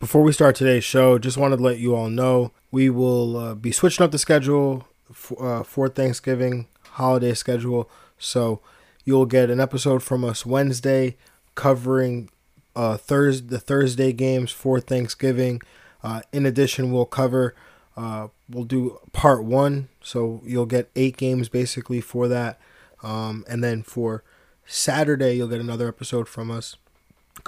Before 0.00 0.22
we 0.22 0.32
start 0.32 0.54
today's 0.54 0.84
show, 0.84 1.18
just 1.18 1.36
wanted 1.36 1.56
to 1.56 1.62
let 1.64 1.80
you 1.80 1.96
all 1.96 2.08
know 2.08 2.52
we 2.70 2.88
will 2.88 3.36
uh, 3.36 3.54
be 3.56 3.72
switching 3.72 4.04
up 4.04 4.12
the 4.12 4.18
schedule 4.18 4.86
for, 5.12 5.44
uh, 5.44 5.62
for 5.64 5.88
Thanksgiving 5.88 6.68
holiday 6.92 7.34
schedule. 7.34 7.90
So 8.16 8.60
you'll 9.04 9.26
get 9.26 9.50
an 9.50 9.58
episode 9.58 10.04
from 10.04 10.24
us 10.24 10.46
Wednesday 10.46 11.16
covering 11.56 12.30
uh, 12.76 12.96
Thursday 12.96 13.48
the 13.48 13.58
Thursday 13.58 14.12
games 14.12 14.52
for 14.52 14.78
Thanksgiving. 14.78 15.60
Uh, 16.00 16.20
in 16.32 16.46
addition, 16.46 16.92
we'll 16.92 17.04
cover 17.04 17.56
uh, 17.96 18.28
we'll 18.48 18.62
do 18.62 19.00
part 19.12 19.42
one, 19.42 19.88
so 20.00 20.40
you'll 20.44 20.64
get 20.66 20.92
eight 20.94 21.16
games 21.16 21.48
basically 21.48 22.00
for 22.00 22.28
that, 22.28 22.60
um, 23.02 23.44
and 23.48 23.64
then 23.64 23.82
for 23.82 24.22
Saturday 24.64 25.34
you'll 25.34 25.48
get 25.48 25.60
another 25.60 25.88
episode 25.88 26.28
from 26.28 26.52
us 26.52 26.76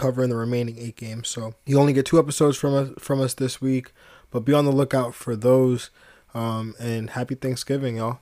covering 0.00 0.30
the 0.30 0.36
remaining 0.36 0.78
eight 0.78 0.96
games. 0.96 1.28
So 1.28 1.52
you 1.66 1.78
only 1.78 1.92
get 1.92 2.06
two 2.06 2.18
episodes 2.18 2.56
from 2.56 2.74
us 2.74 2.88
from 2.98 3.20
us 3.20 3.34
this 3.34 3.60
week, 3.60 3.92
but 4.30 4.40
be 4.40 4.54
on 4.54 4.64
the 4.64 4.72
lookout 4.72 5.14
for 5.14 5.36
those. 5.36 5.90
Um, 6.32 6.74
and 6.80 7.10
happy 7.10 7.34
Thanksgiving, 7.34 7.98
y'all. 7.98 8.20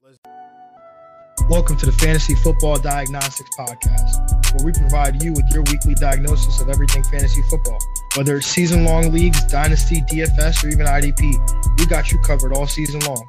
Welcome 1.49 1.77
to 1.77 1.87
the 1.87 1.93
Fantasy 1.93 2.35
Football 2.35 2.81
Diagnostics 2.81 3.49
Podcast, 3.57 4.57
where 4.57 4.67
we 4.67 4.73
provide 4.73 5.23
you 5.23 5.33
with 5.33 5.45
your 5.53 5.63
weekly 5.71 5.95
diagnosis 5.95 6.61
of 6.61 6.69
everything 6.69 7.05
fantasy 7.05 7.43
football. 7.49 7.79
Whether 8.17 8.39
it's 8.39 8.49
season 8.49 8.85
long 8.85 9.13
leagues, 9.13 9.45
dynasty, 9.45 10.01
DFS, 10.11 10.65
or 10.65 10.69
even 10.71 10.85
IDP, 10.85 11.79
we 11.79 11.87
got 11.87 12.11
you 12.11 12.19
covered 12.21 12.53
all 12.53 12.67
season 12.67 12.99
long. 13.01 13.25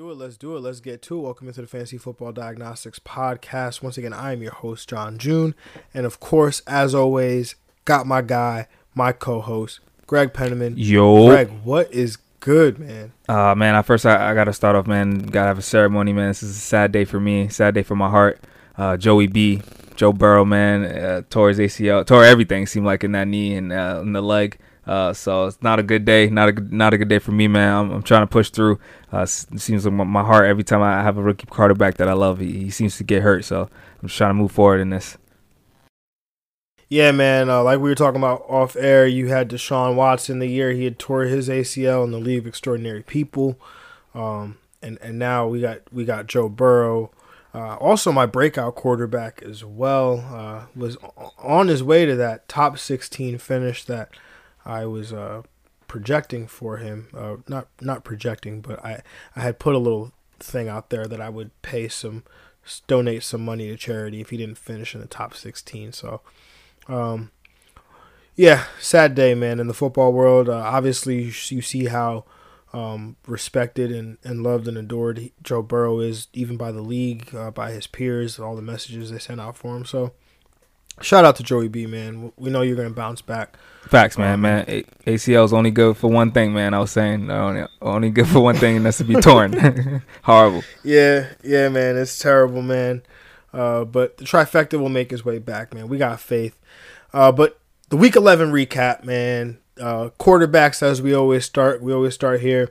Let's 0.00 0.06
do 0.06 0.12
it. 0.12 0.24
Let's 0.24 0.36
do 0.38 0.56
it. 0.56 0.60
Let's 0.60 0.80
get 0.80 1.02
to 1.02 1.18
it. 1.18 1.20
Welcome 1.20 1.48
into 1.48 1.60
the 1.60 1.66
Fantasy 1.66 1.98
Football 1.98 2.32
Diagnostics 2.32 2.98
Podcast. 2.98 3.82
Once 3.82 3.98
again, 3.98 4.14
I 4.14 4.32
am 4.32 4.40
your 4.40 4.52
host, 4.52 4.88
John 4.88 5.18
June. 5.18 5.54
And 5.92 6.06
of 6.06 6.20
course, 6.20 6.62
as 6.66 6.94
always, 6.94 7.54
got 7.84 8.06
my 8.06 8.22
guy, 8.22 8.66
my 8.94 9.12
co 9.12 9.42
host, 9.42 9.80
Greg 10.06 10.32
Penniman. 10.32 10.72
Yo. 10.78 11.28
Greg, 11.28 11.50
what 11.64 11.92
is 11.92 12.16
good, 12.40 12.78
man? 12.78 13.12
Uh 13.28 13.54
man, 13.54 13.74
I 13.74 13.82
first 13.82 14.06
I, 14.06 14.30
I 14.30 14.34
gotta 14.34 14.54
start 14.54 14.74
off, 14.74 14.86
man. 14.86 15.18
Gotta 15.18 15.48
have 15.48 15.58
a 15.58 15.62
ceremony, 15.62 16.14
man. 16.14 16.28
This 16.28 16.42
is 16.42 16.56
a 16.56 16.60
sad 16.60 16.92
day 16.92 17.04
for 17.04 17.20
me, 17.20 17.48
sad 17.48 17.74
day 17.74 17.82
for 17.82 17.94
my 17.94 18.08
heart. 18.08 18.40
Uh, 18.78 18.96
Joey 18.96 19.26
B, 19.26 19.60
Joe 19.96 20.14
Burrow, 20.14 20.46
man, 20.46 20.84
uh, 20.84 21.22
tore 21.28 21.50
his 21.50 21.58
ACL, 21.58 22.06
tore 22.06 22.24
everything. 22.24 22.66
Seemed 22.66 22.86
like 22.86 23.04
in 23.04 23.12
that 23.12 23.28
knee 23.28 23.54
and 23.54 23.70
uh, 23.70 23.98
in 24.00 24.14
the 24.14 24.22
leg. 24.22 24.58
Uh, 24.90 25.12
so 25.12 25.46
it's 25.46 25.62
not 25.62 25.78
a 25.78 25.84
good 25.84 26.04
day, 26.04 26.28
not 26.28 26.48
a 26.48 26.74
not 26.74 26.92
a 26.92 26.98
good 26.98 27.06
day 27.06 27.20
for 27.20 27.30
me, 27.30 27.46
man. 27.46 27.72
I'm, 27.72 27.90
I'm 27.92 28.02
trying 28.02 28.22
to 28.22 28.26
push 28.26 28.50
through. 28.50 28.80
Uh, 29.12 29.20
it 29.20 29.60
seems 29.60 29.86
like 29.86 29.94
my, 29.94 30.24
heart 30.24 30.46
every 30.46 30.64
time 30.64 30.82
I 30.82 31.00
have 31.04 31.16
a 31.16 31.22
rookie 31.22 31.46
quarterback 31.46 31.94
that 31.98 32.08
I 32.08 32.12
love, 32.12 32.40
he, 32.40 32.64
he 32.64 32.70
seems 32.70 32.96
to 32.96 33.04
get 33.04 33.22
hurt. 33.22 33.44
So 33.44 33.70
I'm 34.02 34.08
just 34.08 34.18
trying 34.18 34.30
to 34.30 34.34
move 34.34 34.50
forward 34.50 34.80
in 34.80 34.90
this. 34.90 35.16
Yeah, 36.88 37.12
man. 37.12 37.48
Uh, 37.48 37.62
like 37.62 37.78
we 37.78 37.88
were 37.88 37.94
talking 37.94 38.20
about 38.20 38.44
off 38.48 38.74
air, 38.74 39.06
you 39.06 39.28
had 39.28 39.48
Deshaun 39.48 39.94
Watson 39.94 40.40
the 40.40 40.48
year 40.48 40.72
he 40.72 40.86
had 40.86 40.98
tore 40.98 41.22
his 41.22 41.48
ACL 41.48 42.02
in 42.02 42.10
the 42.10 42.18
League 42.18 42.40
of 42.40 42.48
Extraordinary 42.48 43.04
People, 43.04 43.60
um, 44.12 44.58
and 44.82 44.98
and 45.00 45.20
now 45.20 45.46
we 45.46 45.60
got 45.60 45.82
we 45.92 46.04
got 46.04 46.26
Joe 46.26 46.48
Burrow. 46.48 47.12
Uh, 47.54 47.76
also, 47.76 48.10
my 48.10 48.26
breakout 48.26 48.74
quarterback 48.74 49.40
as 49.42 49.64
well 49.64 50.24
uh, 50.34 50.66
was 50.74 50.96
on 51.38 51.68
his 51.68 51.80
way 51.80 52.06
to 52.06 52.16
that 52.16 52.48
top 52.48 52.76
16 52.76 53.38
finish 53.38 53.84
that 53.84 54.10
I 54.64 54.86
was 54.86 55.12
uh, 55.12 55.42
projecting 55.88 56.46
for 56.46 56.78
him. 56.78 57.08
Uh, 57.16 57.36
not 57.48 57.68
not 57.80 58.04
projecting, 58.04 58.60
but 58.60 58.84
I 58.84 59.02
I 59.36 59.40
had 59.40 59.58
put 59.58 59.74
a 59.74 59.78
little 59.78 60.12
thing 60.38 60.68
out 60.68 60.90
there 60.90 61.06
that 61.06 61.20
I 61.20 61.28
would 61.28 61.50
pay 61.62 61.88
some 61.88 62.24
donate 62.86 63.22
some 63.22 63.44
money 63.44 63.68
to 63.68 63.76
charity 63.76 64.20
if 64.20 64.30
he 64.30 64.36
didn't 64.36 64.58
finish 64.58 64.94
in 64.94 65.00
the 65.00 65.06
top 65.06 65.34
16. 65.34 65.92
So 65.92 66.20
um, 66.88 67.30
yeah, 68.36 68.64
sad 68.78 69.14
day, 69.14 69.34
man, 69.34 69.60
in 69.60 69.66
the 69.66 69.74
football 69.74 70.12
world. 70.12 70.48
Uh, 70.48 70.56
obviously, 70.56 71.24
you, 71.24 71.30
see 71.32 71.86
how 71.86 72.24
um, 72.72 73.16
respected 73.26 73.92
and, 73.92 74.18
and 74.24 74.42
loved 74.42 74.68
and 74.68 74.78
adored 74.78 75.30
Joe 75.42 75.62
Burrow 75.62 76.00
is, 76.00 76.28
even 76.32 76.56
by 76.56 76.72
the 76.72 76.82
league, 76.82 77.34
uh, 77.34 77.50
by 77.50 77.72
his 77.72 77.86
peers, 77.86 78.38
all 78.38 78.56
the 78.56 78.62
messages 78.62 79.10
they 79.10 79.18
sent 79.18 79.40
out 79.40 79.56
for 79.56 79.76
him. 79.76 79.84
So, 79.84 80.12
shout 81.00 81.24
out 81.24 81.36
to 81.36 81.42
Joey 81.42 81.68
B, 81.68 81.86
man. 81.86 82.32
We 82.36 82.50
know 82.50 82.62
you're 82.62 82.76
going 82.76 82.88
to 82.88 82.94
bounce 82.94 83.22
back. 83.22 83.56
Facts, 83.82 84.18
man, 84.18 84.34
um, 84.34 84.40
man. 84.42 84.64
A- 84.68 84.82
ACL 85.06 85.44
is 85.44 85.52
only 85.52 85.70
good 85.70 85.96
for 85.96 86.10
one 86.10 86.32
thing, 86.32 86.52
man. 86.52 86.74
I 86.74 86.80
was 86.80 86.90
saying 86.90 87.30
only, 87.30 87.66
only 87.80 88.10
good 88.10 88.28
for 88.28 88.40
one 88.40 88.56
thing, 88.56 88.76
and 88.76 88.86
that's 88.86 88.98
to 88.98 89.04
be 89.04 89.14
torn. 89.14 90.02
Horrible. 90.22 90.62
Yeah, 90.84 91.28
yeah, 91.42 91.68
man. 91.68 91.96
It's 91.96 92.18
terrible, 92.18 92.62
man. 92.62 93.02
Uh, 93.52 93.84
but 93.84 94.18
the 94.18 94.24
trifecta 94.24 94.78
will 94.78 94.90
make 94.90 95.10
his 95.10 95.24
way 95.24 95.38
back, 95.38 95.74
man. 95.74 95.88
We 95.88 95.98
got 95.98 96.20
faith. 96.20 96.58
Uh, 97.12 97.32
but 97.32 97.58
the 97.88 97.96
week 97.96 98.16
11 98.16 98.52
recap, 98.52 99.04
man. 99.04 99.58
Uh, 99.80 100.10
quarterbacks, 100.18 100.82
as 100.82 101.00
we 101.00 101.14
always 101.14 101.44
start, 101.44 101.82
we 101.82 101.92
always 101.92 102.14
start 102.14 102.40
here. 102.40 102.68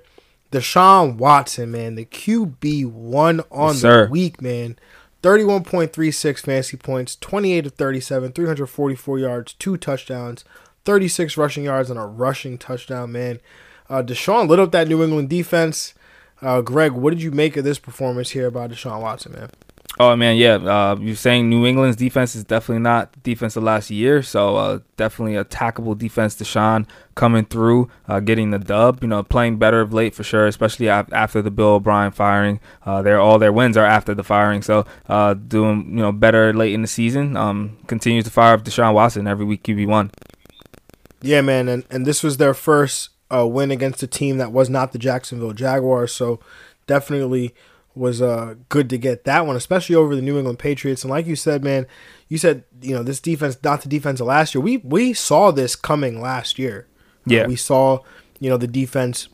Deshaun 0.52 1.18
Watson, 1.18 1.72
man, 1.72 1.96
the 1.96 2.06
QB 2.06 2.86
one 2.92 3.42
on 3.52 3.74
yes, 3.74 3.82
the 3.82 4.08
week, 4.10 4.42
man. 4.42 4.78
31.36 5.22 6.40
fantasy 6.40 6.78
points, 6.78 7.16
28 7.18 7.66
of 7.66 7.74
37, 7.74 8.32
344 8.32 9.20
yards, 9.20 9.54
two 9.54 9.76
touchdowns, 9.78 10.46
36 10.86 11.36
rushing 11.38 11.66
yards, 11.66 11.90
and 11.90 12.00
a 12.00 12.04
rushing 12.04 12.58
touchdown, 12.58 13.12
man. 13.12 13.40
Uh, 13.90 14.02
Deshaun 14.02 14.48
lit 14.48 14.60
up 14.60 14.72
that 14.72 14.88
New 14.88 15.04
England 15.04 15.30
defense. 15.30 15.94
Uh, 16.42 16.62
Greg, 16.62 16.94
what 16.94 17.10
did 17.10 17.22
you 17.22 17.32
make 17.32 17.58
of 17.58 17.66
this 17.66 17.80
performance 17.80 18.30
here 18.30 18.50
by 18.50 18.68
Deshaun 18.68 19.02
Watson, 19.02 19.34
man? 19.34 19.50
Oh 20.02 20.16
man, 20.16 20.38
yeah. 20.38 20.56
Uh, 20.56 20.96
you're 20.98 21.14
saying 21.18 21.50
New 21.50 21.66
England's 21.66 21.98
defense 21.98 22.34
is 22.34 22.46
definitely 22.46 22.82
not 22.82 23.12
the 23.12 23.20
defense 23.20 23.58
of 23.58 23.64
last 23.64 23.92
year, 23.92 24.24
so 24.24 24.56
uh, 24.56 24.80
definitely 24.96 25.34
attackable 25.34 25.98
defense. 25.98 26.36
Deshaun 26.36 26.88
coming 27.16 27.44
through, 27.44 27.90
uh, 28.08 28.22
getting 28.22 28.52
the 28.52 28.60
dub. 28.60 29.00
You 29.02 29.10
know, 29.10 29.24
playing 29.24 29.58
better 29.58 29.82
of 29.82 29.92
late 29.92 30.16
for 30.16 30.24
sure, 30.24 30.48
especially 30.48 30.88
after 30.88 31.42
the 31.42 31.52
Bill 31.52 31.72
O'Brien 31.76 32.14
firing. 32.14 32.62
Uh, 32.86 33.02
their 33.02 33.20
all 33.20 33.40
their 33.40 33.52
wins 33.52 33.76
are 33.76 33.86
after 33.86 34.16
the 34.16 34.24
firing, 34.24 34.62
so 34.62 34.86
uh, 35.10 35.34
doing 35.34 35.90
you 35.90 35.98
know 35.98 36.14
better 36.14 36.54
late 36.54 36.74
in 36.74 36.82
the 36.82 36.88
season. 36.88 37.36
Um, 37.36 37.78
continues 37.88 38.24
to 38.24 38.32
fire 38.32 38.54
up 38.54 38.64
Deshaun 38.64 38.94
Watson 38.94 39.28
every 39.28 39.44
week 39.44 39.64
QB 39.64 39.86
one. 39.86 40.12
Yeah, 41.22 41.42
man, 41.42 41.68
and 41.68 41.84
and 41.92 42.06
this 42.06 42.24
was 42.24 42.38
their 42.38 42.54
first 42.54 43.10
uh, 43.30 43.46
win 43.46 43.70
against 43.70 44.02
a 44.02 44.08
team 44.08 44.38
that 44.38 44.54
was 44.54 44.70
not 44.70 44.94
the 44.94 44.98
Jacksonville 44.98 45.52
Jaguars, 45.52 46.14
so 46.14 46.40
definitely 46.88 47.54
was 47.96 48.22
uh, 48.22 48.56
good 48.70 48.90
to 48.90 48.98
get 48.98 49.24
that 49.26 49.46
one, 49.46 49.56
especially 49.56 49.96
over 49.96 50.16
the 50.16 50.22
New 50.22 50.38
England 50.38 50.60
Patriots. 50.60 51.04
And 51.04 51.12
like 51.12 51.26
you 51.26 51.36
said, 51.36 51.64
man, 51.64 51.86
you 52.28 52.38
said 52.38 52.64
you 52.82 52.94
know 52.94 53.04
this 53.04 53.20
defense, 53.20 53.58
not 53.64 53.82
the 53.82 53.90
defense 53.90 54.20
of 54.20 54.28
last 54.28 54.54
year. 54.54 54.62
We 54.62 54.78
we 54.78 55.14
saw 55.14 55.52
this 55.52 55.76
coming 55.76 56.22
last 56.22 56.60
year. 56.60 56.88
Uh, 57.28 57.34
yeah, 57.34 57.42
uh, 57.44 57.48
we 57.48 57.56
saw 57.56 58.00
you 58.40 58.50
know 58.50 58.58
the 58.58 58.68
defense 58.68 59.28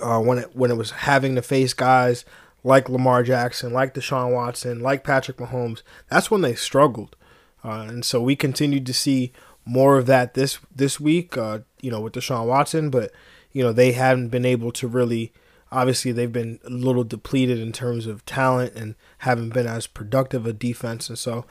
uh, 0.00 0.20
when 0.20 0.38
it 0.38 0.56
when 0.56 0.70
it 0.70 0.76
was 0.76 0.90
having 0.90 1.34
to 1.34 1.42
face 1.42 1.74
guys 1.74 2.24
like 2.62 2.88
Lamar 2.88 3.22
Jackson, 3.22 3.72
like 3.72 3.94
Deshaun 3.94 4.32
Watson, 4.32 4.80
like 4.80 5.04
Patrick 5.04 5.36
Mahomes. 5.36 5.82
That's 6.08 6.30
when 6.30 6.40
they 6.40 6.54
struggled, 6.54 7.16
uh, 7.62 7.86
and 7.88 8.04
so 8.04 8.20
we 8.22 8.36
continued 8.36 8.86
to 8.86 8.94
see 8.94 9.32
more 9.64 9.98
of 9.98 10.06
that 10.06 10.34
this 10.34 10.58
this 10.74 10.98
week. 10.98 11.36
Uh, 11.36 11.60
you 11.80 11.90
know, 11.90 12.00
with 12.00 12.14
Deshaun 12.14 12.46
Watson, 12.46 12.90
but 12.90 13.12
you 13.52 13.62
know 13.62 13.72
they 13.72 13.92
haven't 13.92 14.28
been 14.28 14.46
able 14.46 14.72
to 14.72 14.88
really 14.88 15.32
obviously 15.74 16.12
they've 16.12 16.32
been 16.32 16.60
a 16.64 16.70
little 16.70 17.04
depleted 17.04 17.58
in 17.58 17.72
terms 17.72 18.06
of 18.06 18.24
talent 18.24 18.74
and 18.74 18.94
haven't 19.18 19.50
been 19.50 19.66
as 19.66 19.86
productive 19.86 20.46
a 20.46 20.52
defense. 20.52 21.08
And 21.08 21.18
so 21.18 21.44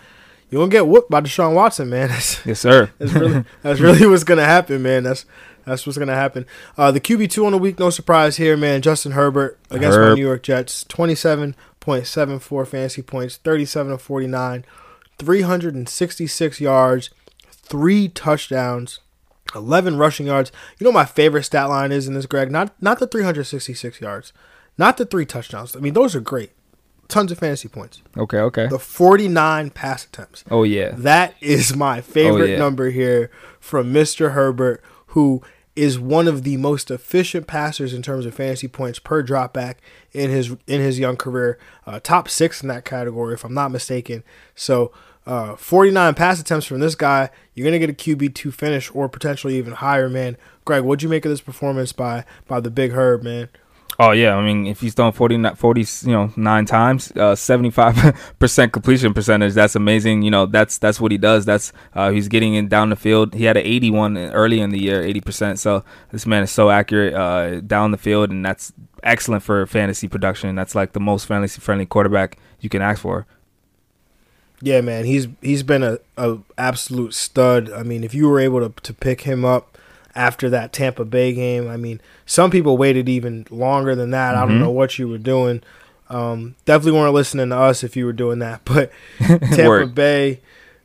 you're 0.49 0.61
gonna 0.61 0.71
get 0.71 0.87
whooped 0.87 1.09
by 1.09 1.21
Deshaun 1.21 1.53
Watson, 1.53 1.89
man. 1.89 2.07
That's, 2.09 2.45
yes, 2.45 2.59
sir. 2.59 2.91
that's 2.99 3.13
really 3.13 3.43
that's 3.61 3.79
really 3.79 4.07
what's 4.07 4.23
gonna 4.23 4.45
happen, 4.45 4.81
man. 4.81 5.03
That's 5.03 5.25
that's 5.65 5.85
what's 5.85 5.97
gonna 5.97 6.15
happen. 6.15 6.45
Uh, 6.77 6.91
the 6.91 6.99
QB 6.99 7.29
two 7.29 7.45
on 7.45 7.51
the 7.51 7.57
week, 7.57 7.79
no 7.79 7.89
surprise 7.89 8.37
here, 8.37 8.55
man. 8.55 8.81
Justin 8.81 9.13
Herbert 9.13 9.59
against 9.69 9.97
Herb. 9.97 10.09
my 10.09 10.15
New 10.15 10.25
York 10.25 10.43
Jets, 10.43 10.83
twenty 10.85 11.15
seven 11.15 11.55
point 11.79 12.07
seven 12.07 12.39
four 12.39 12.65
fantasy 12.65 13.01
points, 13.01 13.37
thirty 13.37 13.65
seven 13.65 13.91
of 13.91 14.01
forty 14.01 14.27
nine, 14.27 14.63
three 15.17 15.41
hundred 15.41 15.75
and 15.75 15.89
sixty 15.89 16.27
six 16.27 16.61
yards, 16.61 17.09
three 17.49 18.07
touchdowns. 18.07 18.99
11 19.55 19.97
rushing 19.97 20.27
yards. 20.27 20.51
You 20.79 20.85
know 20.85 20.91
my 20.91 21.05
favorite 21.05 21.43
stat 21.43 21.69
line 21.69 21.91
is 21.91 22.07
in 22.07 22.13
this, 22.13 22.25
Greg? 22.25 22.51
Not 22.51 22.73
not 22.81 22.99
the 22.99 23.07
366 23.07 24.01
yards, 24.01 24.33
not 24.77 24.97
the 24.97 25.05
three 25.05 25.25
touchdowns. 25.25 25.75
I 25.75 25.79
mean, 25.79 25.93
those 25.93 26.15
are 26.15 26.21
great. 26.21 26.51
Tons 27.09 27.31
of 27.31 27.39
fantasy 27.39 27.67
points. 27.67 28.01
Okay, 28.17 28.39
okay. 28.39 28.67
The 28.67 28.79
49 28.79 29.69
pass 29.71 30.05
attempts. 30.05 30.43
Oh, 30.49 30.63
yeah. 30.63 30.91
That 30.95 31.35
is 31.41 31.75
my 31.75 32.01
favorite 32.01 32.41
oh, 32.43 32.53
yeah. 32.53 32.57
number 32.57 32.89
here 32.89 33.29
from 33.59 33.93
Mr. 33.93 34.31
Herbert. 34.31 34.81
who 35.07 35.43
is 35.75 35.99
one 35.99 36.27
of 36.27 36.43
the 36.43 36.57
most 36.57 36.91
efficient 36.91 37.47
passers 37.47 37.93
in 37.93 38.01
terms 38.01 38.25
of 38.25 38.35
fantasy 38.35 38.67
points 38.67 38.99
per 38.99 39.23
dropback 39.23 39.75
in 40.11 40.29
his 40.29 40.55
in 40.67 40.81
his 40.81 40.99
young 40.99 41.17
career, 41.17 41.57
uh, 41.87 41.99
top 41.99 42.29
six 42.29 42.61
in 42.61 42.67
that 42.67 42.85
category, 42.85 43.33
if 43.33 43.43
I'm 43.43 43.53
not 43.53 43.71
mistaken. 43.71 44.23
So, 44.53 44.91
uh, 45.25 45.55
49 45.55 46.13
pass 46.15 46.39
attempts 46.39 46.65
from 46.65 46.79
this 46.79 46.95
guy, 46.95 47.29
you're 47.53 47.65
gonna 47.65 47.79
get 47.79 47.89
a 47.89 47.93
QB 47.93 48.35
two 48.35 48.51
finish 48.51 48.91
or 48.93 49.07
potentially 49.07 49.57
even 49.57 49.73
higher, 49.73 50.09
man. 50.09 50.37
Greg, 50.65 50.83
what'd 50.83 51.03
you 51.03 51.09
make 51.09 51.25
of 51.25 51.29
this 51.29 51.41
performance 51.41 51.91
by 51.93 52.25
by 52.47 52.59
the 52.59 52.71
Big 52.71 52.91
Herb, 52.91 53.23
man? 53.23 53.49
Oh 53.99 54.11
yeah, 54.11 54.35
I 54.35 54.43
mean 54.43 54.65
if 54.65 54.81
he's 54.81 54.95
thrown 54.95 55.11
40, 55.11 55.55
40 55.55 55.81
you 56.07 56.11
know 56.13 56.33
nine 56.35 56.65
times, 56.65 57.11
uh, 57.11 57.35
seventy 57.35 57.69
five 57.69 57.95
percent 58.39 58.73
completion 58.73 59.13
percentage. 59.13 59.53
That's 59.53 59.75
amazing. 59.75 60.23
You 60.23 60.31
know 60.31 60.45
that's 60.45 60.77
that's 60.77 60.99
what 60.99 61.11
he 61.11 61.17
does. 61.17 61.45
That's 61.45 61.71
uh, 61.93 62.09
he's 62.09 62.27
getting 62.27 62.55
in 62.55 62.67
down 62.67 62.89
the 62.89 62.95
field. 62.95 63.33
He 63.35 63.43
had 63.45 63.55
an 63.55 63.65
eighty 63.65 63.91
one 63.91 64.17
early 64.17 64.59
in 64.61 64.71
the 64.71 64.79
year, 64.79 65.01
eighty 65.01 65.21
percent. 65.21 65.59
So 65.59 65.83
this 66.11 66.25
man 66.25 66.43
is 66.43 66.51
so 66.51 66.71
accurate 66.71 67.13
uh, 67.13 67.61
down 67.61 67.91
the 67.91 67.97
field, 67.97 68.31
and 68.31 68.43
that's 68.43 68.73
excellent 69.03 69.43
for 69.43 69.65
fantasy 69.67 70.07
production. 70.07 70.55
That's 70.55 70.73
like 70.73 70.93
the 70.93 70.99
most 70.99 71.27
fantasy 71.27 71.61
friendly 71.61 71.85
quarterback 71.85 72.39
you 72.61 72.69
can 72.69 72.81
ask 72.81 73.01
for. 73.01 73.27
Yeah, 74.63 74.81
man, 74.81 75.03
he's 75.05 75.27
he's 75.41 75.61
been 75.61 75.83
a, 75.83 75.99
a 76.17 76.37
absolute 76.57 77.13
stud. 77.13 77.71
I 77.71 77.83
mean, 77.83 78.03
if 78.03 78.13
you 78.13 78.29
were 78.29 78.39
able 78.39 78.67
to 78.67 78.81
to 78.81 78.93
pick 78.93 79.21
him 79.21 79.43
up 79.43 79.73
after 80.15 80.49
that 80.49 80.73
Tampa 80.73 81.05
Bay 81.05 81.33
game. 81.33 81.67
I 81.67 81.77
mean, 81.77 82.01
some 82.25 82.51
people 82.51 82.77
waited 82.77 83.09
even 83.09 83.45
longer 83.49 83.95
than 83.95 84.11
that. 84.11 84.33
Mm-hmm. 84.33 84.37
I 84.37 84.41
don't 84.41 84.51
mm-hmm. 84.51 84.59
know 84.59 84.71
what 84.71 84.99
you 84.99 85.07
were 85.07 85.17
doing. 85.17 85.61
Um, 86.09 86.55
definitely 86.65 86.99
weren't 86.99 87.13
listening 87.13 87.49
to 87.49 87.57
us 87.57 87.83
if 87.83 87.95
you 87.95 88.05
were 88.05 88.13
doing 88.13 88.39
that. 88.39 88.61
But 88.65 88.91
Tampa 89.19 89.87
Bay, 89.87 90.41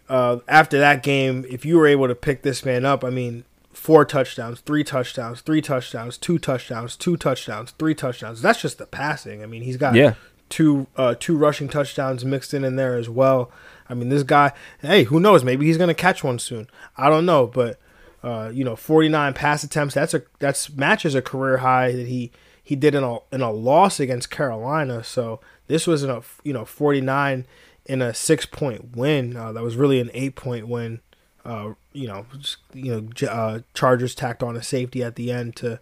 uh, 0.08 0.38
after 0.48 0.78
that 0.78 1.02
game, 1.02 1.44
if 1.50 1.64
you 1.64 1.76
were 1.76 1.86
able 1.86 2.08
to 2.08 2.14
pick 2.14 2.42
this 2.42 2.64
man 2.64 2.84
up, 2.84 3.04
I 3.04 3.10
mean, 3.10 3.44
four 3.72 4.04
touchdowns, 4.04 4.60
three 4.60 4.84
touchdowns, 4.84 5.40
three 5.40 5.60
touchdowns, 5.60 6.16
two 6.16 6.38
touchdowns, 6.38 6.96
two 6.96 7.16
touchdowns, 7.16 7.72
three 7.72 7.94
touchdowns. 7.94 8.40
That's 8.40 8.60
just 8.60 8.78
the 8.78 8.86
passing. 8.86 9.42
I 9.42 9.46
mean, 9.46 9.62
he's 9.62 9.76
got 9.76 9.94
yeah. 9.94 10.14
two 10.48 10.86
uh, 10.96 11.14
two 11.18 11.36
rushing 11.36 11.68
touchdowns 11.68 12.24
mixed 12.24 12.54
in 12.54 12.64
in 12.64 12.76
there 12.76 12.96
as 12.96 13.08
well. 13.08 13.50
I 13.88 13.94
mean, 13.94 14.08
this 14.08 14.22
guy, 14.22 14.52
hey, 14.80 15.04
who 15.04 15.20
knows? 15.20 15.44
Maybe 15.44 15.66
he's 15.66 15.78
gonna 15.78 15.94
catch 15.94 16.22
one 16.22 16.38
soon. 16.38 16.68
I 16.96 17.08
don't 17.08 17.26
know, 17.26 17.46
but 17.46 17.78
uh, 18.22 18.50
you 18.52 18.64
know, 18.64 18.76
49 18.76 19.34
pass 19.34 19.62
attempts. 19.62 19.94
That's 19.94 20.14
a 20.14 20.22
that's 20.38 20.70
matches 20.70 21.14
a 21.14 21.22
career 21.22 21.58
high 21.58 21.92
that 21.92 22.06
he 22.06 22.32
he 22.62 22.76
did 22.76 22.94
in 22.94 23.04
a 23.04 23.18
in 23.32 23.40
a 23.40 23.50
loss 23.50 24.00
against 24.00 24.30
Carolina. 24.30 25.04
So 25.04 25.40
this 25.68 25.86
was 25.86 26.02
in 26.02 26.10
a 26.10 26.22
you 26.42 26.52
know 26.52 26.64
49 26.64 27.46
in 27.86 28.02
a 28.02 28.12
six 28.12 28.44
point 28.44 28.96
win. 28.96 29.36
Uh, 29.36 29.52
that 29.52 29.62
was 29.62 29.76
really 29.76 30.00
an 30.00 30.10
eight 30.14 30.34
point 30.34 30.68
win. 30.68 31.00
Uh, 31.44 31.74
you 31.92 32.06
know, 32.06 32.26
just, 32.36 32.58
you 32.74 32.92
know, 32.92 33.28
uh, 33.28 33.60
Chargers 33.72 34.14
tacked 34.14 34.42
on 34.42 34.56
a 34.56 34.62
safety 34.62 35.02
at 35.02 35.16
the 35.16 35.32
end 35.32 35.56
to 35.56 35.80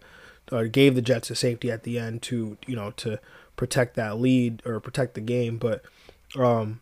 gave 0.71 0.95
the 0.95 1.01
Jets 1.01 1.29
a 1.29 1.35
safety 1.35 1.69
at 1.69 1.83
the 1.83 1.99
end 1.99 2.21
to 2.21 2.57
you 2.65 2.75
know 2.75 2.91
to 2.91 3.19
protect 3.57 3.95
that 3.95 4.19
lead 4.19 4.61
or 4.65 4.79
protect 4.79 5.15
the 5.15 5.21
game. 5.21 5.57
But 5.57 5.83
um, 6.37 6.79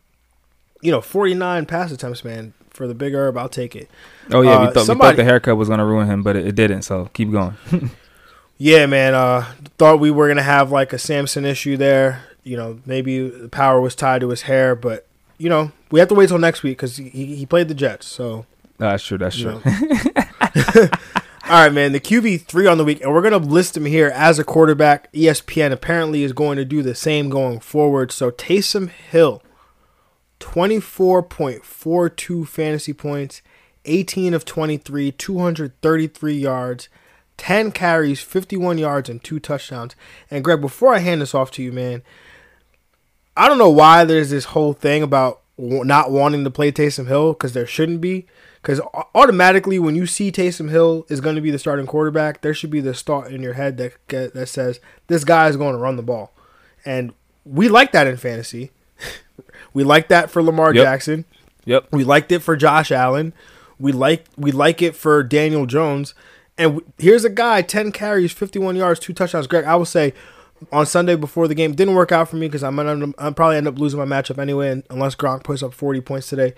you 0.82 0.92
know, 0.92 1.02
49 1.02 1.66
pass 1.66 1.92
attempts, 1.92 2.24
man 2.24 2.54
for 2.76 2.88
the 2.88 2.94
big 2.94 3.14
herb, 3.14 3.38
I'll 3.38 3.50
take 3.50 3.76
it. 3.76 3.90
Oh 4.32 4.42
yeah, 4.42 4.56
uh, 4.56 4.68
we, 4.68 4.74
thought, 4.74 4.86
somebody, 4.86 5.08
we 5.08 5.12
thought 5.12 5.18
the 5.18 5.24
haircut 5.24 5.58
was 5.58 5.70
gonna 5.70 5.86
ruin 5.86 6.08
him, 6.08 6.22
but 6.22 6.36
it, 6.36 6.48
it 6.48 6.56
didn't. 6.56 6.84
So 6.84 7.10
keep 7.14 7.32
going. 7.32 7.56
yeah, 8.58 8.86
man. 8.86 9.16
Uh, 9.16 9.46
thought 9.78 10.00
we 10.00 10.12
were 10.12 10.28
gonna 10.28 10.44
have 10.44 10.72
like 10.72 10.94
a 10.94 11.00
Samson 11.00 11.46
issue 11.46 11.78
there. 11.78 12.24
You 12.44 12.58
know, 12.58 12.80
maybe 12.86 13.28
the 13.28 13.50
power 13.50 13.82
was 13.82 13.96
tied 13.96 14.22
to 14.22 14.30
his 14.30 14.44
hair, 14.44 14.76
but 14.76 15.08
you 15.38 15.50
know, 15.50 15.72
we 15.90 16.00
have 16.00 16.10
to 16.10 16.16
wait 16.16 16.30
till 16.30 16.38
next 16.38 16.64
week 16.64 16.78
because 16.78 16.98
he, 16.98 17.10
he 17.10 17.46
played 17.46 17.68
the 17.68 17.74
Jets. 17.74 18.06
So 18.06 18.46
that's 18.78 19.04
true. 19.04 19.18
That's 19.18 19.38
true. 19.38 19.62
All 21.48 21.62
right, 21.62 21.72
man. 21.72 21.92
The 21.92 22.00
QB 22.00 22.44
three 22.44 22.68
on 22.68 22.78
the 22.78 22.84
week, 22.84 23.02
and 23.02 23.14
we're 23.14 23.22
gonna 23.22 23.38
list 23.38 23.78
him 23.78 23.86
here 23.86 24.12
as 24.14 24.40
a 24.40 24.44
quarterback. 24.44 25.12
ESPN 25.14 25.72
apparently 25.72 26.24
is 26.24 26.34
going 26.34 26.58
to 26.58 26.66
do 26.66 26.82
the 26.82 26.96
same 26.96 27.30
going 27.30 27.60
forward. 27.60 28.12
So 28.12 28.32
Taysom 28.32 28.90
Hill 28.90 29.42
24.42 30.46 32.48
fantasy 32.48 32.94
points, 32.94 33.42
18 33.86 34.36
of 34.36 34.46
23, 34.46 35.12
233 35.12 36.34
yards, 36.36 36.88
10 37.38 37.72
carries, 37.72 38.22
51 38.22 38.78
yards, 38.78 39.10
and 39.10 39.24
two 39.24 39.40
touchdowns. 39.40 39.96
And 40.30 40.44
Greg, 40.44 40.62
before 40.62 40.94
I 40.94 41.00
hand 41.00 41.22
this 41.22 41.34
off 41.34 41.50
to 41.52 41.64
you, 41.64 41.72
man, 41.72 42.04
I 43.36 43.48
don't 43.48 43.58
know 43.58 43.72
why 43.72 44.06
there's 44.06 44.30
this 44.30 44.46
whole 44.46 44.74
thing 44.74 45.02
about 45.02 45.42
not 45.58 46.12
wanting 46.12 46.44
to 46.44 46.52
play 46.52 46.72
Taysom 46.72 47.08
Hill 47.08 47.34
because 47.34 47.54
there 47.54 47.66
shouldn't 47.66 48.02
be. 48.02 48.28
Because 48.62 48.80
automatically, 49.16 49.80
when 49.80 49.96
you 49.96 50.06
see 50.06 50.32
Taysom 50.32 50.70
Hill 50.70 51.08
is 51.10 51.22
going 51.22 51.36
to 51.36 51.42
be 51.42 51.50
the 51.50 51.58
starting 51.58 51.88
quarterback, 51.88 52.42
there 52.42 52.54
should 52.54 52.70
be 52.70 52.82
this 52.82 53.02
thought 53.02 53.32
in 53.32 53.42
your 53.42 53.54
head 53.54 53.78
that 53.78 54.34
that 54.34 54.48
says 54.48 54.80
this 55.08 55.24
guy 55.24 55.48
is 55.48 55.58
going 55.58 55.74
to 55.74 55.82
run 55.82 55.96
the 55.96 56.04
ball, 56.04 56.36
and 56.86 57.16
we 57.44 57.68
like 57.68 57.94
that 57.94 58.06
in 58.08 58.18
fantasy. 58.18 58.70
We 59.76 59.84
like 59.84 60.08
that 60.08 60.32
for 60.32 60.42
Lamar 60.42 60.74
yep. 60.74 60.86
Jackson. 60.86 61.26
Yep. 61.66 61.90
We 61.92 62.06
liked 62.06 62.32
it 62.32 62.40
for 62.40 62.56
Josh 62.56 62.92
Allen. 62.92 63.34
We 63.78 63.92
like 63.92 64.26
we 64.38 64.52
like 64.52 64.82
it 64.82 64.96
for 64.96 65.22
Daniel 65.22 65.66
Jones. 65.66 66.16
And 66.58 66.82
here's 66.98 67.26
a 67.26 67.30
guy, 67.30 67.62
10 67.62 67.92
carries, 67.92 68.32
51 68.32 68.78
yards, 68.78 69.02
two 69.02 69.12
touchdowns. 69.12 69.48
Greg, 69.48 69.66
I 69.66 69.76
will 69.76 69.84
say 69.84 70.14
on 70.72 70.86
Sunday 70.86 71.18
before 71.18 71.50
the 71.50 71.56
game 71.56 71.76
didn't 71.76 71.96
work 71.96 72.14
out 72.14 72.30
for 72.30 72.38
me 72.38 72.48
because 72.48 72.64
I'm 72.64 72.78
gonna 72.78 73.12
I'm 73.18 73.34
probably 73.34 73.58
end 73.58 73.68
up 73.68 73.78
losing 73.78 74.00
my 74.00 74.06
matchup 74.06 74.40
anyway 74.40 74.82
unless 74.90 75.14
Gronk 75.14 75.44
puts 75.44 75.62
up 75.62 75.74
40 75.74 76.00
points 76.00 76.30
today. 76.30 76.54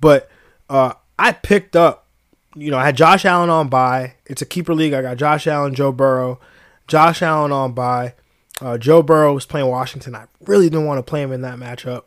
But 0.00 0.30
uh, 0.70 0.94
I 1.18 1.32
picked 1.32 1.76
up, 1.76 2.06
you 2.56 2.70
know, 2.70 2.78
I 2.78 2.86
had 2.86 2.96
Josh 2.96 3.26
Allen 3.26 3.50
on 3.50 3.68
by. 3.68 4.14
It's 4.24 4.40
a 4.40 4.46
keeper 4.46 4.74
league. 4.74 4.94
I 4.94 5.02
got 5.02 5.18
Josh 5.18 5.46
Allen, 5.46 5.74
Joe 5.74 5.92
Burrow, 5.92 6.40
Josh 6.88 7.20
Allen 7.20 7.52
on 7.52 7.74
by. 7.74 8.14
Uh, 8.62 8.78
Joe 8.78 9.02
Burrow 9.02 9.34
was 9.34 9.44
playing 9.44 9.68
Washington. 9.68 10.14
I 10.14 10.24
really 10.46 10.70
didn't 10.70 10.86
want 10.86 10.98
to 10.98 11.02
play 11.02 11.20
him 11.20 11.32
in 11.32 11.42
that 11.42 11.58
matchup. 11.58 12.04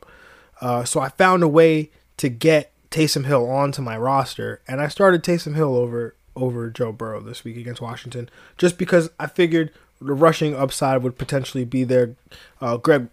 Uh, 0.61 0.83
so 0.83 0.99
I 0.99 1.09
found 1.09 1.43
a 1.43 1.47
way 1.47 1.91
to 2.17 2.29
get 2.29 2.71
Taysom 2.91 3.25
Hill 3.25 3.49
onto 3.49 3.81
my 3.81 3.97
roster, 3.97 4.61
and 4.67 4.81
I 4.81 4.87
started 4.87 5.23
Taysom 5.23 5.55
Hill 5.55 5.75
over 5.75 6.15
over 6.35 6.69
Joe 6.69 6.91
Burrow 6.91 7.21
this 7.21 7.43
week 7.45 7.55
against 7.55 7.81
Washington, 7.81 8.29
just 8.57 8.77
because 8.77 9.09
I 9.19 9.27
figured 9.27 9.71
the 10.01 10.13
rushing 10.13 10.53
upside 10.53 11.01
would 11.01 11.17
potentially 11.17 11.63
be 11.63 11.85
there. 11.85 12.15
Uh, 12.59 12.75
Greg, 12.77 13.07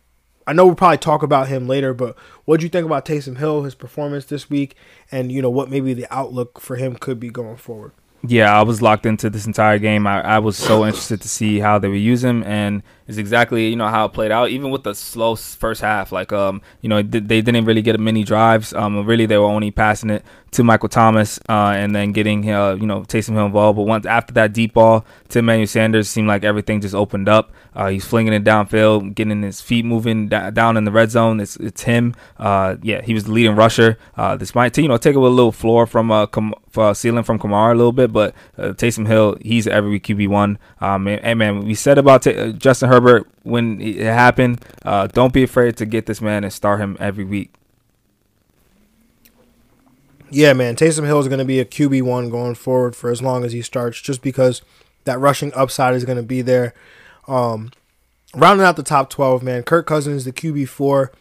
I 0.47 0.53
know 0.53 0.67
we'll 0.67 0.75
probably 0.75 0.99
talk 0.99 1.23
about 1.23 1.49
him 1.49 1.69
later, 1.69 1.95
but 1.95 2.17
what 2.45 2.59
do 2.59 2.67
you 2.67 2.71
think 2.71 2.85
about 2.85 3.07
Taysom 3.07 3.39
Hill, 3.39 3.63
his 3.63 3.75
performance 3.75 4.25
this 4.25 4.51
week, 4.51 4.77
and 5.11 5.31
you 5.31 5.41
know 5.41 5.51
what 5.51 5.71
maybe 5.71 5.95
the 5.95 6.13
outlook 6.13 6.61
for 6.61 6.77
him 6.77 6.97
could 6.97 7.21
be 7.21 7.31
going 7.31 7.57
forward? 7.57 7.93
Yeah, 8.25 8.57
I 8.57 8.63
was 8.63 8.81
locked 8.81 9.05
into 9.05 9.31
this 9.31 9.47
entire 9.47 9.79
game. 9.79 10.07
I, 10.07 10.21
I 10.21 10.39
was 10.39 10.57
so 10.57 10.85
interested 10.85 11.21
to 11.23 11.29
see 11.29 11.59
how 11.59 11.79
they 11.79 11.89
would 11.89 11.97
use 11.97 12.23
him, 12.23 12.45
and 12.45 12.83
it's 13.07 13.19
exactly 13.19 13.69
you 13.69 13.77
know 13.77 13.89
how 13.89 14.07
it 14.07 14.13
played 14.13 14.31
out. 14.31 14.51
Even 14.51 14.71
with 14.71 14.85
the 14.85 14.95
slow 14.95 15.37
first 15.37 15.81
half, 15.81 16.13
like 16.13 16.33
um, 16.33 16.63
you 16.81 16.89
know 16.89 17.03
they, 17.03 17.43
didn't 17.43 17.65
really 17.65 17.83
get 17.83 17.99
many 17.99 18.25
drives. 18.25 18.73
Um, 18.73 19.05
really 19.07 19.27
they 19.27 19.39
were 19.39 19.45
only 19.45 19.71
passing 19.71 20.11
it 20.11 20.25
to 20.53 20.63
Michael 20.63 20.89
Thomas, 20.89 21.41
uh, 21.49 21.73
and 21.75 21.97
then 21.97 22.13
getting 22.13 22.51
uh, 22.51 22.75
you 22.75 22.87
know 22.87 23.01
Taysom 23.03 23.35
Hill 23.35 23.47
involved. 23.47 23.77
But 23.77 23.85
once 23.85 24.07
after 24.07 24.33
that 24.35 24.53
deep 24.53 24.75
ball 24.75 25.05
to 25.31 25.41
Emmanuel 25.41 25.67
Sanders, 25.67 26.09
seemed 26.09 26.29
like 26.29 26.45
everything 26.45 26.81
just 26.81 26.95
opened 26.95 27.29
up. 27.29 27.53
Uh, 27.75 27.89
he's 27.89 28.05
flinging 28.05 28.35
it 28.35 28.45
downfield, 28.45 29.15
getting 29.15 29.43
his 29.43 29.61
feet 29.61 29.85
moving 29.85 30.29
da- 30.29 30.51
down 30.51 30.77
in 30.77 30.85
the 30.85 30.93
red 30.93 31.11
zone. 31.11 31.41
It's 31.41 31.57
it's 31.57 31.83
him. 31.83 32.15
Uh, 32.39 32.77
yeah, 32.83 33.01
he 33.03 33.15
was 33.15 33.25
the 33.25 33.33
leading 33.33 33.57
rusher. 33.57 33.99
Uh, 34.17 34.37
this 34.37 34.55
might 34.55 34.77
you 34.77 34.89
know 34.89 34.99
take 34.99 35.17
a 35.17 35.21
little 35.21 35.53
floor 35.53 35.87
from 35.87 36.11
uh, 36.11 36.27
com- 36.27 36.55
uh, 36.77 36.95
ceiling 36.95 37.25
from 37.25 37.39
Kamara 37.39 37.73
a 37.73 37.75
little 37.75 37.93
bit, 37.93 38.13
but 38.13 38.35
uh, 38.59 38.69
Taysom 38.69 39.07
Hill, 39.07 39.37
he's 39.41 39.67
every 39.67 40.01
QB 40.01 40.29
one. 40.29 40.59
Um, 40.81 41.07
and, 41.07 41.23
and, 41.23 41.39
man, 41.39 41.65
we 41.65 41.75
said 41.75 41.99
about 41.99 42.23
t- 42.23 42.37
uh, 42.37 42.53
Justin 42.53 42.89
Herbert 42.93 43.29
when 43.43 43.81
it 43.81 43.99
happened. 43.99 44.65
Uh, 44.85 45.07
don't 45.07 45.33
be 45.33 45.43
afraid 45.43 45.77
to 45.79 45.87
get 45.87 46.07
this 46.07 46.21
man 46.21 46.45
and 46.45 46.53
start 46.53 46.81
him 46.81 46.97
every 47.01 47.25
week. 47.25 47.53
Yeah, 50.31 50.55
man, 50.55 50.77
Taysom 50.77 51.05
Hill 51.05 51.21
is 51.21 51.29
going 51.29 51.41
to 51.41 51.45
be 51.45 51.61
a 51.61 51.65
QB 51.65 52.03
one 52.03 52.31
going 52.31 52.55
forward 52.55 52.97
for 52.97 53.11
as 53.11 53.21
long 53.21 53.45
as 53.45 53.53
he 53.53 53.61
starts, 53.61 54.01
just 54.01 54.23
because 54.23 54.63
that 55.05 55.19
rushing 55.19 55.53
upside 55.55 55.95
is 55.95 56.07
going 56.07 56.17
to 56.17 56.23
be 56.23 56.41
there. 56.41 56.73
Um, 57.29 57.71
rounding 58.35 58.65
out 58.65 58.77
the 58.77 58.83
top 58.83 59.11
twelve, 59.11 59.43
man, 59.43 59.63
Kirk 59.63 59.87
Cousins 59.87 60.25
the 60.25 60.33
QB 60.33 60.69
four, 60.69 61.13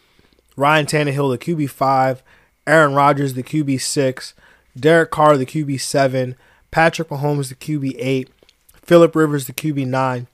Ryan 0.56 0.86
Tannehill 0.86 1.30
the 1.30 1.54
QB 1.54 1.68
five, 1.70 2.22
Aaron 2.66 2.94
Rodgers 2.94 3.34
the 3.34 3.42
QB 3.42 3.80
six. 3.80 4.34
Derek 4.78 5.10
Carr, 5.10 5.36
the 5.36 5.46
QB 5.46 5.80
seven, 5.80 6.36
Patrick 6.70 7.08
Mahomes, 7.08 7.48
the 7.48 7.54
QB 7.54 7.94
eight, 7.98 8.30
Philip 8.72 9.14
Rivers, 9.14 9.46
the 9.46 9.52
QB 9.52 9.86
nine, 9.86 10.28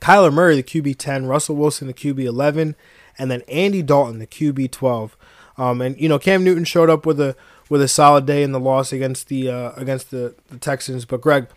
Kyler 0.00 0.32
Murray, 0.32 0.56
the 0.56 0.62
QB 0.62 0.96
ten, 0.98 1.26
Russell 1.26 1.56
Wilson, 1.56 1.86
the 1.86 1.94
QB 1.94 2.24
eleven, 2.24 2.76
and 3.18 3.30
then 3.30 3.42
Andy 3.48 3.82
Dalton, 3.82 4.18
the 4.18 4.26
QB 4.26 4.70
twelve. 4.70 5.16
Um, 5.56 5.80
and 5.80 6.00
you 6.00 6.08
know 6.08 6.18
Cam 6.18 6.44
Newton 6.44 6.64
showed 6.64 6.88
up 6.90 7.04
with 7.04 7.20
a 7.20 7.36
with 7.68 7.82
a 7.82 7.88
solid 7.88 8.26
day 8.26 8.42
in 8.42 8.52
the 8.52 8.60
loss 8.60 8.92
against 8.92 9.28
the 9.28 9.50
uh, 9.50 9.72
against 9.72 10.10
the, 10.10 10.34
the 10.48 10.58
Texans. 10.58 11.04
But 11.04 11.20
Greg, 11.20 11.48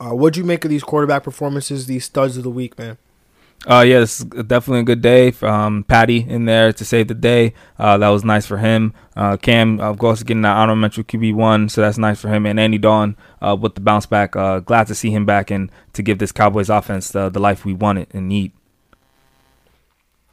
uh, 0.00 0.10
what'd 0.10 0.36
you 0.36 0.44
make 0.44 0.64
of 0.64 0.70
these 0.70 0.84
quarterback 0.84 1.22
performances, 1.22 1.86
these 1.86 2.04
studs 2.04 2.36
of 2.36 2.42
the 2.42 2.50
week, 2.50 2.78
man? 2.78 2.98
Uh, 3.64 3.84
yeah, 3.86 4.00
yes, 4.00 4.18
definitely 4.18 4.80
a 4.80 4.84
good 4.84 5.02
day. 5.02 5.32
Um, 5.40 5.84
Patty 5.84 6.26
in 6.28 6.46
there 6.46 6.72
to 6.72 6.84
save 6.84 7.08
the 7.08 7.14
day. 7.14 7.54
Uh, 7.78 7.96
that 7.98 8.08
was 8.08 8.24
nice 8.24 8.44
for 8.44 8.58
him. 8.58 8.92
Uh, 9.14 9.36
Cam, 9.36 9.78
of 9.80 9.98
course, 9.98 10.22
getting 10.24 10.42
that 10.42 10.56
honorable 10.56 10.88
QB 10.88 11.34
one, 11.34 11.68
so 11.68 11.80
that's 11.80 11.98
nice 11.98 12.20
for 12.20 12.28
him. 12.28 12.44
And 12.44 12.58
Andy 12.58 12.78
Dalton 12.78 13.16
uh, 13.40 13.56
with 13.58 13.76
the 13.76 13.80
bounce 13.80 14.06
back. 14.06 14.34
Uh, 14.34 14.58
glad 14.60 14.88
to 14.88 14.96
see 14.96 15.10
him 15.10 15.24
back 15.24 15.50
and 15.50 15.70
to 15.92 16.02
give 16.02 16.18
this 16.18 16.32
Cowboys 16.32 16.70
offense 16.70 17.10
the, 17.10 17.28
the 17.28 17.38
life 17.38 17.64
we 17.64 17.72
wanted 17.72 18.08
and 18.12 18.28
need. 18.28 18.50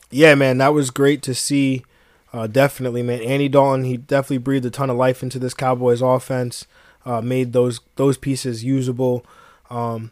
Yeah, 0.09 0.33
man, 0.33 0.57
that 0.57 0.73
was 0.73 0.89
great 0.89 1.21
to 1.23 1.35
see. 1.35 1.85
Uh, 2.33 2.47
definitely, 2.47 3.03
man. 3.03 3.21
Andy 3.21 3.47
Dalton, 3.47 3.83
he 3.83 3.97
definitely 3.97 4.39
breathed 4.39 4.65
a 4.65 4.71
ton 4.71 4.89
of 4.89 4.97
life 4.97 5.21
into 5.21 5.37
this 5.37 5.53
Cowboys 5.53 6.01
offense. 6.01 6.65
Uh, 7.05 7.21
made 7.21 7.53
those 7.53 7.79
those 7.95 8.17
pieces 8.17 8.63
usable. 8.63 9.25
Um, 9.69 10.11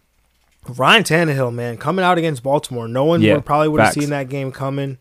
Ryan 0.69 1.03
Tannehill, 1.03 1.53
man, 1.53 1.77
coming 1.77 2.03
out 2.03 2.17
against 2.17 2.43
Baltimore. 2.43 2.87
No 2.87 3.05
one 3.05 3.21
Yeah, 3.21 3.35
would 3.35 3.45
probably 3.45 3.67
would 3.69 3.81
have 3.81 3.93
seen 3.93 4.09
that 4.09 4.29
game 4.29 4.51
coming, 4.51 4.97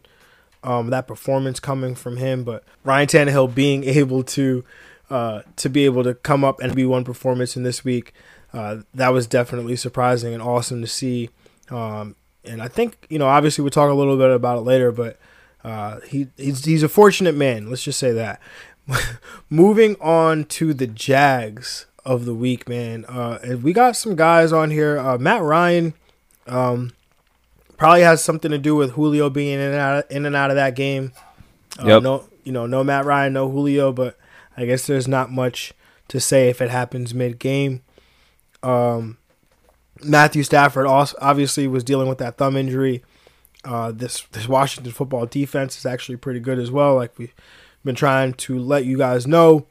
um, 0.62 0.90
that 0.90 1.06
performance 1.06 1.60
coming 1.60 1.94
from 1.94 2.16
him. 2.16 2.44
But 2.44 2.64
Ryan 2.84 3.08
Tannehill 3.08 3.54
being 3.54 3.84
able 3.84 4.22
to 4.24 4.64
uh, 5.10 5.42
to 5.56 5.68
be 5.68 5.84
able 5.84 6.02
to 6.04 6.14
come 6.14 6.44
up 6.44 6.60
and 6.60 6.74
be 6.74 6.84
one 6.84 7.04
performance 7.04 7.56
in 7.56 7.62
this 7.62 7.84
week, 7.84 8.12
uh, 8.52 8.78
that 8.94 9.10
was 9.10 9.26
definitely 9.26 9.76
surprising 9.76 10.34
and 10.34 10.42
awesome 10.42 10.80
to 10.80 10.88
see. 10.88 11.30
Um, 11.70 12.16
and 12.44 12.62
I 12.62 12.68
think 12.68 13.06
you 13.08 13.18
know, 13.18 13.26
obviously, 13.26 13.62
we'll 13.62 13.70
talk 13.70 13.90
a 13.90 13.94
little 13.94 14.16
bit 14.16 14.30
about 14.30 14.58
it 14.58 14.62
later, 14.62 14.92
but 14.92 15.18
uh, 15.64 16.00
he 16.06 16.28
he's 16.36 16.64
he's 16.64 16.82
a 16.82 16.88
fortunate 16.88 17.34
man. 17.34 17.68
Let's 17.68 17.82
just 17.84 17.98
say 17.98 18.12
that. 18.12 18.40
Moving 19.50 19.96
on 20.00 20.44
to 20.44 20.72
the 20.74 20.86
Jags 20.86 21.86
of 22.06 22.24
the 22.24 22.34
week, 22.34 22.68
man. 22.68 23.04
Uh, 23.06 23.38
and 23.42 23.62
we 23.64 23.72
got 23.72 23.96
some 23.96 24.14
guys 24.14 24.52
on 24.52 24.70
here. 24.70 24.96
Uh, 24.98 25.18
Matt 25.18 25.42
Ryan, 25.42 25.92
um, 26.46 26.92
probably 27.76 28.02
has 28.02 28.22
something 28.22 28.52
to 28.52 28.58
do 28.58 28.76
with 28.76 28.92
Julio 28.92 29.28
being 29.28 29.54
in 29.54 29.60
and 29.60 29.74
out 29.74 30.10
in 30.10 30.24
and 30.24 30.36
out 30.36 30.50
of 30.50 30.56
that 30.56 30.76
game. 30.76 31.12
Uh, 31.78 31.88
Yep. 31.88 32.02
No, 32.04 32.24
you 32.44 32.52
know, 32.52 32.64
no 32.66 32.84
Matt 32.84 33.04
Ryan, 33.04 33.32
no 33.32 33.50
Julio, 33.50 33.92
but 33.92 34.16
I 34.56 34.64
guess 34.64 34.86
there's 34.86 35.08
not 35.08 35.30
much 35.32 35.74
to 36.08 36.20
say 36.20 36.48
if 36.48 36.62
it 36.62 36.70
happens 36.70 37.12
mid 37.12 37.40
game. 37.40 37.82
Um, 38.62 39.18
Matthew 40.02 40.44
Stafford 40.44 40.86
also 40.86 41.18
obviously 41.20 41.66
was 41.66 41.82
dealing 41.82 42.08
with 42.08 42.18
that 42.18 42.38
thumb 42.38 42.56
injury. 42.56 43.02
Uh, 43.64 43.90
this 43.90 44.22
this 44.30 44.46
Washington 44.46 44.92
football 44.92 45.26
defense 45.26 45.76
is 45.76 45.84
actually 45.84 46.16
pretty 46.16 46.38
good 46.38 46.60
as 46.60 46.70
well. 46.70 46.94
Like 46.94 47.18
we've 47.18 47.34
been 47.84 47.96
trying 47.96 48.34
to 48.34 48.58
let 48.60 48.84
you 48.84 48.96
guys 48.96 49.26
know, 49.26 49.66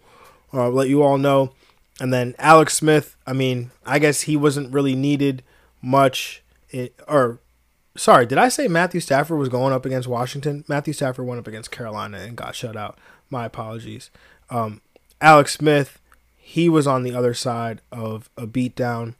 uh, 0.53 0.69
let 0.69 0.89
you 0.89 1.01
all 1.01 1.17
know. 1.17 1.53
And 1.99 2.13
then 2.13 2.35
Alex 2.37 2.73
Smith, 2.73 3.15
I 3.25 3.33
mean, 3.33 3.71
I 3.85 3.99
guess 3.99 4.21
he 4.21 4.35
wasn't 4.35 4.73
really 4.73 4.95
needed 4.95 5.43
much. 5.81 6.43
It, 6.69 6.93
or, 7.07 7.39
sorry, 7.95 8.25
did 8.25 8.37
I 8.37 8.49
say 8.49 8.67
Matthew 8.67 8.99
Stafford 8.99 9.37
was 9.39 9.49
going 9.49 9.73
up 9.73 9.85
against 9.85 10.07
Washington? 10.07 10.65
Matthew 10.67 10.93
Stafford 10.93 11.25
went 11.25 11.39
up 11.39 11.47
against 11.47 11.71
Carolina 11.71 12.17
and 12.17 12.35
got 12.35 12.55
shut 12.55 12.75
out. 12.75 12.97
My 13.29 13.45
apologies. 13.45 14.11
Um, 14.49 14.81
Alex 15.21 15.53
Smith, 15.53 15.99
he 16.35 16.67
was 16.67 16.85
on 16.85 17.03
the 17.03 17.15
other 17.15 17.33
side 17.33 17.81
of 17.91 18.29
a 18.37 18.45
beatdown. 18.45 19.15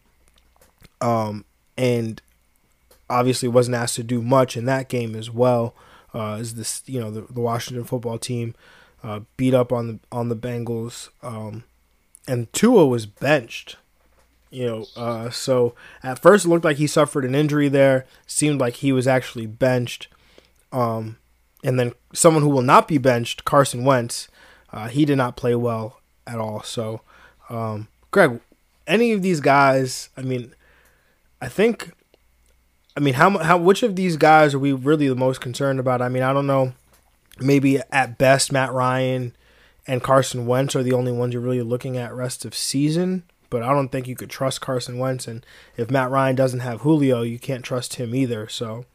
Um, 1.02 1.46
and 1.78 2.22
obviously 3.10 3.48
wasn't 3.48 3.76
asked 3.76 3.96
to 3.96 4.04
do 4.04 4.22
much 4.22 4.58
in 4.58 4.66
that 4.66 4.90
game 4.90 5.16
as 5.16 5.30
well. 5.30 5.76
Uh, 6.14 6.36
as 6.36 6.56
this, 6.56 6.82
you 6.86 7.00
know, 7.00 7.12
the, 7.12 7.22
the 7.22 7.42
Washington 7.42 7.84
football 7.84 8.18
team 8.18 8.56
uh, 9.04 9.22
beat 9.38 9.54
up 9.54 9.72
on 9.72 9.88
the 9.88 10.00
on 10.12 10.30
the 10.30 10.36
Bengals, 10.36 11.10
um, 11.22 11.64
and 12.28 12.52
Tua 12.54 12.86
was 12.86 13.06
benched. 13.06 13.78
You 14.52 14.66
know, 14.68 14.86
uh, 14.96 15.30
so 15.32 15.76
at 16.02 16.20
first 16.20 16.46
it 16.46 16.50
looked 16.50 16.64
like 16.64 16.78
he 16.78 16.88
suffered 16.88 17.26
an 17.26 17.36
injury 17.36 17.68
there. 17.68 18.06
Seemed 18.26 18.60
like 18.60 18.76
he 18.76 18.92
was 18.92 19.08
actually 19.08 19.48
benched. 19.48 20.08
Um, 20.72 21.18
and 21.64 21.80
then 21.80 21.94
someone 22.14 22.44
who 22.44 22.50
will 22.50 22.62
not 22.62 22.88
be 22.88 22.98
benched, 22.98 23.44
Carson 23.44 23.84
Wentz, 23.84 24.28
uh, 24.72 24.88
he 24.88 25.04
did 25.04 25.18
not 25.18 25.36
play 25.36 25.56
well 25.56 26.00
at 26.26 26.40
all. 26.40 26.64
So, 26.64 27.02
um, 27.50 27.88
Greg, 28.12 28.40
any 28.88 29.12
of 29.12 29.22
these 29.22 29.42
guys, 29.42 30.10
I 30.16 30.22
mean, 30.22 30.54
I 31.42 31.50
think 31.50 31.92
I 32.98 33.02
mean, 33.02 33.16
how 33.16 33.38
how 33.40 33.58
which 33.58 33.84
of 33.84 33.96
these 33.96 34.16
guys 34.16 34.54
are 34.54 34.60
we 34.60 34.72
really 34.72 35.08
the 35.08 35.16
most 35.16 35.42
concerned 35.42 35.80
about? 35.80 36.02
I 36.02 36.10
mean, 36.10 36.24
I 36.24 36.32
don't 36.32 36.48
know. 36.48 36.74
Maybe 37.40 37.80
at 37.92 38.18
best, 38.18 38.52
Matt 38.52 38.72
Ryan 38.72 39.36
and 39.88 40.04
Carson 40.04 40.46
Wentz 40.46 40.76
are 40.76 40.84
the 40.84 40.94
only 40.94 41.12
ones 41.12 41.34
you're 41.34 41.42
really 41.42 41.62
looking 41.62 41.98
at 41.98 42.14
rest 42.14 42.46
of 42.46 42.56
season. 42.56 43.24
But 43.50 43.64
I 43.64 43.72
don't 43.74 43.90
think 43.90 44.08
you 44.08 44.16
could 44.16 44.30
trust 44.30 44.62
Carson 44.62 44.98
Wentz, 44.98 45.28
and 45.28 45.46
if 45.78 45.92
Matt 45.92 46.10
Ryan 46.10 46.36
doesn't 46.36 46.62
have 46.62 46.82
Julio, 46.82 47.22
you 47.22 47.40
can't 47.40 47.64
trust 47.64 47.96
him 47.96 48.16
either. 48.16 48.48
So 48.48 48.86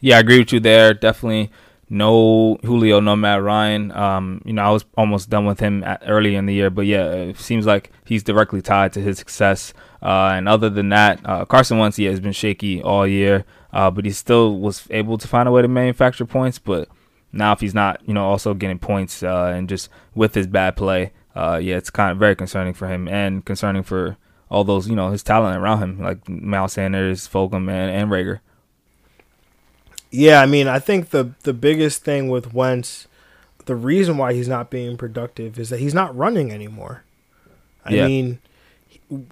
Yeah, 0.00 0.18
I 0.18 0.20
agree 0.20 0.38
with 0.38 0.52
you 0.52 0.60
there. 0.60 0.92
Definitely 0.94 1.50
no 1.92 2.56
Julio, 2.64 3.00
no 3.00 3.14
Matt 3.14 3.42
Ryan. 3.42 3.92
Um, 3.92 4.40
you 4.44 4.54
know, 4.54 4.62
I 4.62 4.70
was 4.70 4.86
almost 4.96 5.28
done 5.28 5.44
with 5.44 5.60
him 5.60 5.84
at, 5.84 6.02
early 6.06 6.34
in 6.34 6.46
the 6.46 6.54
year, 6.54 6.70
but 6.70 6.86
yeah, 6.86 7.12
it 7.12 7.38
seems 7.38 7.66
like 7.66 7.92
he's 8.06 8.22
directly 8.22 8.62
tied 8.62 8.94
to 8.94 9.00
his 9.00 9.18
success. 9.18 9.74
Uh, 10.02 10.32
and 10.34 10.48
other 10.48 10.70
than 10.70 10.88
that, 10.88 11.20
uh, 11.24 11.44
Carson 11.44 11.78
Wentz, 11.78 11.98
yeah, 11.98 12.10
has 12.10 12.18
been 12.18 12.32
shaky 12.32 12.82
all 12.82 13.06
year, 13.06 13.44
uh, 13.72 13.90
but 13.90 14.06
he 14.06 14.10
still 14.10 14.58
was 14.58 14.86
able 14.90 15.18
to 15.18 15.28
find 15.28 15.46
a 15.46 15.52
way 15.52 15.60
to 15.60 15.68
manufacture 15.68 16.24
points. 16.24 16.58
But 16.58 16.88
now, 17.32 17.52
if 17.52 17.60
he's 17.60 17.74
not, 17.74 18.00
you 18.06 18.14
know, 18.14 18.24
also 18.26 18.54
getting 18.54 18.78
points 18.78 19.22
uh, 19.22 19.52
and 19.54 19.68
just 19.68 19.88
with 20.14 20.34
his 20.34 20.46
bad 20.46 20.76
play, 20.76 21.12
uh, 21.34 21.58
yeah, 21.62 21.76
it's 21.76 21.90
kind 21.90 22.12
of 22.12 22.18
very 22.18 22.36
concerning 22.36 22.74
for 22.74 22.88
him 22.88 23.08
and 23.08 23.44
concerning 23.44 23.82
for 23.82 24.16
all 24.50 24.64
those, 24.64 24.88
you 24.88 24.94
know, 24.96 25.10
his 25.10 25.22
talent 25.22 25.56
around 25.56 25.78
him, 25.78 25.98
like 26.00 26.28
Mal 26.28 26.68
Sanders, 26.68 27.26
Fulgham, 27.26 27.70
and, 27.70 27.90
and 27.90 28.10
Reagor. 28.10 28.40
yeah, 30.10 30.40
I 30.42 30.46
mean, 30.46 30.68
I 30.68 30.78
think 30.78 31.10
the 31.10 31.30
the 31.42 31.54
biggest 31.54 32.04
thing 32.04 32.28
with 32.28 32.52
Wentz, 32.52 33.06
the 33.64 33.74
reason 33.76 34.18
why 34.18 34.34
he's 34.34 34.48
not 34.48 34.70
being 34.70 34.96
productive 34.96 35.58
is 35.58 35.70
that 35.70 35.80
he's 35.80 35.94
not 35.94 36.14
running 36.16 36.50
anymore. 36.52 37.04
I 37.84 37.94
Yeah. 37.94 38.06
mean, 38.06 38.38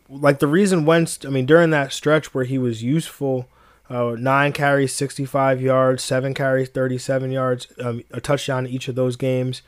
like 0.08 0.38
the 0.38 0.46
reason 0.46 0.86
Wentz, 0.86 1.18
I 1.24 1.28
mean, 1.28 1.46
during 1.46 1.70
that 1.70 1.92
stretch 1.92 2.32
where 2.34 2.44
he 2.44 2.58
was 2.58 2.82
useful, 2.82 3.46
uh, 3.90 4.14
nine 4.18 4.52
carries, 4.52 4.94
65 4.94 5.60
yards, 5.60 6.02
seven 6.02 6.32
carries, 6.32 6.68
37 6.68 7.30
yards, 7.32 7.66
um, 7.80 8.02
a 8.12 8.20
touchdown 8.20 8.64
in 8.66 8.72
each 8.72 8.88
of 8.88 8.94
those 8.94 9.16
games, 9.16 9.62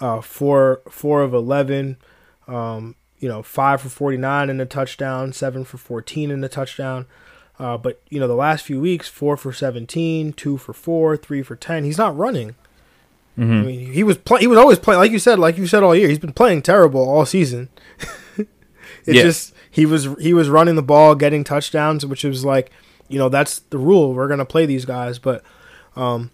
uh, 0.00 0.20
four, 0.20 0.82
four 0.90 1.22
of 1.22 1.32
11, 1.34 1.96
um, 2.46 2.94
you 3.18 3.28
know, 3.28 3.42
five 3.42 3.80
for 3.80 3.88
49 3.88 4.50
in 4.50 4.58
the 4.58 4.66
touchdown, 4.66 5.32
seven 5.32 5.64
for 5.64 5.78
14 5.78 6.30
in 6.30 6.40
the 6.42 6.48
touchdown. 6.48 7.06
Uh, 7.58 7.78
but, 7.78 8.02
you 8.10 8.20
know, 8.20 8.26
the 8.28 8.34
last 8.34 8.64
few 8.66 8.80
weeks, 8.80 9.08
four 9.08 9.36
for 9.36 9.52
17, 9.52 10.32
two 10.34 10.56
for 10.58 10.72
four, 10.72 11.16
three 11.16 11.42
for 11.42 11.56
10. 11.56 11.84
He's 11.84 11.96
not 11.98 12.16
running. 12.16 12.54
I 13.36 13.40
mean, 13.42 13.92
he 13.92 14.04
was 14.04 14.16
play- 14.18 14.40
he 14.40 14.46
was 14.46 14.58
always 14.58 14.78
playing 14.78 15.00
like 15.00 15.10
you 15.10 15.18
said, 15.18 15.40
like 15.40 15.56
you 15.58 15.66
said 15.66 15.82
all 15.82 15.94
year. 15.96 16.08
He's 16.08 16.20
been 16.20 16.32
playing 16.32 16.62
terrible 16.62 17.08
all 17.08 17.26
season. 17.26 17.68
it's 18.36 18.46
Yeah. 19.06 19.22
just 19.22 19.52
he 19.70 19.84
was 19.86 20.06
he 20.20 20.32
was 20.32 20.48
running 20.48 20.76
the 20.76 20.82
ball, 20.82 21.16
getting 21.16 21.42
touchdowns, 21.42 22.06
which 22.06 22.22
was 22.22 22.44
like, 22.44 22.70
you 23.08 23.18
know, 23.18 23.28
that's 23.28 23.60
the 23.70 23.78
rule. 23.78 24.14
We're 24.14 24.28
gonna 24.28 24.44
play 24.44 24.66
these 24.66 24.84
guys, 24.84 25.18
but 25.18 25.42
um, 25.96 26.30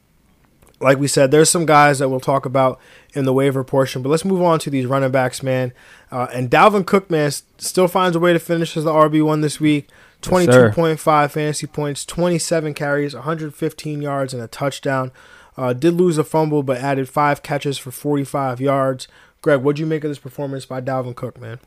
like 0.81 0.99
we 0.99 1.09
said, 1.09 1.31
there's 1.31 1.51
some 1.51 1.67
guys 1.67 1.99
that 1.99 2.09
we'll 2.09 2.21
talk 2.21 2.47
about 2.47 2.81
in 3.13 3.25
the 3.25 3.33
waiver 3.33 3.63
portion. 3.63 4.03
But 4.03 4.09
let's 4.09 4.25
move 4.25 4.43
on 4.43 4.59
to 4.61 4.71
these 4.71 4.87
running 4.87 5.11
backs, 5.11 5.43
man. 5.43 5.73
Uh, 6.11 6.29
and 6.33 6.51
Dalvin 6.51 6.87
Cook, 6.87 7.11
man, 7.11 7.31
still 7.59 7.87
finds 7.87 8.17
a 8.17 8.21
way 8.21 8.33
to 8.33 8.39
finish 8.39 8.77
as 8.77 8.85
the 8.85 8.93
RB 8.93 9.23
one 9.25 9.43
this 9.43 9.61
week. 9.61 9.89
Yes, 10.23 10.31
22.5 10.31 11.31
fantasy 11.31 11.67
points, 11.67 12.05
27 12.05 12.75
carries, 12.75 13.15
115 13.15 14.03
yards, 14.03 14.35
and 14.35 14.43
a 14.43 14.47
touchdown. 14.47 15.13
Uh, 15.57 15.73
did 15.73 15.95
lose 15.95 16.19
a 16.19 16.25
fumble, 16.25 16.63
but 16.63 16.79
added 16.79 17.09
five 17.09 17.43
catches 17.43 17.77
for 17.79 17.91
45 17.91 18.61
yards. 18.61 19.09
Greg, 19.43 19.61
what'd 19.61 19.79
you 19.79 19.87
make 19.87 20.05
of 20.05 20.11
this 20.11 20.19
performance 20.19 20.67
by 20.67 20.81
Dalvin 20.81 21.15
Cook, 21.15 21.41
man? 21.41 21.59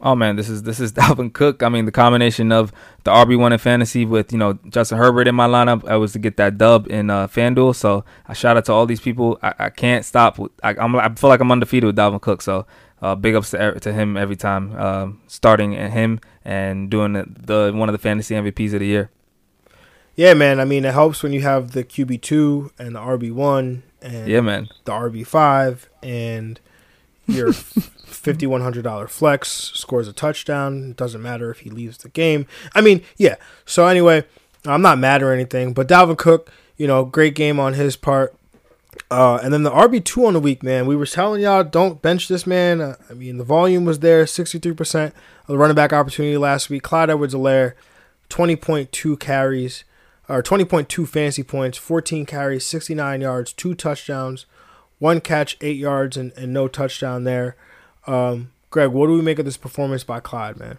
Oh 0.00 0.14
man, 0.14 0.36
this 0.36 0.48
is 0.48 0.62
this 0.62 0.78
is 0.78 0.92
Dalvin 0.98 1.32
Cook. 1.32 1.62
I 1.62 1.68
mean, 1.68 1.84
the 1.84 1.92
combination 1.92 2.52
of 2.52 2.72
the 3.04 3.10
RB 3.10 3.38
one 3.38 3.52
in 3.52 3.58
fantasy 3.58 4.04
with 4.04 4.32
you 4.32 4.38
know 4.38 4.58
Justin 4.68 4.98
Herbert 4.98 5.26
in 5.26 5.34
my 5.34 5.48
lineup, 5.48 5.88
I 5.88 5.96
was 5.96 6.12
to 6.12 6.18
get 6.18 6.36
that 6.36 6.56
dub 6.56 6.86
in 6.88 7.10
uh, 7.10 7.26
FanDuel. 7.26 7.74
So 7.74 8.04
I 8.26 8.32
shout 8.32 8.56
out 8.56 8.64
to 8.66 8.72
all 8.72 8.86
these 8.86 9.00
people. 9.00 9.38
I, 9.42 9.54
I 9.58 9.70
can't 9.70 10.04
stop. 10.04 10.38
I, 10.62 10.74
I'm 10.78 10.94
I 10.96 11.08
feel 11.14 11.28
like 11.30 11.40
I'm 11.40 11.50
undefeated 11.50 11.86
with 11.86 11.96
Dalvin 11.96 12.20
Cook. 12.20 12.42
So 12.42 12.64
uh, 13.02 13.14
big 13.16 13.34
ups 13.34 13.50
to 13.50 13.60
er- 13.60 13.78
to 13.80 13.92
him 13.92 14.16
every 14.16 14.36
time, 14.36 14.76
um, 14.76 15.20
starting 15.26 15.76
at 15.76 15.90
him 15.90 16.20
and 16.44 16.88
doing 16.90 17.14
the, 17.14 17.26
the 17.28 17.72
one 17.74 17.88
of 17.88 17.92
the 17.92 17.98
fantasy 17.98 18.34
MVPs 18.34 18.74
of 18.74 18.80
the 18.80 18.86
year. 18.86 19.10
Yeah, 20.14 20.34
man. 20.34 20.58
I 20.60 20.64
mean, 20.64 20.84
it 20.84 20.94
helps 20.94 21.22
when 21.22 21.32
you 21.32 21.42
have 21.42 21.72
the 21.72 21.82
QB 21.84 22.22
two 22.22 22.70
and 22.78 22.94
the 22.94 23.00
RB 23.00 23.32
one 23.32 23.82
and 24.02 24.28
Yeah, 24.28 24.40
man. 24.42 24.68
the 24.84 24.92
RB 24.92 25.26
five 25.26 25.88
and 26.02 26.58
your 27.26 27.52
fifty 28.08 28.46
one 28.46 28.60
hundred 28.60 28.84
dollar 28.84 29.08
flex 29.08 29.48
scores 29.74 30.08
a 30.08 30.12
touchdown. 30.12 30.90
It 30.90 30.96
doesn't 30.96 31.22
matter 31.22 31.50
if 31.50 31.60
he 31.60 31.70
leaves 31.70 31.98
the 31.98 32.08
game. 32.08 32.46
I 32.74 32.80
mean, 32.80 33.02
yeah. 33.16 33.36
So 33.64 33.86
anyway, 33.86 34.24
I'm 34.64 34.82
not 34.82 34.98
mad 34.98 35.22
or 35.22 35.32
anything, 35.32 35.72
but 35.72 35.88
Dalvin 35.88 36.18
Cook, 36.18 36.50
you 36.76 36.86
know, 36.86 37.04
great 37.04 37.34
game 37.34 37.60
on 37.60 37.74
his 37.74 37.96
part. 37.96 38.34
Uh, 39.10 39.38
and 39.42 39.52
then 39.52 39.62
the 39.62 39.70
RB 39.70 40.04
two 40.04 40.26
on 40.26 40.32
the 40.32 40.40
week, 40.40 40.62
man. 40.62 40.86
We 40.86 40.96
were 40.96 41.06
telling 41.06 41.40
y'all 41.40 41.64
don't 41.64 42.02
bench 42.02 42.28
this 42.28 42.46
man. 42.46 42.80
Uh, 42.80 42.96
I 43.08 43.14
mean, 43.14 43.38
the 43.38 43.44
volume 43.44 43.84
was 43.84 44.00
there, 44.00 44.26
sixty 44.26 44.58
three 44.58 44.74
percent 44.74 45.14
of 45.42 45.48
the 45.48 45.58
running 45.58 45.76
back 45.76 45.92
opportunity 45.92 46.36
last 46.36 46.68
week. 46.68 46.82
Clyde 46.82 47.10
twenty 48.28 48.56
point 48.56 48.92
two 48.92 49.16
carries, 49.16 49.84
or 50.28 50.42
20.2 50.42 51.08
fantasy 51.08 51.42
points, 51.42 51.78
14 51.78 52.26
carries, 52.26 52.66
69 52.66 53.20
yards, 53.22 53.52
two 53.52 53.74
touchdowns, 53.74 54.46
one 54.98 55.20
catch, 55.20 55.56
eight 55.60 55.76
yards, 55.76 56.16
and, 56.16 56.32
and 56.32 56.52
no 56.52 56.68
touchdown 56.68 57.24
there. 57.24 57.56
Um, 58.08 58.50
Greg, 58.70 58.90
what 58.90 59.06
do 59.06 59.14
we 59.14 59.22
make 59.22 59.38
of 59.38 59.44
this 59.44 59.56
performance 59.56 60.02
by 60.04 60.20
Clyde, 60.20 60.58
man? 60.58 60.78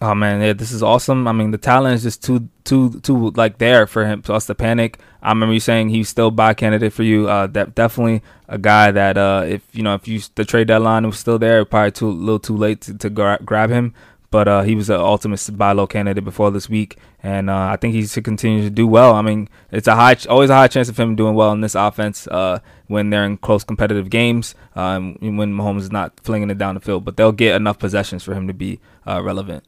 Oh 0.00 0.16
man, 0.16 0.40
yeah, 0.40 0.52
this 0.52 0.72
is 0.72 0.82
awesome. 0.82 1.28
I 1.28 1.32
mean, 1.32 1.52
the 1.52 1.58
talent 1.58 1.94
is 1.94 2.02
just 2.02 2.24
too, 2.24 2.48
too, 2.64 2.98
too 3.02 3.30
like 3.30 3.58
there 3.58 3.86
for 3.86 4.04
him 4.04 4.22
for 4.22 4.32
us 4.32 4.46
to 4.46 4.54
panic. 4.54 4.98
I 5.22 5.28
remember 5.28 5.54
you 5.54 5.60
saying 5.60 5.90
he's 5.90 6.08
still 6.08 6.32
buy 6.32 6.54
candidate 6.54 6.92
for 6.92 7.04
you. 7.04 7.28
Uh, 7.28 7.46
definitely 7.46 8.20
a 8.48 8.58
guy 8.58 8.90
that 8.90 9.16
uh, 9.16 9.44
if 9.46 9.62
you 9.72 9.84
know 9.84 9.94
if 9.94 10.08
you 10.08 10.20
the 10.34 10.44
trade 10.44 10.66
deadline 10.66 11.06
was 11.06 11.20
still 11.20 11.38
there, 11.38 11.64
probably 11.64 11.92
too 11.92 12.08
a 12.08 12.10
little 12.10 12.40
too 12.40 12.56
late 12.56 12.80
to, 12.80 12.98
to 12.98 13.10
gra- 13.10 13.38
grab 13.44 13.70
him. 13.70 13.94
But 14.32 14.48
uh, 14.48 14.62
he 14.62 14.74
was 14.74 14.88
an 14.88 14.98
ultimate 14.98 15.46
buy 15.52 15.72
low 15.72 15.86
candidate 15.86 16.24
before 16.24 16.50
this 16.50 16.66
week, 16.66 16.96
and 17.22 17.50
uh, 17.50 17.66
I 17.66 17.76
think 17.76 17.92
he 17.92 18.06
should 18.06 18.24
continue 18.24 18.62
to 18.62 18.70
do 18.70 18.86
well. 18.86 19.14
I 19.14 19.20
mean, 19.20 19.46
it's 19.70 19.86
a 19.86 19.94
high, 19.94 20.16
always 20.26 20.48
a 20.48 20.54
high 20.54 20.68
chance 20.68 20.88
of 20.88 20.98
him 20.98 21.14
doing 21.14 21.34
well 21.34 21.52
in 21.52 21.60
this 21.60 21.74
offense 21.74 22.26
uh, 22.28 22.60
when 22.86 23.10
they're 23.10 23.26
in 23.26 23.36
close 23.36 23.62
competitive 23.62 24.08
games, 24.08 24.54
um, 24.74 25.18
when 25.20 25.52
Mahomes 25.52 25.80
is 25.80 25.92
not 25.92 26.18
flinging 26.20 26.48
it 26.48 26.56
down 26.56 26.76
the 26.76 26.80
field. 26.80 27.04
But 27.04 27.18
they'll 27.18 27.30
get 27.30 27.56
enough 27.56 27.78
possessions 27.78 28.24
for 28.24 28.32
him 28.32 28.46
to 28.46 28.54
be 28.54 28.80
uh, 29.06 29.22
relevant. 29.22 29.64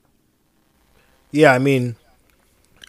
Yeah, 1.31 1.53
I 1.53 1.59
mean, 1.59 1.97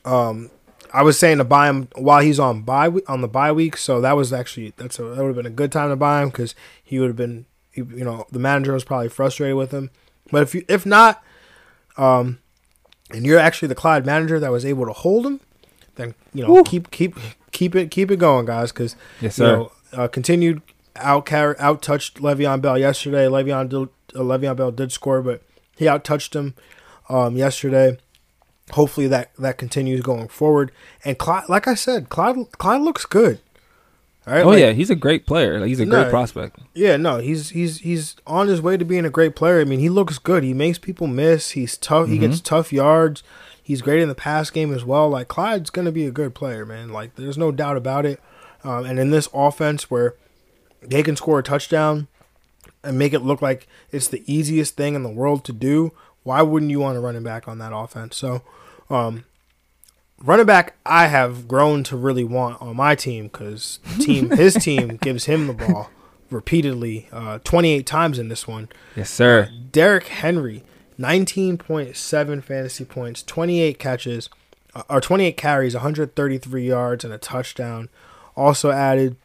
um, 0.06 0.52
I 0.94 1.04
was 1.04 1.20
saying 1.20 1.40
to 1.40 1.44
buy 1.44 1.68
him 1.68 1.90
while 1.96 2.22
he's 2.22 2.40
on 2.40 2.62
buy 2.62 2.88
on 3.10 3.20
the 3.20 3.28
bye 3.28 3.52
week, 3.52 3.76
so 3.76 4.00
that 4.00 4.16
was 4.16 4.32
actually 4.32 4.74
that's 4.78 4.98
a, 4.98 5.04
that 5.04 5.18
would 5.18 5.28
have 5.28 5.36
been 5.36 5.46
a 5.46 5.50
good 5.50 5.74
time 5.74 5.90
to 5.90 5.98
buy 5.98 6.24
him 6.24 6.30
because 6.30 6.56
he 6.82 7.00
would 7.00 7.10
have 7.10 7.18
been, 7.18 7.48
you 7.74 8.06
know, 8.06 8.26
the 8.32 8.40
manager 8.40 8.72
was 8.72 8.86
probably 8.86 9.10
frustrated 9.10 9.58
with 9.58 9.72
him. 9.72 9.90
But 10.32 10.44
if 10.44 10.56
you 10.56 10.64
if 10.70 10.86
not, 10.86 11.22
um, 11.98 12.40
and 13.12 13.26
you're 13.26 13.40
actually 13.40 13.68
the 13.68 13.76
Clyde 13.76 14.06
manager 14.06 14.40
that 14.40 14.52
was 14.52 14.66
able 14.66 14.86
to 14.86 14.94
hold 14.94 15.26
him, 15.26 15.40
then 15.96 16.16
you 16.34 16.44
know 16.44 16.54
Woo. 16.54 16.64
keep 16.64 16.92
keep 16.92 17.16
keep 17.52 17.76
it 17.76 17.92
keep 17.92 18.12
it 18.12 18.18
going, 18.18 18.46
guys, 18.46 18.72
because 18.72 18.96
yes, 19.22 19.36
sir. 19.36 19.46
You 19.46 19.52
know, 19.52 19.72
uh, 19.94 20.08
continued 20.08 20.62
out 20.96 21.32
out 21.32 21.82
touched 21.82 22.18
Le'Veon 22.18 22.62
Bell 22.62 22.78
yesterday. 22.78 23.26
Le'Veon 23.28 23.70
did, 23.70 23.90
uh, 24.16 24.24
Le'Veon 24.24 24.56
Bell 24.56 24.72
did 24.72 24.92
score, 24.92 25.22
but 25.22 25.42
he 25.78 25.88
out 25.88 26.04
touched 26.04 26.36
him 26.36 26.54
um, 27.10 27.36
yesterday 27.36 27.98
hopefully 28.72 29.08
that 29.08 29.32
that 29.38 29.58
continues 29.58 30.02
going 30.02 30.28
forward. 30.28 30.72
And 31.04 31.18
Clyde, 31.18 31.50
like 31.50 31.68
I 31.68 31.76
said, 31.76 32.10
Clyde 32.10 32.52
Clyde 32.58 32.82
looks 32.82 33.06
good. 33.06 33.40
Right? 34.26 34.44
Oh 34.44 34.50
like, 34.50 34.60
yeah, 34.60 34.72
he's 34.72 34.90
a 34.90 34.96
great 34.96 35.28
player. 35.28 35.60
Like, 35.60 35.68
he's 35.68 35.80
a 35.80 35.86
no, 35.86 36.02
great 36.02 36.10
prospect. 36.10 36.58
Yeah, 36.74 36.98
no, 36.98 37.20
he's 37.20 37.50
he's 37.50 37.80
he's 37.80 38.16
on 38.26 38.48
his 38.48 38.62
way 38.62 38.76
to 38.76 38.86
being 38.86 39.06
a 39.06 39.10
great 39.10 39.36
player. 39.36 39.62
I 39.62 39.66
mean, 39.66 39.80
he 39.80 39.90
looks 39.90 40.18
good. 40.18 40.44
He 40.44 40.54
makes 40.54 40.80
people 40.80 41.08
miss. 41.08 41.52
He's 41.52 41.78
tough. 41.78 42.06
Mm-hmm. 42.06 42.14
He 42.14 42.20
gets 42.20 42.38
mm-hmm. 42.38 42.56
tough 42.56 42.74
yards. 42.74 43.24
He's 43.62 43.82
great 43.82 44.02
in 44.02 44.10
the 44.10 44.16
pass 44.16 44.50
game 44.50 44.74
as 44.74 44.84
well. 44.84 45.10
Like 45.10 45.28
Clyde's 45.28 45.70
gonna 45.70 45.92
be 45.92 46.06
a 46.06 46.12
good 46.12 46.34
player, 46.34 46.66
man. 46.66 46.90
Like 46.90 47.16
there's 47.16 47.38
no 47.38 47.52
doubt 47.52 47.78
about 47.78 48.06
it. 48.06 48.20
Um, 48.64 48.86
and 48.86 48.98
in 48.98 49.12
this 49.12 49.30
offense 49.32 49.92
where 49.92 50.16
they 50.82 51.04
can 51.04 51.16
score 51.16 51.40
a 51.40 51.44
touchdown 51.44 52.08
and 52.84 52.98
make 52.98 53.14
it 53.14 53.20
look 53.20 53.42
like 53.42 53.68
it's 53.92 54.08
the 54.08 54.24
easiest 54.32 54.76
thing 54.76 54.96
in 54.96 55.04
the 55.04 55.10
world 55.10 55.44
to 55.46 55.54
do, 55.54 55.92
why 56.24 56.42
wouldn't 56.42 56.72
you 56.72 56.80
want 56.80 56.98
a 56.98 57.00
running 57.00 57.24
back 57.24 57.48
on 57.48 57.60
that 57.60 57.76
offense? 57.76 58.18
So, 58.18 58.42
um, 58.90 59.26
running 60.20 60.46
back, 60.46 60.76
I 60.86 61.08
have 61.08 61.48
grown 61.48 61.84
to 61.86 61.98
really 61.98 62.24
want 62.24 62.62
on 62.62 62.76
my 62.76 62.96
team 62.96 63.26
because 63.26 63.80
team 64.00 64.30
his 64.38 64.56
team 64.56 64.98
gives 65.02 65.26
him 65.26 65.48
the 65.48 65.54
ball 65.54 65.90
repeatedly, 66.30 67.08
uh, 67.12 67.40
28 67.44 67.86
times 67.86 68.20
in 68.20 68.30
this 68.30 68.48
one. 68.48 68.70
Yes, 68.96 69.10
sir. 69.10 69.50
Uh, 69.50 69.56
Derrick 69.72 70.08
Henry, 70.08 70.64
19.7 71.00 72.44
fantasy 72.44 72.86
points, 72.86 73.24
28 73.24 73.80
catches, 73.80 74.30
uh, 74.74 74.84
or 74.90 75.02
28 75.02 75.38
carries, 75.38 75.74
133 75.74 76.68
yards, 76.68 77.04
and 77.04 77.14
a 77.14 77.18
touchdown. 77.18 77.90
Also 78.36 78.72
added 78.72 79.16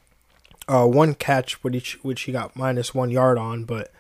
uh, 0.69 0.87
one 0.87 1.15
catch, 1.15 1.63
which 1.65 1.99
which 2.05 2.23
he 2.23 2.33
got 2.33 2.55
minus 2.55 2.95
one 2.95 3.11
yard 3.11 3.39
on, 3.39 3.65
but 3.65 3.91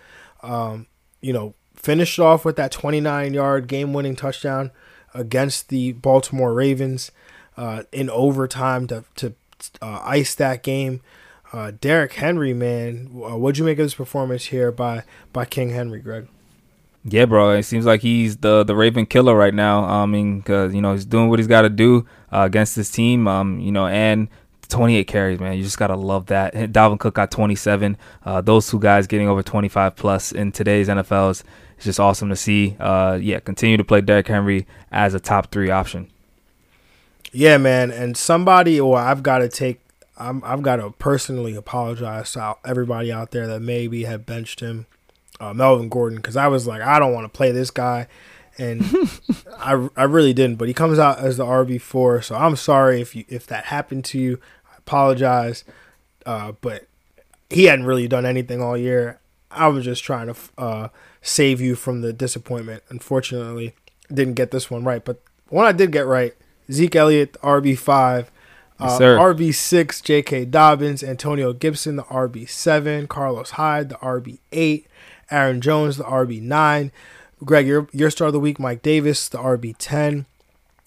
um, 0.42 0.86
you 1.20 1.32
know 1.32 1.54
finished 1.74 2.18
off 2.18 2.44
with 2.44 2.56
that 2.56 2.70
29 2.70 3.32
yard 3.32 3.66
game 3.66 3.94
winning 3.94 4.14
touchdown 4.14 4.70
against 5.14 5.68
the 5.68 5.92
Baltimore 5.92 6.54
Ravens 6.54 7.10
uh, 7.56 7.82
in 7.92 8.08
overtime 8.10 8.86
to, 8.88 9.04
to 9.16 9.34
uh, 9.82 10.00
ice 10.02 10.34
that 10.36 10.62
game. 10.62 11.00
Uh, 11.52 11.72
Derrick 11.80 12.12
Henry, 12.14 12.54
man, 12.54 13.10
uh, 13.14 13.36
what'd 13.36 13.58
you 13.58 13.64
make 13.64 13.78
of 13.78 13.84
this 13.84 13.94
performance 13.94 14.46
here 14.46 14.70
by 14.70 15.02
by 15.32 15.44
King 15.44 15.70
Henry, 15.70 15.98
Greg? 15.98 16.28
Yeah, 17.04 17.24
bro. 17.24 17.50
It 17.52 17.64
seems 17.64 17.86
like 17.86 18.02
he's 18.02 18.36
the 18.36 18.62
the 18.62 18.76
Raven 18.76 19.06
killer 19.06 19.34
right 19.34 19.54
now. 19.54 19.84
I 19.84 20.06
mean, 20.06 20.42
cause 20.42 20.72
you 20.74 20.80
know 20.80 20.92
he's 20.92 21.04
doing 21.04 21.28
what 21.28 21.38
he's 21.38 21.48
got 21.48 21.62
to 21.62 21.68
do 21.68 22.06
uh, 22.32 22.42
against 22.42 22.76
this 22.76 22.90
team. 22.90 23.26
Um, 23.26 23.58
you 23.58 23.72
know, 23.72 23.86
and 23.86 24.28
28 24.68 25.06
carries, 25.06 25.40
man. 25.40 25.56
You 25.56 25.64
just 25.64 25.78
gotta 25.78 25.96
love 25.96 26.26
that. 26.26 26.54
Dalvin 26.54 26.98
Cook 27.00 27.14
got 27.14 27.30
27. 27.30 27.96
Uh, 28.24 28.40
those 28.40 28.70
two 28.70 28.78
guys 28.78 29.06
getting 29.06 29.28
over 29.28 29.42
25 29.42 29.96
plus 29.96 30.32
in 30.32 30.52
today's 30.52 30.88
NFL 30.88 31.32
is 31.32 31.44
it's 31.80 31.86
just 31.86 31.98
awesome 31.98 32.28
to 32.28 32.36
see. 32.36 32.76
Uh, 32.78 33.18
yeah, 33.18 33.40
continue 33.40 33.78
to 33.78 33.84
play 33.84 34.02
Derrick 34.02 34.28
Henry 34.28 34.66
as 34.92 35.14
a 35.14 35.18
top 35.18 35.50
three 35.50 35.70
option. 35.70 36.08
Yeah, 37.32 37.56
man, 37.56 37.90
and 37.90 38.18
somebody, 38.18 38.78
or 38.78 38.98
I've 38.98 39.22
got 39.22 39.38
to 39.38 39.48
take, 39.48 39.80
i 40.18 40.26
have 40.44 40.60
got 40.60 40.76
to 40.76 40.90
personally 40.98 41.54
apologize 41.54 42.32
to 42.32 42.56
everybody 42.66 43.10
out 43.10 43.30
there 43.30 43.46
that 43.46 43.60
maybe 43.60 44.04
had 44.04 44.26
benched 44.26 44.60
him, 44.60 44.84
uh, 45.40 45.54
Melvin 45.54 45.88
Gordon, 45.88 46.18
because 46.18 46.36
I 46.36 46.48
was 46.48 46.66
like, 46.66 46.82
I 46.82 46.98
don't 46.98 47.14
want 47.14 47.24
to 47.24 47.34
play 47.34 47.50
this 47.50 47.70
guy, 47.70 48.08
and 48.58 48.84
I, 49.58 49.88
I 49.96 50.02
really 50.02 50.34
didn't. 50.34 50.56
But 50.56 50.68
he 50.68 50.74
comes 50.74 50.98
out 50.98 51.20
as 51.20 51.38
the 51.38 51.46
RB 51.46 51.80
four, 51.80 52.20
so 52.20 52.34
I'm 52.34 52.56
sorry 52.56 53.00
if 53.00 53.16
you 53.16 53.24
if 53.26 53.46
that 53.46 53.64
happened 53.64 54.04
to 54.06 54.18
you. 54.18 54.38
I 54.70 54.76
apologize, 54.76 55.64
uh, 56.26 56.52
but 56.60 56.88
he 57.48 57.64
hadn't 57.64 57.86
really 57.86 58.06
done 58.06 58.26
anything 58.26 58.60
all 58.60 58.76
year. 58.76 59.18
I 59.50 59.68
was 59.68 59.86
just 59.86 60.04
trying 60.04 60.26
to 60.26 60.36
uh, 60.58 60.88
save 61.22 61.60
you 61.60 61.74
from 61.74 62.00
the 62.00 62.12
disappointment. 62.12 62.82
Unfortunately, 62.88 63.74
didn't 64.12 64.34
get 64.34 64.50
this 64.50 64.70
one 64.70 64.84
right, 64.84 65.04
but 65.04 65.20
one 65.48 65.66
I 65.66 65.72
did 65.72 65.92
get 65.92 66.06
right: 66.06 66.34
Zeke 66.70 66.96
Elliott, 66.96 67.32
RB 67.42 67.78
five. 67.78 68.30
Uh, 68.78 68.98
RB 68.98 69.54
six, 69.54 70.00
J.K. 70.00 70.46
Dobbins, 70.46 71.02
Antonio 71.02 71.52
Gibson, 71.52 71.96
the 71.96 72.02
RB 72.04 72.48
seven, 72.48 73.06
Carlos 73.06 73.50
Hyde, 73.50 73.90
the 73.90 73.96
RB 73.96 74.38
eight, 74.52 74.86
Aaron 75.30 75.60
Jones, 75.60 75.98
the 75.98 76.04
RB 76.04 76.40
nine, 76.40 76.90
Greg, 77.44 77.66
your 77.66 77.88
your 77.92 78.10
star 78.10 78.28
of 78.28 78.32
the 78.32 78.40
week, 78.40 78.58
Mike 78.58 78.80
Davis, 78.80 79.28
the 79.28 79.36
RB 79.36 79.74
ten, 79.78 80.24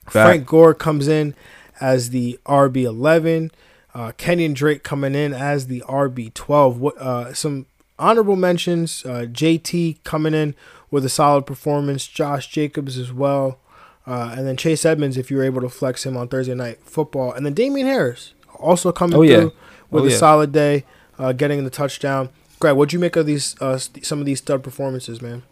Frank 0.07 0.47
Gore 0.47 0.73
comes 0.73 1.07
in 1.07 1.35
as 1.79 2.09
the 2.09 2.39
RB 2.45 2.83
eleven, 2.83 3.51
uh, 3.93 4.11
Kenyon 4.17 4.53
Drake 4.53 4.83
coming 4.83 5.15
in 5.15 5.33
as 5.33 5.67
the 5.67 5.81
RB 5.81 6.33
twelve. 6.33 6.79
What 6.79 6.97
uh, 6.97 7.33
some 7.33 7.67
honorable 7.99 8.35
mentions 8.35 9.05
uh, 9.05 9.25
JT 9.29 10.03
coming 10.03 10.33
in 10.33 10.55
with 10.91 11.05
a 11.05 11.09
solid 11.09 11.45
performance, 11.45 12.07
Josh 12.07 12.47
Jacobs 12.47 12.97
as 12.97 13.11
well, 13.11 13.59
uh, 14.05 14.33
and 14.37 14.47
then 14.47 14.57
Chase 14.57 14.85
Edmonds 14.85 15.17
if 15.17 15.31
you 15.31 15.37
were 15.37 15.43
able 15.43 15.61
to 15.61 15.69
flex 15.69 16.05
him 16.05 16.17
on 16.17 16.27
Thursday 16.27 16.55
night 16.55 16.79
football, 16.83 17.31
and 17.31 17.45
then 17.45 17.53
Damien 17.53 17.87
Harris 17.87 18.33
also 18.59 18.91
coming 18.91 19.17
oh, 19.17 19.25
through 19.25 19.51
with 19.89 20.03
oh, 20.03 20.07
a 20.07 20.11
yeah. 20.11 20.17
solid 20.17 20.51
day, 20.51 20.85
uh, 21.17 21.31
getting 21.31 21.63
the 21.63 21.69
touchdown. 21.69 22.29
Greg, 22.59 22.75
what'd 22.75 22.93
you 22.93 22.99
make 22.99 23.15
of 23.15 23.25
these 23.25 23.59
uh, 23.61 23.77
some 23.77 24.19
of 24.19 24.25
these 24.25 24.39
stud 24.39 24.63
performances, 24.63 25.21
man? 25.21 25.43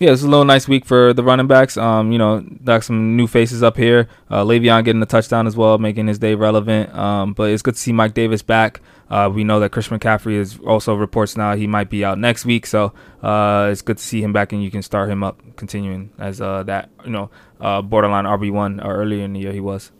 yeah, 0.00 0.12
it's 0.12 0.22
a 0.22 0.28
little 0.28 0.46
nice 0.46 0.66
week 0.66 0.86
for 0.86 1.12
the 1.12 1.22
running 1.22 1.46
backs. 1.46 1.76
Um, 1.76 2.10
you 2.10 2.16
know, 2.16 2.40
got 2.64 2.82
some 2.84 3.16
new 3.16 3.26
faces 3.26 3.62
up 3.62 3.76
here. 3.76 4.08
Uh, 4.30 4.42
Le'Veon 4.42 4.82
getting 4.82 5.00
the 5.00 5.06
touchdown 5.06 5.46
as 5.46 5.56
well, 5.56 5.76
making 5.76 6.06
his 6.06 6.18
day 6.18 6.34
relevant. 6.34 6.92
Um, 6.94 7.34
but 7.34 7.50
it's 7.50 7.62
good 7.62 7.74
to 7.74 7.80
see 7.80 7.92
Mike 7.92 8.14
Davis 8.14 8.40
back. 8.40 8.80
Uh, 9.10 9.28
we 9.32 9.42
know 9.42 9.58
that 9.58 9.70
Christian 9.70 9.98
McCaffrey 9.98 10.34
is 10.34 10.58
also 10.60 10.94
reports 10.94 11.36
now 11.36 11.56
he 11.56 11.66
might 11.66 11.90
be 11.90 12.04
out 12.04 12.18
next 12.18 12.44
week, 12.44 12.64
so 12.64 12.92
uh, 13.22 13.68
it's 13.70 13.82
good 13.82 13.98
to 13.98 14.02
see 14.02 14.22
him 14.22 14.32
back, 14.32 14.52
and 14.52 14.62
you 14.62 14.70
can 14.70 14.82
start 14.82 15.10
him 15.10 15.24
up, 15.24 15.40
continuing 15.56 16.12
as 16.18 16.40
uh, 16.40 16.62
that 16.62 16.90
you 17.04 17.10
know 17.10 17.28
uh, 17.60 17.82
borderline 17.82 18.24
RB 18.24 18.52
one 18.52 18.78
or 18.80 18.94
earlier 18.94 19.24
in 19.24 19.32
the 19.32 19.40
year 19.40 19.52
he 19.52 19.60
was. 19.60 19.90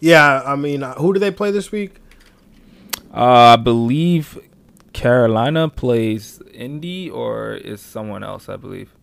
Yeah, 0.00 0.42
I 0.44 0.56
mean, 0.56 0.82
uh, 0.82 0.94
who 0.94 1.12
do 1.12 1.20
they 1.20 1.30
play 1.30 1.50
this 1.50 1.70
week? 1.70 1.96
Uh, 3.12 3.52
I 3.52 3.56
believe 3.56 4.38
Carolina 4.94 5.68
plays 5.68 6.40
Indy 6.52 7.10
or 7.10 7.52
is 7.52 7.82
someone 7.82 8.24
else? 8.24 8.48
I 8.48 8.56
believe. 8.56 8.94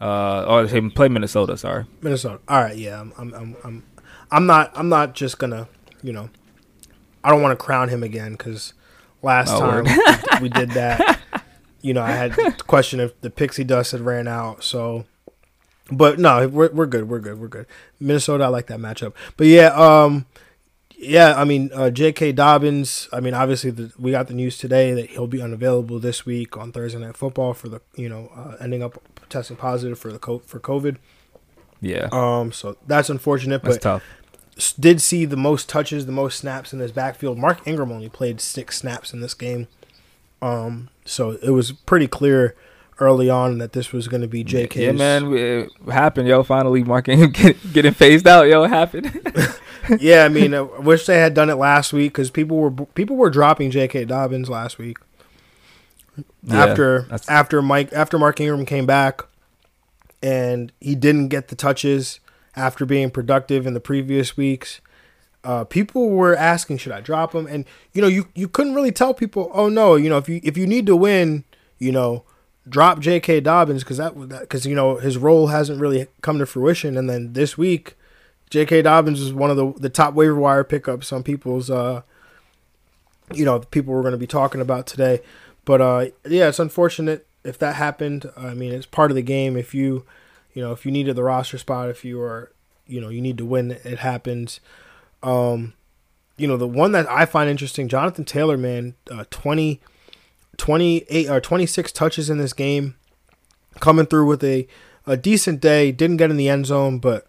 Uh, 0.00 0.44
or 0.46 0.66
they 0.66 0.80
play 0.90 1.08
Minnesota. 1.08 1.56
Sorry, 1.56 1.86
Minnesota. 2.00 2.40
All 2.48 2.60
right, 2.60 2.76
yeah. 2.76 3.00
I'm, 3.00 3.12
I'm, 3.16 3.34
I'm, 3.34 3.56
I'm, 3.64 3.82
I'm 4.30 4.46
not, 4.46 4.72
I'm 4.74 4.88
not 4.88 5.14
just 5.14 5.38
gonna, 5.38 5.68
you 6.02 6.12
know, 6.12 6.28
I 7.26 7.30
don't 7.30 7.42
want 7.42 7.58
to 7.58 7.62
crown 7.64 7.88
him 7.88 8.04
again 8.04 8.32
because 8.32 8.72
last 9.20 9.52
oh, 9.52 9.58
time 9.58 9.84
we, 9.84 10.42
we 10.42 10.48
did 10.48 10.70
that, 10.70 11.18
you 11.82 11.92
know, 11.92 12.02
I 12.02 12.12
had 12.12 12.34
to 12.34 12.52
question 12.68 13.00
if 13.00 13.20
the 13.20 13.30
pixie 13.30 13.64
dust 13.64 13.90
had 13.90 14.00
ran 14.00 14.28
out. 14.28 14.62
So, 14.62 15.06
but 15.90 16.20
no, 16.20 16.46
we're 16.46 16.70
we're 16.70 16.86
good. 16.86 17.08
We're 17.08 17.18
good. 17.18 17.40
We're 17.40 17.48
good. 17.48 17.66
Minnesota, 17.98 18.44
I 18.44 18.48
like 18.48 18.68
that 18.68 18.78
matchup. 18.78 19.12
But 19.36 19.48
yeah, 19.48 19.70
um, 19.74 20.26
yeah, 20.96 21.34
I 21.36 21.42
mean, 21.42 21.70
uh, 21.74 21.90
J.K. 21.90 22.30
Dobbins. 22.30 23.08
I 23.12 23.18
mean, 23.18 23.34
obviously, 23.34 23.72
the, 23.72 23.92
we 23.98 24.12
got 24.12 24.28
the 24.28 24.34
news 24.34 24.56
today 24.56 24.92
that 24.94 25.10
he'll 25.10 25.26
be 25.26 25.42
unavailable 25.42 25.98
this 25.98 26.24
week 26.24 26.56
on 26.56 26.70
Thursday 26.70 27.00
Night 27.00 27.16
Football 27.16 27.54
for 27.54 27.68
the 27.68 27.80
you 27.96 28.08
know 28.08 28.30
uh, 28.36 28.56
ending 28.60 28.84
up 28.84 29.02
testing 29.28 29.56
positive 29.56 29.98
for 29.98 30.12
the 30.12 30.20
co- 30.20 30.38
for 30.46 30.60
COVID. 30.60 30.98
Yeah. 31.80 32.08
Um, 32.12 32.52
so 32.52 32.76
that's 32.86 33.10
unfortunate, 33.10 33.62
That's 33.62 33.76
but 33.76 33.82
tough. 33.82 34.04
Did 34.78 35.02
see 35.02 35.24
the 35.24 35.36
most 35.36 35.68
touches, 35.68 36.06
the 36.06 36.12
most 36.12 36.38
snaps 36.38 36.72
in 36.72 36.78
this 36.78 36.90
backfield. 36.90 37.38
Mark 37.38 37.66
Ingram 37.66 37.92
only 37.92 38.08
played 38.08 38.40
six 38.40 38.78
snaps 38.78 39.12
in 39.12 39.20
this 39.20 39.34
game. 39.34 39.68
Um, 40.40 40.88
so 41.04 41.32
it 41.42 41.50
was 41.50 41.72
pretty 41.72 42.06
clear 42.06 42.54
early 42.98 43.28
on 43.28 43.58
that 43.58 43.72
this 43.72 43.92
was 43.92 44.08
going 44.08 44.22
to 44.22 44.28
be 44.28 44.42
JK's. 44.44 44.76
Yeah, 44.76 44.92
man, 44.92 45.32
it 45.34 45.70
happened, 45.90 46.28
yo. 46.28 46.42
Finally, 46.42 46.84
Mark 46.84 47.08
Ingram 47.08 47.30
get, 47.32 47.72
getting 47.72 47.92
phased 47.92 48.26
out, 48.26 48.44
yo. 48.44 48.64
It 48.64 48.68
happened. 48.68 49.60
yeah, 50.00 50.24
I 50.24 50.28
mean, 50.28 50.54
I 50.54 50.62
wish 50.62 51.06
they 51.06 51.18
had 51.18 51.34
done 51.34 51.50
it 51.50 51.56
last 51.56 51.92
week 51.92 52.12
because 52.12 52.30
people 52.30 52.56
were 52.56 52.70
people 52.70 53.16
were 53.16 53.30
dropping 53.30 53.70
J.K. 53.70 54.06
Dobbins 54.06 54.48
last 54.48 54.78
week 54.78 54.96
Yeah, 56.42 56.64
after 56.64 57.06
after 57.28 57.60
Mike 57.62 57.92
after 57.92 58.18
Mark 58.18 58.40
Ingram 58.40 58.64
came 58.64 58.86
back, 58.86 59.22
and 60.22 60.72
he 60.80 60.94
didn't 60.94 61.28
get 61.28 61.48
the 61.48 61.56
touches 61.56 62.20
after 62.56 62.86
being 62.86 63.10
productive 63.10 63.66
in 63.66 63.74
the 63.74 63.80
previous 63.80 64.36
weeks. 64.36 64.80
Uh, 65.44 65.64
people 65.64 66.10
were 66.10 66.34
asking, 66.34 66.78
should 66.78 66.92
I 66.92 67.00
drop 67.00 67.34
him? 67.34 67.46
And 67.46 67.64
you 67.92 68.02
know, 68.02 68.08
you 68.08 68.28
you 68.34 68.48
couldn't 68.48 68.74
really 68.74 68.92
tell 68.92 69.14
people, 69.14 69.50
oh 69.54 69.68
no, 69.68 69.94
you 69.94 70.08
know, 70.08 70.18
if 70.18 70.28
you 70.28 70.40
if 70.42 70.56
you 70.56 70.66
need 70.66 70.86
to 70.86 70.96
win, 70.96 71.44
you 71.78 71.92
know, 71.92 72.24
drop 72.68 72.98
J.K. 72.98 73.40
Dobbins 73.40 73.84
because 73.84 73.98
that 73.98 74.18
because 74.18 74.66
you 74.66 74.74
know 74.74 74.96
his 74.96 75.18
role 75.18 75.48
hasn't 75.48 75.80
really 75.80 76.08
come 76.22 76.38
to 76.38 76.46
fruition. 76.46 76.96
And 76.96 77.08
then 77.08 77.34
this 77.34 77.56
week, 77.56 77.94
J.K. 78.50 78.82
Dobbins 78.82 79.20
is 79.20 79.32
one 79.32 79.50
of 79.50 79.56
the 79.56 79.72
the 79.74 79.90
top 79.90 80.14
waiver 80.14 80.34
wire 80.34 80.64
pickups 80.64 81.12
on 81.12 81.22
people's 81.22 81.70
uh, 81.70 82.02
you 83.32 83.44
know, 83.44 83.60
people 83.60 83.92
we're 83.92 84.02
going 84.02 84.12
to 84.12 84.18
be 84.18 84.26
talking 84.26 84.60
about 84.60 84.86
today. 84.86 85.20
But 85.64 85.80
uh, 85.80 86.06
yeah, 86.26 86.48
it's 86.48 86.58
unfortunate 86.58 87.26
if 87.44 87.58
that 87.58 87.76
happened. 87.76 88.30
I 88.36 88.54
mean, 88.54 88.72
it's 88.72 88.86
part 88.86 89.10
of 89.10 89.14
the 89.14 89.22
game. 89.22 89.56
If 89.56 89.74
you, 89.74 90.04
you 90.56 90.62
know, 90.62 90.72
if 90.72 90.86
you 90.86 90.90
needed 90.90 91.16
the 91.16 91.22
roster 91.22 91.58
spot, 91.58 91.90
if 91.90 92.02
you 92.02 92.18
are, 92.18 92.50
you 92.86 92.98
know, 92.98 93.10
you 93.10 93.20
need 93.20 93.36
to 93.36 93.44
win, 93.44 93.72
it 93.72 93.98
happens. 93.98 94.58
Um, 95.22 95.74
you 96.38 96.48
know, 96.48 96.56
the 96.56 96.66
one 96.66 96.92
that 96.92 97.06
I 97.10 97.26
find 97.26 97.50
interesting, 97.50 97.88
Jonathan 97.88 98.24
Taylor, 98.24 98.56
man, 98.56 98.94
uh, 99.10 99.26
20, 99.28 99.82
28 100.56 101.28
or 101.28 101.40
26 101.42 101.92
touches 101.92 102.30
in 102.30 102.38
this 102.38 102.54
game, 102.54 102.94
coming 103.80 104.06
through 104.06 104.24
with 104.24 104.42
a, 104.42 104.66
a 105.06 105.18
decent 105.18 105.60
day. 105.60 105.92
Didn't 105.92 106.16
get 106.16 106.30
in 106.30 106.38
the 106.38 106.48
end 106.48 106.64
zone, 106.64 107.00
but 107.00 107.26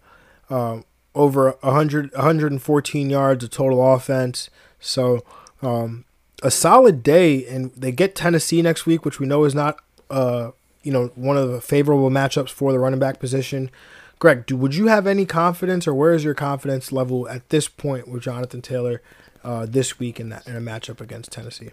um, 0.48 0.86
over 1.14 1.50
100, 1.60 2.14
114 2.14 3.10
yards 3.10 3.44
of 3.44 3.50
total 3.50 3.92
offense. 3.92 4.48
So 4.80 5.22
um, 5.60 6.06
a 6.42 6.50
solid 6.50 7.02
day, 7.02 7.44
and 7.44 7.72
they 7.72 7.92
get 7.92 8.14
Tennessee 8.14 8.62
next 8.62 8.86
week, 8.86 9.04
which 9.04 9.20
we 9.20 9.26
know 9.26 9.44
is 9.44 9.54
not, 9.54 9.80
uh, 10.08 10.52
you 10.82 10.92
know, 10.92 11.08
one 11.14 11.36
of 11.36 11.50
the 11.50 11.60
favorable 11.60 12.10
matchups 12.10 12.50
for 12.50 12.72
the 12.72 12.78
running 12.78 13.00
back 13.00 13.18
position. 13.18 13.70
Greg, 14.18 14.46
do, 14.46 14.56
would 14.56 14.74
you 14.74 14.88
have 14.88 15.06
any 15.06 15.26
confidence, 15.26 15.86
or 15.86 15.94
where 15.94 16.12
is 16.12 16.24
your 16.24 16.34
confidence 16.34 16.90
level 16.90 17.28
at 17.28 17.48
this 17.50 17.68
point 17.68 18.08
with 18.08 18.22
Jonathan 18.22 18.62
Taylor 18.62 19.00
uh, 19.44 19.66
this 19.66 19.98
week 19.98 20.18
in 20.18 20.28
that 20.30 20.46
in 20.46 20.56
a 20.56 20.60
matchup 20.60 21.00
against 21.00 21.30
Tennessee? 21.30 21.70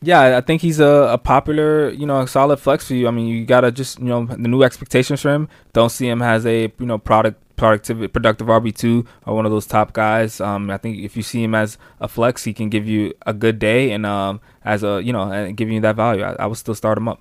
Yeah, 0.00 0.38
I 0.38 0.40
think 0.40 0.62
he's 0.62 0.78
a, 0.78 1.10
a 1.12 1.18
popular, 1.18 1.90
you 1.90 2.06
know, 2.06 2.20
a 2.20 2.28
solid 2.28 2.58
flex 2.58 2.86
for 2.86 2.94
you. 2.94 3.08
I 3.08 3.10
mean, 3.10 3.26
you 3.26 3.44
gotta 3.44 3.72
just, 3.72 3.98
you 3.98 4.06
know, 4.06 4.26
the 4.26 4.36
new 4.36 4.62
expectations 4.62 5.20
for 5.20 5.30
him. 5.30 5.48
Don't 5.72 5.90
see 5.90 6.08
him 6.08 6.22
as 6.22 6.46
a, 6.46 6.72
you 6.78 6.86
know, 6.86 6.98
product 6.98 7.42
productive 7.56 8.12
productive 8.12 8.46
RB 8.46 8.72
two 8.74 9.04
or 9.26 9.34
one 9.34 9.44
of 9.44 9.50
those 9.50 9.66
top 9.66 9.92
guys. 9.92 10.40
Um, 10.40 10.70
I 10.70 10.78
think 10.78 10.98
if 10.98 11.16
you 11.16 11.24
see 11.24 11.42
him 11.42 11.54
as 11.56 11.76
a 12.00 12.06
flex, 12.06 12.44
he 12.44 12.54
can 12.54 12.68
give 12.68 12.86
you 12.86 13.12
a 13.26 13.34
good 13.34 13.58
day 13.58 13.90
and 13.90 14.06
um 14.06 14.40
as 14.64 14.84
a, 14.84 15.02
you 15.02 15.12
know, 15.12 15.30
and 15.32 15.56
giving 15.56 15.74
you 15.74 15.80
that 15.80 15.96
value. 15.96 16.22
I, 16.22 16.34
I 16.34 16.46
would 16.46 16.58
still 16.58 16.76
start 16.76 16.96
him 16.96 17.08
up. 17.08 17.20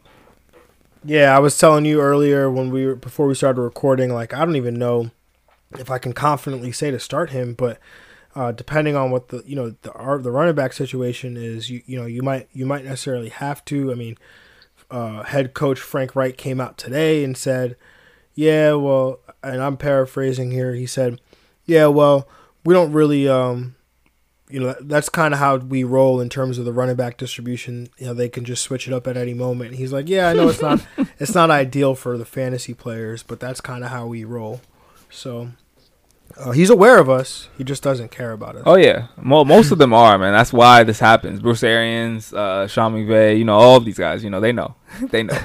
Yeah, 1.07 1.33
I 1.33 1.39
was 1.39 1.57
telling 1.57 1.85
you 1.85 2.01
earlier 2.01 2.51
when 2.51 2.69
we 2.69 2.85
were 2.85 2.95
before 2.95 3.27
we 3.27 3.33
started 3.33 3.61
recording, 3.61 4.13
like 4.13 4.33
I 4.33 4.43
don't 4.43 4.57
even 4.57 4.73
know 4.73 5.11
if 5.79 5.89
I 5.89 5.99
can 5.99 6.11
confidently 6.11 6.73
say 6.73 6.91
to 6.91 6.99
start 6.99 7.29
him, 7.29 7.53
but 7.53 7.79
uh, 8.35 8.51
depending 8.51 8.97
on 8.97 9.09
what 9.09 9.29
the 9.29 9.41
you 9.45 9.55
know 9.55 9.73
the 9.83 9.93
our, 9.93 10.17
the 10.21 10.31
running 10.31 10.53
back 10.55 10.73
situation 10.73 11.37
is, 11.37 11.69
you 11.69 11.81
you 11.85 11.97
know 11.97 12.05
you 12.05 12.21
might 12.23 12.49
you 12.51 12.65
might 12.65 12.83
necessarily 12.83 13.29
have 13.29 13.63
to. 13.65 13.89
I 13.89 13.95
mean, 13.95 14.17
uh, 14.91 15.23
head 15.23 15.53
coach 15.53 15.79
Frank 15.79 16.13
Reich 16.13 16.35
came 16.35 16.59
out 16.59 16.77
today 16.77 17.23
and 17.23 17.37
said, 17.37 17.77
"Yeah, 18.35 18.73
well," 18.73 19.21
and 19.41 19.61
I'm 19.61 19.77
paraphrasing 19.77 20.51
here. 20.51 20.75
He 20.75 20.85
said, 20.85 21.21
"Yeah, 21.65 21.87
well, 21.87 22.27
we 22.65 22.73
don't 22.73 22.91
really 22.91 23.29
um." 23.29 23.76
You 24.49 24.61
know 24.61 24.75
that's 24.79 25.09
kind 25.09 25.33
of 25.33 25.39
how 25.39 25.57
we 25.57 25.83
roll 25.83 26.21
in 26.21 26.29
terms 26.29 26.57
of 26.57 26.65
the 26.65 26.71
running 26.71 26.95
back 26.95 27.17
distribution. 27.17 27.89
You 27.97 28.07
know 28.07 28.13
they 28.13 28.29
can 28.29 28.45
just 28.45 28.63
switch 28.63 28.87
it 28.87 28.93
up 28.93 29.07
at 29.07 29.17
any 29.17 29.33
moment. 29.33 29.75
He's 29.75 29.91
like, 29.91 30.07
yeah, 30.07 30.29
I 30.29 30.33
know 30.33 30.47
it's 30.47 30.61
not 30.61 30.85
it's 31.19 31.35
not 31.35 31.51
ideal 31.51 31.95
for 31.95 32.17
the 32.17 32.25
fantasy 32.25 32.73
players, 32.73 33.23
but 33.23 33.39
that's 33.39 33.61
kind 33.61 33.83
of 33.83 33.89
how 33.89 34.07
we 34.07 34.23
roll. 34.23 34.61
So 35.09 35.49
uh, 36.37 36.51
he's 36.51 36.69
aware 36.69 36.99
of 36.99 37.09
us. 37.09 37.49
He 37.57 37.63
just 37.63 37.83
doesn't 37.83 38.11
care 38.11 38.31
about 38.31 38.55
us. 38.55 38.63
Oh 38.65 38.75
yeah, 38.75 39.07
Mo- 39.17 39.45
most 39.45 39.71
of 39.71 39.77
them 39.77 39.93
are 39.93 40.17
man. 40.17 40.33
That's 40.33 40.53
why 40.53 40.83
this 40.83 40.99
happens. 40.99 41.39
Bruce 41.39 41.63
Arians, 41.63 42.33
uh, 42.33 42.67
Sean 42.67 42.93
McVay, 42.93 43.37
you 43.37 43.45
know, 43.45 43.55
all 43.55 43.77
of 43.77 43.85
these 43.85 43.97
guys. 43.97 44.23
You 44.23 44.29
know, 44.29 44.39
they 44.39 44.51
know, 44.51 44.75
they 45.09 45.23
know. 45.23 45.39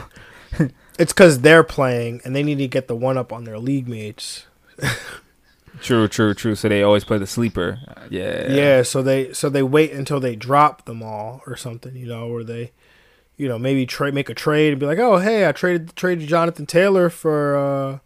It's 0.98 1.12
because 1.12 1.40
they're 1.40 1.64
playing 1.64 2.20
and 2.22 2.36
they 2.36 2.42
need 2.42 2.58
to 2.58 2.68
get 2.68 2.86
the 2.86 2.94
one 2.94 3.16
up 3.16 3.32
on 3.32 3.44
their 3.44 3.58
league 3.58 3.88
mates. 3.88 4.44
True, 5.82 6.08
true, 6.08 6.34
true. 6.34 6.54
So 6.54 6.68
they 6.68 6.82
always 6.82 7.04
play 7.04 7.18
the 7.18 7.26
sleeper. 7.26 7.78
Yeah, 8.10 8.50
Yeah. 8.50 8.82
so 8.82 9.02
they 9.02 9.32
so 9.32 9.48
they 9.48 9.62
wait 9.62 9.92
until 9.92 10.20
they 10.20 10.36
drop 10.36 10.84
them 10.84 11.02
all 11.02 11.42
or 11.46 11.56
something, 11.56 11.96
you 11.96 12.06
know, 12.06 12.28
or 12.28 12.42
they, 12.44 12.72
you 13.36 13.48
know, 13.48 13.58
maybe 13.58 13.84
trade 13.86 14.14
make 14.14 14.28
a 14.30 14.34
trade 14.34 14.72
and 14.72 14.80
be 14.80 14.86
like, 14.86 14.98
oh 14.98 15.18
hey, 15.18 15.46
I 15.48 15.52
traded 15.52 15.94
traded 15.96 16.28
Jonathan 16.28 16.66
Taylor 16.66 17.08
for, 17.10 17.56
uh, 17.56 17.98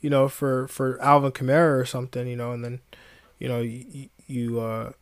you 0.00 0.10
know, 0.10 0.28
for 0.28 0.66
for 0.68 1.00
Alvin 1.00 1.32
Kamara 1.32 1.78
or 1.80 1.84
something, 1.84 2.26
you 2.26 2.36
know, 2.36 2.52
and 2.52 2.64
then, 2.64 2.80
you 3.38 3.48
know, 3.48 3.60
you, 3.60 4.08
you 4.26 4.60
uh, 4.60 4.92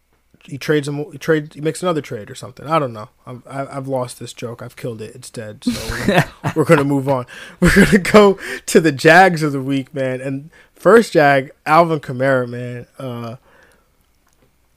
he 0.45 0.57
trades 0.57 0.89
him, 0.89 1.05
he 1.13 1.19
trade, 1.19 1.53
he 1.53 1.61
makes 1.61 1.83
another 1.83 2.01
trade 2.01 2.31
or 2.31 2.35
something. 2.35 2.67
I 2.67 2.79
don't 2.79 2.95
know. 2.95 3.11
I- 3.27 3.77
I've 3.77 3.89
lost 3.89 4.19
this 4.19 4.33
joke. 4.33 4.63
I've 4.63 4.75
killed 4.75 5.03
it. 5.03 5.15
It's 5.15 5.29
dead. 5.29 5.63
So 5.65 5.73
we're 5.91 6.07
gonna, 6.07 6.31
we're 6.57 6.65
gonna 6.65 6.85
move 6.85 7.09
on. 7.11 7.27
We're 7.61 7.75
gonna 7.75 7.99
go 7.99 8.39
to 8.67 8.81
the 8.81 8.91
Jags 8.93 9.43
of 9.43 9.53
the 9.53 9.61
week, 9.61 9.93
man. 9.95 10.21
And 10.23 10.51
first 10.81 11.13
Jag, 11.13 11.51
Alvin 11.67 12.01
Kamara, 12.01 12.49
man. 12.49 12.87
Uh, 12.99 13.37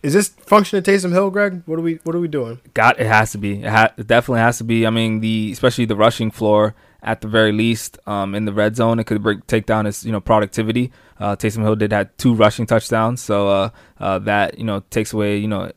is 0.03 0.13
this 0.13 0.27
function 0.27 0.81
to 0.83 0.91
Taysom 0.91 1.11
Hill, 1.13 1.29
Greg? 1.31 1.63
What 1.65 1.79
are 1.79 1.81
we 1.81 1.95
What 2.03 2.15
are 2.15 2.19
we 2.19 2.27
doing? 2.27 2.59
got 2.73 2.99
it 2.99 3.07
has 3.07 3.31
to 3.31 3.37
be. 3.37 3.63
It, 3.63 3.69
ha- 3.69 3.93
it 3.97 4.05
definitely 4.07 4.41
has 4.41 4.57
to 4.57 4.63
be. 4.63 4.85
I 4.85 4.89
mean, 4.89 5.21
the 5.21 5.51
especially 5.53 5.85
the 5.85 5.95
rushing 5.95 6.29
floor 6.29 6.75
at 7.01 7.21
the 7.21 7.27
very 7.27 7.51
least 7.51 7.97
um, 8.07 8.33
in 8.35 8.45
the 8.45 8.53
red 8.53 8.75
zone, 8.75 8.97
it 8.99 9.05
could 9.05 9.21
break, 9.23 9.45
take 9.47 9.65
down 9.65 9.85
his 9.85 10.05
you 10.05 10.11
know 10.11 10.19
productivity. 10.19 10.91
Uh, 11.19 11.35
Taysom 11.37 11.61
Hill 11.63 11.77
did 11.77 11.93
have 11.93 12.09
two 12.17 12.33
rushing 12.33 12.65
touchdowns, 12.65 13.21
so 13.21 13.47
uh, 13.47 13.69
uh, 13.99 14.19
that 14.19 14.57
you 14.57 14.65
know 14.65 14.81
takes 14.89 15.13
away 15.13 15.37
you 15.37 15.47
know 15.47 15.71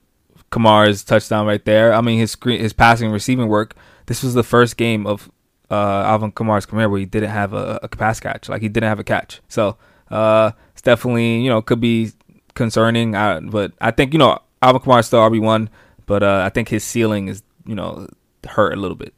Kamara's 0.50 1.04
touchdown 1.04 1.46
right 1.46 1.64
there. 1.64 1.94
I 1.94 2.00
mean, 2.00 2.18
his 2.18 2.32
screen, 2.32 2.60
his 2.60 2.72
passing 2.72 3.06
and 3.06 3.14
receiving 3.14 3.46
work. 3.46 3.76
This 4.06 4.22
was 4.24 4.34
the 4.34 4.42
first 4.44 4.76
game 4.76 5.06
of 5.06 5.30
uh, 5.70 6.02
Alvin 6.02 6.32
Kamara's 6.32 6.66
career 6.66 6.88
where 6.88 6.98
he 6.98 7.06
didn't 7.06 7.30
have 7.30 7.52
a, 7.52 7.78
a 7.82 7.88
pass 7.88 8.18
catch. 8.18 8.48
Like 8.48 8.62
he 8.62 8.68
didn't 8.68 8.88
have 8.88 8.98
a 9.00 9.04
catch. 9.04 9.40
So 9.48 9.76
uh, 10.10 10.52
it's 10.72 10.82
definitely 10.82 11.40
you 11.40 11.50
know 11.50 11.62
could 11.62 11.80
be 11.80 12.12
concerning. 12.54 13.14
Uh, 13.14 13.40
but 13.40 13.72
I 13.80 13.90
think 13.90 14.12
you 14.12 14.18
know 14.18 14.38
Alvin 14.62 14.82
Kamara 14.82 15.04
still 15.04 15.20
RB 15.20 15.40
one, 15.40 15.70
but 16.06 16.22
uh, 16.22 16.42
I 16.44 16.50
think 16.50 16.68
his 16.68 16.84
ceiling 16.84 17.28
is 17.28 17.42
you 17.64 17.74
know 17.74 18.08
hurt 18.46 18.72
a 18.72 18.76
little 18.76 18.96
bit. 18.96 19.14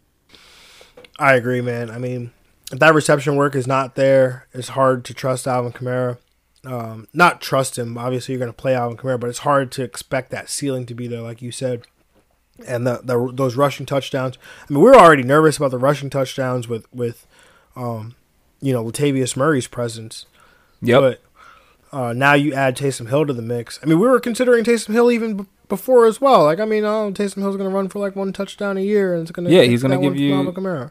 I 1.19 1.35
agree, 1.35 1.61
man. 1.61 1.91
I 1.91 1.99
mean, 1.99 2.33
if 2.71 2.79
that 2.79 2.95
reception 2.95 3.37
work 3.37 3.55
is 3.55 3.67
not 3.67 3.95
there, 3.95 4.47
it's 4.53 4.69
hard 4.69 5.05
to 5.07 5.15
trust 5.15 5.47
Alvin 5.47 5.73
Kamara. 5.73 6.19
Um, 6.65 7.09
not 7.13 7.41
trust 7.41 7.79
him. 7.79 7.97
Obviously, 7.97 8.33
you're 8.35 8.41
going 8.41 8.53
to 8.53 8.57
play 8.57 8.75
Alvin 8.75 8.97
Kamara, 8.97 9.19
but 9.19 9.31
it's 9.31 9.41
hard 9.41 9.73
to 9.73 9.83
expect 9.83 10.31
that 10.31 10.49
ceiling 10.49 10.87
to 10.87 10.95
be 10.95 11.07
there, 11.07 11.23
like 11.23 11.43
you 11.43 11.51
said. 11.51 11.83
And 12.67 12.87
the, 12.87 13.01
the 13.05 13.31
those 13.33 13.55
rushing 13.57 13.87
touchdowns. 13.87 14.37
I 14.69 14.73
mean, 14.73 14.83
we 14.83 14.91
are 14.91 14.97
already 14.97 15.23
nervous 15.23 15.57
about 15.57 15.71
the 15.71 15.79
rushing 15.79 16.11
touchdowns 16.11 16.67
with 16.67 16.93
with, 16.93 17.27
um, 17.77 18.17
you 18.61 18.73
know, 18.73 18.85
Latavius 18.85 19.37
Murray's 19.37 19.69
presence. 19.69 20.27
Yep. 20.83 21.01
But 21.01 21.97
uh, 21.99 22.13
now 22.13 22.35
you 22.35 22.53
add 22.55 22.77
Taysom 22.77 23.09
Hill 23.09 23.27
to 23.27 23.33
the 23.33 23.43
mix. 23.43 23.79
I 23.83 23.87
mean, 23.87 23.99
we 23.99 24.07
were 24.07 24.21
considering 24.21 24.65
Taysom 24.65 24.93
Hill 24.93 25.11
even 25.11 25.37
b- 25.39 25.45
before 25.69 26.07
as 26.07 26.21
well. 26.21 26.45
Like, 26.45 26.61
I 26.61 26.65
mean, 26.65 26.85
oh, 26.85 27.11
Taysom 27.13 27.37
Hill's 27.43 27.57
going 27.57 27.69
to 27.69 27.75
run 27.75 27.89
for 27.89 27.99
like 27.99 28.15
one 28.15 28.33
touchdown 28.33 28.77
a 28.77 28.81
year, 28.81 29.13
and 29.15 29.23
it's 29.23 29.31
going 29.31 29.49
to 29.49 29.53
Yeah, 29.55 29.63
he's 29.63 29.83
gonna 29.83 29.99
give 29.99 30.17
you- 30.17 30.33
Kamara. 30.53 30.91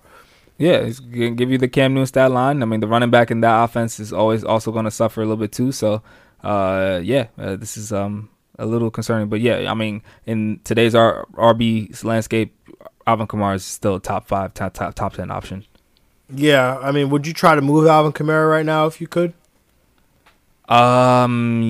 Yeah, 0.59 0.85
he's 0.85 0.99
gonna 0.99 1.31
give 1.31 1.51
you 1.51 1.59
the 1.59 1.67
Cam 1.67 1.93
Newton 1.93 2.07
stat 2.07 2.31
line. 2.31 2.63
I 2.63 2.65
mean, 2.65 2.79
the 2.79 2.87
running 2.87 3.11
back 3.11 3.29
in 3.29 3.41
that 3.41 3.63
offense 3.63 3.99
is 3.99 4.11
always 4.11 4.43
also 4.43 4.71
going 4.71 4.85
to 4.85 4.91
suffer 4.91 5.21
a 5.21 5.25
little 5.25 5.37
bit 5.37 5.51
too. 5.51 5.71
So, 5.71 6.01
uh, 6.43 6.99
yeah, 7.03 7.27
uh, 7.37 7.55
this 7.57 7.77
is 7.77 7.91
um 7.93 8.29
a 8.57 8.65
little 8.65 8.89
concerning. 8.89 9.29
But 9.29 9.39
yeah, 9.39 9.69
I 9.71 9.75
mean, 9.75 10.01
in 10.25 10.59
today's 10.63 10.95
R- 10.95 11.27
RB 11.35 12.03
landscape, 12.03 12.55
Alvin 13.05 13.27
Kamara 13.27 13.53
is 13.55 13.65
still 13.65 13.95
a 13.95 13.99
top 13.99 14.27
five, 14.27 14.55
top 14.55 14.73
top 14.73 14.95
top 14.95 15.13
ten 15.13 15.29
option. 15.29 15.63
Yeah, 16.33 16.77
I 16.79 16.91
mean, 16.91 17.11
would 17.11 17.27
you 17.27 17.33
try 17.33 17.53
to 17.53 17.61
move 17.61 17.85
Alvin 17.85 18.11
Kamara 18.11 18.49
right 18.49 18.65
now 18.65 18.87
if 18.87 18.99
you 18.99 19.05
could? 19.07 19.33
Um, 20.69 21.61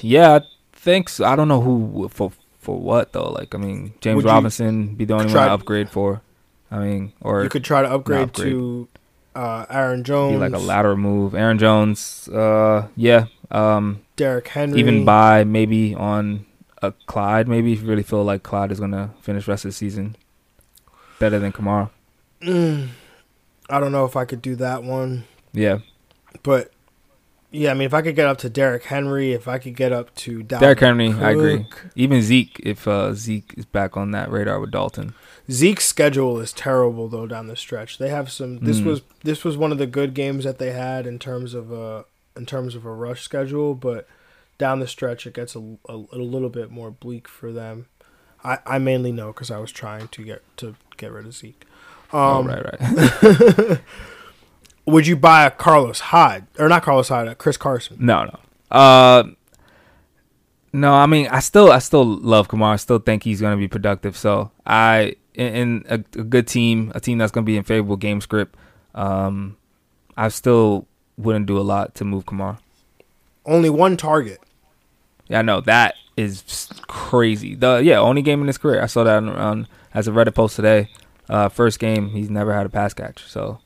yeah, 0.00 0.34
I 0.36 0.40
think 0.72 1.08
so. 1.08 1.24
I 1.24 1.36
don't 1.36 1.48
know 1.48 1.60
who 1.60 2.08
for 2.08 2.32
for 2.58 2.78
what 2.78 3.12
though. 3.12 3.30
Like, 3.30 3.54
I 3.54 3.58
mean, 3.58 3.94
James 4.00 4.16
Would 4.16 4.24
Robinson 4.24 4.94
be 4.94 5.04
the 5.04 5.14
only 5.14 5.26
one 5.26 5.34
to 5.34 5.52
upgrade 5.52 5.90
for. 5.90 6.22
I 6.70 6.78
mean, 6.78 7.12
or 7.20 7.42
you 7.44 7.48
could 7.48 7.64
try 7.64 7.82
to 7.82 7.90
upgrade, 7.90 8.30
upgrade. 8.30 8.52
to 8.52 8.88
Uh, 9.36 9.66
Aaron 9.70 10.02
Jones, 10.04 10.34
be 10.34 10.38
like 10.38 10.52
a 10.52 10.58
lateral 10.58 10.96
move. 10.96 11.34
Aaron 11.34 11.58
Jones, 11.58 12.28
uh, 12.28 12.88
yeah. 12.96 13.26
Um, 13.50 14.00
Derrick 14.16 14.48
Henry, 14.48 14.80
even 14.80 15.04
by 15.04 15.44
maybe 15.44 15.94
on 15.94 16.46
a 16.82 16.92
Clyde, 17.06 17.46
maybe 17.48 17.72
if 17.72 17.82
you 17.82 17.88
really 17.88 18.02
feel 18.02 18.24
like 18.24 18.42
Clyde 18.42 18.72
is 18.72 18.80
gonna 18.80 19.10
finish 19.20 19.46
rest 19.46 19.64
of 19.64 19.68
the 19.70 19.72
season 19.72 20.16
better 21.20 21.38
than 21.38 21.52
Kamara. 21.52 21.90
Mm, 22.42 22.88
I 23.70 23.80
don't 23.80 23.92
know 23.92 24.04
if 24.04 24.16
I 24.16 24.24
could 24.24 24.42
do 24.42 24.56
that 24.56 24.82
one, 24.82 25.24
Yeah, 25.52 25.78
but 26.42 26.72
yeah, 27.54 27.70
I 27.70 27.74
mean, 27.74 27.86
if 27.86 27.94
I 27.94 28.02
could 28.02 28.16
get 28.16 28.26
up 28.26 28.38
to 28.38 28.48
Derrick 28.50 28.84
Henry, 28.84 29.32
if 29.32 29.46
I 29.46 29.58
could 29.58 29.76
get 29.76 29.92
up 29.92 30.14
to 30.16 30.42
Dalvin 30.42 30.60
Derrick 30.60 30.80
Henry, 30.80 31.12
I 31.12 31.30
agree. 31.30 31.66
Even 31.94 32.20
Zeke, 32.20 32.60
if 32.64 32.88
uh, 32.88 33.14
Zeke 33.14 33.54
is 33.56 33.64
back 33.64 33.96
on 33.96 34.10
that 34.10 34.30
radar 34.30 34.58
with 34.58 34.72
Dalton. 34.72 35.14
Zeke's 35.50 35.84
schedule 35.84 36.40
is 36.40 36.52
terrible 36.52 37.06
though 37.08 37.26
down 37.26 37.46
the 37.46 37.56
stretch. 37.56 37.98
They 37.98 38.08
have 38.08 38.30
some. 38.32 38.58
This 38.58 38.80
Mm. 38.80 38.86
was 38.86 39.02
this 39.22 39.44
was 39.44 39.56
one 39.56 39.72
of 39.72 39.78
the 39.78 39.86
good 39.86 40.14
games 40.14 40.44
that 40.44 40.58
they 40.58 40.72
had 40.72 41.06
in 41.06 41.18
terms 41.18 41.54
of 41.54 41.70
a 41.70 42.06
in 42.36 42.44
terms 42.46 42.74
of 42.74 42.84
a 42.84 42.92
rush 42.92 43.22
schedule, 43.22 43.74
but 43.74 44.08
down 44.58 44.80
the 44.80 44.88
stretch 44.88 45.26
it 45.26 45.34
gets 45.34 45.54
a, 45.54 45.60
a, 45.88 45.94
a 46.12 46.18
little 46.18 46.48
bit 46.48 46.70
more 46.70 46.90
bleak 46.90 47.28
for 47.28 47.52
them. 47.52 47.86
I, 48.42 48.58
I 48.66 48.78
mainly 48.78 49.12
know 49.12 49.28
because 49.28 49.50
I 49.50 49.58
was 49.58 49.70
trying 49.70 50.08
to 50.08 50.24
get 50.24 50.42
to 50.58 50.74
get 50.96 51.12
rid 51.12 51.26
of 51.26 51.34
Zeke. 51.34 51.64
Um, 52.12 52.20
oh, 52.20 52.42
right, 52.44 52.64
right. 52.80 53.80
Would 54.86 55.06
you 55.06 55.16
buy 55.16 55.46
a 55.46 55.50
Carlos 55.50 56.00
Hyde 56.00 56.46
or 56.58 56.68
not 56.68 56.82
Carlos 56.82 57.08
Hyde, 57.08 57.28
a 57.28 57.34
Chris 57.34 57.56
Carson? 57.56 57.96
no, 58.00 58.24
no. 58.24 58.38
Uh, 58.70 59.24
no, 60.72 60.92
I 60.92 61.06
mean, 61.06 61.28
I 61.28 61.38
still, 61.38 61.70
I 61.70 61.78
still 61.78 62.04
love 62.04 62.48
Kamara. 62.48 62.72
I 62.72 62.76
still 62.76 62.98
think 62.98 63.22
he's 63.22 63.40
gonna 63.40 63.56
be 63.56 63.68
productive. 63.68 64.16
So 64.16 64.50
I, 64.66 65.14
in, 65.34 65.54
in 65.54 65.84
a, 65.88 65.94
a 66.18 66.24
good 66.24 66.48
team, 66.48 66.90
a 66.94 67.00
team 67.00 67.18
that's 67.18 67.30
gonna 67.30 67.44
be 67.44 67.56
in 67.56 67.62
favorable 67.62 67.96
game 67.96 68.20
script, 68.20 68.56
um, 68.94 69.56
I 70.16 70.28
still 70.28 70.88
wouldn't 71.16 71.46
do 71.46 71.58
a 71.58 71.62
lot 71.62 71.94
to 71.96 72.04
move 72.04 72.24
Kamara. 72.24 72.58
Only 73.46 73.70
one 73.70 73.96
target. 73.96 74.40
Yeah, 75.28 75.38
I 75.38 75.42
know 75.42 75.60
that 75.62 75.94
is 76.16 76.68
crazy. 76.88 77.54
The 77.54 77.76
yeah, 77.76 77.98
only 78.00 78.22
game 78.22 78.40
in 78.40 78.46
his 78.46 78.58
career. 78.58 78.82
I 78.82 78.86
saw 78.86 79.04
that 79.04 79.16
on, 79.16 79.28
on 79.28 79.68
as 79.92 80.08
a 80.08 80.10
Reddit 80.10 80.34
post 80.34 80.56
today. 80.56 80.88
Uh, 81.28 81.48
first 81.48 81.78
game, 81.78 82.10
he's 82.10 82.30
never 82.30 82.52
had 82.52 82.66
a 82.66 82.68
pass 82.68 82.92
catch. 82.94 83.24
So 83.28 83.60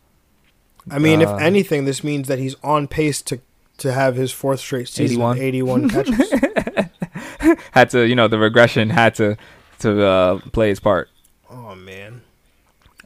I 0.90 0.98
mean, 0.98 1.20
Uh, 1.22 1.34
if 1.36 1.40
anything, 1.42 1.84
this 1.84 2.02
means 2.04 2.28
that 2.28 2.38
he's 2.38 2.56
on 2.62 2.88
pace 2.88 3.22
to 3.22 3.40
to 3.78 3.92
have 3.92 4.16
his 4.16 4.32
fourth 4.32 4.58
straight 4.60 4.88
season, 4.88 5.16
81? 5.22 5.38
81 5.38 5.88
catches. 5.90 6.32
had 7.72 7.90
to, 7.90 8.06
you 8.06 8.14
know, 8.16 8.26
the 8.28 8.38
regression 8.38 8.90
had 8.90 9.14
to 9.16 9.36
to 9.80 10.04
uh, 10.04 10.38
play 10.52 10.68
his 10.70 10.80
part. 10.80 11.08
Oh 11.50 11.74
man! 11.76 12.22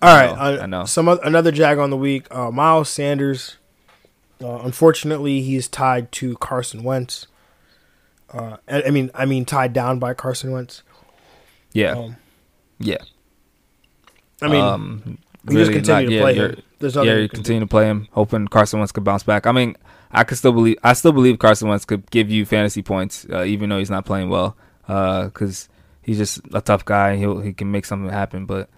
All 0.01 0.15
right, 0.17 0.35
know, 0.35 0.61
uh, 0.61 0.63
I 0.63 0.67
know. 0.67 0.85
Some 0.87 1.09
oth- 1.09 1.21
another 1.25 1.53
jag 1.53 1.79
on 1.79 1.91
the 1.91 1.97
week. 1.97 2.27
Uh, 2.35 2.51
Miles 2.51 2.89
Sanders. 2.89 3.57
Uh, 4.43 4.59
unfortunately, 4.65 5.41
he's 5.43 5.69
tied 5.69 6.11
to 6.13 6.37
Carson 6.39 6.83
Wentz. 6.83 7.27
Uh, 8.33 8.57
I 8.67 8.85
I 8.85 8.91
mean, 8.91 9.11
I 9.15 9.25
mean, 9.27 9.45
tied 9.45 9.73
down 9.73 9.99
by 9.99 10.15
Carson 10.15 10.51
Wentz. 10.51 10.83
Yeah, 11.73 11.93
Um, 11.93 12.17
yeah. 12.81 12.97
I 14.41 14.49
mean, 14.49 14.61
um, 14.61 15.19
we 15.45 15.57
just 15.57 15.73
continue 15.73 16.09
to 16.09 16.15
yeah, 16.15 16.21
play 16.21 16.35
him. 16.35 16.63
There's 16.79 16.95
nothing 16.95 17.11
Yeah, 17.11 17.17
you 17.17 17.29
can 17.29 17.37
continue 17.37 17.61
to 17.61 17.67
play 17.67 17.87
him, 17.87 18.09
hoping 18.13 18.49
Carson 18.49 18.79
Wentz 18.79 18.93
could 18.93 19.05
bounce 19.05 19.23
back. 19.23 19.47
I 19.47 19.53
mean, 19.53 19.77
I 20.11 20.25
could 20.25 20.39
still 20.39 20.53
believe, 20.53 20.77
I 20.83 20.93
still 20.93 21.13
believe 21.13 21.39
Carson 21.39 21.69
Wentz 21.69 21.85
could 21.85 22.11
give 22.11 22.31
you 22.31 22.45
fantasy 22.45 22.83
points, 22.83 23.27
uh, 23.31 23.45
even 23.45 23.71
though 23.71 23.79
he's 23.79 23.91
not 23.91 24.05
playing 24.05 24.29
well, 24.29 24.57
because 24.87 25.69
he's 26.03 26.19
just 26.19 26.41
a 26.53 26.61
tough 26.61 26.85
guy. 26.85 27.17
He'll 27.17 27.41
he 27.41 27.53
can 27.53 27.71
make 27.71 27.85
something 27.85 28.11
happen, 28.11 28.47
but 28.47 28.69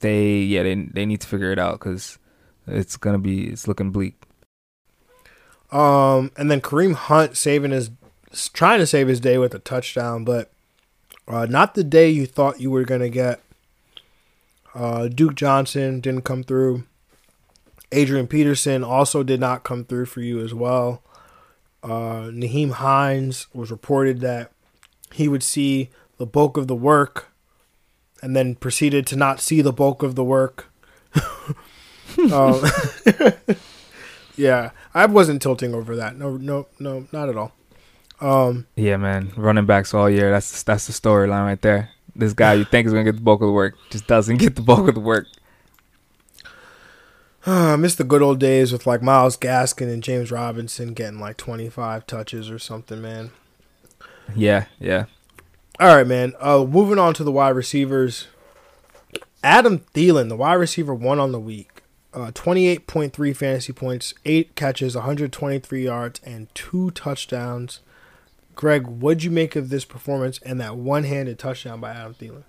they, 0.00 0.38
yeah, 0.38 0.62
they 0.62 0.74
they 0.74 1.06
need 1.06 1.20
to 1.20 1.26
figure 1.26 1.52
it 1.52 1.58
out 1.58 1.78
because 1.78 2.18
it's 2.66 2.96
gonna 2.96 3.18
be 3.18 3.48
it's 3.48 3.68
looking 3.68 3.90
bleak. 3.90 4.16
Um, 5.70 6.30
and 6.36 6.50
then 6.50 6.60
Kareem 6.60 6.94
Hunt 6.94 7.36
saving 7.36 7.72
his, 7.72 7.90
trying 8.52 8.78
to 8.78 8.86
save 8.86 9.08
his 9.08 9.18
day 9.18 9.38
with 9.38 9.54
a 9.54 9.58
touchdown, 9.58 10.24
but 10.24 10.52
uh, 11.26 11.46
not 11.46 11.74
the 11.74 11.82
day 11.82 12.08
you 12.08 12.26
thought 12.26 12.60
you 12.60 12.70
were 12.70 12.84
gonna 12.84 13.08
get. 13.08 13.40
Uh, 14.74 15.08
Duke 15.08 15.34
Johnson 15.34 16.00
didn't 16.00 16.22
come 16.22 16.42
through. 16.42 16.84
Adrian 17.92 18.26
Peterson 18.26 18.82
also 18.82 19.22
did 19.22 19.38
not 19.38 19.62
come 19.62 19.84
through 19.84 20.06
for 20.06 20.20
you 20.20 20.40
as 20.40 20.52
well. 20.52 21.02
Uh, 21.82 22.30
Nyheim 22.32 22.72
Hines 22.72 23.46
was 23.54 23.70
reported 23.70 24.20
that 24.20 24.50
he 25.12 25.28
would 25.28 25.42
see 25.42 25.90
the 26.18 26.26
bulk 26.26 26.56
of 26.56 26.66
the 26.66 26.74
work 26.74 27.28
and 28.22 28.34
then 28.34 28.54
proceeded 28.54 29.06
to 29.08 29.16
not 29.16 29.40
see 29.40 29.60
the 29.60 29.72
bulk 29.72 30.02
of 30.02 30.14
the 30.14 30.24
work. 30.24 30.72
um, 32.32 32.62
yeah, 34.36 34.70
I 34.94 35.06
wasn't 35.06 35.42
tilting 35.42 35.74
over 35.74 35.94
that. 35.96 36.16
No, 36.16 36.36
no, 36.36 36.66
no, 36.80 37.06
not 37.12 37.28
at 37.28 37.36
all. 37.36 37.52
Um, 38.20 38.66
Yeah, 38.76 38.96
man, 38.96 39.32
running 39.36 39.66
backs 39.66 39.92
all 39.92 40.08
year. 40.08 40.30
That's 40.30 40.62
that's 40.62 40.86
the 40.86 40.92
storyline 40.92 41.44
right 41.44 41.60
there. 41.60 41.90
This 42.16 42.32
guy 42.32 42.54
you 42.54 42.64
think 42.64 42.86
is 42.86 42.92
gonna 42.92 43.04
get 43.04 43.16
the 43.16 43.22
bulk 43.22 43.40
of 43.40 43.48
the 43.48 43.52
work 43.52 43.76
just 43.90 44.06
doesn't 44.06 44.36
get 44.36 44.56
the 44.56 44.62
bulk 44.62 44.88
of 44.88 44.94
the 44.94 45.00
work. 45.00 45.26
I 47.46 47.76
miss 47.76 47.94
the 47.94 48.04
good 48.04 48.22
old 48.22 48.40
days 48.40 48.72
with 48.72 48.86
like 48.86 49.02
Myles 49.02 49.36
Gaskin 49.36 49.92
and 49.92 50.02
James 50.02 50.30
Robinson 50.30 50.94
getting 50.94 51.20
like 51.20 51.36
25 51.36 52.06
touches 52.06 52.50
or 52.50 52.58
something, 52.58 53.02
man. 53.02 53.32
Yeah, 54.34 54.66
yeah. 54.78 55.06
All 55.80 55.94
right, 55.94 56.06
man. 56.06 56.34
Uh, 56.40 56.64
moving 56.64 56.98
on 56.98 57.14
to 57.14 57.24
the 57.24 57.32
wide 57.32 57.50
receivers. 57.50 58.28
Adam 59.42 59.80
Thielen, 59.92 60.28
the 60.28 60.36
wide 60.36 60.54
receiver, 60.54 60.94
one 60.94 61.18
on 61.18 61.32
the 61.32 61.40
week. 61.40 61.82
Uh, 62.14 62.30
28.3 62.30 63.36
fantasy 63.36 63.72
points, 63.72 64.14
eight 64.24 64.54
catches, 64.54 64.94
123 64.94 65.84
yards, 65.84 66.20
and 66.24 66.54
two 66.54 66.92
touchdowns. 66.92 67.80
Greg, 68.54 68.86
what'd 68.86 69.22
you 69.24 69.30
make 69.30 69.56
of 69.56 69.68
this 69.68 69.84
performance 69.84 70.38
and 70.44 70.60
that 70.60 70.76
one-handed 70.76 71.38
touchdown 71.38 71.80
by 71.80 71.90
Adam 71.92 72.14
Thielen? 72.14 72.44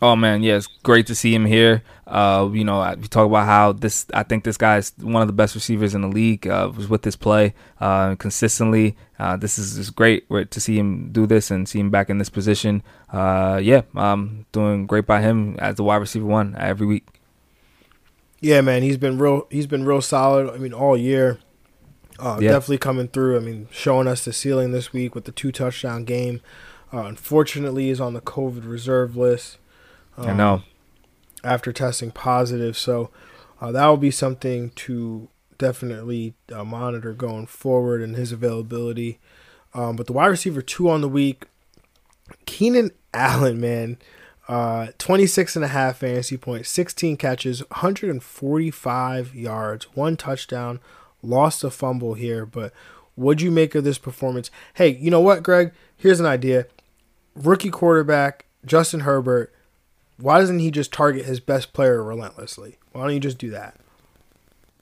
Oh 0.00 0.14
man, 0.14 0.44
yeah, 0.44 0.54
it's 0.56 0.68
great 0.84 1.08
to 1.08 1.14
see 1.14 1.34
him 1.34 1.44
here. 1.44 1.82
Uh, 2.06 2.48
you 2.52 2.62
know, 2.62 2.78
I- 2.78 2.94
we 2.94 3.08
talk 3.08 3.26
about 3.26 3.46
how 3.46 3.72
this. 3.72 4.06
I 4.14 4.22
think 4.22 4.44
this 4.44 4.56
guy 4.56 4.76
is 4.76 4.92
one 5.00 5.22
of 5.22 5.26
the 5.26 5.32
best 5.32 5.56
receivers 5.56 5.92
in 5.92 6.02
the 6.02 6.08
league. 6.08 6.46
Uh, 6.46 6.70
was 6.76 6.88
with 6.88 7.02
this 7.02 7.16
play 7.16 7.52
uh, 7.80 8.14
consistently. 8.14 8.96
Uh, 9.18 9.36
this 9.36 9.58
is 9.58 9.74
just 9.74 9.96
great 9.96 10.28
to 10.52 10.60
see 10.60 10.78
him 10.78 11.10
do 11.10 11.26
this 11.26 11.50
and 11.50 11.68
see 11.68 11.80
him 11.80 11.90
back 11.90 12.10
in 12.10 12.18
this 12.18 12.28
position. 12.28 12.80
Uh, 13.12 13.58
yeah, 13.60 13.82
um, 13.96 14.46
doing 14.52 14.86
great 14.86 15.04
by 15.06 15.20
him 15.20 15.56
as 15.58 15.74
the 15.74 15.82
wide 15.82 15.96
receiver 15.96 16.26
one 16.26 16.54
every 16.56 16.86
week. 16.86 17.04
Yeah, 18.40 18.60
man, 18.60 18.82
he's 18.84 18.98
been 18.98 19.18
real. 19.18 19.48
He's 19.50 19.66
been 19.66 19.84
real 19.84 20.00
solid. 20.00 20.48
I 20.54 20.58
mean, 20.58 20.72
all 20.72 20.96
year. 20.96 21.40
Uh, 22.18 22.38
Yeah. 22.40 22.52
Definitely 22.52 22.78
coming 22.78 23.08
through. 23.08 23.36
I 23.36 23.40
mean, 23.40 23.68
showing 23.70 24.08
us 24.08 24.24
the 24.24 24.32
ceiling 24.32 24.72
this 24.72 24.92
week 24.92 25.14
with 25.14 25.24
the 25.24 25.32
two 25.32 25.52
touchdown 25.52 26.04
game. 26.04 26.40
Uh, 26.92 27.02
unfortunately, 27.02 27.90
is 27.90 28.00
on 28.00 28.14
the 28.14 28.20
COVID 28.20 28.68
reserve 28.68 29.16
list. 29.16 29.58
I 30.16 30.30
um, 30.30 30.36
know. 30.36 30.62
after 31.44 31.72
testing 31.72 32.10
positive. 32.10 32.76
So 32.76 33.10
uh, 33.60 33.72
that 33.72 33.86
will 33.86 33.96
be 33.96 34.10
something 34.10 34.70
to 34.70 35.28
definitely 35.58 36.34
uh, 36.52 36.64
monitor 36.64 37.12
going 37.12 37.46
forward 37.46 38.00
and 38.00 38.16
his 38.16 38.32
availability. 38.32 39.18
Um, 39.74 39.96
but 39.96 40.06
the 40.06 40.12
wide 40.12 40.26
receiver 40.26 40.62
two 40.62 40.88
on 40.88 41.02
the 41.02 41.08
week, 41.08 41.44
Keenan 42.46 42.90
Allen, 43.12 43.60
man, 43.60 43.98
uh, 44.48 44.88
26 44.98 45.56
and 45.56 45.64
a 45.64 45.68
half 45.68 45.98
fantasy 45.98 46.36
points, 46.36 46.70
16 46.70 47.16
catches, 47.16 47.60
145 47.70 49.34
yards, 49.34 49.84
one 49.94 50.16
touchdown, 50.16 50.80
lost 51.22 51.64
a 51.64 51.70
fumble 51.70 52.14
here. 52.14 52.46
But 52.46 52.72
what'd 53.14 53.42
you 53.42 53.50
make 53.50 53.74
of 53.74 53.84
this 53.84 53.98
performance? 53.98 54.50
Hey, 54.74 54.96
you 54.96 55.10
know 55.10 55.20
what, 55.20 55.42
Greg? 55.42 55.72
Here's 55.96 56.20
an 56.20 56.26
idea. 56.26 56.66
Rookie 57.34 57.70
quarterback, 57.70 58.46
Justin 58.64 59.00
Herbert, 59.00 59.54
why 60.16 60.38
doesn't 60.38 60.58
he 60.58 60.70
just 60.70 60.92
target 60.92 61.24
his 61.24 61.40
best 61.40 61.72
player 61.72 62.02
relentlessly? 62.02 62.78
Why 62.92 63.02
don't 63.02 63.14
you 63.14 63.20
just 63.20 63.38
do 63.38 63.50
that? 63.50 63.76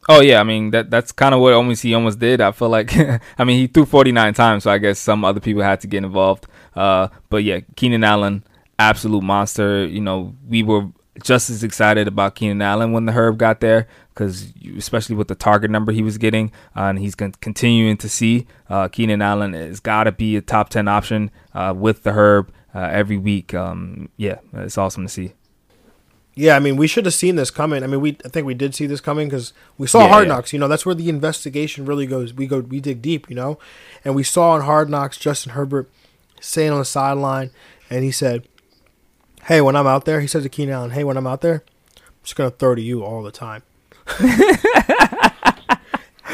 Oh 0.08 0.20
yeah, 0.20 0.40
I 0.40 0.44
mean 0.44 0.70
that 0.70 0.90
that's 0.90 1.12
kind 1.12 1.34
of 1.34 1.40
what 1.40 1.52
almost 1.52 1.82
he 1.82 1.94
almost 1.94 2.18
did. 2.18 2.40
I 2.40 2.52
feel 2.52 2.68
like 2.68 2.96
I 3.38 3.44
mean 3.44 3.58
he 3.58 3.66
threw 3.66 3.84
49 3.84 4.34
times, 4.34 4.64
so 4.64 4.70
I 4.70 4.78
guess 4.78 4.98
some 4.98 5.24
other 5.24 5.40
people 5.40 5.62
had 5.62 5.80
to 5.80 5.86
get 5.86 6.04
involved. 6.04 6.46
Uh, 6.74 7.08
but 7.28 7.44
yeah, 7.44 7.60
Keenan 7.74 8.04
Allen, 8.04 8.44
absolute 8.78 9.22
monster. 9.22 9.84
You 9.84 10.00
know, 10.00 10.34
we 10.48 10.62
were 10.62 10.86
just 11.22 11.50
as 11.50 11.62
excited 11.64 12.08
about 12.08 12.34
Keenan 12.34 12.62
Allen 12.62 12.92
when 12.92 13.06
the 13.06 13.12
Herb 13.12 13.38
got 13.38 13.60
there 13.60 13.86
because 14.12 14.52
especially 14.76 15.14
with 15.14 15.28
the 15.28 15.34
target 15.34 15.70
number 15.70 15.92
he 15.92 16.02
was 16.02 16.18
getting, 16.18 16.50
uh, 16.76 16.84
and 16.84 16.98
he's 16.98 17.14
con- 17.14 17.34
continuing 17.40 17.96
to 17.98 18.08
see 18.08 18.46
uh, 18.70 18.88
Keenan 18.88 19.20
Allen 19.22 19.52
has 19.52 19.80
got 19.80 20.04
to 20.04 20.12
be 20.12 20.36
a 20.36 20.40
top 20.40 20.70
10 20.70 20.88
option 20.88 21.30
uh, 21.54 21.74
with 21.76 22.02
the 22.02 22.12
Herb 22.12 22.50
uh, 22.74 22.80
every 22.80 23.18
week. 23.18 23.52
Um, 23.54 24.08
yeah, 24.16 24.38
it's 24.54 24.78
awesome 24.78 25.04
to 25.04 25.08
see. 25.08 25.32
Yeah, 26.34 26.54
I 26.54 26.58
mean, 26.58 26.76
we 26.76 26.86
should 26.86 27.06
have 27.06 27.14
seen 27.14 27.36
this 27.36 27.50
coming. 27.50 27.82
I 27.82 27.86
mean, 27.86 28.02
we 28.02 28.18
I 28.24 28.28
think 28.28 28.46
we 28.46 28.52
did 28.52 28.74
see 28.74 28.84
this 28.86 29.00
coming 29.00 29.28
because 29.28 29.54
we 29.78 29.86
saw 29.86 30.00
Yeah, 30.02 30.08
Hard 30.08 30.28
yeah. 30.28 30.34
Knocks. 30.34 30.52
You 30.52 30.58
know, 30.58 30.68
that's 30.68 30.84
where 30.84 30.94
the 30.94 31.08
investigation 31.08 31.86
really 31.86 32.06
goes. 32.06 32.34
We 32.34 32.46
go, 32.46 32.60
we 32.60 32.78
dig 32.78 33.00
deep. 33.00 33.30
You 33.30 33.36
know, 33.36 33.58
and 34.04 34.14
we 34.14 34.22
saw 34.22 34.50
on 34.50 34.60
Hard 34.62 34.90
Knocks 34.90 35.16
Justin 35.16 35.52
Herbert 35.52 35.90
saying 36.40 36.72
on 36.72 36.78
the 36.78 36.84
sideline, 36.84 37.50
and 37.88 38.04
he 38.04 38.10
said, 38.10 38.46
"Hey, 39.46 39.60
when 39.60 39.76
I'm 39.76 39.86
out 39.86 40.04
there," 40.04 40.20
he 40.20 40.26
said 40.26 40.42
to 40.42 40.48
Keenan 40.48 40.74
Allen, 40.74 40.90
"Hey, 40.90 41.04
when 41.04 41.16
I'm 41.16 41.26
out 41.26 41.40
there, 41.40 41.62
I'm 41.96 42.02
just 42.22 42.36
gonna 42.36 42.50
throw 42.50 42.74
to 42.74 42.82
you 42.82 43.04
all 43.04 43.22
the 43.22 43.30
time." 43.32 43.62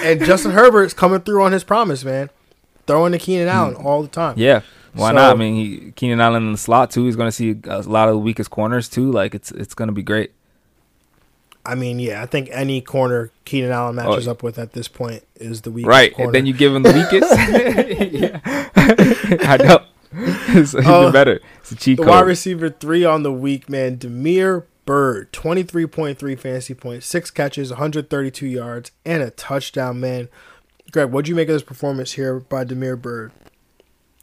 and 0.02 0.24
Justin 0.24 0.52
Herbert's 0.52 0.94
coming 0.94 1.20
through 1.20 1.42
on 1.42 1.52
his 1.52 1.64
promise, 1.64 2.04
man. 2.04 2.30
Throwing 2.86 3.12
to 3.12 3.18
Keenan 3.18 3.48
Allen 3.48 3.74
Hmm. 3.76 3.86
all 3.86 4.02
the 4.02 4.08
time. 4.08 4.34
Yeah. 4.36 4.62
Why 4.94 5.10
So- 5.10 5.14
not? 5.14 5.36
I 5.36 5.38
mean, 5.38 5.54
he, 5.54 5.92
Keenan 5.92 6.20
Allen 6.20 6.42
in 6.44 6.52
the 6.52 6.58
slot 6.58 6.90
too. 6.90 7.04
He's 7.06 7.16
going 7.16 7.28
to 7.28 7.32
see 7.32 7.56
a 7.64 7.80
lot 7.82 8.08
of 8.08 8.14
the 8.14 8.18
weakest 8.18 8.50
corners 8.50 8.88
too. 8.88 9.10
Like 9.10 9.34
it's 9.34 9.50
it's 9.52 9.74
going 9.74 9.88
to 9.88 9.92
be 9.94 10.02
great. 10.02 10.32
I 11.64 11.76
mean, 11.76 12.00
yeah, 12.00 12.20
I 12.22 12.26
think 12.26 12.48
any 12.52 12.80
corner 12.80 13.30
Keenan 13.44 13.70
Allen 13.70 13.94
matches 13.94 14.26
Oh. 14.26 14.32
up 14.32 14.42
with 14.42 14.58
at 14.58 14.72
this 14.72 14.88
point 14.88 15.22
is 15.36 15.60
the 15.60 15.70
weakest 15.70 15.88
Right. 15.88 16.12
corner. 16.12 16.28
And 16.28 16.34
then 16.34 16.46
you 16.46 16.52
give 16.54 16.74
him 16.74 16.82
the 16.82 16.92
weakest. 16.92 17.32
yeah. 18.12 18.40
I 19.48 19.56
know. 19.58 19.78
It's 20.54 20.74
even 20.74 20.86
Uh, 20.86 21.10
better. 21.12 21.40
It's 21.60 21.72
a 21.72 21.76
cheat 21.76 21.96
the 21.96 22.02
code. 22.04 22.10
wide 22.10 22.26
receiver 22.26 22.68
three 22.70 23.04
on 23.04 23.22
the 23.22 23.32
week, 23.32 23.68
man. 23.70 23.96
Damiere 23.98 24.66
Byrd, 24.84 25.32
23.3 25.32 26.38
fantasy 26.38 26.74
points, 26.74 27.06
six 27.06 27.30
catches, 27.30 27.70
132 27.70 28.46
yards, 28.46 28.90
and 29.04 29.22
a 29.22 29.30
touchdown, 29.30 30.00
man. 30.00 30.28
Greg, 30.90 31.10
what'd 31.10 31.28
you 31.28 31.34
make 31.34 31.48
of 31.48 31.54
this 31.54 31.62
performance 31.62 32.12
here 32.12 32.40
by 32.40 32.64
Damiere 32.64 32.96
Byrd? 32.96 33.32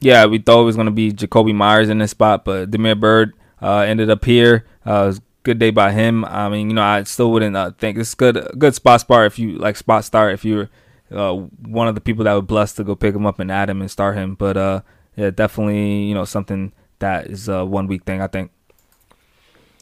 Yeah, 0.01 0.25
we 0.27 0.37
thought 0.39 0.61
it 0.61 0.65
was 0.65 0.75
going 0.75 0.85
to 0.85 0.91
be 0.91 1.11
Jakobi 1.11 1.53
Meyers 1.55 1.89
in 1.89 1.97
this 1.97 2.11
spot, 2.11 2.45
but 2.45 2.71
Damiere 2.71 2.95
Byrd 2.95 3.33
uh, 3.61 3.79
ended 3.79 4.09
up 4.09 4.23
here. 4.25 4.65
Uh, 4.85 5.03
it 5.03 5.07
was 5.07 5.17
a 5.17 5.21
good 5.43 5.59
day 5.59 5.71
by 5.71 5.91
him. 5.91 6.23
I 6.25 6.47
mean, 6.49 6.69
you 6.69 6.75
know, 6.75 6.83
I 6.83 7.03
still 7.03 7.31
wouldn't 7.31 7.55
uh, 7.55 7.71
think 7.77 7.97
it's 7.97 8.13
good. 8.13 8.37
Good 8.57 8.75
spot 8.75 9.01
start 9.01 9.27
if 9.27 9.39
you 9.39 9.57
like 9.57 9.75
spot 9.77 10.05
start 10.05 10.33
if 10.33 10.45
you're 10.45 10.69
uh, 11.11 11.33
one 11.33 11.87
of 11.87 11.95
the 11.95 12.01
people 12.01 12.23
that 12.25 12.33
were 12.33 12.41
blessed 12.41 12.77
to 12.77 12.83
go 12.83 12.95
pick 12.95 13.15
him 13.15 13.25
up 13.25 13.39
and 13.39 13.51
add 13.51 13.69
him 13.69 13.81
and 13.81 13.89
start 13.89 14.15
him. 14.15 14.35
But 14.35 14.55
uh, 14.57 14.81
yeah, 15.19 15.31
definitely, 15.31 16.03
you 16.03 16.13
know, 16.13 16.23
something 16.23 16.71
that 16.99 17.27
is 17.27 17.49
a 17.49 17.65
one 17.65 17.87
week 17.87 18.05
thing. 18.05 18.21
I 18.21 18.27
think. 18.27 18.51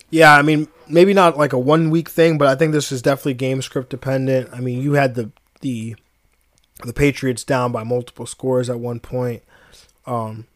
Yeah, 0.10 0.36
I 0.36 0.42
mean, 0.42 0.68
maybe 0.88 1.14
not 1.14 1.38
like 1.38 1.54
a 1.54 1.60
one 1.60 1.90
week 1.92 2.10
thing, 2.10 2.38
but 2.38 2.48
I 2.48 2.56
think 2.56 2.72
this 2.72 2.92
is 2.92 3.02
definitely 3.02 3.36
game 3.36 3.62
script 3.62 3.90
dependent. 3.90 4.50
I 4.52 4.60
mean, 4.62 4.82
you 4.82 4.94
had 4.94 5.16
the 5.16 5.32
the 5.62 5.96
the 6.84 6.94
Patriots 6.94 7.44
down 7.44 7.72
by 7.72 7.84
multiple 7.84 8.26
scores 8.26 8.70
at 8.70 8.80
one 8.80 9.00
point. 9.00 9.44
Um 10.06 10.48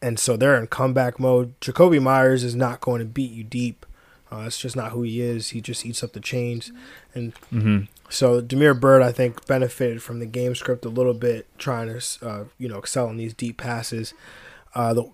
and 0.00 0.18
so 0.18 0.36
they're 0.36 0.58
in 0.58 0.66
comeback 0.68 1.20
mode. 1.20 1.58
Jakobi 1.60 2.00
Meyers 2.00 2.44
is 2.44 2.54
not 2.54 2.80
going 2.80 3.00
to 3.00 3.04
beat 3.04 3.32
you 3.32 3.44
deep. 3.44 3.84
Uh, 4.30 4.44
that's 4.44 4.58
just 4.58 4.76
not 4.76 4.92
who 4.92 5.02
he 5.02 5.20
is. 5.20 5.50
He 5.50 5.60
just 5.60 5.84
eats 5.84 6.02
up 6.02 6.12
the 6.14 6.20
chains. 6.20 6.72
And 7.14 7.34
Mm-hmm. 7.52 7.78
So 8.10 8.40
Damiere 8.40 8.74
Byrd, 8.74 9.02
I 9.02 9.12
think, 9.12 9.46
benefited 9.46 10.02
from 10.02 10.18
the 10.18 10.26
game 10.26 10.54
script 10.56 10.84
a 10.84 10.88
little 10.88 11.14
bit, 11.14 11.46
trying 11.58 11.86
to, 11.88 12.26
uh, 12.26 12.44
you 12.58 12.68
know, 12.68 12.78
excel 12.78 13.08
in 13.08 13.16
these 13.16 13.32
deep 13.32 13.56
passes. 13.56 14.12
Uh, 14.74 14.92
the 14.92 15.10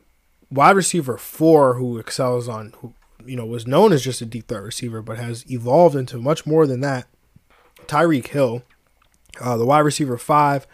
wide 0.50 0.76
receiver 0.76 1.18
four, 1.18 1.74
who 1.74 1.98
excels 1.98 2.48
on, 2.48 2.72
who 2.78 2.94
you 3.24 3.36
know 3.36 3.44
was 3.44 3.66
known 3.66 3.92
as 3.92 4.02
just 4.02 4.22
a 4.22 4.26
deep 4.26 4.48
threat 4.48 4.62
receiver, 4.62 5.02
but 5.02 5.18
has 5.18 5.48
evolved 5.50 5.94
into 5.94 6.18
much 6.18 6.46
more 6.46 6.66
than 6.66 6.80
that. 6.80 7.06
Tyreek 7.86 8.28
Hill, 8.28 8.62
uh, 9.40 9.56
the 9.58 9.66
wide 9.66 9.80
receiver 9.80 10.16
five, 10.16 10.66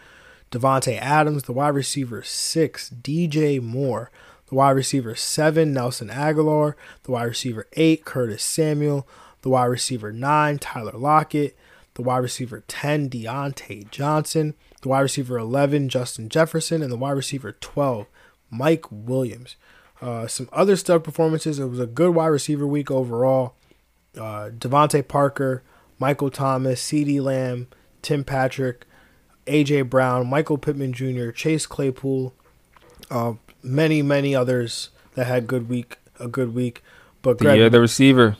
Davante 0.49 0.97
Adams, 0.97 1.43
the 1.43 1.53
wide 1.53 1.75
receiver 1.75 2.23
six, 2.23 2.89
DJ 2.89 3.61
Moore, 3.61 4.11
the 4.47 4.55
wide 4.55 4.71
receiver 4.71 5.13
seven, 5.13 5.73
Nelson 5.73 6.07
Agholor, 6.07 6.75
the 7.03 7.11
wide 7.11 7.23
receiver 7.23 7.67
eight, 7.73 8.05
Curtis 8.05 8.43
Samuel, 8.43 9.07
the 9.41 9.49
wide 9.49 9.65
receiver 9.65 10.13
nine, 10.13 10.57
Tyler 10.57 10.93
Lockett, 10.93 11.57
the 11.95 12.01
wide 12.01 12.17
receiver 12.17 12.63
10, 12.67 13.09
Diontae 13.09 13.89
Johnson, 13.91 14.55
the 14.81 14.89
wide 14.89 15.01
receiver 15.01 15.37
11, 15.37 15.89
Justin 15.89 16.29
Jefferson, 16.29 16.81
and 16.81 16.91
the 16.91 16.97
wide 16.97 17.11
receiver 17.11 17.51
12, 17.53 18.07
Mike 18.49 18.85
Williams. 18.91 19.55
Uh, 20.01 20.27
some 20.27 20.49
other 20.51 20.75
stud 20.75 21.03
performances. 21.03 21.59
It 21.59 21.67
was 21.67 21.79
a 21.79 21.85
good 21.85 22.13
wide 22.13 22.27
receiver 22.27 22.67
week 22.67 22.91
overall. 22.91 23.55
Uh, 24.17 24.49
DeVante 24.49 25.07
Parker, 25.07 25.63
Michael 25.97 26.29
Thomas, 26.29 26.81
CeeDee 26.81 27.21
Lamb, 27.21 27.67
Tim 28.01 28.23
Patrick, 28.23 28.85
A.J. 29.47 29.83
Brown, 29.83 30.27
Michael 30.27 30.57
Pittman 30.57 30.93
Jr., 30.93 31.31
Chase 31.31 31.65
Claypool, 31.65 32.33
uh, 33.09 33.33
many, 33.61 34.01
many 34.01 34.35
others 34.35 34.89
that 35.15 35.27
had 35.27 35.47
good 35.47 35.69
week, 35.69 35.97
a 36.19 36.27
good 36.27 36.53
week. 36.53 36.83
But 37.21 37.37
The 37.37 37.45
Greg, 37.45 37.57
year 37.57 37.65
of 37.67 37.71
the 37.71 37.79
receiver. 37.79 38.35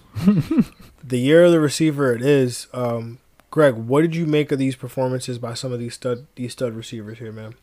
the 1.04 1.20
year 1.20 1.46
of 1.46 1.52
the 1.52 1.62
receiver 1.62 2.14
it 2.14 2.22
is. 2.22 2.68
Um, 2.74 3.20
Greg, 3.54 3.76
what 3.76 4.02
did 4.02 4.16
you 4.16 4.26
make 4.26 4.52
of 4.52 4.58
these 4.58 4.76
performances 4.76 5.38
by 5.38 5.54
some 5.54 5.72
of 5.72 5.78
these 5.78 5.94
stud 5.94 6.26
these 6.34 6.54
stud 6.54 6.74
receivers 6.74 7.20
here, 7.20 7.32
man? 7.32 7.54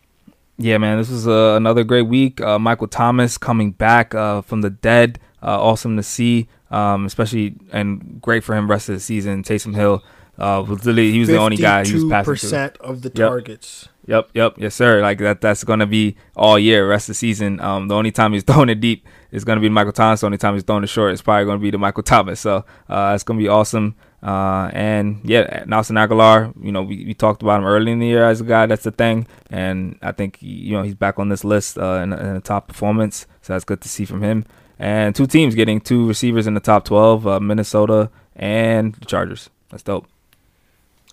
Yeah, 0.56 0.78
man, 0.78 0.98
this 0.98 1.10
was 1.10 1.26
uh, 1.26 1.54
another 1.56 1.82
great 1.82 2.06
week. 2.06 2.40
Uh, 2.40 2.60
Michael 2.60 2.86
Thomas 2.86 3.36
coming 3.36 3.72
back 3.72 4.14
uh, 4.14 4.40
from 4.42 4.60
the 4.60 4.70
dead, 4.70 5.18
uh, 5.42 5.60
awesome 5.60 5.96
to 5.96 6.04
see, 6.04 6.46
um, 6.70 7.06
especially 7.06 7.56
and 7.72 8.22
great 8.22 8.44
for 8.44 8.54
him 8.54 8.70
rest 8.70 8.88
of 8.88 8.94
the 8.94 9.00
season. 9.00 9.42
Taysom 9.42 9.74
Hill 9.74 10.04
uh, 10.38 10.62
was 10.64 10.86
literally 10.86 11.10
he 11.10 11.18
was 11.18 11.26
the 11.28 11.38
only 11.38 11.56
guy 11.56 11.84
he 11.84 11.92
was 11.94 12.04
passing 12.04 12.24
to. 12.24 12.40
percent 12.40 12.76
of 12.78 13.02
the 13.02 13.08
Yep. 13.08 13.28
targets. 13.28 13.88
Yep, 14.06 14.30
yep, 14.34 14.54
yes, 14.58 14.76
sir. 14.76 15.02
Like 15.02 15.18
that. 15.18 15.40
That's 15.40 15.64
gonna 15.64 15.88
be 15.88 16.14
all 16.36 16.56
year, 16.56 16.88
rest 16.88 17.08
of 17.08 17.14
the 17.14 17.18
season. 17.18 17.58
Um, 17.60 17.88
the 17.88 17.96
only 17.96 18.12
time 18.12 18.32
he's 18.32 18.44
throwing 18.48 18.68
it 18.68 18.78
deep 18.80 19.08
is 19.32 19.44
gonna 19.44 19.60
be 19.60 19.68
Michael 19.68 19.92
Thomas. 19.92 20.20
The 20.20 20.26
only 20.26 20.38
time 20.38 20.54
he's 20.54 20.62
throwing 20.62 20.84
it 20.84 20.88
short 20.88 21.14
is 21.14 21.20
probably 21.20 21.46
gonna 21.46 21.58
be 21.58 21.72
the 21.72 21.78
Michael 21.78 22.04
Thomas. 22.04 22.38
So 22.38 22.64
uh, 22.88 23.10
it's 23.16 23.24
gonna 23.24 23.40
be 23.40 23.48
awesome. 23.48 23.96
Uh, 24.22 24.70
and 24.74 25.20
yeah, 25.24 25.64
Nelson 25.66 25.96
Agholor. 25.96 26.52
You 26.62 26.72
know, 26.72 26.82
we, 26.82 27.04
we 27.06 27.14
talked 27.14 27.40
about 27.42 27.60
him 27.60 27.66
early 27.66 27.90
in 27.92 28.00
the 28.00 28.06
year 28.06 28.24
as 28.24 28.40
a 28.40 28.44
guy 28.44 28.66
that's 28.66 28.84
the 28.84 28.90
thing, 28.90 29.26
and 29.50 29.98
I 30.02 30.12
think 30.12 30.36
you 30.40 30.72
know 30.76 30.82
he's 30.82 30.94
back 30.94 31.18
on 31.18 31.30
this 31.30 31.42
list 31.44 31.78
uh, 31.78 32.00
in, 32.02 32.12
in 32.12 32.36
a 32.36 32.40
top 32.40 32.68
performance. 32.68 33.26
So 33.42 33.54
that's 33.54 33.64
good 33.64 33.80
to 33.80 33.88
see 33.88 34.04
from 34.04 34.22
him. 34.22 34.44
And 34.78 35.14
two 35.14 35.26
teams 35.26 35.54
getting 35.54 35.80
two 35.80 36.06
receivers 36.06 36.46
in 36.46 36.52
the 36.54 36.60
top 36.60 36.84
twelve: 36.84 37.26
uh, 37.26 37.40
Minnesota 37.40 38.10
and 38.36 38.94
the 38.94 39.06
Chargers. 39.06 39.48
That's 39.70 39.82
dope. 39.82 40.06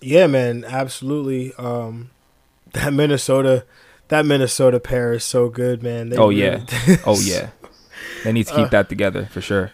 Yeah, 0.02 0.26
man, 0.26 0.64
absolutely. 0.66 1.54
Um, 1.54 2.10
that 2.74 2.92
Minnesota, 2.92 3.64
that 4.08 4.26
Minnesota 4.26 4.80
pair 4.80 5.14
is 5.14 5.24
so 5.24 5.48
good, 5.48 5.82
man. 5.82 6.10
They 6.10 6.16
Oh, 6.18 6.28
really- 6.28 6.42
yeah. 6.42 6.96
Oh 7.06 7.18
yeah, 7.20 7.50
they 8.24 8.32
need 8.32 8.46
to 8.48 8.52
keep 8.54 8.66
Uh, 8.66 8.68
that 8.68 8.88
together 8.90 9.26
for 9.32 9.40
sure. 9.40 9.72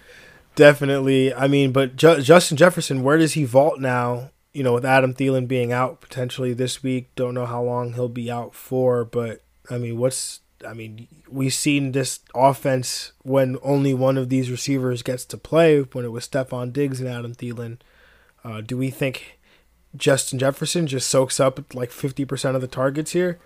Definitely. 0.55 1.35
I 1.35 1.49
mean, 1.49 1.73
but 1.73 1.97
Ju- 1.97 2.21
Justin 2.23 2.57
Jefferson, 2.57 3.03
where 3.03 3.19
does 3.19 3.33
he 3.33 3.45
vault 3.45 3.81
now? 3.81 4.31
You 4.53 4.63
know, 4.63 4.75
with 4.75 4.85
Adam 4.85 5.15
Thielen 5.15 5.49
being 5.49 5.73
out 5.73 6.01
potentially 6.01 6.53
this 6.53 6.83
week, 6.83 7.13
don't 7.17 7.35
know 7.35 7.47
how 7.47 7.63
long 7.63 7.95
he'll 7.95 8.09
be 8.09 8.31
out 8.31 8.55
for. 8.55 9.05
But 9.05 9.43
I 9.69 9.79
mean, 9.79 9.99
what's 9.99 10.41
I 10.67 10.73
mean, 10.75 11.09
we've 11.29 11.55
seen 11.55 11.93
this 11.93 12.21
offense 12.35 13.13
when 13.23 13.59
only 13.63 13.95
one 13.95 14.17
of 14.17 14.29
these 14.29 14.51
receivers 14.51 15.03
gets 15.03 15.25
to 15.27 15.37
play. 15.37 15.81
When 15.81 16.05
it 16.05 16.13
was 16.13 16.29
Stefon 16.29 16.73
Diggs 16.73 17.01
and 17.01 17.09
Adam 17.09 17.35
Thielen, 17.35 17.79
uh, 18.45 18.61
do 18.61 18.77
we 18.77 18.91
think 18.91 19.41
Justin 19.97 20.39
Jefferson 20.39 20.87
just 20.87 21.09
soaks 21.09 21.41
up 21.41 21.75
like 21.75 21.91
fifty 21.91 22.25
percent 22.25 22.55
of 22.55 22.61
the 22.61 22.69
targets 22.69 23.11
here? 23.11 23.41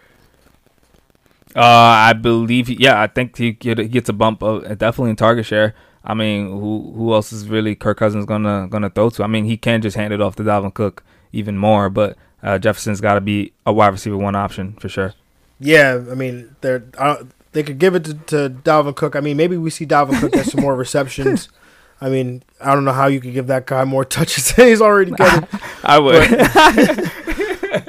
Uh, 1.57 1.63
I 1.63 2.13
believe, 2.13 2.69
yeah, 2.69 3.01
I 3.01 3.07
think 3.07 3.39
he, 3.39 3.53
gets 3.53 4.11
a 4.11 4.13
bump 4.13 4.43
of 4.43 4.65
definitely 4.77 5.11
in 5.11 5.17
target 5.17 5.47
share. 5.47 5.75
I 6.05 6.15
mean, 6.15 6.49
who 6.49 6.93
who 6.97 7.13
else 7.13 7.33
is 7.33 7.49
really 7.49 7.75
Kirk 7.75 7.99
Cousins 7.99 8.25
gonna 8.25 8.69
gonna 8.71 8.91
throw 8.91 9.11
to? 9.11 9.25
I 9.25 9.27
mean, 9.27 9.45
he 9.45 9.57
can 9.57 9.83
just 9.83 9.97
hand 9.97 10.13
it 10.13 10.21
off 10.21 10.37
to 10.37 10.43
Dalvin 10.43 10.73
Cook 10.73 11.05
even 11.33 11.59
more, 11.59 11.91
but 11.91 12.17
uh, 12.43 12.59
Jefferson's 12.59 13.01
got 13.01 13.15
to 13.15 13.21
be 13.21 13.53
a 13.67 13.73
wide 13.73 13.89
receiver 13.89 14.17
one 14.17 14.37
option 14.37 14.75
for 14.75 14.89
sure. 14.89 15.15
Yeah, 15.61 16.03
I 16.11 16.15
mean, 16.15 16.55
they're 16.61 16.85
I 16.99 17.15
don't, 17.15 17.31
they 17.53 17.63
could 17.63 17.79
give 17.79 17.95
it 17.95 18.05
to, 18.05 18.15
to 18.15 18.51
Dalvin 18.51 18.95
Cook. 18.95 19.17
I 19.17 19.21
mean, 19.21 19.37
maybe 19.37 19.57
we 19.57 19.71
see 19.71 19.87
Dalvin 19.87 20.21
Cook 20.21 20.33
get 20.33 20.47
some 20.47 20.61
more 20.61 20.77
receptions. 20.85 21.49
I 22.01 22.09
mean, 22.09 22.45
I 22.61 22.75
don't 22.75 22.85
know 22.85 22.93
how 22.93 23.09
you 23.09 23.21
could 23.21 23.35
give 23.35 23.49
that 23.49 23.67
guy 23.67 23.85
more 23.85 24.05
touches 24.05 24.53
than 24.53 24.69
he's 24.69 24.81
already 24.81 25.11
getting. 25.17 25.49
I 25.83 25.99
would. 25.99 26.31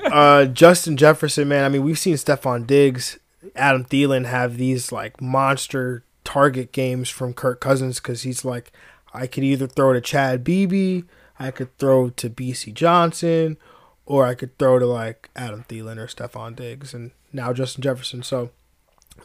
uh, 0.11 0.45
Justin 0.45 0.97
Jefferson, 0.97 1.47
man. 1.47 1.63
I 1.63 1.69
mean, 1.69 1.83
we've 1.83 1.99
seen 1.99 2.15
Stefon 2.15 2.65
Diggs, 2.65 3.19
Adam 3.55 3.85
Thielen 3.85 4.25
have 4.25 4.57
these 4.57 4.91
like 4.91 5.21
monster 5.21 6.03
target 6.29 6.71
games 6.71 7.09
from 7.09 7.33
Kirk 7.33 7.59
Cousins 7.59 7.99
because 7.99 8.21
he's 8.21 8.45
like, 8.45 8.71
I 9.15 9.25
could 9.25 9.43
either 9.43 9.65
throw 9.65 9.93
to 9.93 9.99
Chad 9.99 10.43
Beebe, 10.43 11.01
I 11.39 11.49
could 11.49 11.75
throw 11.79 12.11
to 12.11 12.29
Bisi 12.29 12.71
Johnson, 12.71 13.57
or 14.05 14.27
I 14.27 14.35
could 14.35 14.55
throw 14.59 14.77
to 14.77 14.85
like 14.85 15.31
Adam 15.35 15.65
Thielen 15.67 15.97
or 15.97 16.05
Stefon 16.05 16.55
Diggs, 16.55 16.93
and 16.93 17.09
now 17.33 17.51
Justin 17.51 17.81
Jefferson. 17.81 18.21
So 18.21 18.51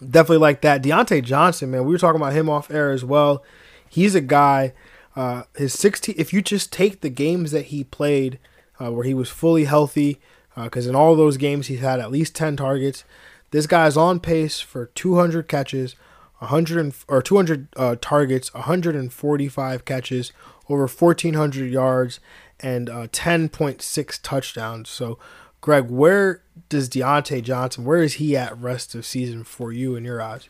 definitely 0.01 0.39
like 0.39 0.63
that. 0.63 0.83
Diontae 0.83 1.23
Johnson, 1.23 1.71
man, 1.73 1.85
we 1.85 1.93
were 1.93 1.99
talking 1.99 2.19
about 2.19 2.33
him 2.33 2.49
off 2.49 2.71
air 2.71 2.91
as 2.91 3.05
well. 3.05 3.45
He's 3.87 4.15
a 4.15 4.23
guy. 4.23 4.73
Uh, 5.15 5.43
his 5.55 5.79
16. 5.79 6.15
If 6.17 6.33
you 6.33 6.41
just 6.41 6.73
take 6.73 7.03
the 7.03 7.11
games 7.11 7.51
that 7.51 7.67
he 7.67 7.85
played, 7.85 8.39
uh, 8.81 8.91
where 8.91 9.05
he 9.05 9.13
was 9.13 9.29
fully 9.29 9.65
healthy, 9.65 10.21
because 10.57 10.87
in 10.87 10.95
all 10.95 11.17
those 11.17 11.37
games 11.37 11.67
he's 11.67 11.81
had 11.81 12.01
at 12.01 12.11
least 12.11 12.35
10 12.35 12.57
targets. 12.57 13.05
This 13.51 13.67
guy's 13.67 13.97
on 13.97 14.21
pace 14.21 14.61
for 14.61 14.87
200 14.87 15.49
catches, 15.49 15.97
100 16.45 16.95
or 17.09 17.23
200 17.23 17.69
uh, 17.77 17.97
targets, 18.01 18.53
145 18.55 19.85
catches, 19.85 20.33
over 20.69 20.87
1400 20.87 21.71
yards, 21.71 22.21
and 22.61 22.89
uh, 22.89 23.07
10.6 23.09 24.21
touchdowns. 24.23 24.89
So, 24.89 25.19
Greg, 25.61 25.91
where 25.91 26.43
does 26.69 26.89
Diontae 26.89 27.43
Johnson? 27.43 27.85
Where 27.85 28.03
is 28.03 28.15
he 28.15 28.37
at 28.37 28.57
rest 28.59 28.95
of 28.95 29.05
season 29.05 29.45
for 29.45 29.73
you 29.73 29.97
in 29.97 30.05
your 30.05 30.21
eyes? 30.21 30.49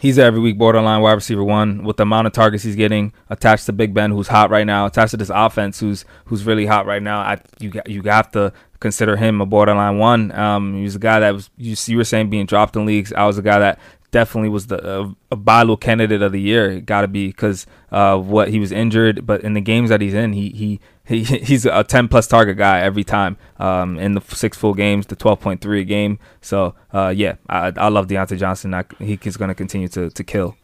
He's 0.00 0.18
every 0.18 0.40
week 0.40 0.58
borderline 0.58 1.02
wide 1.02 1.12
receiver 1.12 1.44
one 1.44 1.84
with 1.84 1.98
the 1.98 2.02
amount 2.02 2.26
of 2.26 2.32
targets 2.32 2.64
he's 2.64 2.74
getting 2.74 3.12
attached 3.30 3.66
to 3.66 3.72
Big 3.72 3.94
Ben, 3.94 4.10
who's 4.10 4.26
hot 4.26 4.50
right 4.50 4.66
now, 4.66 4.86
attached 4.86 5.12
to 5.12 5.16
this 5.16 5.30
offense, 5.32 5.78
who's 5.78 6.04
who's 6.24 6.44
really 6.44 6.66
hot 6.66 6.84
right 6.84 7.02
now. 7.02 7.20
I 7.20 7.38
you 7.60 7.70
got 7.70 7.88
you 7.88 8.02
have 8.02 8.30
to 8.32 8.52
consider 8.80 9.16
him 9.16 9.40
a 9.40 9.46
borderline 9.46 9.98
one. 9.98 10.32
Um, 10.32 10.74
he 10.74 10.82
was 10.82 10.96
a 10.96 10.98
guy 10.98 11.20
that 11.20 11.32
was 11.32 11.48
you, 11.56 11.76
you 11.86 11.96
were 11.96 12.04
saying 12.04 12.28
being 12.28 12.46
dropped 12.46 12.74
in 12.74 12.84
leagues. 12.84 13.12
I 13.12 13.24
was 13.24 13.38
a 13.38 13.42
guy 13.42 13.60
that 13.60 13.78
definitely 14.14 14.48
was 14.48 14.68
the 14.68 14.78
uh, 14.80 15.10
a 15.32 15.76
candidate 15.76 16.22
of 16.22 16.30
the 16.30 16.40
year. 16.40 16.80
Got 16.80 17.00
to 17.00 17.08
be 17.08 17.26
because 17.26 17.66
of 17.90 18.28
what 18.28 18.48
he 18.48 18.60
was 18.60 18.70
injured, 18.70 19.26
but 19.26 19.42
in 19.42 19.54
the 19.54 19.60
games 19.60 19.90
that 19.90 20.00
he's 20.00 20.14
in, 20.14 20.32
he 20.32 20.48
he. 20.50 20.80
He, 21.06 21.22
he's 21.50 21.66
a 21.66 21.84
10 21.84 22.08
plus 22.08 22.26
target 22.26 22.56
guy 22.56 22.80
every 22.80 23.04
time 23.04 23.36
um, 23.58 23.98
in 23.98 24.14
the 24.14 24.22
six 24.22 24.56
full 24.56 24.72
games, 24.72 25.04
the 25.08 25.14
12.3 25.14 25.80
a 25.82 25.84
game. 25.84 26.18
So, 26.40 26.74
uh, 26.94 27.12
yeah, 27.14 27.34
I, 27.46 27.74
I 27.76 27.88
love 27.88 28.06
Diontae 28.06 28.38
Johnson. 28.38 28.72
I, 28.72 28.84
he's 28.98 29.36
going 29.36 29.50
to 29.50 29.54
continue 29.54 29.88
to 29.88 30.08
to 30.08 30.24
kill. 30.24 30.56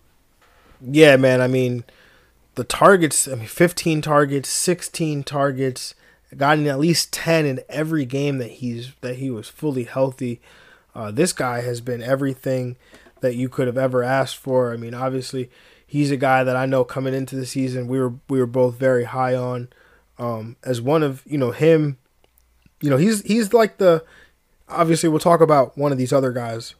Yeah, 0.80 1.16
man. 1.16 1.42
I 1.42 1.46
mean, 1.46 1.84
the 2.54 2.64
targets, 2.64 3.28
I 3.28 3.34
mean, 3.34 3.48
15 3.48 4.00
targets, 4.00 4.48
16 4.48 5.24
targets, 5.24 5.94
gotten 6.34 6.66
at 6.66 6.78
least 6.78 7.12
10 7.12 7.44
in 7.44 7.60
every 7.68 8.06
game 8.06 8.38
that 8.38 8.50
he's 8.50 8.92
that 9.02 9.16
he 9.16 9.30
was 9.30 9.46
fully 9.46 9.84
healthy. 9.84 10.40
Uh, 10.94 11.10
this 11.10 11.34
guy 11.34 11.60
has 11.60 11.82
been 11.82 12.02
everything 12.02 12.76
that 13.20 13.36
you 13.36 13.48
could 13.48 13.66
have 13.66 13.78
ever 13.78 14.02
asked 14.02 14.36
for. 14.36 14.72
I 14.72 14.76
mean, 14.76 14.94
obviously, 14.94 15.50
he's 15.86 16.10
a 16.10 16.16
guy 16.16 16.44
that 16.44 16.56
I 16.56 16.66
know 16.66 16.84
coming 16.84 17.14
into 17.14 17.36
the 17.36 17.46
season 17.46 17.88
we 17.88 17.98
were 17.98 18.14
we 18.28 18.38
were 18.38 18.46
both 18.46 18.76
very 18.76 19.04
high 19.04 19.34
on 19.34 19.68
um, 20.18 20.56
as 20.64 20.80
one 20.80 21.02
of 21.02 21.22
you 21.26 21.38
know 21.38 21.50
him. 21.50 21.98
You 22.80 22.90
know, 22.90 22.96
he's 22.96 23.22
he's 23.22 23.52
like 23.52 23.78
the 23.78 24.04
obviously 24.68 25.08
we'll 25.08 25.18
talk 25.18 25.40
about 25.40 25.76
one 25.76 25.92
of 25.92 25.98
these 25.98 26.12
other 26.12 26.32
guys 26.32 26.74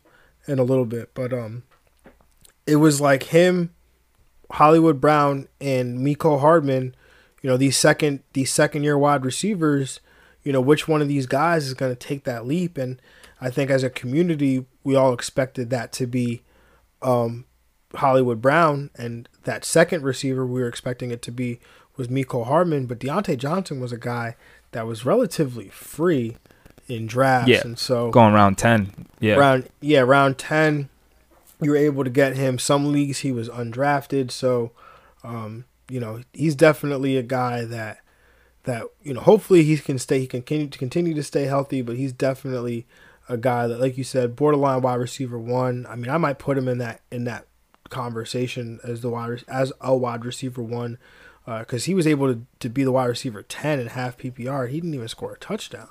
in 0.46 0.58
a 0.58 0.64
little 0.64 0.86
bit, 0.86 1.10
but 1.14 1.32
um, 1.32 1.64
it 2.66 2.76
was 2.76 3.00
like 3.00 3.24
him, 3.24 3.74
Hollywood 4.50 5.00
Brown, 5.00 5.48
and 5.60 5.98
Mecole 5.98 6.40
Hardman 6.40 6.94
you 7.42 7.48
know 7.48 7.56
these 7.56 7.76
second 7.76 8.22
these 8.32 8.52
second 8.52 8.84
year 8.84 8.98
wide 8.98 9.24
receivers 9.24 10.00
you 10.42 10.52
know 10.52 10.60
which 10.60 10.88
one 10.88 11.02
of 11.02 11.08
these 11.08 11.26
guys 11.26 11.66
is 11.66 11.74
going 11.74 11.92
to 11.92 11.96
take 11.96 12.24
that 12.24 12.46
leap 12.46 12.78
and 12.78 13.00
i 13.40 13.50
think 13.50 13.70
as 13.70 13.82
a 13.82 13.90
community 13.90 14.64
we 14.84 14.94
all 14.94 15.12
expected 15.12 15.70
that 15.70 15.92
to 15.92 16.06
be 16.06 16.42
um, 17.02 17.44
hollywood 17.94 18.40
brown 18.40 18.90
and 18.96 19.28
that 19.44 19.64
second 19.64 20.02
receiver 20.02 20.46
we 20.46 20.60
were 20.60 20.68
expecting 20.68 21.10
it 21.10 21.22
to 21.22 21.32
be 21.32 21.58
was 21.96 22.08
Mecole 22.08 22.46
Hardman 22.46 22.86
but 22.86 22.98
Diontae 22.98 23.36
Johnson 23.36 23.80
was 23.80 23.92
a 23.92 23.98
guy 23.98 24.36
that 24.72 24.86
was 24.86 25.04
relatively 25.04 25.68
free 25.68 26.36
in 26.86 27.06
drafts 27.06 27.48
yeah, 27.48 27.60
and 27.62 27.78
so 27.78 28.10
going 28.10 28.32
round 28.32 28.58
10 28.58 29.06
yeah 29.20 29.34
round 29.34 29.68
yeah 29.80 30.00
round 30.00 30.38
10 30.38 30.88
you 31.60 31.70
were 31.70 31.76
able 31.76 32.04
to 32.04 32.10
get 32.10 32.36
him 32.36 32.58
some 32.58 32.90
leagues 32.90 33.18
he 33.18 33.32
was 33.32 33.48
undrafted 33.48 34.30
so 34.30 34.72
um, 35.22 35.64
you 35.88 36.00
know, 36.00 36.22
he's 36.32 36.54
definitely 36.54 37.16
a 37.16 37.22
guy 37.22 37.64
that 37.64 37.98
that 38.64 38.84
you 39.02 39.12
know. 39.12 39.20
Hopefully, 39.20 39.64
he 39.64 39.76
can 39.76 39.98
stay. 39.98 40.20
He 40.20 40.26
can 40.26 40.42
continue 40.42 40.68
to 40.68 40.78
continue 40.78 41.14
to 41.14 41.22
stay 41.22 41.44
healthy, 41.44 41.82
but 41.82 41.96
he's 41.96 42.12
definitely 42.12 42.86
a 43.30 43.36
guy 43.36 43.68
that, 43.68 43.80
like 43.80 43.96
you 43.96 44.04
said, 44.04 44.34
borderline 44.34 44.82
wide 44.82 44.96
receiver 44.96 45.38
one. 45.38 45.86
I 45.88 45.94
mean, 45.94 46.10
I 46.10 46.18
might 46.18 46.38
put 46.38 46.58
him 46.58 46.68
in 46.68 46.78
that 46.78 47.00
in 47.10 47.24
that 47.24 47.46
conversation 47.88 48.80
as 48.84 49.00
the 49.00 49.08
wide 49.08 49.44
as 49.48 49.72
a 49.80 49.96
wide 49.96 50.24
receiver 50.24 50.62
one 50.62 50.98
because 51.44 51.84
uh, 51.84 51.86
he 51.86 51.94
was 51.94 52.06
able 52.06 52.32
to, 52.32 52.46
to 52.58 52.68
be 52.68 52.84
the 52.84 52.92
wide 52.92 53.06
receiver 53.06 53.42
10 53.42 53.80
and 53.80 53.90
half 53.90 54.18
PPR. 54.18 54.68
He 54.68 54.80
didn't 54.80 54.94
even 54.94 55.08
score 55.08 55.32
a 55.32 55.38
touchdown. 55.38 55.88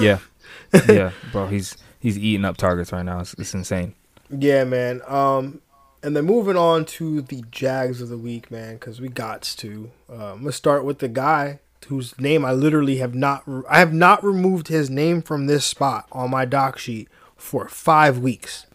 yeah, 0.00 0.18
yeah, 0.88 1.12
bro. 1.32 1.48
He's 1.48 1.76
he's 1.98 2.18
eating 2.18 2.44
up 2.44 2.58
targets 2.58 2.92
right 2.92 3.02
now. 3.02 3.20
It's, 3.20 3.34
it's 3.34 3.54
insane. 3.54 3.94
Yeah, 4.30 4.64
man. 4.64 5.00
Um, 5.06 5.62
and 6.02 6.14
then 6.14 6.24
moving 6.24 6.56
on 6.56 6.84
to 6.84 7.22
the 7.22 7.42
Jags 7.50 8.00
of 8.00 8.08
the 8.08 8.18
week, 8.18 8.50
man, 8.50 8.74
because 8.74 9.00
we 9.00 9.08
got 9.08 9.42
to. 9.42 9.90
Uh, 10.10 10.32
I'm 10.32 10.40
gonna 10.40 10.52
start 10.52 10.84
with 10.84 10.98
the 10.98 11.08
guy 11.08 11.60
whose 11.86 12.18
name 12.18 12.44
I 12.44 12.52
literally 12.52 12.96
have 12.96 13.14
not. 13.14 13.44
I 13.68 13.78
have 13.78 13.92
not 13.92 14.24
removed 14.24 14.68
his 14.68 14.90
name 14.90 15.22
from 15.22 15.46
this 15.46 15.64
spot 15.64 16.06
on 16.12 16.30
my 16.30 16.44
doc 16.44 16.78
sheet 16.78 17.08
for 17.36 17.68
five 17.68 18.18
weeks. 18.18 18.66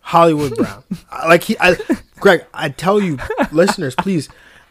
Hollywood 0.00 0.56
Brown, 0.56 0.84
like 1.26 1.44
he, 1.44 1.56
I, 1.60 1.76
Greg, 2.18 2.46
I 2.54 2.70
tell 2.70 2.98
you, 2.98 3.18
listeners, 3.52 3.94
please, 3.94 4.28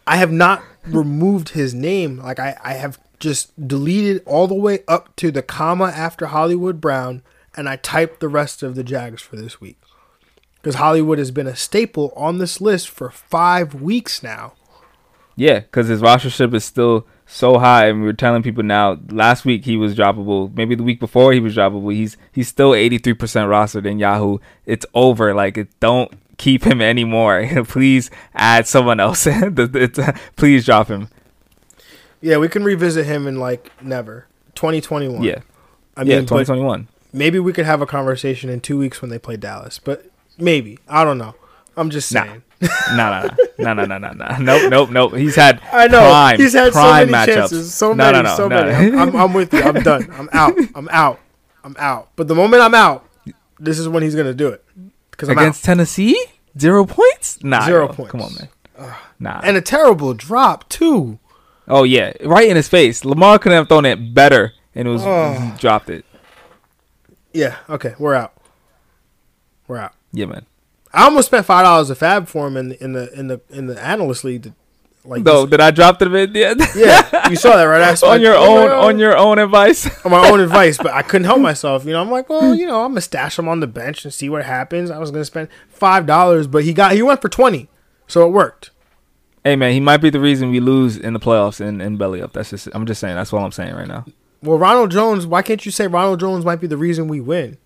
I 0.08 0.18
have 0.18 0.32
not 0.32 0.64
removed 0.86 1.50
his 1.50 1.76
name. 1.76 2.18
Like 2.18 2.40
I, 2.40 2.58
I 2.64 2.74
have 2.74 3.00
just 3.20 3.68
deleted 3.68 4.24
all 4.26 4.48
the 4.48 4.56
way 4.56 4.84
up 4.88 5.16
to 5.18 5.32
the 5.32 5.44
comma 5.44 5.86
after 5.86 6.28
Hollywood 6.28 6.82
Brown, 6.82 7.22
and 7.56 7.70
I 7.70 7.76
typed 7.76 8.20
the 8.20 8.28
rest 8.30 8.64
of 8.64 8.76
the 8.76 8.84
Jags 8.84 9.22
for 9.22 9.36
this 9.36 9.62
week 9.62 9.78
because 10.68 10.76
Hollywood 10.76 11.18
has 11.18 11.32
been 11.32 11.48
a 11.48 11.56
staple 11.56 12.12
on 12.16 12.40
this 12.40 12.60
list 12.60 12.90
for 12.90 13.10
five 13.10 13.74
weeks 13.76 14.22
now. 14.22 14.54
Yeah, 15.36 15.60
because 15.60 15.88
his 15.88 16.02
rostership 16.02 16.54
is 16.54 16.66
still 16.66 17.08
so 17.28 17.60
high, 17.60 17.88
and 17.88 18.02
we 18.02 18.08
are 18.08 18.14
telling 18.14 18.44
people 18.44 18.64
now. 18.64 19.00
Last 19.10 19.46
week 19.46 19.66
he 19.66 19.78
was 19.78 19.96
droppable. 19.96 20.56
Maybe 20.56 20.76
the 20.76 20.84
week 20.84 21.00
before 21.00 21.34
he 21.34 21.40
was 21.40 21.56
droppable. 21.56 21.94
He's 21.94 22.18
he's 22.32 22.48
still 22.48 22.74
eighty 22.74 22.98
three 22.98 23.14
percent 23.14 23.50
rostered 23.50 23.86
in 23.86 24.00
Yahoo. 24.00 24.40
It's 24.66 24.86
over. 24.94 25.34
Like 25.34 25.58
it, 25.58 25.80
don't 25.80 26.12
keep 26.38 26.64
him 26.64 26.82
anymore. 26.82 27.48
please 27.68 28.10
add 28.34 28.68
someone 28.68 29.00
else. 29.00 29.28
please 30.36 30.66
drop 30.66 30.88
him. 30.88 31.10
Yeah, 32.22 32.38
we 32.38 32.48
can 32.50 32.64
revisit 32.64 33.06
him 33.06 33.28
in 33.28 33.40
like 33.40 33.72
never. 33.82 34.28
Twenty 34.56 34.82
twenty 34.82 35.08
one. 35.08 35.24
Yeah. 35.24 35.42
I 35.96 36.04
mean, 36.04 36.12
yeah, 36.12 36.22
twenty 36.26 36.46
twenty 36.46 36.64
one. 36.64 36.88
Maybe 37.14 37.40
we 37.40 37.54
could 37.54 37.66
have 37.66 37.82
a 37.82 37.86
conversation 37.86 38.50
in 38.50 38.60
two 38.60 38.78
weeks 38.78 39.02
when 39.02 39.10
they 39.10 39.18
play 39.18 39.38
Dallas, 39.38 39.80
but 39.80 40.12
Maybe. 40.38 40.80
I 40.88 41.04
don't 41.04 41.18
know. 41.18 41.36
I'm 41.76 41.90
just 41.90 42.10
saying. 42.10 42.28
Nah, 42.28 42.47
no, 42.62 43.30
no, 43.60 43.74
no, 43.74 43.86
no, 43.86 43.98
no, 43.98 44.12
no, 44.14 44.38
nope, 44.40 44.70
nope, 44.72 44.90
nope. 44.90 45.16
He's 45.16 45.36
had 45.36 45.62
I 45.72 45.88
know 45.88 46.00
prime, 46.00 46.40
he's 46.40 46.54
had 46.54 46.74
prime 46.74 47.08
so 47.08 47.12
many 47.12 47.32
matchups. 47.32 47.36
chances, 47.36 47.74
so 47.74 47.90
no, 47.90 47.96
many, 47.96 48.18
no, 48.18 48.22
no, 48.24 48.36
so 48.36 48.48
no. 48.48 48.66
many. 48.66 48.98
I'm, 48.98 49.16
I'm, 49.16 49.34
with 49.34 49.54
you. 49.54 49.62
I'm 49.62 49.76
done. 49.84 50.08
I'm 50.12 50.30
out. 50.34 50.56
I'm 50.74 50.90
out. 50.90 51.20
I'm 51.64 51.76
out. 51.78 52.10
But 52.16 52.28
the 52.28 52.36
moment 52.36 52.64
I'm 52.64 52.74
out, 52.74 53.08
this 53.60 53.78
is 53.78 53.88
when 53.88 54.02
he's 54.04 54.16
gonna 54.16 54.34
do 54.34 54.50
it. 54.50 54.64
Because 55.12 55.30
against 55.30 55.64
Tennessee, 55.64 56.18
zero 56.58 56.86
points. 56.86 57.44
Nah, 57.44 57.66
zero 57.66 57.88
points. 57.88 58.12
Come 58.12 58.22
on, 58.22 58.34
man. 58.36 58.96
Nah, 59.20 59.42
and 59.44 59.58
a 59.58 59.62
terrible 59.62 60.14
drop 60.14 60.68
too. 60.70 61.20
Oh 61.68 61.84
yeah, 61.84 62.14
right 62.24 62.48
in 62.48 62.56
his 62.56 62.68
face. 62.68 63.04
Lamar 63.06 63.38
couldn't 63.40 63.58
have 63.58 63.68
thrown 63.68 63.86
it 63.86 64.14
better, 64.14 64.54
and 64.74 64.88
it 64.88 64.92
was 64.92 65.04
oh. 65.06 65.56
dropped 65.60 65.90
it. 65.90 66.06
Yeah. 67.34 67.58
Okay, 67.70 67.94
we're 68.00 68.16
out. 68.16 68.34
We're 69.68 69.78
out. 69.78 69.94
Yeah, 70.12 70.26
man. 70.26 70.46
I 70.98 71.04
almost 71.04 71.28
spent 71.28 71.46
five 71.46 71.64
dollars 71.64 71.92
a 71.92 71.96
FAAB 71.96 72.28
for 72.28 72.48
him 72.48 72.58
in 72.58 72.70
the 72.70 72.84
in 72.84 72.94
the 72.94 73.14
in 73.14 73.28
the 73.28 73.40
in 73.52 73.68
the 73.68 73.80
analyst 73.80 74.24
league. 74.24 74.44
To, 74.44 74.54
like 75.06 75.22
no, 75.22 75.46
did 75.46 75.62
I 75.62 75.70
drop 75.70 76.02
it 76.02 76.12
in 76.12 76.36
Yeah, 76.36 76.56
yeah, 76.76 77.30
you 77.30 77.36
saw 77.36 77.56
that, 77.56 77.66
right? 77.66 77.84
I 77.84 78.08
on 78.08 78.20
your 78.20 78.36
own, 78.36 78.72
on 78.72 78.98
your 78.98 79.16
own 79.16 79.38
advice. 79.38 79.86
on 80.06 80.10
my 80.10 80.28
own 80.28 80.40
advice, 80.48 80.78
but 80.80 80.88
I 80.88 81.04
couldn't 81.04 81.26
help 81.26 81.40
myself. 81.40 81.86
You 81.86 81.92
know, 81.92 82.02
I'm 82.02 82.10
like, 82.10 82.30
well, 82.30 82.56
you 82.56 82.66
know, 82.66 82.84
I'm 82.84 82.92
gonna 82.92 83.02
stash 83.02 83.38
him 83.38 83.48
on 83.48 83.60
the 83.60 83.68
bench 83.68 84.06
and 84.06 84.14
see 84.14 84.28
what 84.28 84.44
happens. 84.44 84.90
I 84.90 84.98
was 84.98 85.12
gonna 85.12 85.24
spend 85.24 85.50
five 85.70 86.08
dollars, 86.08 86.48
but 86.48 86.64
he 86.64 86.74
got 86.74 86.94
he 86.94 87.04
went 87.04 87.22
for 87.22 87.30
twenty, 87.30 87.70
so 88.08 88.26
it 88.26 88.32
worked. 88.32 88.72
Hey 89.44 89.56
man, 89.56 89.74
he 89.74 89.80
might 89.80 89.98
be 89.98 90.10
the 90.10 90.20
reason 90.20 90.50
we 90.50 90.60
lose 90.60 90.98
in 90.98 91.14
the 91.14 91.20
playoffs 91.20 91.62
in, 91.62 91.80
in 91.80 91.98
belly 91.98 92.24
up. 92.24 92.34
That's 92.34 92.50
just 92.50 92.70
I'm 92.74 92.88
just 92.88 93.00
saying. 93.00 93.16
That's 93.16 93.32
all 93.32 93.46
I'm 93.46 93.52
saying 93.52 93.76
right 93.76 93.88
now. 93.88 94.06
Well, 94.42 94.58
Ronald 94.58 94.90
Jones. 94.90 95.28
Why 95.28 95.44
can't 95.44 95.64
you 95.64 95.72
say 95.72 95.86
Ronald 95.86 96.20
Jones 96.20 96.44
might 96.44 96.60
be 96.60 96.66
the 96.66 96.76
reason 96.76 97.08
we 97.08 97.22
win? 97.22 97.60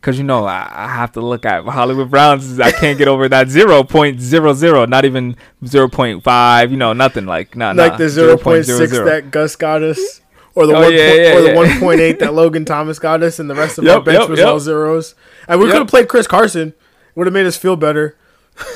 Because 0.00 0.18
you 0.18 0.24
know 0.24 0.44
I, 0.44 0.70
I, 0.70 0.88
have 0.88 1.12
to 1.12 1.20
look 1.20 1.44
at 1.44 1.64
Hollywood 1.64 2.10
Browns. 2.10 2.60
I 2.60 2.70
can't 2.70 2.96
get 2.96 3.08
over 3.08 3.28
that 3.28 3.48
zero 3.48 3.82
point 3.82 4.20
zero 4.20 4.52
zero, 4.52 4.86
not 4.86 5.04
even 5.04 5.36
zero 5.66 5.88
point 5.88 6.22
five. 6.22 6.70
You 6.70 6.76
know, 6.76 6.92
nothing 6.92 7.26
like 7.26 7.56
not 7.56 7.76
like 7.76 7.92
nah, 7.92 7.98
the 7.98 8.08
zero 8.08 8.36
point 8.36 8.66
six 8.66 8.92
that 8.92 9.30
Gus 9.30 9.56
got 9.56 9.82
us, 9.82 10.20
or 10.54 10.66
the 10.66 10.74
oh, 10.74 10.82
one 10.82 10.92
yeah, 10.92 11.08
point, 11.08 11.20
yeah, 11.20 11.34
or 11.34 11.40
yeah. 11.40 11.50
the 11.50 11.56
one 11.56 11.80
point 11.80 12.00
eight 12.00 12.18
that 12.20 12.34
Logan 12.40 12.64
Thomas 12.64 12.98
got 12.98 13.22
us, 13.22 13.38
and 13.38 13.50
the 13.50 13.54
rest 13.54 13.78
of 13.78 13.84
yep, 13.84 13.96
our 13.96 14.02
bench 14.02 14.20
yep, 14.20 14.28
was 14.28 14.38
yep. 14.38 14.48
all 14.48 14.60
zeros. 14.60 15.14
And 15.48 15.58
we 15.58 15.66
could 15.66 15.76
have 15.76 15.88
played 15.88 16.08
Chris 16.08 16.26
Carson. 16.26 16.74
Would 17.16 17.26
have 17.26 17.34
made 17.34 17.46
us 17.46 17.56
feel 17.56 17.76
better. 17.76 18.16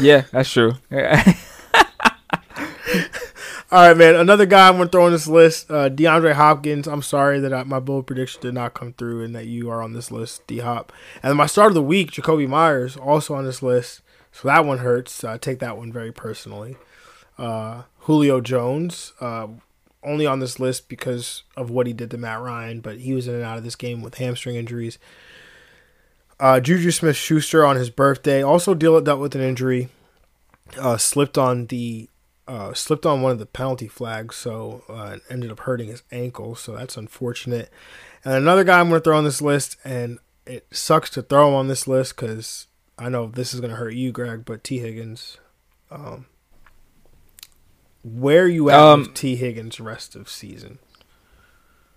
Yeah, 0.00 0.24
that's 0.32 0.50
true. 0.50 0.74
All 3.72 3.86
right, 3.86 3.96
man. 3.96 4.16
Another 4.16 4.46
guy 4.46 4.66
I'm 4.66 4.78
gonna 4.78 4.88
throw 4.88 5.06
on 5.06 5.12
this 5.12 5.28
list, 5.28 5.70
uh, 5.70 5.88
DeAndre 5.88 6.32
Hopkins. 6.32 6.88
I'm 6.88 7.02
sorry 7.02 7.38
that 7.38 7.54
I, 7.54 7.62
my 7.62 7.78
bold 7.78 8.04
prediction 8.04 8.42
did 8.42 8.52
not 8.52 8.74
come 8.74 8.94
through 8.94 9.22
and 9.22 9.32
that 9.36 9.46
you 9.46 9.70
are 9.70 9.80
on 9.80 9.92
this 9.92 10.10
list, 10.10 10.44
D 10.48 10.58
Hop. 10.58 10.92
And 11.22 11.36
my 11.36 11.46
start 11.46 11.68
of 11.68 11.74
the 11.74 11.82
week, 11.82 12.10
Jakobi 12.10 12.48
Meyers, 12.48 12.96
also 12.96 13.34
on 13.34 13.44
this 13.44 13.62
list. 13.62 14.02
So 14.32 14.48
that 14.48 14.64
one 14.64 14.78
hurts. 14.78 15.22
I 15.22 15.38
take 15.38 15.60
that 15.60 15.76
one 15.76 15.92
very 15.92 16.10
personally. 16.10 16.78
Uh, 17.38 17.82
Julio 18.00 18.40
Jones, 18.40 19.12
uh, 19.20 19.46
only 20.02 20.26
on 20.26 20.40
this 20.40 20.58
list 20.58 20.88
because 20.88 21.44
of 21.56 21.70
what 21.70 21.86
he 21.86 21.92
did 21.92 22.10
to 22.10 22.18
Matt 22.18 22.40
Ryan, 22.40 22.80
but 22.80 22.98
he 22.98 23.14
was 23.14 23.28
in 23.28 23.36
and 23.36 23.44
out 23.44 23.56
of 23.56 23.62
this 23.62 23.76
game 23.76 24.02
with 24.02 24.16
hamstring 24.16 24.56
injuries. 24.56 24.98
Uh, 26.40 26.58
Juju 26.58 26.90
Smith 26.90 27.14
Schuster 27.14 27.64
on 27.64 27.76
his 27.76 27.90
birthday 27.90 28.42
also 28.42 28.74
dealt, 28.74 29.04
dealt 29.04 29.20
with 29.20 29.36
an 29.36 29.42
injury. 29.42 29.90
Uh, 30.76 30.96
slipped 30.96 31.38
on 31.38 31.66
the 31.66 32.08
uh, 32.48 32.74
slipped 32.74 33.06
on 33.06 33.22
one 33.22 33.32
of 33.32 33.38
the 33.38 33.46
penalty 33.46 33.88
flags, 33.88 34.36
so 34.36 34.82
uh, 34.88 35.18
ended 35.28 35.50
up 35.50 35.60
hurting 35.60 35.88
his 35.88 36.02
ankle. 36.10 36.54
So 36.54 36.72
that's 36.72 36.96
unfortunate. 36.96 37.70
And 38.24 38.34
another 38.34 38.64
guy 38.64 38.80
I'm 38.80 38.88
going 38.88 39.00
to 39.00 39.04
throw 39.04 39.16
on 39.16 39.24
this 39.24 39.40
list, 39.40 39.76
and 39.84 40.18
it 40.46 40.66
sucks 40.70 41.10
to 41.10 41.22
throw 41.22 41.48
him 41.48 41.54
on 41.54 41.68
this 41.68 41.86
list 41.86 42.16
because 42.16 42.66
I 42.98 43.08
know 43.08 43.28
this 43.28 43.54
is 43.54 43.60
going 43.60 43.70
to 43.70 43.76
hurt 43.76 43.94
you, 43.94 44.12
Greg. 44.12 44.44
But 44.44 44.64
Tee 44.64 44.78
Higgins, 44.78 45.38
um, 45.90 46.26
where 48.02 48.48
you 48.48 48.70
at 48.70 48.78
um, 48.78 49.02
with 49.02 49.14
Tee 49.14 49.36
Higgins 49.36 49.80
rest 49.80 50.16
of 50.16 50.28
season? 50.28 50.78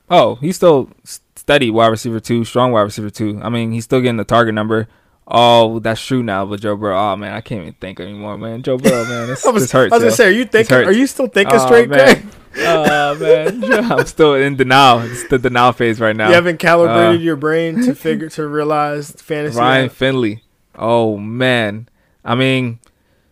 Oh, 0.09 0.35
he's 0.35 0.57
still 0.57 0.91
steady 1.35 1.71
wide 1.71 1.87
receiver 1.87 2.19
two, 2.19 2.45
strong 2.45 2.71
wide 2.71 2.81
receiver 2.81 3.09
two. 3.09 3.39
I 3.41 3.49
mean, 3.49 3.71
he's 3.71 3.85
still 3.85 4.01
getting 4.01 4.17
the 4.17 4.23
target 4.23 4.53
number. 4.53 4.87
Oh, 5.27 5.79
that's 5.79 6.05
true 6.05 6.21
now. 6.23 6.45
But 6.45 6.59
Joe 6.61 6.75
Burrow, 6.75 6.97
oh 6.97 7.15
man, 7.15 7.33
I 7.33 7.41
can't 7.41 7.61
even 7.61 7.73
think 7.75 7.99
anymore, 7.99 8.37
man. 8.37 8.61
Joe 8.61 8.77
Burrow, 8.77 9.05
man, 9.05 9.27
this, 9.29 9.45
I 9.45 9.51
was, 9.51 9.63
this 9.63 9.71
hurts. 9.71 9.93
I 9.93 9.95
was 9.97 10.03
gonna 10.03 10.15
say, 10.15 10.27
are 10.27 10.31
you 10.31 10.45
thinking? 10.45 10.75
Are 10.77 10.91
you 10.91 11.07
still 11.07 11.27
thinking 11.27 11.55
Oh, 11.59 11.65
straight, 11.65 11.89
man. 11.89 12.29
Oh 12.55 13.15
man, 13.15 13.63
I'm 13.91 14.05
still 14.05 14.35
in 14.35 14.55
denial. 14.55 14.99
It's 14.99 15.27
the 15.27 15.39
denial 15.39 15.71
phase 15.73 15.99
right 15.99 16.15
now. 16.15 16.27
You 16.27 16.35
haven't 16.35 16.57
calibrated 16.59 17.19
Uh, 17.19 17.23
your 17.23 17.35
brain 17.35 17.81
to 17.85 17.95
figure 17.95 18.29
to 18.29 18.47
realize 18.47 19.09
fantasy. 19.11 19.57
Ryan 19.57 19.89
Finley. 19.89 20.43
Oh 20.75 21.17
man, 21.17 21.89
I 22.23 22.35
mean, 22.35 22.77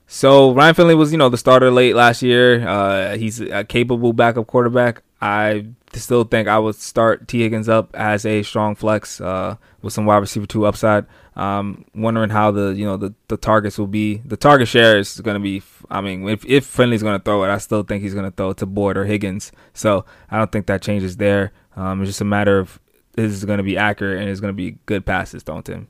so 0.07 0.53
Ryan 0.55 0.73
Finley 0.73 0.95
was 0.95 1.11
you 1.11 1.19
know 1.19 1.29
the 1.29 1.37
starter 1.37 1.69
late 1.69 1.95
last 1.95 2.23
year. 2.23 2.67
Uh, 2.67 3.15
he's 3.15 3.39
a 3.39 3.63
capable 3.63 4.11
backup 4.11 4.47
quarterback. 4.47 5.03
I 5.21 5.67
still 5.99 6.23
think 6.23 6.47
I 6.47 6.57
would 6.57 6.75
start 6.75 7.27
Tee 7.27 7.41
Higgins 7.41 7.67
up 7.67 7.95
as 7.95 8.25
a 8.25 8.43
strong 8.43 8.75
flex 8.75 9.19
uh, 9.19 9.55
with 9.81 9.93
some 9.93 10.05
wide 10.05 10.17
receiver 10.17 10.45
two 10.45 10.65
upside. 10.65 11.05
Um, 11.35 11.85
wondering 11.95 12.29
how 12.29 12.51
the 12.51 12.69
you 12.69 12.85
know 12.85 12.97
the, 12.97 13.13
the 13.27 13.37
targets 13.37 13.77
will 13.77 13.87
be. 13.87 14.17
The 14.25 14.37
target 14.37 14.67
share 14.67 14.97
is 14.97 15.19
going 15.21 15.35
to 15.35 15.39
be. 15.39 15.61
I 15.89 16.01
mean, 16.01 16.27
if 16.27 16.45
if 16.45 16.65
Finley's 16.65 17.03
going 17.03 17.19
to 17.19 17.23
throw 17.23 17.43
it, 17.43 17.49
I 17.49 17.57
still 17.57 17.83
think 17.83 18.03
he's 18.03 18.13
going 18.13 18.29
to 18.29 18.35
throw 18.35 18.51
it 18.51 18.57
to 18.57 18.65
Boyd 18.65 18.97
or 18.97 19.05
Higgins. 19.05 19.51
So 19.73 20.05
I 20.29 20.37
don't 20.37 20.51
think 20.51 20.67
that 20.67 20.81
changes 20.81 21.17
there. 21.17 21.51
Um, 21.75 22.01
it's 22.01 22.09
just 22.09 22.21
a 22.21 22.25
matter 22.25 22.59
of 22.59 22.79
is 23.17 23.43
going 23.43 23.57
to 23.57 23.63
be 23.63 23.77
accurate 23.77 24.19
and 24.19 24.29
is 24.29 24.39
going 24.39 24.53
to 24.53 24.57
be 24.57 24.77
good 24.85 25.05
passes 25.05 25.43
thrown 25.43 25.63
to 25.63 25.73
him. 25.73 25.87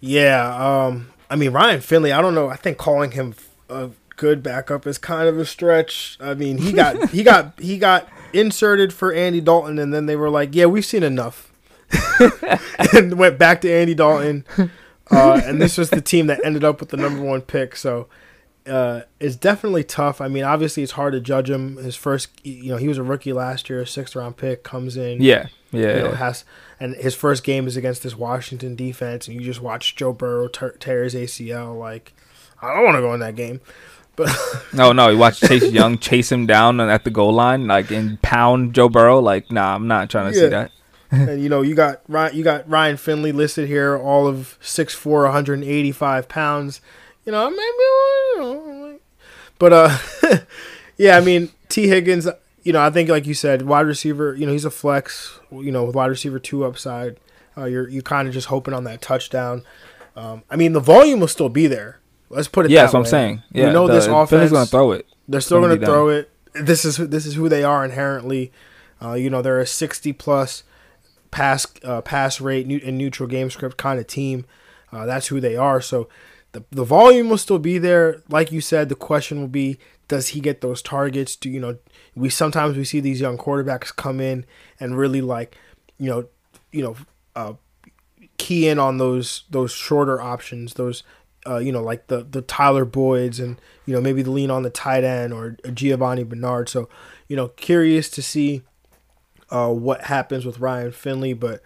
Yeah, 0.00 0.54
um, 0.86 1.10
I 1.28 1.36
mean 1.36 1.52
Ryan 1.52 1.80
Finley. 1.80 2.12
I 2.12 2.20
don't 2.20 2.34
know. 2.34 2.48
I 2.48 2.56
think 2.56 2.78
calling 2.78 3.12
him 3.12 3.34
a 3.68 3.90
good 4.16 4.42
backup 4.42 4.86
is 4.86 4.98
kind 4.98 5.28
of 5.28 5.38
a 5.38 5.46
stretch. 5.46 6.18
I 6.20 6.34
mean, 6.34 6.58
he 6.58 6.72
got 6.72 7.10
he 7.10 7.22
got 7.22 7.58
he 7.58 7.78
got 7.78 8.08
inserted 8.32 8.92
for 8.92 9.12
Andy 9.12 9.40
Dalton, 9.40 9.78
and 9.78 9.92
then 9.92 10.06
they 10.06 10.16
were 10.16 10.30
like, 10.30 10.54
"Yeah, 10.54 10.66
we've 10.66 10.84
seen 10.84 11.02
enough," 11.02 11.52
and 12.94 13.18
went 13.18 13.38
back 13.38 13.60
to 13.62 13.72
Andy 13.72 13.94
Dalton. 13.94 14.44
Uh, 15.10 15.40
and 15.44 15.60
this 15.60 15.78
was 15.78 15.90
the 15.90 16.00
team 16.00 16.26
that 16.26 16.44
ended 16.44 16.64
up 16.64 16.80
with 16.80 16.90
the 16.90 16.96
number 16.96 17.22
one 17.22 17.40
pick. 17.40 17.76
So 17.76 18.08
uh, 18.68 19.02
it's 19.18 19.36
definitely 19.36 19.84
tough. 19.84 20.20
I 20.20 20.28
mean, 20.28 20.44
obviously 20.44 20.82
it's 20.82 20.92
hard 20.92 21.14
to 21.14 21.20
judge 21.20 21.48
him. 21.48 21.76
His 21.76 21.96
first, 21.96 22.28
you 22.44 22.70
know, 22.70 22.76
he 22.76 22.88
was 22.88 22.98
a 22.98 23.02
rookie 23.02 23.32
last 23.32 23.70
year, 23.70 23.84
sixth 23.86 24.14
round 24.14 24.36
pick, 24.36 24.62
comes 24.62 24.96
in 24.96 25.22
Yeah, 25.22 25.46
yeah, 25.72 25.96
you 25.96 26.02
know, 26.02 26.10
yeah. 26.10 26.16
has 26.16 26.44
and 26.78 26.94
his 26.96 27.14
first 27.14 27.42
game 27.42 27.66
is 27.66 27.76
against 27.76 28.02
this 28.02 28.16
Washington 28.16 28.76
defense, 28.76 29.26
and 29.26 29.36
you 29.36 29.46
just 29.46 29.60
watch 29.60 29.96
Joe 29.96 30.12
Burrow 30.12 30.48
tear, 30.48 30.72
tear 30.72 31.04
his 31.04 31.14
ACL. 31.14 31.78
Like, 31.78 32.12
I 32.60 32.74
don't 32.74 32.84
want 32.84 32.96
to 32.96 33.00
go 33.00 33.14
in 33.14 33.20
that 33.20 33.36
game, 33.36 33.60
but 34.18 34.28
No, 34.74 34.92
no. 34.92 35.08
You 35.08 35.16
watch 35.16 35.40
Chase 35.40 35.70
Young 35.72 35.96
chase 35.96 36.30
him 36.30 36.44
down 36.46 36.78
at 36.80 37.04
the 37.04 37.10
goal 37.10 37.32
line, 37.32 37.66
like 37.66 37.90
and 37.90 38.20
pound 38.20 38.74
Joe 38.74 38.90
Burrow. 38.90 39.18
Like, 39.20 39.50
nah, 39.50 39.74
I'm 39.74 39.86
not 39.88 40.10
trying 40.10 40.30
to 40.32 40.38
Yeah. 40.38 40.44
see 40.44 40.48
that. 40.50 40.70
and 41.10 41.42
you 41.42 41.48
know 41.48 41.62
you 41.62 41.74
got 41.74 42.02
Ryan, 42.06 42.36
you 42.36 42.44
got 42.44 42.68
Ryan 42.68 42.98
Finley 42.98 43.32
listed 43.32 43.66
here, 43.66 43.96
all 43.96 44.26
of 44.26 44.58
6'4", 44.60 45.22
185 45.24 46.28
pounds. 46.28 46.82
You 47.24 47.32
know, 47.32 47.48
maybe 47.48 47.60
you 47.62 48.36
know, 48.38 48.88
like- 48.92 49.02
but 49.58 49.72
uh, 49.72 49.98
yeah, 50.98 51.16
I 51.16 51.20
mean 51.20 51.50
Tee 51.70 51.88
Higgins. 51.88 52.28
You 52.62 52.72
know, 52.74 52.80
I 52.82 52.90
think 52.90 53.08
like 53.08 53.26
you 53.26 53.32
said, 53.34 53.62
wide 53.62 53.86
receiver. 53.86 54.34
You 54.34 54.44
know, 54.46 54.52
he's 54.52 54.64
a 54.66 54.70
flex. 54.70 55.38
You 55.50 55.72
know, 55.72 55.84
with 55.84 55.94
wide 55.94 56.06
receiver 56.10 56.38
two 56.38 56.64
upside, 56.64 57.18
uh, 57.56 57.64
you're 57.64 57.88
you 57.88 58.02
kind 58.02 58.28
of 58.28 58.34
just 58.34 58.48
hoping 58.48 58.74
on 58.74 58.84
that 58.84 59.00
touchdown. 59.00 59.62
Um, 60.16 60.42
I 60.50 60.56
mean, 60.56 60.72
the 60.74 60.80
volume 60.80 61.20
will 61.20 61.28
still 61.28 61.48
be 61.48 61.66
there. 61.66 61.98
Let's 62.30 62.48
put 62.48 62.66
it. 62.66 62.70
Yeah, 62.70 62.80
that 62.80 62.82
that's 62.84 62.92
what 62.94 62.98
I'm 63.00 63.04
way. 63.04 63.10
saying. 63.10 63.42
We 63.52 63.60
Yeah, 63.62 63.72
know 63.72 63.86
the, 63.86 63.94
this 63.94 64.06
offense. 64.06 64.30
Philly's 64.30 64.52
gonna 64.52 64.66
throw 64.66 64.92
it. 64.92 65.06
They're 65.28 65.40
still 65.40 65.58
gonna 65.58 65.68
going 65.68 65.80
be 65.80 65.86
to 65.86 65.92
throw 65.92 66.08
it. 66.08 66.30
This 66.54 66.84
is 66.84 66.96
who- 66.96 67.06
this 67.06 67.26
is 67.26 67.34
who 67.34 67.48
they 67.48 67.62
are 67.64 67.84
inherently. 67.84 68.52
Uh, 69.02 69.12
you 69.14 69.30
know, 69.30 69.42
they're 69.42 69.60
a 69.60 69.66
60 69.66 70.12
plus 70.14 70.64
pass 71.30 71.66
uh, 71.84 72.00
pass 72.00 72.40
rate 72.40 72.66
new, 72.66 72.80
and 72.84 72.98
neutral 72.98 73.28
game 73.28 73.50
script 73.50 73.76
kind 73.76 74.00
of 74.00 74.06
team. 74.06 74.44
Uh, 74.92 75.06
that's 75.06 75.28
who 75.28 75.40
they 75.40 75.56
are. 75.56 75.80
So 75.80 76.08
the 76.52 76.64
the 76.70 76.84
volume 76.84 77.28
will 77.28 77.38
still 77.38 77.58
be 77.58 77.78
there. 77.78 78.22
Like 78.28 78.50
you 78.52 78.60
said, 78.60 78.88
the 78.88 78.94
question 78.94 79.40
will 79.40 79.48
be: 79.48 79.78
Does 80.08 80.28
he 80.28 80.40
get 80.40 80.60
those 80.60 80.82
targets? 80.82 81.36
Do 81.36 81.48
you 81.50 81.60
know? 81.60 81.76
We 82.14 82.28
sometimes 82.30 82.76
we 82.76 82.84
see 82.84 83.00
these 83.00 83.20
young 83.20 83.38
quarterbacks 83.38 83.94
come 83.94 84.20
in 84.20 84.44
and 84.80 84.98
really 84.98 85.20
like, 85.20 85.56
you 85.98 86.08
know, 86.10 86.26
you 86.72 86.82
know, 86.82 86.96
uh, 87.36 87.52
key 88.38 88.68
in 88.68 88.78
on 88.78 88.96
those 88.98 89.44
those 89.50 89.70
shorter 89.72 90.20
options, 90.20 90.74
those 90.74 91.02
uh, 91.48 91.58
you 91.58 91.72
know 91.72 91.82
like 91.82 92.08
the 92.08 92.24
the 92.24 92.42
Tyler 92.42 92.84
Boyds 92.84 93.40
and 93.40 93.60
you 93.86 93.94
know 93.94 94.00
maybe 94.00 94.22
the 94.22 94.30
lean 94.30 94.50
on 94.50 94.62
the 94.62 94.70
tight 94.70 95.04
end 95.04 95.32
or 95.32 95.56
Giovani 95.64 96.24
Bernard. 96.24 96.68
So 96.68 96.88
you 97.26 97.36
know 97.36 97.48
curious 97.48 98.10
to 98.10 98.22
see 98.22 98.62
uh, 99.50 99.72
what 99.72 100.02
happens 100.02 100.44
with 100.44 100.60
Ryan 100.60 100.92
Finley, 100.92 101.32
but 101.32 101.62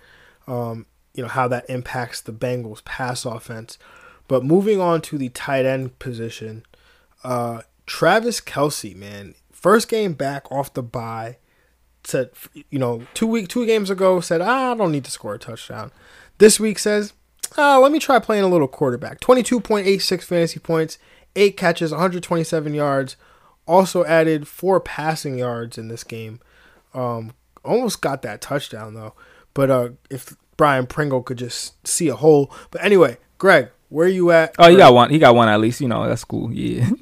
um, 0.47 0.87
you 1.15 1.23
know 1.23 1.29
how 1.29 1.49
that 1.49 1.69
impacts 1.69 2.21
the 2.21 2.33
Bengals 2.33 2.85
pass 2.85 3.25
offense. 3.25 3.79
But 4.29 4.45
moving 4.45 4.81
on 4.81 5.01
to 5.03 5.19
the 5.19 5.29
tight 5.31 5.67
end 5.67 5.99
position, 5.99 6.65
uh, 7.25 7.63
Travis 7.87 8.41
Kelce, 8.41 8.95
man, 8.95 9.35
first 9.51 9.89
game 9.89 10.13
back 10.13 10.51
off 10.51 10.73
the 10.73 10.83
bye. 10.83 11.39
Said 12.05 12.31
you 12.71 12.79
know 12.79 13.03
two 13.15 13.27
week 13.27 13.49
two 13.49 13.65
games 13.65 13.91
ago 13.91 14.21
said 14.21 14.41
ah, 14.41 14.73
I 14.73 14.77
don't 14.77 14.93
need 14.93 15.05
to 15.05 15.11
score 15.11 15.35
a 15.35 15.39
touchdown. 15.39 15.93
This 16.39 16.59
week 16.59 16.79
says 16.79 17.13
ah, 17.57 17.79
let 17.79 17.93
me 17.93 17.99
try 17.99 18.19
playing 18.19 18.45
a 18.45 18.49
little 18.49 18.69
quarterback. 18.69 19.21
Twenty 19.21 19.43
two 19.43 19.61
point 19.61 19.87
eight 19.87 19.99
six 19.99 20.25
fantasy 20.27 20.61
points, 20.61 20.99
eight 21.37 21.57
catches, 21.57 21.91
one 21.93 22.01
hundred 22.01 22.23
twenty 22.23 22.45
seven 22.45 22.75
yards. 22.75 23.17
Also 23.67 24.05
added 24.05 24.49
four 24.49 24.81
passing 24.81 25.39
yards 25.39 25.79
in 25.79 25.89
this 25.89 26.05
game. 26.05 26.41
Um, 26.95 27.33
almost 27.65 28.01
got 28.01 28.23
that 28.23 28.41
touchdown 28.41 28.95
though. 28.95 29.15
But 29.55 29.71
uh, 29.71 29.89
if 30.11 30.37
Byron 30.57 30.87
Pringle 30.87 31.23
could 31.23 31.39
just 31.39 31.87
see 31.87 32.09
a 32.09 32.17
hole. 32.17 32.53
But 32.71 32.85
anyway, 32.85 33.19
Greg, 33.39 33.69
where 33.89 34.07
are 34.07 34.11
you 34.11 34.31
at? 34.31 34.55
Oh, 34.59 34.69
he 34.69 34.77
got 34.77 34.95
one. 34.95 35.11
He 35.11 35.19
got 35.19 35.35
one 35.35 35.49
at 35.49 35.61
least. 35.61 35.81
You 35.81 35.89
know, 35.89 36.07
that's 36.09 36.25
cool. 36.25 36.53
Yeah. 36.53 36.89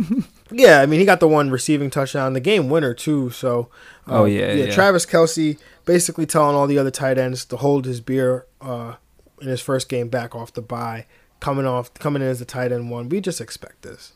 Yeah, 0.52 0.80
I 0.80 0.86
mean 0.86 0.98
he 0.98 1.06
got 1.06 1.20
the 1.20 1.28
one 1.28 1.50
receiving 1.50 1.90
touchdown, 1.90 2.32
the 2.32 2.40
game 2.40 2.68
winner 2.70 2.92
too. 2.92 3.30
So, 3.30 3.68
uh, 4.08 4.22
Oh, 4.22 4.24
yeah, 4.24 4.52
yeah. 4.52 4.70
Travis 4.72 5.06
Kelce 5.06 5.58
basically 5.84 6.26
telling 6.26 6.56
all 6.56 6.66
the 6.66 6.76
other 6.76 6.90
tight 6.90 7.18
ends 7.18 7.44
to 7.44 7.56
hold 7.56 7.84
his 7.84 8.00
beer 8.00 8.46
uh, 8.60 8.94
in 9.40 9.48
his 9.48 9.60
first 9.60 9.88
game 9.88 10.08
back 10.08 10.34
off 10.34 10.52
the 10.52 10.62
bye, 10.62 11.06
coming 11.40 11.66
off 11.66 11.92
coming 11.94 12.22
in 12.22 12.28
as 12.28 12.38
the 12.38 12.44
tight 12.44 12.72
end 12.72 12.90
one. 12.90 13.08
We 13.08 13.20
just 13.20 13.40
expect 13.40 13.82
this. 13.82 14.12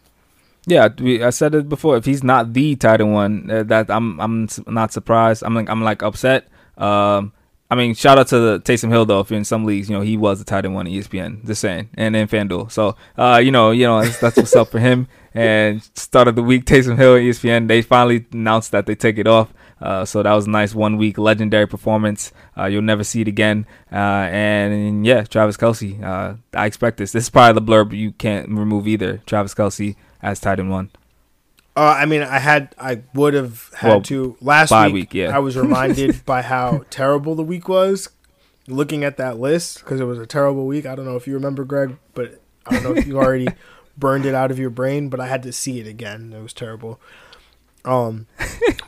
Yeah, 0.67 0.89
we, 0.99 1.23
I 1.23 1.31
said 1.31 1.55
it 1.55 1.69
before. 1.69 1.97
If 1.97 2.07
he's 2.07 2.25
not 2.25 2.53
the 2.53 2.77
tight 2.77 3.01
end 3.01 3.13
one, 3.13 3.51
uh, 3.51 3.63
that 3.65 3.91
I'm 3.91 4.21
I'm 4.21 4.49
not 4.67 4.93
surprised. 4.93 5.43
I'm 5.43 5.55
like 5.55 5.69
I'm 5.69 5.83
like 5.83 6.03
upset. 6.03 6.49
Um, 6.79 7.33
I 7.71 7.77
mean, 7.77 7.95
shout 7.95 8.19
out 8.19 8.29
to 8.29 8.39
the 8.39 8.61
Taysom 8.61 8.91
Hill 8.91 9.05
though. 9.05 9.21
If 9.21 9.31
you're 9.31 9.39
in 9.39 9.45
some 9.45 9.65
leagues, 9.65 9.89
you 9.89 9.97
know 9.97 10.03
he 10.03 10.17
was 10.17 10.39
the 10.39 10.45
tight 10.45 10.65
end 10.65 10.75
one 10.75 10.87
E 10.87 11.01
ESPN. 11.01 11.45
Just 11.47 11.61
saying, 11.61 11.91
and 11.95 12.15
then 12.15 12.29
FanDuel. 12.29 12.71
So, 12.71 12.97
uh, 13.19 13.41
you 13.43 13.51
know, 13.51 13.71
you 13.71 13.85
know 13.87 14.03
that's, 14.03 14.21
that's 14.21 14.37
what's 14.37 14.55
up 14.57 14.69
for 14.69 14.79
him. 14.79 15.09
And 15.35 15.83
start 15.95 16.29
of 16.29 16.37
the 16.37 16.43
week, 16.43 16.65
Taysom 16.67 16.97
Hill 16.97 17.15
ESPN. 17.15 17.69
They 17.69 17.83
finally 17.83 18.27
announced 18.33 18.71
that 18.73 18.87
they 18.87 18.95
take 18.95 19.19
it 19.19 19.27
off. 19.27 19.53
Uh, 19.81 20.05
so 20.05 20.23
that 20.23 20.33
was 20.33 20.47
a 20.47 20.51
nice 20.51 20.75
one 20.75 20.97
week 20.97 21.19
legendary 21.19 21.67
performance. 21.67 22.33
Uh, 22.57 22.65
you'll 22.67 22.83
never 22.83 23.05
see 23.05 23.21
it 23.21 23.29
again. 23.29 23.67
Uh, 23.93 23.97
and 24.31 25.05
yeah, 25.05 25.25
Travis 25.25 25.57
Kelce. 25.57 26.03
Uh, 26.03 26.35
I 26.55 26.67
expect 26.67 26.97
this. 26.97 27.13
This 27.13 27.25
is 27.25 27.31
probably 27.31 27.61
the 27.61 27.67
blurb 27.67 27.97
you 27.97 28.13
can't 28.13 28.49
remove 28.49 28.87
either. 28.89 29.19
Travis 29.27 29.55
Kelce 29.55 29.97
as 30.23 30.41
tight 30.41 30.59
end 30.61 30.71
one. 30.71 30.91
Uh, 31.77 31.97
I 31.99 32.07
mean, 32.07 32.23
I 32.23 32.39
had, 32.39 32.73
I 32.79 33.03
would 33.15 33.35
have 33.35 33.71
had 33.75 33.89
Well, 33.89 34.01
to 34.03 34.37
last 34.41 34.71
week. 34.71 34.95
week, 34.95 35.15
yeah. 35.15 35.35
I 35.37 35.41
was 35.41 35.57
reminded 35.59 36.25
by 36.25 36.43
how 36.43 36.85
terrible 36.89 37.35
the 37.35 37.43
week 37.43 37.69
was. 37.69 38.09
Looking 38.69 39.05
at 39.05 39.17
that 39.19 39.39
list 39.39 39.81
because 39.81 40.01
it 40.01 40.05
was 40.05 40.19
a 40.19 40.25
terrible 40.27 40.67
week. 40.67 40.87
I 40.87 40.95
don't 40.95 41.05
know 41.05 41.17
if 41.17 41.27
you 41.27 41.35
remember, 41.35 41.65
Greg, 41.65 41.99
but 42.15 42.41
I 42.65 42.75
don't 42.75 42.85
know 42.85 42.95
if 42.95 43.07
you 43.07 43.19
already 43.19 43.49
burned 43.99 44.25
it 44.25 44.35
out 44.35 44.51
of 44.51 44.59
your 44.59 44.71
brain. 44.71 45.11
But 45.11 45.21
I 45.21 45.27
had 45.27 45.43
to 45.43 45.53
see 45.53 45.81
it 45.81 45.87
again. 45.87 46.33
It 46.35 46.41
was 46.41 46.55
terrible. 46.55 46.99
Um, 47.85 48.27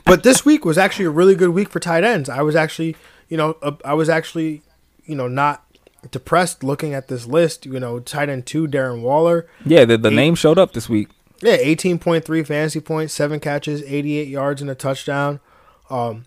but 0.05 0.23
this 0.23 0.43
week 0.45 0.65
was 0.65 0.77
actually 0.77 1.05
a 1.05 1.09
really 1.11 1.35
good 1.35 1.49
week 1.49 1.69
for 1.69 1.79
tight 1.79 2.03
ends. 2.03 2.29
I 2.29 2.41
was 2.41 2.55
actually, 2.55 2.95
you 3.29 3.37
know, 3.37 3.57
uh, 3.61 3.73
I 3.85 3.93
was 3.93 4.09
actually, 4.09 4.61
you 5.05 5.15
know, 5.15 5.27
not 5.27 5.63
depressed 6.11 6.63
looking 6.63 6.93
at 6.93 7.07
this 7.07 7.25
list. 7.27 7.65
You 7.65 7.79
know, 7.79 7.99
tight 7.99 8.29
end 8.29 8.45
two, 8.45 8.67
Darren 8.67 9.01
Waller. 9.01 9.47
Yeah, 9.65 9.85
the, 9.85 9.97
the 9.97 10.09
Eight- 10.09 10.15
name 10.15 10.35
showed 10.35 10.57
up 10.57 10.73
this 10.73 10.89
week. 10.89 11.09
Yeah, 11.41 11.57
eighteen 11.59 11.99
point 11.99 12.25
three 12.25 12.43
fantasy 12.43 12.79
points, 12.79 13.13
seven 13.13 13.39
catches, 13.39 13.83
eighty 13.83 14.17
eight 14.17 14.27
yards, 14.29 14.59
and 14.61 14.71
a 14.71 14.75
touchdown. 14.75 15.39
Um, 15.91 16.25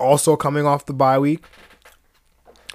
also 0.00 0.34
coming 0.34 0.66
off 0.66 0.84
the 0.86 0.92
bye 0.92 1.18
week, 1.20 1.44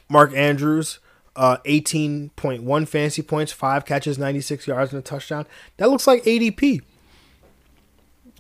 Mark 0.09 0.33
Andrews, 0.33 0.99
uh, 1.35 1.57
eighteen 1.65 2.29
point 2.37 2.63
one 2.63 2.85
fantasy 2.85 3.21
points, 3.21 3.51
five 3.51 3.85
catches, 3.85 4.17
ninety 4.17 4.39
six 4.39 4.65
yards, 4.67 4.93
and 4.93 4.99
a 4.99 5.03
touchdown. 5.03 5.45
That 5.75 5.89
looks 5.89 6.07
like 6.07 6.23
ADP. 6.23 6.81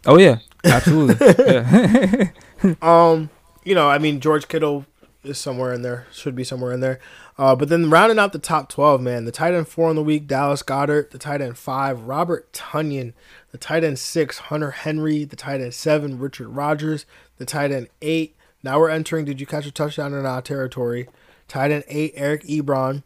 Oh 0.05 0.17
yeah, 0.17 0.39
absolutely. 0.63 1.15
yeah. 1.45 2.29
Um, 2.81 3.29
you 3.65 3.75
know, 3.75 3.89
I 3.89 3.97
mean, 3.97 4.21
George 4.21 4.47
Kittle 4.47 4.85
is 5.21 5.37
somewhere 5.37 5.73
in 5.73 5.81
there, 5.81 6.07
should 6.13 6.33
be 6.33 6.45
somewhere 6.45 6.71
in 6.71 6.79
there. 6.79 6.97
Uh, 7.37 7.55
but 7.57 7.67
then 7.67 7.89
rounding 7.89 8.19
out 8.19 8.31
the 8.31 8.39
top 8.39 8.69
12, 8.69 9.01
man, 9.01 9.25
the 9.25 9.31
tight 9.31 9.53
end 9.53 9.67
four 9.67 9.89
on 9.89 9.97
the 9.97 10.03
week, 10.03 10.27
Dallas 10.27 10.63
Goedert, 10.63 11.11
the 11.11 11.17
tight 11.17 11.41
end 11.41 11.57
five, 11.57 12.01
Robert 12.01 12.53
Tonyan, 12.53 13.11
the 13.51 13.57
tight 13.57 13.83
end 13.83 13.99
six, 13.99 14.37
Hunter 14.37 14.71
Henry, 14.71 15.25
the 15.25 15.35
tight 15.35 15.59
end 15.59 15.73
seven, 15.73 16.19
Richard 16.19 16.47
Rodgers, 16.49 17.05
the 17.37 17.45
tight 17.45 17.71
end 17.71 17.89
eight, 18.01 18.35
Now 18.61 18.79
we're 18.79 18.89
entering 18.89 19.25
did 19.25 19.41
you 19.41 19.45
catch 19.45 19.65
a 19.65 19.71
touchdown 19.71 20.13
or 20.13 20.21
not 20.21 20.45
territory. 20.45 21.09
Tight 21.47 21.71
end 21.71 21.83
eight, 21.87 22.13
Eric 22.15 22.43
Ebron. 22.43 23.03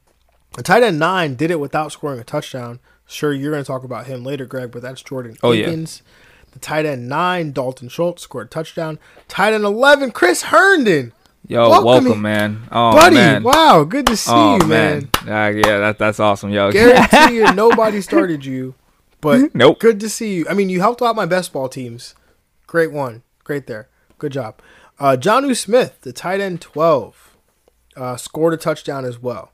The 0.55 0.63
tight 0.63 0.83
end 0.83 0.99
nine 0.99 1.35
did 1.35 1.51
it 1.51 1.59
without 1.59 1.91
scoring 1.91 2.19
a 2.19 2.23
touchdown. 2.23 2.79
Sure, 3.05 3.33
you're 3.33 3.51
going 3.51 3.63
to 3.63 3.67
talk 3.67 3.83
about 3.83 4.07
him 4.07 4.23
later, 4.23 4.45
Greg, 4.45 4.71
but 4.71 4.81
that's 4.81 5.01
Jordan 5.01 5.37
Oh, 5.41 5.51
yeah. 5.51 5.67
The 6.57 6.61
tight 6.61 6.87
end 6.87 7.07
nine, 7.07 7.51
Dalton 7.51 7.87
Schultz, 7.87 8.23
scored 8.23 8.47
a 8.47 8.49
touchdown. 8.49 8.97
Tight 9.27 9.53
end 9.53 9.63
11, 9.63 10.09
Chris 10.09 10.41
Herndon. 10.41 11.13
Yo, 11.47 11.69
Welcome 11.69 11.85
welcome, 12.05 12.21
man. 12.23 12.63
Oh, 12.71 12.93
Buddy, 12.93 13.15
man. 13.15 13.43
wow, 13.43 13.83
good 13.87 14.07
to 14.07 14.17
see 14.17 14.31
Oh, 14.33 14.57
you, 14.59 14.65
man. 14.67 15.11
man. 15.23 15.53
Uh, 15.55 15.55
yeah, 15.55 15.77
that, 15.77 15.99
that's 15.99 16.19
awesome, 16.19 16.49
yo. 16.49 16.71
Guarantee 16.71 17.35
you 17.35 17.51
nobody 17.53 18.01
started 18.01 18.43
you, 18.43 18.73
but 19.21 19.53
Nope. 19.55 19.79
good 19.79 19.99
to 19.99 20.09
see 20.09 20.33
you. 20.33 20.47
I 20.49 20.55
mean, 20.55 20.69
you 20.69 20.79
helped 20.79 21.03
out 21.03 21.15
my 21.15 21.27
best 21.27 21.53
ball 21.53 21.69
teams. 21.69 22.15
Great 22.65 22.91
one. 22.91 23.21
Great 23.43 23.67
there. 23.67 23.87
Good 24.17 24.31
job. 24.31 24.59
Uh, 24.99 25.15
Jonnu 25.15 25.55
Smith, 25.55 25.99
the 26.01 26.11
tight 26.11 26.41
end 26.41 26.59
12, 26.59 27.37
uh, 27.95 28.17
scored 28.17 28.55
a 28.55 28.57
touchdown 28.57 29.05
as 29.05 29.19
well. 29.21 29.51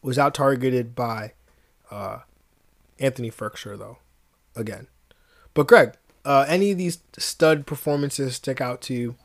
Was 0.00 0.18
out 0.18 0.32
targeted 0.32 0.94
by 0.94 1.34
uh, 1.90 2.20
Anthony 2.98 3.30
Firkser, 3.30 3.78
though, 3.78 3.98
again. 4.56 4.86
But, 5.52 5.66
Greg, 5.68 5.92
uh, 6.28 6.44
any 6.46 6.70
of 6.70 6.76
these 6.76 6.98
stud 7.16 7.66
performances 7.66 8.36
stick 8.36 8.60
out 8.60 8.82
to 8.82 8.94
you? 8.94 9.16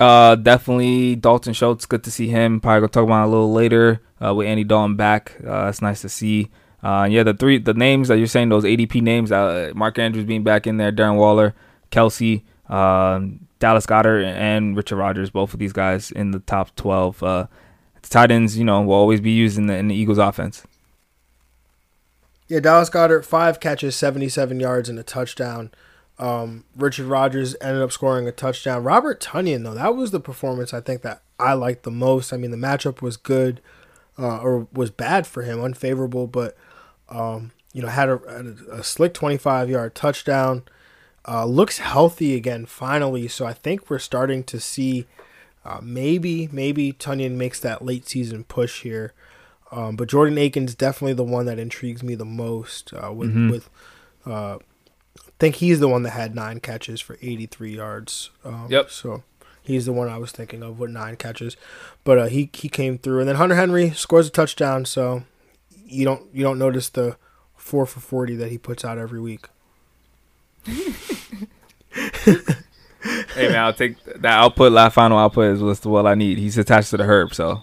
Uh, 0.00 0.34
definitely 0.34 1.16
Dalton 1.16 1.52
Schultz. 1.52 1.84
Good 1.84 2.02
to 2.04 2.10
see 2.10 2.28
him. 2.28 2.60
Probably 2.60 2.80
gonna 2.80 2.88
talk 2.88 3.04
about 3.04 3.26
a 3.26 3.30
little 3.30 3.52
later. 3.52 4.00
Uh, 4.24 4.34
with 4.34 4.46
Andy 4.46 4.64
Dalton 4.64 4.96
back, 4.96 5.36
uh, 5.46 5.66
that's 5.66 5.82
nice 5.82 6.00
to 6.00 6.08
see. 6.08 6.48
Uh, 6.82 7.06
yeah, 7.10 7.22
the 7.22 7.34
three 7.34 7.58
the 7.58 7.74
names 7.74 8.08
that 8.08 8.16
you're 8.16 8.26
saying, 8.26 8.48
those 8.48 8.64
ADP 8.64 9.02
names, 9.02 9.30
uh, 9.30 9.72
Mark 9.74 9.98
Andrews 9.98 10.24
being 10.24 10.42
back 10.42 10.66
in 10.66 10.78
there, 10.78 10.90
Darren 10.90 11.16
Waller, 11.18 11.54
Kelce, 11.90 12.42
um, 12.70 13.46
Dallas 13.58 13.84
Goedert, 13.84 14.24
and 14.24 14.76
Richard 14.76 14.96
Rodgers. 14.96 15.28
Both 15.28 15.52
of 15.52 15.58
these 15.58 15.74
guys 15.74 16.10
in 16.10 16.30
the 16.30 16.38
top 16.40 16.74
twelve. 16.76 17.22
Uh, 17.22 17.48
tight 18.02 18.30
ends, 18.30 18.56
you 18.56 18.64
know, 18.64 18.80
will 18.80 18.94
always 18.94 19.20
be 19.20 19.32
used 19.32 19.58
in 19.58 19.66
the 19.66 19.76
in 19.76 19.88
the 19.88 19.94
Eagles 19.94 20.18
offense. 20.18 20.66
Yeah, 22.48 22.60
Dallas 22.60 22.90
Goedert, 22.90 23.24
five 23.24 23.58
catches, 23.58 23.96
77 23.96 24.60
yards, 24.60 24.88
and 24.88 24.98
a 24.98 25.02
touchdown. 25.02 25.70
Um, 26.18 26.64
Richard 26.76 27.06
Rodgers 27.06 27.56
ended 27.60 27.82
up 27.82 27.92
scoring 27.92 28.28
a 28.28 28.32
touchdown. 28.32 28.84
Robert 28.84 29.20
Tonyan, 29.20 29.64
though, 29.64 29.74
that 29.74 29.96
was 29.96 30.12
the 30.12 30.20
performance 30.20 30.72
I 30.72 30.80
think 30.80 31.02
that 31.02 31.22
I 31.38 31.54
liked 31.54 31.82
the 31.82 31.90
most. 31.90 32.32
I 32.32 32.36
mean, 32.36 32.52
the 32.52 32.56
matchup 32.56 33.02
was 33.02 33.16
good, 33.16 33.60
uh, 34.18 34.38
or 34.38 34.68
was 34.72 34.90
bad 34.90 35.26
for 35.26 35.42
him, 35.42 35.60
unfavorable, 35.60 36.26
but, 36.26 36.56
um, 37.08 37.50
you 37.72 37.82
know, 37.82 37.88
had 37.88 38.08
a, 38.08 38.56
a, 38.70 38.82
slick 38.82 39.12
25 39.12 39.68
yard 39.68 39.94
touchdown. 39.94 40.62
Uh, 41.28 41.44
looks 41.44 41.78
healthy 41.78 42.36
again, 42.36 42.64
finally. 42.64 43.26
So 43.26 43.44
I 43.44 43.52
think 43.52 43.90
we're 43.90 43.98
starting 43.98 44.44
to 44.44 44.60
see 44.60 45.06
uh, 45.64 45.80
maybe, 45.82 46.48
maybe 46.52 46.92
Tonyan 46.92 47.32
makes 47.32 47.58
that 47.60 47.84
late 47.84 48.08
season 48.08 48.44
push 48.44 48.82
here. 48.82 49.12
Um, 49.72 49.96
but 49.96 50.08
Jordan 50.08 50.38
Akins 50.38 50.74
definitely 50.74 51.14
the 51.14 51.24
one 51.24 51.46
that 51.46 51.58
intrigues 51.58 52.02
me 52.02 52.14
the 52.14 52.24
most. 52.24 52.92
Uh, 52.94 53.12
with 53.12 53.34
Mhm. 53.34 53.50
with, 53.50 53.68
uh, 54.26 54.56
I 55.18 55.30
think 55.38 55.56
he's 55.56 55.80
the 55.80 55.88
one 55.88 56.02
that 56.04 56.10
had 56.10 56.34
nine 56.34 56.60
catches 56.60 57.00
for 57.00 57.18
83 57.20 57.74
yards. 57.76 58.30
Um, 58.44 58.66
Yep. 58.70 58.90
So 58.90 59.22
he's 59.62 59.84
the 59.86 59.92
one 59.92 60.08
I 60.08 60.18
was 60.18 60.30
thinking 60.32 60.62
of 60.62 60.78
with 60.78 60.90
nine 60.90 61.16
catches, 61.16 61.56
but 62.04 62.18
uh, 62.18 62.26
he 62.26 62.48
he 62.52 62.68
came 62.68 62.96
through, 62.98 63.20
and 63.20 63.28
then 63.28 63.36
Hunter 63.36 63.56
Henry 63.56 63.90
scores 63.90 64.28
a 64.28 64.30
touchdown. 64.30 64.84
So 64.84 65.24
you 65.84 66.04
don't 66.04 66.22
you 66.32 66.42
don't 66.42 66.58
notice 66.58 66.88
the 66.88 67.16
four 67.56 67.86
for 67.86 67.98
40 68.00 68.36
that 68.36 68.50
he 68.50 68.58
puts 68.58 68.84
out 68.84 68.98
every 68.98 69.20
week. 69.20 69.46
Hey 73.34 73.48
man, 73.48 73.56
I'll 73.58 73.72
take 73.72 74.02
that 74.04 74.24
output. 74.24 74.72
Last 74.72 74.94
final 74.94 75.16
output 75.18 75.52
is 75.54 75.62
what's 75.62 75.84
what 75.86 76.06
I 76.06 76.14
need. 76.16 76.38
He's 76.38 76.58
attached 76.58 76.90
to 76.90 76.96
the 76.96 77.04
herb, 77.04 77.34
so 77.34 77.62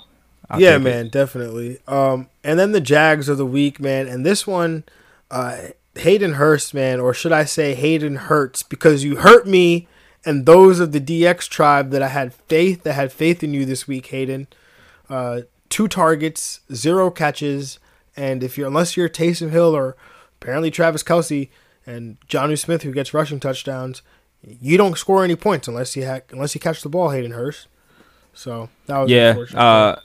I'll 0.53 0.61
yeah, 0.61 0.71
take 0.77 0.81
it. 0.81 0.83
man, 0.83 1.07
definitely. 1.09 1.79
Um, 1.87 2.29
and 2.43 2.57
then 2.59 2.71
the 2.71 2.81
Jags 2.81 3.27
of 3.29 3.37
the 3.37 3.45
week, 3.45 3.79
man, 3.79 4.07
and 4.07 4.25
this 4.25 4.45
one, 4.47 4.83
uh, 5.31 5.57
Hayden 5.95 6.33
Hurst, 6.33 6.73
man, 6.73 6.99
or 6.99 7.13
should 7.13 7.31
I 7.31 7.43
say 7.45 7.73
Hayden 7.75 8.15
Hurts, 8.15 8.63
because 8.63 9.03
you 9.03 9.17
hurt 9.17 9.47
me 9.47 9.87
and 10.25 10.45
those 10.45 10.79
of 10.79 10.91
the 10.91 11.01
DX 11.01 11.47
tribe 11.49 11.89
that 11.91 12.01
I 12.01 12.07
had 12.07 12.33
faith 12.33 12.83
that 12.83 12.93
had 12.93 13.11
faith 13.11 13.43
in 13.43 13.53
you 13.53 13.65
this 13.65 13.87
week, 13.87 14.07
Hayden. 14.07 14.47
Uh, 15.09 15.41
two 15.69 15.87
targets, 15.87 16.61
zero 16.73 17.11
catches, 17.11 17.79
and 18.15 18.43
if 18.43 18.57
you're 18.57 18.67
unless 18.67 18.95
you're 18.95 19.09
Taysom 19.09 19.49
Hill 19.51 19.75
or 19.75 19.95
apparently 20.41 20.71
Travis 20.71 21.03
Kelce 21.03 21.49
and 21.85 22.17
Johnny 22.27 22.55
Smith 22.55 22.83
who 22.83 22.91
gets 22.93 23.13
rushing 23.13 23.39
touchdowns, 23.39 24.01
you 24.41 24.77
don't 24.77 24.97
score 24.97 25.23
any 25.23 25.35
points 25.35 25.67
unless 25.67 25.95
you 25.95 26.05
ha- 26.05 26.21
unless 26.31 26.53
you 26.55 26.61
catch 26.61 26.81
the 26.81 26.89
ball, 26.89 27.09
Hayden 27.09 27.31
Hurst. 27.31 27.67
So 28.33 28.69
that 28.87 28.97
was 28.99 29.11
Yeah, 29.11 29.29
unfortunate. 29.29 29.59
uh, 29.61 29.95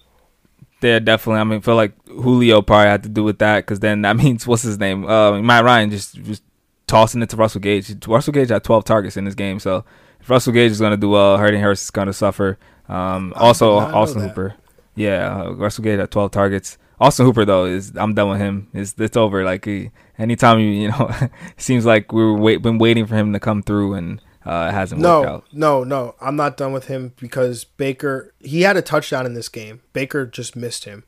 yeah, 0.81 0.99
definitely. 0.99 1.41
I 1.41 1.45
mean, 1.45 1.61
feel 1.61 1.77
like 1.77 1.93
Julio 2.07 2.63
probably 2.63 2.89
had 2.89 3.03
to 3.03 3.09
do 3.09 3.25
with 3.25 3.39
that 3.39 3.61
because 3.67 3.81
then 3.81 4.03
that 4.03 4.17
means 4.17 4.47
what's 4.47 4.63
his 4.63 4.79
name? 4.79 5.07
Uh, 5.07 5.41
Matt 5.41 5.65
Ryan 5.65 5.91
just 5.91 6.15
just 6.23 6.43
tossing 6.87 7.23
it 7.23 7.31
to 7.31 7.37
Russell 7.37 7.61
Gage. 7.61 8.07
Russell 8.07 8.33
Gage 8.33 8.49
had 8.49 8.65
12 8.65 8.85
targets 8.85 9.17
in 9.17 9.25
this 9.25 9.35
game, 9.35 9.59
so 9.61 9.85
if 10.21 10.31
Russell 10.31 10.53
Gage 10.53 10.71
is 10.71 10.81
going 10.81 10.93
to 10.93 10.97
do 10.97 11.11
well, 11.11 11.39
Hurting 11.39 11.61
Harris 11.61 11.83
is 11.83 11.91
going 11.91 12.07
to 12.07 12.13
suffer. 12.13 12.59
Um, 12.89 13.33
also, 13.37 13.75
did 13.75 13.81
not 13.81 13.91
know 13.91 13.99
Austin 13.99 14.23
that. 14.23 14.29
Hooper. 14.29 14.55
Yeah, 14.95 15.43
uh, 15.43 15.51
Russell 15.53 15.85
Gage 15.85 15.99
had 15.99 16.11
12 16.11 16.31
targets. 16.31 16.79
Austin 17.01 17.27
Hooper 17.27 17.45
though 17.45 17.67
is 17.67 17.93
I'm 17.97 18.15
done 18.15 18.31
with 18.31 18.41
him. 18.41 18.69
It's 18.75 18.95
it's 18.99 19.17
over. 19.17 19.45
Like 19.45 19.65
he, 19.65 19.91
anytime 20.19 20.59
you 20.59 20.69
you 20.69 20.89
know, 20.89 21.11
seems 21.57 21.87
like 21.87 22.13
we 22.13 22.23
were 22.23 22.37
wait, 22.37 22.57
been 22.63 22.79
waiting 22.79 23.07
for 23.07 23.15
him 23.15 23.33
to 23.33 23.41
come 23.41 23.63
through 23.63 23.95
and 23.95 24.21
uh, 24.49 24.69
it 24.69 24.73
hasn't 24.73 25.01
worked 25.01 25.03
No, 25.03 25.25
out. 25.29 25.45
no, 25.53 25.85
no. 25.85 26.15
I'm 26.21 26.37
not 26.37 26.57
done 26.57 26.73
with 26.73 26.87
him 26.87 27.13
because 27.21 27.65
Baker. 27.65 28.33
He 28.41 28.63
had 28.63 28.77
a 28.77 28.83
touchdown 28.83 29.27
in 29.27 29.35
this 29.35 29.49
game. 29.49 29.81
Baker 29.93 30.27
just 30.27 30.57
missed 30.57 30.85
him. 30.85 31.05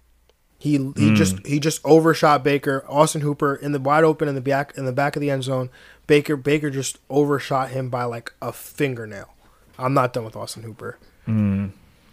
He 0.59 0.73
he 0.73 0.77
Mm. 0.79 1.17
just 1.17 1.47
he 1.47 1.59
just 1.59 1.81
overshot 1.85 2.45
Baker. 2.45 2.85
Austin 2.89 3.23
Hooper 3.23 3.55
in 3.55 3.73
the 3.73 3.81
wide 3.81 4.05
open 4.05 4.29
in 4.29 4.35
the 4.35 4.41
back 4.43 4.75
in 4.77 4.85
the 4.85 4.93
back 4.93 5.17
of 5.17 5.21
the 5.23 5.31
end 5.31 5.43
zone. 5.45 5.71
Baker 6.07 6.37
Baker 6.37 6.69
just 6.71 6.99
overshot 7.09 7.71
him 7.71 7.89
by 7.89 8.05
like 8.05 8.33
a 8.43 8.53
fingernail. 8.53 9.31
I'm 9.79 9.95
not 9.95 10.13
done 10.13 10.25
with 10.27 10.37
Austin 10.37 10.63
Hooper. 10.65 10.99
Mm. 11.27 11.71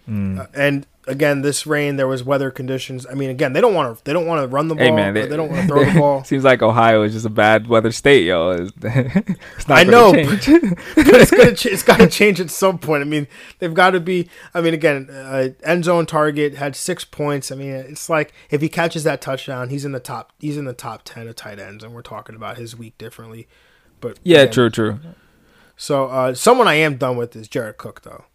Mm. 0.09 0.39
Uh, 0.39 0.45
and 0.53 0.87
again, 1.07 1.41
this 1.41 1.65
rain 1.65 1.95
there 1.95 2.07
was 2.07 2.23
weather 2.23 2.51
conditions. 2.51 3.05
I 3.09 3.13
mean, 3.13 3.29
again, 3.29 3.53
they 3.53 3.61
don't 3.61 3.73
want 3.73 3.97
to 3.97 4.03
they 4.03 4.13
don't 4.13 4.25
want 4.25 4.41
to 4.41 4.47
run 4.47 4.67
the 4.67 4.75
ball. 4.75 4.85
Hey 4.85 4.91
man, 4.91 5.17
or 5.17 5.27
they, 5.27 5.35
don't 5.35 5.49
want 5.49 5.61
to 5.61 5.67
throw 5.67 5.85
the 5.85 5.91
ball. 5.99 6.23
Seems 6.23 6.43
like 6.43 6.61
Ohio 6.61 7.01
is 7.03 7.13
just 7.13 7.25
a 7.25 7.29
bad 7.29 7.67
weather 7.67 7.91
state, 7.91 8.25
yo. 8.25 8.51
It's, 8.51 8.71
it's 8.81 9.67
not 9.67 9.79
I 9.79 9.83
know, 9.83 10.11
but 10.13 10.47
it's 10.97 11.31
gonna 11.31 11.55
ch- 11.55 11.67
it's 11.67 11.83
got 11.83 11.97
to 11.97 12.07
change 12.07 12.39
at 12.39 12.51
some 12.51 12.77
point. 12.77 13.01
I 13.01 13.05
mean, 13.05 13.27
they've 13.59 13.73
got 13.73 13.91
to 13.91 13.99
be. 13.99 14.29
I 14.53 14.61
mean, 14.61 14.73
again, 14.73 15.09
uh, 15.09 15.49
end 15.63 15.85
zone 15.85 16.05
target 16.05 16.55
had 16.55 16.75
six 16.75 17.05
points. 17.05 17.51
I 17.51 17.55
mean, 17.55 17.71
it's 17.71 18.09
like 18.09 18.33
if 18.49 18.61
he 18.61 18.69
catches 18.69 19.03
that 19.05 19.21
touchdown, 19.21 19.69
he's 19.69 19.85
in 19.85 19.93
the 19.93 19.99
top. 19.99 20.33
He's 20.39 20.57
in 20.57 20.65
the 20.65 20.73
top 20.73 21.01
ten 21.05 21.27
of 21.27 21.35
tight 21.35 21.59
ends, 21.59 21.83
and 21.83 21.93
we're 21.93 22.01
talking 22.01 22.35
about 22.35 22.57
his 22.57 22.75
week 22.75 22.97
differently. 22.97 23.47
But 23.99 24.19
yeah, 24.23 24.41
again, 24.41 24.53
true, 24.53 24.69
true. 24.69 24.99
So 25.75 26.07
uh, 26.07 26.33
someone 26.33 26.67
I 26.67 26.75
am 26.75 26.97
done 26.97 27.17
with 27.17 27.35
is 27.35 27.47
Jared 27.47 27.77
Cook, 27.77 28.01
though. 28.01 28.25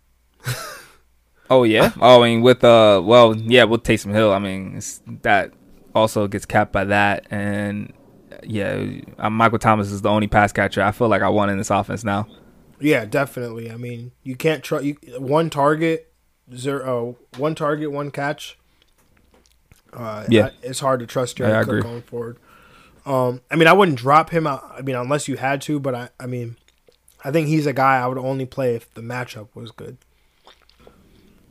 Oh 1.51 1.65
yeah. 1.65 1.93
Oh, 2.01 2.23
I 2.23 2.29
mean, 2.29 2.43
with 2.43 2.65
uh, 2.65 3.01
well, 3.05 3.37
yeah, 3.37 3.65
with 3.65 3.83
Taysom 3.83 4.13
Hill, 4.13 4.33
I 4.33 4.39
mean, 4.39 4.77
it's, 4.77 5.03
that 5.23 5.53
also 5.95 6.27
gets 6.27 6.47
capped 6.47 6.73
by 6.73 6.85
that, 6.85 7.27
and 7.31 7.93
yeah, 8.43 8.85
uh, 9.19 9.29
Michael 9.31 9.59
Thomas 9.59 9.91
is 9.91 10.03
the 10.03 10.09
only 10.09 10.27
pass 10.29 10.53
catcher 10.53 10.83
I 10.83 10.93
feel 10.93 11.09
like 11.09 11.23
I 11.23 11.29
want 11.29 11.51
in 11.51 11.59
this 11.59 11.71
offense 11.71 12.05
now. 12.05 12.27
Yeah, 12.81 13.05
definitely. 13.05 13.71
I 13.71 13.77
mean, 13.77 14.13
you 14.25 14.35
can't 14.35 14.63
try 14.65 14.81
you 14.81 14.95
one 15.19 15.51
target, 15.51 16.13
zero, 16.55 17.17
uh, 17.35 17.39
one 17.39 17.55
target, 17.55 17.93
one 17.93 18.11
catch. 18.11 18.59
Uh, 19.93 20.25
Yeah. 20.29 20.51
It's 20.63 20.81
hard 20.81 21.01
to 21.01 21.07
trust 21.07 21.41
I 21.41 21.45
Jared 21.47 21.65
Cook 21.67 21.69
agree. 21.69 21.83
going 21.83 22.03
forward. 22.03 22.39
Um, 23.05 23.41
I 23.51 23.57
mean, 23.57 23.69
I 23.69 23.73
wouldn't 23.73 23.99
drop 23.99 24.31
him 24.31 24.47
out. 24.47 24.65
I 24.77 24.83
mean, 24.83 24.97
unless 24.97 25.29
you 25.29 25.37
had 25.37 25.61
to, 25.63 25.79
but 25.79 25.95
I, 25.95 26.09
I 26.19 26.27
mean, 26.27 26.57
I 27.25 27.31
think 27.31 27.49
he's 27.49 27.67
a 27.67 27.73
guy 27.73 27.99
I 27.99 28.07
would 28.07 28.19
only 28.19 28.47
play 28.47 28.75
if 28.75 28.93
the 28.95 29.01
matchup 29.01 29.49
was 29.55 29.71
good. 29.71 29.99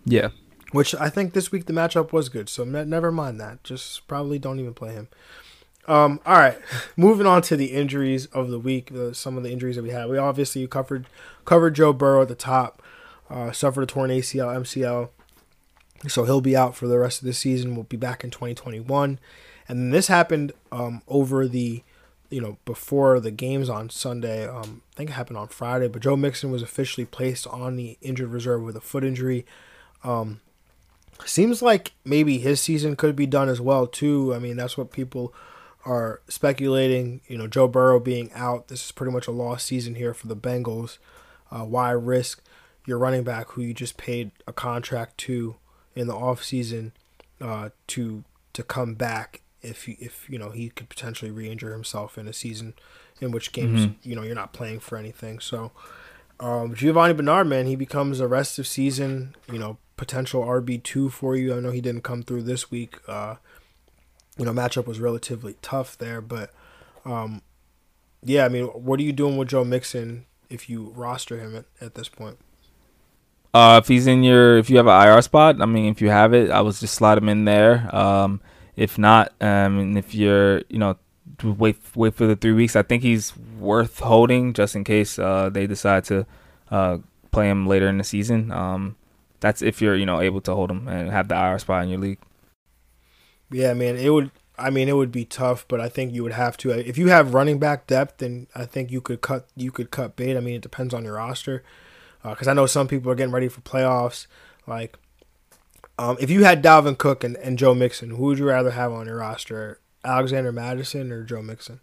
Yeah. 0.06 0.30
Which 0.72 0.96
I 0.96 1.10
think 1.10 1.34
this 1.34 1.52
week 1.52 1.66
the 1.66 1.74
matchup 1.74 2.14
was 2.14 2.30
good, 2.30 2.48
so 2.48 2.64
ne- 2.64 2.86
never 2.86 3.12
mind 3.12 3.40
that. 3.42 3.64
Just 3.64 4.08
probably 4.08 4.40
don't 4.40 4.60
even 4.60 4.74
play 4.74 4.94
him. 4.94 5.10
Um, 5.88 6.20
all 6.26 6.36
right, 6.36 6.60
moving 6.96 7.26
on 7.26 7.42
to 7.44 7.58
the 7.58 7.74
injuries 7.74 8.28
of 8.28 8.50
the 8.50 8.60
week. 8.60 8.94
The, 8.94 9.14
some 9.14 9.36
of 9.36 9.44
the 9.44 9.52
injuries 9.52 9.76
that 9.76 9.84
we 9.84 9.90
had. 9.90 10.10
We 10.10 10.18
obviously 10.18 10.66
covered 10.68 11.08
covered 11.44 11.76
Joe 11.76 11.92
Burrow 11.92 12.22
at 12.22 12.28
the 12.28 12.36
top. 12.36 12.82
Uh, 13.30 13.52
suffered 13.52 13.82
a 13.82 13.86
torn 13.86 14.10
ACL, 14.10 14.56
MCL, 14.58 15.10
so 16.08 16.26
he'll 16.26 16.42
be 16.42 16.56
out 16.56 16.76
for 16.76 16.88
the 16.88 17.00
rest 17.00 17.22
of 17.22 17.26
the 17.26 17.34
season. 17.34 17.76
We'll 17.76 17.84
be 17.84 17.98
back 17.98 18.24
in 18.24 18.30
2021, 18.30 19.20
and 19.68 19.80
then 19.80 19.90
this 19.90 20.08
happened 20.08 20.52
um, 20.72 21.02
over 21.08 21.48
the, 21.48 21.82
you 22.30 22.42
know, 22.42 22.58
before 22.66 23.20
the 23.20 23.32
games 23.32 23.70
on 23.70 23.90
Sunday. 23.90 24.48
Um, 24.48 24.82
I 24.94 24.98
think 24.98 25.10
it 25.10 25.14
happened 25.14 25.38
on 25.38 25.48
Friday, 25.48 25.88
but 25.88 26.02
Joe 26.02 26.16
Mixon 26.16 26.52
was 26.52 26.62
officially 26.62 27.06
placed 27.06 27.48
on 27.48 27.76
the 27.76 27.98
injured 28.02 28.30
reserve 28.30 28.62
with 28.62 28.76
a 28.76 28.82
foot 28.82 29.04
injury. 29.04 29.46
Um, 30.04 30.42
seems 31.26 31.62
like 31.62 31.94
maybe 32.04 32.40
his 32.40 32.60
season 32.60 32.96
could 32.96 33.16
be 33.16 33.26
done 33.26 33.50
as 33.50 33.62
well 33.62 33.88
too. 33.88 34.34
I 34.34 34.40
mean, 34.40 34.58
that's 34.58 34.78
what 34.78 34.92
people 34.92 35.34
are 35.86 36.22
speculating. 36.28 37.22
You 37.28 37.38
know, 37.38 37.48
Joe 37.48 37.68
Burrow 37.68 38.00
being 38.00 38.32
out, 38.34 38.68
this 38.68 38.86
is 38.86 38.92
pretty 38.92 39.12
much 39.12 39.28
a 39.28 39.32
lost 39.32 39.66
season 39.66 39.96
here 39.96 40.14
for 40.14 40.28
the 40.28 40.36
Bengals. 40.36 40.98
Uh, 41.52 41.66
why 41.66 41.92
risk, 41.92 42.42
your 42.86 42.98
running 42.98 43.24
back 43.24 43.52
who 43.52 43.62
you 43.62 43.74
just 43.74 43.98
paid 43.98 44.32
a 44.48 44.54
contract 44.54 45.18
to 45.18 45.56
in 45.96 46.08
the 46.08 46.16
off 46.16 46.44
season 46.44 46.94
uh, 47.40 47.70
to 47.88 48.24
to 48.54 48.64
come 48.64 48.96
back 48.96 49.42
if 49.62 49.84
he, 49.84 49.94
if 49.94 50.30
you 50.30 50.40
know 50.40 50.52
he 50.52 50.70
could 50.70 50.90
potentially 50.90 51.32
re-injure 51.32 51.72
himself 51.72 52.18
in 52.18 52.28
a 52.28 52.34
season 52.34 52.74
in 53.20 53.32
which 53.32 53.52
games 53.52 53.82
mm-hmm. 53.82 54.10
you 54.10 54.16
know 54.16 54.24
you're 54.24 54.36
not 54.36 54.54
playing 54.54 54.80
for 54.80 54.98
anything. 54.98 55.40
So 55.40 55.72
um, 56.40 56.74
Giovani 56.74 57.14
Bernard, 57.14 57.48
man, 57.48 57.68
he 57.68 57.76
becomes 57.76 58.20
a 58.20 58.28
rest 58.28 58.58
of 58.58 58.66
season 58.66 59.36
you 59.52 59.60
know 59.60 59.78
potential 60.02 60.42
RB 60.44 60.82
two 60.82 61.10
for 61.10 61.36
you. 61.36 61.56
I 61.56 61.60
know 61.60 61.70
he 61.70 61.80
didn't 61.80 62.02
come 62.02 62.24
through 62.24 62.42
this 62.42 62.72
week. 62.72 62.98
Uh, 63.08 63.36
you 64.36 64.46
know 64.46 64.52
matchup 64.52 64.88
was 64.88 65.00
relatively 65.00 65.58
tough 65.62 65.96
there, 65.96 66.22
but 66.22 66.52
um, 67.06 67.44
yeah, 68.24 68.46
I 68.46 68.50
mean, 68.50 68.66
what 68.66 69.00
are 69.00 69.04
you 69.04 69.12
doing 69.14 69.38
with 69.38 69.50
Joe 69.50 69.64
Mixon 69.64 70.26
if 70.50 70.68
you 70.68 70.92
roster 70.96 71.38
him 71.40 71.56
at, 71.56 71.66
at 71.80 71.94
this 71.94 72.10
point? 72.10 72.40
Uh, 73.54 73.80
if 73.84 73.88
he's 73.88 74.08
in 74.08 74.24
your, 74.24 74.58
if 74.58 74.72
you 74.72 74.78
have 74.78 74.88
an 74.88 75.08
IR 75.08 75.22
spot, 75.22 75.62
I 75.62 75.68
mean, 75.68 75.92
if 75.92 76.02
you 76.02 76.10
have 76.10 76.34
it, 76.34 76.50
I 76.50 76.62
was 76.62 76.80
just 76.80 76.96
slide 76.96 77.20
him 77.20 77.30
in 77.30 77.46
there. 77.46 77.94
Um, 77.96 78.42
if 78.76 78.98
not, 78.98 79.34
um, 79.40 79.78
and 79.78 79.98
if 80.00 80.16
you're, 80.16 80.64
you 80.68 80.80
know, 80.80 80.98
wait 81.44 81.78
wait 81.94 82.16
for 82.16 82.26
the 82.26 82.36
three 82.36 82.54
weeks, 82.54 82.76
I 82.76 82.82
think 82.82 83.04
he's 83.04 83.38
worth 83.60 84.00
holding 84.00 84.54
just 84.54 84.76
in 84.76 84.84
case 84.84 85.20
uh, 85.20 85.52
they 85.52 85.68
decide 85.68 86.06
to 86.06 86.26
uh, 86.72 86.98
play 87.30 87.50
him 87.50 87.68
later 87.68 87.88
in 87.88 88.00
the 88.00 88.04
season. 88.04 88.52
Um, 88.52 88.96
that's 89.42 89.62
if 89.62 89.82
you're, 89.82 89.96
you 89.96 90.06
know, 90.06 90.22
able 90.22 90.40
to 90.42 90.56
hold 90.56 90.70
them 90.70 90.88
and 90.88 91.12
have 91.12 91.28
the 91.28 91.36
IR 91.36 91.60
spot 91.60 91.84
in 91.84 91.90
your 91.90 92.00
league. 92.00 92.20
Yeah, 93.52 93.74
man, 93.74 93.98
it 93.98 94.10
would. 94.10 94.32
I 94.58 94.70
mean, 94.70 94.88
it 94.88 94.96
would 94.96 95.12
be 95.12 95.26
tough, 95.26 95.66
but 95.68 95.82
I 95.82 95.90
think 95.90 96.14
you 96.14 96.24
would 96.24 96.34
have 96.34 96.56
to. 96.58 96.72
If 96.72 96.98
you 96.98 97.10
have 97.10 97.34
running 97.34 97.60
back 97.60 97.88
depth, 97.88 98.20
then 98.20 98.48
I 98.56 98.66
think 98.66 98.92
you 98.92 99.02
could 99.02 99.22
cut. 99.22 99.48
You 99.56 99.72
could 99.72 99.92
cut 99.92 100.16
bait. 100.16 100.38
I 100.38 100.40
mean, 100.40 100.56
it 100.56 100.62
depends 100.62 100.94
on 100.94 101.04
your 101.04 101.16
roster 101.16 101.64
because 102.24 102.48
uh, 102.48 102.52
I 102.52 102.54
know 102.54 102.68
some 102.68 102.88
people 102.88 103.12
are 103.12 103.16
getting 103.16 103.34
ready 103.34 103.50
for 103.50 103.62
playoffs. 103.62 104.28
Like, 104.68 104.98
um, 105.98 106.18
if 106.20 106.30
you 106.30 106.44
had 106.44 106.64
Dalvin 106.64 106.98
Cook 106.98 107.24
and, 107.24 107.36
and 107.38 107.58
Joe 107.58 107.74
Mixon, 107.74 108.12
who 108.12 108.26
would 108.26 108.40
you 108.40 108.46
rather 108.46 108.72
have 108.72 108.92
on 108.92 109.08
your 109.08 109.18
roster, 109.18 109.80
Alexander 110.06 110.52
Mattison 110.52 111.12
or 111.12 111.24
Joe 111.24 111.42
Mixon? 111.42 111.80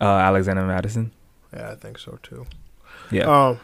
Uh, 0.00 0.04
Alexander 0.04 0.64
Mattison. 0.64 1.12
Yeah, 1.52 1.72
I 1.72 1.74
think 1.74 1.98
so 1.98 2.18
too. 2.22 2.46
Yeah. 3.10 3.24
Um. 3.24 3.60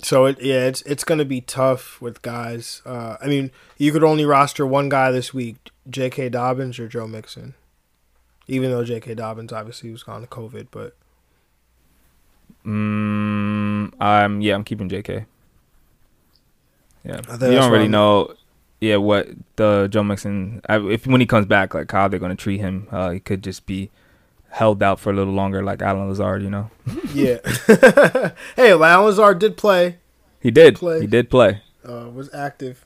So 0.00 0.26
it 0.26 0.40
yeah 0.40 0.66
it's 0.66 0.82
it's 0.82 1.04
gonna 1.04 1.24
be 1.24 1.40
tough 1.40 2.00
with 2.00 2.22
guys. 2.22 2.82
Uh, 2.86 3.16
I 3.20 3.26
mean, 3.26 3.50
you 3.78 3.92
could 3.92 4.04
only 4.04 4.24
roster 4.24 4.66
one 4.66 4.88
guy 4.88 5.10
this 5.10 5.34
week: 5.34 5.70
J.K. 5.90 6.28
Dobbins 6.28 6.78
or 6.78 6.88
Joe 6.88 7.06
Mixon. 7.06 7.54
Even 8.46 8.70
though 8.70 8.84
J.K. 8.84 9.14
Dobbins 9.14 9.52
obviously 9.52 9.90
was 9.90 10.02
gone 10.02 10.22
to 10.22 10.26
COVID, 10.26 10.68
but 10.70 10.96
Mm, 12.64 14.00
um, 14.00 14.40
yeah, 14.40 14.54
I'm 14.54 14.64
keeping 14.64 14.88
J.K. 14.88 15.24
Yeah, 17.04 17.20
you 17.30 17.38
don't 17.38 17.72
really 17.72 17.88
know. 17.88 18.34
Yeah, 18.80 18.96
what 18.96 19.28
the 19.56 19.88
Joe 19.90 20.02
Mixon 20.02 20.60
I, 20.68 20.78
if 20.78 21.06
when 21.06 21.20
he 21.20 21.26
comes 21.26 21.46
back, 21.46 21.72
like 21.74 21.90
how 21.90 22.08
they're 22.08 22.20
going 22.20 22.36
to 22.36 22.42
treat 22.42 22.58
him. 22.58 22.86
Uh, 22.90 23.10
he 23.10 23.20
could 23.20 23.42
just 23.42 23.64
be 23.66 23.90
held 24.50 24.82
out 24.82 24.98
for 25.00 25.10
a 25.10 25.14
little 25.14 25.34
longer, 25.34 25.62
like 25.62 25.82
Allen 25.82 26.08
Lazard. 26.08 26.42
You 26.42 26.50
know. 26.50 26.70
yeah. 27.12 27.38
hey, 28.56 28.72
Allen 28.72 29.06
Lazard 29.06 29.38
did 29.38 29.56
play. 29.56 29.98
He 30.40 30.50
did. 30.50 30.76
Play. 30.76 31.00
He 31.00 31.06
did 31.06 31.30
play. 31.30 31.62
Uh, 31.86 32.10
was 32.12 32.32
active. 32.34 32.84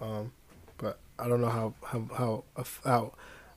Um, 0.00 0.32
but 0.78 0.98
I 1.18 1.28
don't 1.28 1.40
know 1.40 1.48
how 1.48 1.74
how 1.84 2.44
how 2.56 2.66
how 2.84 3.12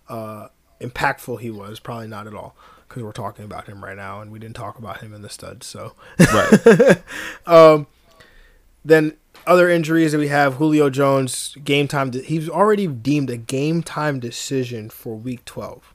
uh, 0.10 0.48
impactful 0.82 1.40
he 1.40 1.52
was. 1.52 1.80
Probably 1.80 2.08
not 2.08 2.28
at 2.28 2.34
all 2.34 2.56
because 2.88 3.04
we're 3.04 3.12
talking 3.12 3.46
about 3.46 3.68
him 3.68 3.84
right 3.84 3.98
now, 3.98 4.22
and 4.22 4.32
we 4.32 4.40
didn't 4.40 4.56
talk 4.56 4.80
about 4.80 5.02
him 5.02 5.14
in 5.14 5.22
the 5.22 5.30
studs. 5.30 5.66
So, 5.66 5.94
right. 6.20 7.02
um, 7.46 7.88
then 8.84 9.18
other 9.46 9.70
injuries 9.70 10.12
that 10.12 10.20
we 10.20 10.30
have: 10.30 10.56
Julio 10.56 10.90
Jones 10.90 11.56
game 11.64 11.88
time. 11.88 12.12
De- 12.12 12.22
he's 12.22 12.50
already 12.50 12.88
deemed 12.88 13.30
a 13.30 13.38
game 13.38 13.84
time 13.84 14.20
decision 14.20 14.90
for 14.90 15.16
Week 15.16 15.44
Twelve. 15.46 15.94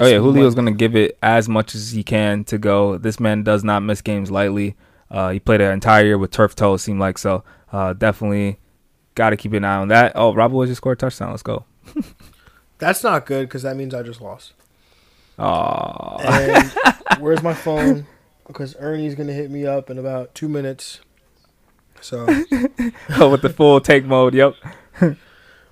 Oh 0.00 0.06
yeah, 0.06 0.18
Julio's 0.18 0.54
gonna 0.54 0.72
give 0.72 0.96
it 0.96 1.18
as 1.22 1.48
much 1.48 1.74
as 1.74 1.90
he 1.92 2.02
can 2.02 2.44
to 2.44 2.58
go. 2.58 2.98
This 2.98 3.20
man 3.20 3.42
does 3.42 3.64
not 3.64 3.80
miss 3.80 4.00
games 4.00 4.30
lightly. 4.30 4.76
Uh, 5.10 5.30
he 5.30 5.40
played 5.40 5.60
an 5.60 5.72
entire 5.72 6.04
year 6.04 6.18
with 6.18 6.30
turf 6.30 6.54
toe. 6.54 6.74
It 6.74 6.78
seemed 6.78 7.00
like 7.00 7.18
so. 7.18 7.44
Uh, 7.72 7.92
definitely 7.92 8.58
got 9.14 9.30
to 9.30 9.36
keep 9.36 9.52
an 9.52 9.64
eye 9.64 9.76
on 9.76 9.88
that. 9.88 10.12
Oh, 10.14 10.34
Rob 10.34 10.52
Williams 10.52 10.70
just 10.70 10.78
scored 10.78 10.98
a 10.98 11.00
touchdown. 11.00 11.30
Let's 11.30 11.42
go. 11.42 11.64
That's 12.78 13.02
not 13.02 13.26
good 13.26 13.48
because 13.48 13.62
that 13.62 13.76
means 13.76 13.94
I 13.94 14.02
just 14.02 14.20
lost. 14.20 14.54
Oh. 15.38 16.16
where's 17.18 17.42
my 17.42 17.54
phone? 17.54 18.06
Because 18.46 18.76
Ernie's 18.78 19.14
gonna 19.14 19.32
hit 19.32 19.50
me 19.50 19.66
up 19.66 19.90
in 19.90 19.98
about 19.98 20.34
two 20.34 20.48
minutes. 20.48 21.00
So. 22.00 22.26
oh, 23.16 23.30
with 23.30 23.42
the 23.42 23.52
full 23.54 23.80
take 23.80 24.04
mode. 24.04 24.34
Yep. 24.34 24.54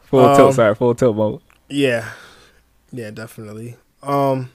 full 0.05 0.25
um, 0.25 0.37
tilt. 0.37 0.55
Sorry, 0.55 0.75
full 0.75 0.95
tilt 0.95 1.17
mode. 1.17 1.41
Yeah. 1.69 2.11
Yeah, 2.93 3.11
definitely. 3.11 3.77
Um. 4.03 4.51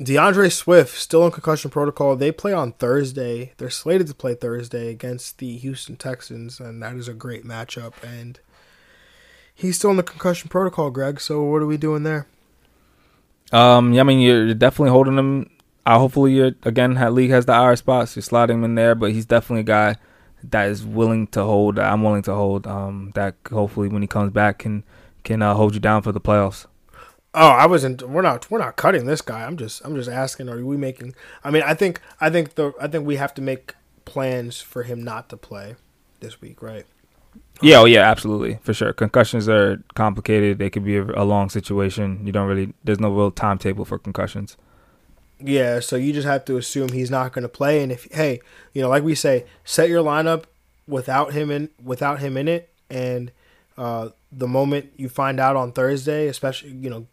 DeAndre 0.00 0.50
Swift 0.50 0.96
still 0.96 1.26
in 1.26 1.30
concussion 1.30 1.70
protocol. 1.70 2.16
They 2.16 2.32
play 2.32 2.54
on 2.54 2.72
Thursday. 2.72 3.52
They're 3.58 3.68
slated 3.68 4.06
to 4.06 4.14
play 4.14 4.34
Thursday 4.34 4.88
against 4.88 5.36
the 5.38 5.58
Houston 5.58 5.96
Texans, 5.96 6.58
and 6.58 6.82
that 6.82 6.96
is 6.96 7.06
a 7.06 7.12
great 7.12 7.44
matchup. 7.44 7.92
And 8.02 8.40
he's 9.54 9.76
still 9.76 9.90
in 9.90 9.98
the 9.98 10.02
concussion 10.02 10.48
protocol, 10.48 10.90
Greg. 10.90 11.20
So 11.20 11.42
what 11.42 11.60
are 11.60 11.66
we 11.66 11.76
doing 11.76 12.04
there? 12.04 12.26
Um, 13.52 13.92
yeah, 13.92 14.00
I 14.00 14.04
mean, 14.04 14.20
you're 14.20 14.54
definitely 14.54 14.90
holding 14.90 15.18
him. 15.18 15.50
Uh, 15.84 15.98
hopefully, 15.98 16.32
you're, 16.32 16.52
again, 16.62 16.94
league 17.14 17.30
has 17.30 17.44
the 17.44 17.52
IR 17.52 17.76
spots. 17.76 18.16
You're 18.16 18.22
sliding 18.22 18.58
him 18.58 18.64
in 18.64 18.76
there, 18.76 18.94
but 18.94 19.12
he's 19.12 19.26
definitely 19.26 19.60
a 19.60 19.64
guy 19.64 19.96
that 20.42 20.68
is 20.68 20.82
willing 20.82 21.26
to 21.28 21.44
hold. 21.44 21.78
I'm 21.78 22.02
willing 22.02 22.22
to 22.22 22.34
hold. 22.34 22.66
Um, 22.66 23.12
that 23.16 23.34
hopefully 23.50 23.88
when 23.88 24.00
he 24.00 24.08
comes 24.08 24.32
back 24.32 24.60
can 24.60 24.84
can 25.24 25.42
uh, 25.42 25.52
hold 25.54 25.74
you 25.74 25.80
down 25.80 26.00
for 26.00 26.12
the 26.12 26.20
playoffs. 26.20 26.64
Oh, 27.32 27.48
I 27.48 27.66
wasn't. 27.66 28.02
We're 28.02 28.22
not. 28.22 28.50
We're 28.50 28.58
not 28.58 28.76
cutting 28.76 29.06
this 29.06 29.22
guy. 29.22 29.44
I'm 29.44 29.56
just. 29.56 29.84
I'm 29.84 29.94
just 29.94 30.10
asking. 30.10 30.48
Are 30.48 30.64
we 30.64 30.76
making? 30.76 31.14
I 31.44 31.50
mean, 31.50 31.62
I 31.64 31.74
think. 31.74 32.00
I 32.20 32.30
think 32.30 32.56
the. 32.56 32.72
I 32.80 32.88
think 32.88 33.06
we 33.06 33.16
have 33.16 33.34
to 33.34 33.42
make 33.42 33.74
plans 34.04 34.60
for 34.60 34.82
him 34.82 35.04
not 35.04 35.28
to 35.28 35.36
play 35.36 35.76
this 36.18 36.40
week, 36.40 36.62
right? 36.62 36.86
Yeah, 37.62 37.80
oh 37.80 37.84
yeah, 37.84 38.00
absolutely, 38.00 38.58
for 38.62 38.72
sure. 38.72 38.92
Concussions 38.92 39.48
are 39.48 39.82
complicated. 39.94 40.58
They 40.58 40.70
could 40.70 40.84
be 40.84 40.96
a, 40.96 41.04
a, 41.04 41.24
long 41.24 41.50
situation. 41.50 42.26
You 42.26 42.32
don't 42.32 42.48
really, 42.48 42.72
there's 42.84 42.98
no 42.98 43.10
real 43.10 43.30
timetable 43.30 43.84
for 43.84 43.98
concussions. 43.98 44.56
Yeah, 45.38 45.80
so 45.80 45.96
you 45.96 46.12
just 46.12 46.26
have 46.26 46.44
to 46.46 46.56
assume 46.56 46.88
he's 46.88 47.10
not 47.10 47.32
going 47.32 47.42
to 47.42 47.48
play. 47.48 47.82
And 47.82 47.92
if 47.92 48.10
hey, 48.12 48.40
you 48.72 48.80
know, 48.80 48.88
like 48.88 49.02
we 49.02 49.14
say, 49.14 49.44
set 49.64 49.88
your 49.88 50.02
lineup 50.02 50.44
without 50.86 51.32
him 51.32 51.50
in 51.50 51.68
without 51.82 52.20
him 52.20 52.36
in 52.36 52.48
it, 52.48 52.70
and 52.88 53.30
uh, 53.76 54.08
the 54.32 54.48
moment 54.48 54.92
you 54.96 55.08
find 55.08 55.38
out 55.38 55.54
on 55.56 55.72
Thursday, 55.72 56.28
especially 56.28 56.70
you 56.70 56.88
know, 56.88 57.06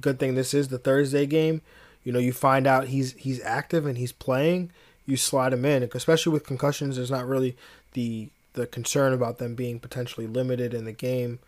good 0.00 0.18
thing 0.18 0.34
this 0.34 0.54
is 0.54 0.68
the 0.68 0.78
Thursday 0.78 1.26
game. 1.26 1.62
You 2.04 2.12
know, 2.12 2.18
you 2.18 2.32
find 2.32 2.66
out 2.66 2.88
he's 2.88 3.12
he's 3.14 3.40
active 3.42 3.86
and 3.86 3.98
he's 3.98 4.12
playing. 4.12 4.70
You 5.06 5.16
slide 5.16 5.52
him 5.52 5.64
in, 5.64 5.88
especially 5.94 6.32
with 6.32 6.46
concussions. 6.46 6.96
There's 6.96 7.10
not 7.10 7.26
really 7.26 7.56
the 7.92 8.30
the 8.54 8.66
concern 8.66 9.12
about 9.12 9.38
them 9.38 9.54
being 9.54 9.78
potentially 9.78 10.26
limited 10.26 10.74
in 10.74 10.84
the 10.84 10.92
game. 10.92 11.38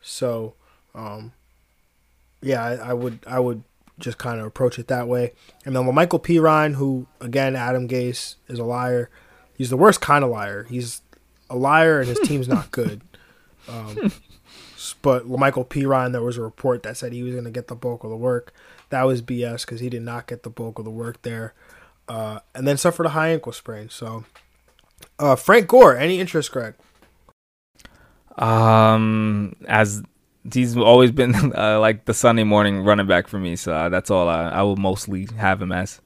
So, 0.00 0.54
um, 0.94 1.32
yeah, 2.40 2.64
I, 2.64 2.90
I, 2.90 2.92
would 2.92 3.18
I 3.26 3.40
would 3.40 3.64
just 3.98 4.18
kind 4.18 4.40
of 4.40 4.46
approach 4.46 4.78
it 4.78 4.86
that 4.88 5.08
way. 5.08 5.32
And 5.64 5.74
then 5.74 5.84
with 5.86 5.94
Michael 5.94 6.20
Perine, 6.20 6.74
who 6.74 7.06
again 7.20 7.56
Adam 7.56 7.88
Gase 7.88 8.36
is 8.48 8.58
a 8.58 8.64
liar. 8.64 9.10
He's 9.54 9.70
the 9.70 9.76
worst 9.76 10.00
kind 10.00 10.24
of 10.24 10.30
liar. 10.30 10.64
He's 10.64 11.02
a 11.50 11.56
liar, 11.56 12.00
and 12.00 12.08
his 12.08 12.20
team's 12.20 12.48
not 12.48 12.70
good. 12.70 13.02
Um, 13.68 14.10
but 15.02 15.26
Michael 15.26 15.64
Perine, 15.64 16.12
there 16.12 16.22
was 16.22 16.36
a 16.36 16.42
report 16.42 16.82
that 16.82 16.96
said 16.96 17.12
he 17.12 17.22
was 17.22 17.32
going 17.32 17.44
to 17.44 17.50
get 17.50 17.68
the 17.68 17.74
bulk 17.74 18.04
of 18.04 18.10
the 18.10 18.16
work. 18.16 18.52
That 18.90 19.04
was 19.04 19.22
BS 19.22 19.64
because 19.64 19.80
he 19.80 19.88
did 19.88 20.02
not 20.02 20.26
get 20.26 20.42
the 20.42 20.50
bulk 20.50 20.78
of 20.78 20.84
the 20.84 20.90
work 20.90 21.22
there. 21.22 21.54
Uh, 22.08 22.40
and 22.54 22.66
then 22.66 22.76
suffered 22.76 23.06
a 23.06 23.10
high 23.10 23.28
ankle 23.28 23.52
sprain. 23.52 23.88
So 23.88 24.24
uh, 25.18 25.36
Frank 25.36 25.68
Gore, 25.68 25.96
any 25.96 26.20
interest, 26.20 26.50
Greg? 26.52 26.74
Um, 28.36 29.54
as 29.68 30.02
he's 30.52 30.76
always 30.76 31.10
been 31.10 31.34
uh, 31.56 31.78
like 31.78 32.04
the 32.06 32.14
Sunday 32.14 32.44
morning 32.44 32.82
running 32.82 33.06
back 33.06 33.28
for 33.28 33.38
me, 33.38 33.56
so 33.56 33.72
uh, 33.72 33.88
that's 33.88 34.10
all 34.10 34.28
I, 34.28 34.48
I 34.48 34.62
will 34.62 34.76
mostly 34.76 35.28
have 35.36 35.60
him 35.60 35.72
as. 35.72 36.00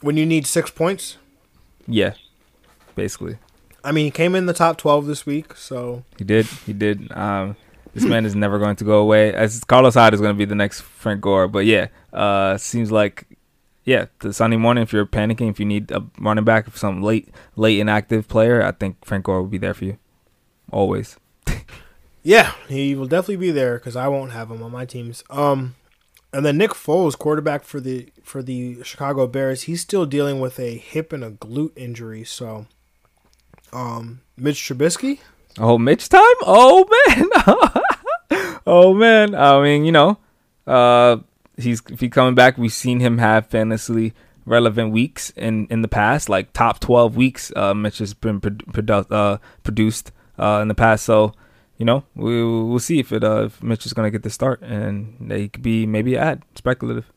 When 0.00 0.16
you 0.16 0.26
need 0.26 0.46
six 0.46 0.70
points. 0.70 1.16
Yeah, 1.88 2.14
basically. 2.94 3.38
I 3.82 3.92
mean, 3.92 4.06
he 4.06 4.10
came 4.10 4.34
in 4.34 4.46
the 4.46 4.52
top 4.52 4.76
twelve 4.76 5.06
this 5.06 5.24
week, 5.24 5.56
so 5.56 6.04
he 6.18 6.24
did. 6.24 6.46
He 6.46 6.72
did. 6.72 7.10
Um, 7.12 7.56
this 7.96 8.04
man 8.04 8.26
is 8.26 8.34
never 8.34 8.58
going 8.58 8.76
to 8.76 8.84
go 8.84 8.98
away. 8.98 9.32
As 9.32 9.64
Carlos 9.64 9.94
Hyde 9.94 10.12
is 10.12 10.20
going 10.20 10.34
to 10.34 10.38
be 10.38 10.44
the 10.44 10.54
next 10.54 10.82
Frank 10.82 11.22
Gore, 11.22 11.48
but 11.48 11.64
yeah, 11.64 11.88
uh, 12.12 12.58
seems 12.58 12.92
like 12.92 13.26
yeah, 13.84 14.06
the 14.18 14.32
Sunday 14.32 14.56
morning, 14.56 14.82
if 14.82 14.92
you're 14.92 15.06
panicking, 15.06 15.48
if 15.48 15.60
you 15.60 15.64
need 15.64 15.90
a 15.92 16.04
running 16.18 16.44
back, 16.44 16.76
some 16.76 17.02
late, 17.02 17.28
late 17.54 17.78
inactive 17.78 18.28
player, 18.28 18.62
I 18.62 18.72
think 18.72 19.02
Frank 19.04 19.24
Gore 19.24 19.40
will 19.40 19.48
be 19.48 19.58
there 19.58 19.74
for 19.74 19.84
you, 19.84 19.96
always. 20.70 21.16
yeah, 22.22 22.52
he 22.68 22.94
will 22.96 23.06
definitely 23.06 23.36
be 23.36 23.52
there 23.52 23.78
because 23.78 23.94
I 23.96 24.08
won't 24.08 24.32
have 24.32 24.50
him 24.50 24.62
on 24.62 24.72
my 24.72 24.84
teams. 24.84 25.22
Um, 25.30 25.76
And 26.32 26.44
then 26.44 26.58
Nick 26.58 26.72
Foles, 26.72 27.16
quarterback 27.16 27.64
for 27.64 27.80
the 27.80 28.12
for 28.22 28.42
the 28.42 28.82
Chicago 28.82 29.26
Bears, 29.26 29.62
he's 29.62 29.80
still 29.80 30.04
dealing 30.04 30.40
with 30.40 30.58
a 30.58 30.76
hip 30.76 31.12
and 31.12 31.24
a 31.24 31.30
glute 31.30 31.72
injury. 31.76 32.24
So, 32.24 32.66
um, 33.72 34.20
Mitch 34.36 34.60
Trubisky. 34.60 35.20
Oh, 35.58 35.78
Mitch 35.78 36.08
time. 36.08 36.20
Oh 36.42 36.86
man. 37.06 37.30
oh 38.66 38.94
man. 38.94 39.34
I 39.34 39.62
mean, 39.62 39.84
you 39.84 39.92
know, 39.92 40.18
uh, 40.66 41.18
he's 41.56 41.82
if 41.90 42.00
he 42.00 42.08
coming 42.08 42.34
back, 42.34 42.58
we've 42.58 42.72
seen 42.72 43.00
him 43.00 43.18
have 43.18 43.46
fantasy 43.46 44.12
relevant 44.44 44.92
weeks 44.92 45.30
in 45.30 45.66
in 45.68 45.82
the 45.82 45.88
past, 45.88 46.28
like 46.28 46.52
top 46.52 46.80
twelve 46.80 47.16
weeks. 47.16 47.52
Uh, 47.54 47.74
Mitch 47.74 47.98
has 47.98 48.14
been 48.14 48.40
produ- 48.40 49.10
uh, 49.10 49.38
produced 49.62 50.12
uh, 50.38 50.60
in 50.62 50.68
the 50.68 50.74
past, 50.74 51.04
so 51.04 51.32
you 51.78 51.84
know, 51.84 52.04
we 52.14 52.42
we'll 52.42 52.78
see 52.78 52.98
if 52.98 53.12
it 53.12 53.22
uh 53.22 53.44
if 53.46 53.62
Mitch 53.62 53.86
is 53.86 53.92
gonna 53.92 54.10
get 54.10 54.22
the 54.22 54.30
start 54.30 54.62
and 54.62 55.16
they 55.20 55.48
could 55.48 55.62
be 55.62 55.86
maybe 55.86 56.14
a 56.14 56.22
ad 56.22 56.42
speculative. 56.54 57.10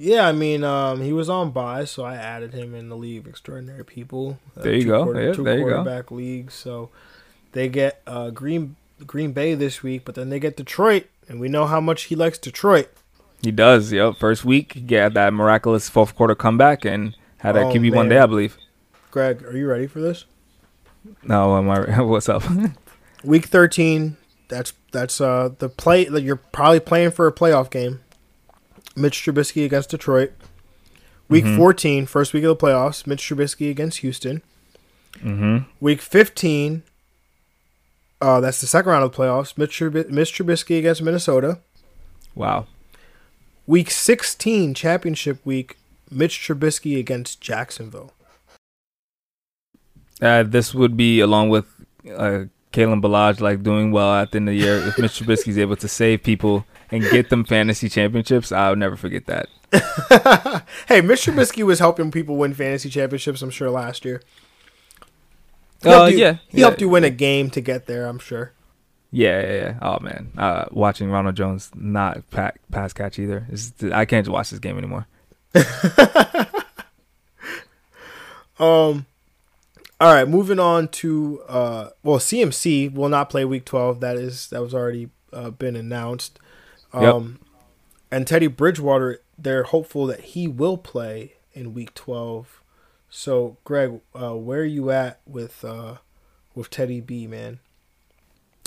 Yeah, 0.00 0.28
I 0.28 0.32
mean, 0.32 0.62
um, 0.62 1.02
he 1.02 1.12
was 1.12 1.28
on 1.28 1.50
buy, 1.50 1.84
so 1.84 2.04
I 2.04 2.14
added 2.14 2.54
him 2.54 2.72
in 2.72 2.88
the 2.88 2.96
league 2.96 3.18
of 3.18 3.26
extraordinary 3.26 3.84
people. 3.84 4.38
Uh, 4.56 4.62
there 4.62 4.74
you 4.74 4.84
go. 4.84 5.02
Quarter, 5.02 5.24
yeah, 5.24 5.32
two 5.32 5.42
there 5.42 5.58
you 5.58 5.64
quarterback 5.64 6.12
leagues, 6.12 6.54
so 6.54 6.90
they 7.50 7.68
get 7.68 8.00
uh, 8.06 8.30
Green 8.30 8.76
Green 9.06 9.32
Bay 9.32 9.54
this 9.54 9.82
week, 9.82 10.04
but 10.04 10.14
then 10.14 10.30
they 10.30 10.40
get 10.40 10.56
Detroit, 10.56 11.06
and 11.28 11.40
we 11.40 11.48
know 11.48 11.66
how 11.66 11.80
much 11.80 12.04
he 12.04 12.16
likes 12.16 12.38
Detroit. 12.38 12.88
He 13.42 13.52
does. 13.52 13.92
Yep. 13.92 14.16
First 14.16 14.44
week, 14.44 14.72
he 14.74 14.80
got 14.80 15.14
that 15.14 15.32
miraculous 15.32 15.88
fourth 15.88 16.14
quarter 16.14 16.34
comeback 16.34 16.84
and 16.84 17.16
had 17.38 17.54
that 17.54 17.66
oh, 17.66 17.72
QB 17.72 17.94
one 17.94 18.08
day, 18.08 18.18
I 18.18 18.26
believe. 18.26 18.56
Greg, 19.10 19.44
are 19.44 19.56
you 19.56 19.66
ready 19.66 19.86
for 19.86 20.00
this? 20.00 20.24
No, 21.22 21.56
am 21.56 21.70
I? 21.70 22.00
What's 22.02 22.28
up? 22.28 22.42
Week 23.24 23.46
thirteen. 23.46 24.16
That's 24.48 24.72
that's 24.92 25.20
uh 25.20 25.50
the 25.58 25.68
play 25.68 26.04
that 26.04 26.22
you're 26.22 26.36
probably 26.36 26.80
playing 26.80 27.12
for 27.12 27.26
a 27.26 27.32
playoff 27.32 27.70
game. 27.70 28.00
Mitch 28.96 29.22
Trubisky 29.22 29.64
against 29.64 29.90
Detroit. 29.90 30.32
Week 31.28 31.44
mm-hmm. 31.44 31.56
14, 31.56 32.06
first 32.06 32.32
week 32.32 32.42
of 32.44 32.58
the 32.58 32.66
playoffs, 32.66 33.06
Mitch 33.06 33.22
Trubisky 33.22 33.70
against 33.70 33.98
Houston. 33.98 34.42
Mm-hmm. 35.16 35.58
Week 35.78 36.00
15, 36.00 36.82
uh, 38.20 38.40
that's 38.40 38.60
the 38.60 38.66
second 38.66 38.90
round 38.90 39.04
of 39.04 39.12
the 39.12 39.16
playoffs. 39.16 39.56
Mitch, 39.56 39.78
Trub- 39.78 40.10
Mitch 40.10 40.32
Trubisky 40.32 40.78
against 40.78 41.02
Minnesota. 41.02 41.60
Wow. 42.34 42.66
Week 43.66 43.90
16, 43.90 44.74
championship 44.74 45.44
week, 45.44 45.76
Mitch 46.10 46.38
Trubisky 46.38 46.98
against 46.98 47.40
Jacksonville. 47.40 48.12
Uh, 50.20 50.42
this 50.42 50.74
would 50.74 50.96
be 50.96 51.20
along 51.20 51.50
with 51.50 51.66
uh, 52.06 52.44
Kalen 52.72 53.00
Ballage 53.00 53.40
like 53.40 53.62
doing 53.62 53.92
well 53.92 54.14
at 54.14 54.32
the 54.32 54.38
end 54.38 54.48
of 54.48 54.54
the 54.54 54.60
year. 54.60 54.76
if 54.78 54.98
Mitch 54.98 55.20
Trubisky 55.20 55.48
is 55.48 55.58
able 55.58 55.76
to 55.76 55.88
save 55.88 56.22
people 56.22 56.66
and 56.90 57.02
get 57.04 57.30
them 57.30 57.44
fantasy 57.44 57.88
championships, 57.88 58.50
I'll 58.50 58.76
never 58.76 58.96
forget 58.96 59.26
that. 59.26 59.48
hey, 60.88 61.00
Mitch 61.00 61.26
Trubisky 61.26 61.62
was 61.62 61.78
helping 61.78 62.10
people 62.10 62.36
win 62.36 62.54
fantasy 62.54 62.88
championships. 62.88 63.42
I'm 63.42 63.50
sure 63.50 63.70
last 63.70 64.04
year. 64.04 64.22
He 65.82 65.88
uh, 65.88 66.06
you, 66.06 66.18
yeah, 66.18 66.36
he 66.48 66.58
yeah. 66.58 66.66
helped 66.66 66.80
you 66.80 66.88
win 66.88 67.04
a 67.04 67.10
game 67.10 67.50
to 67.50 67.60
get 67.60 67.86
there. 67.86 68.06
I'm 68.06 68.18
sure. 68.18 68.52
Yeah, 69.10 69.40
yeah, 69.40 69.54
yeah. 69.54 69.78
Oh 69.80 69.98
man, 70.00 70.32
uh, 70.36 70.66
watching 70.70 71.10
Ronald 71.10 71.36
Jones 71.36 71.70
not 71.74 72.22
pass 72.30 72.92
catch 72.92 73.18
either. 73.18 73.46
It's, 73.50 73.72
I 73.84 74.04
can't 74.04 74.28
watch 74.28 74.50
this 74.50 74.58
game 74.58 74.76
anymore. 74.78 75.06
um. 78.58 79.06
All 80.00 80.14
right, 80.14 80.28
moving 80.28 80.60
on 80.60 80.86
to 80.88 81.42
uh, 81.48 81.88
well, 82.04 82.18
CMC 82.18 82.94
will 82.94 83.08
not 83.08 83.30
play 83.30 83.44
Week 83.44 83.64
12. 83.64 83.98
That 83.98 84.16
is 84.16 84.48
that 84.50 84.62
was 84.62 84.72
already 84.72 85.10
uh, 85.32 85.50
been 85.50 85.74
announced. 85.74 86.38
Um, 86.92 87.40
yep. 87.40 87.48
and 88.12 88.26
Teddy 88.26 88.46
Bridgewater, 88.46 89.20
they're 89.36 89.64
hopeful 89.64 90.06
that 90.06 90.20
he 90.20 90.46
will 90.46 90.78
play 90.78 91.34
in 91.52 91.74
Week 91.74 91.94
12. 91.94 92.62
So, 93.10 93.56
Greg, 93.64 94.00
uh, 94.14 94.34
where 94.34 94.60
are 94.60 94.64
you 94.64 94.90
at 94.90 95.20
with 95.26 95.64
uh, 95.64 95.96
with 96.54 96.70
Teddy 96.70 97.00
B, 97.00 97.26
man? 97.26 97.60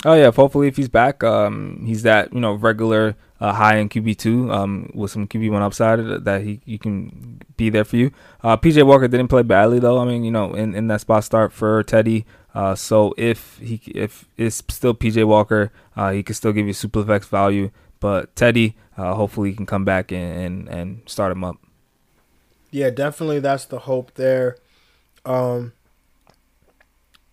Oh 0.04 0.14
yeah, 0.14 0.32
hopefully 0.32 0.66
if 0.66 0.76
he's 0.76 0.88
back, 0.88 1.22
um, 1.22 1.84
he's 1.86 2.02
that 2.02 2.32
you 2.32 2.40
know 2.40 2.54
regular 2.54 3.14
uh, 3.40 3.52
high 3.52 3.78
end 3.78 3.90
QB 3.90 4.18
two 4.18 4.52
um, 4.52 4.90
with 4.94 5.12
some 5.12 5.28
QB 5.28 5.52
one 5.52 5.62
upside 5.62 6.24
that 6.24 6.42
he 6.42 6.60
you 6.64 6.78
can 6.78 7.40
be 7.56 7.70
there 7.70 7.84
for 7.84 7.96
you. 7.96 8.10
Uh, 8.42 8.56
PJ 8.56 8.84
Walker 8.84 9.06
didn't 9.06 9.28
play 9.28 9.42
badly 9.42 9.78
though. 9.78 9.98
I 9.98 10.04
mean 10.04 10.24
you 10.24 10.32
know 10.32 10.54
in, 10.54 10.74
in 10.74 10.88
that 10.88 11.02
spot 11.02 11.22
start 11.22 11.52
for 11.52 11.82
Teddy. 11.84 12.26
Uh, 12.52 12.74
so 12.74 13.14
if 13.16 13.58
he 13.58 13.80
if 13.94 14.28
it's 14.36 14.56
still 14.56 14.94
PJ 14.94 15.24
Walker, 15.24 15.70
uh, 15.94 16.10
he 16.10 16.24
can 16.24 16.34
still 16.34 16.52
give 16.52 16.66
you 16.66 16.72
super 16.72 17.04
flex 17.04 17.28
value. 17.28 17.70
But 18.00 18.34
Teddy, 18.34 18.74
uh, 18.96 19.14
hopefully 19.14 19.50
he 19.50 19.56
can 19.56 19.66
come 19.66 19.84
back 19.84 20.10
and, 20.10 20.36
and 20.36 20.68
and 20.68 21.02
start 21.06 21.30
him 21.30 21.44
up. 21.44 21.58
Yeah, 22.72 22.90
definitely 22.90 23.38
that's 23.38 23.66
the 23.66 23.80
hope 23.80 24.14
there. 24.14 24.56
Um, 25.24 25.72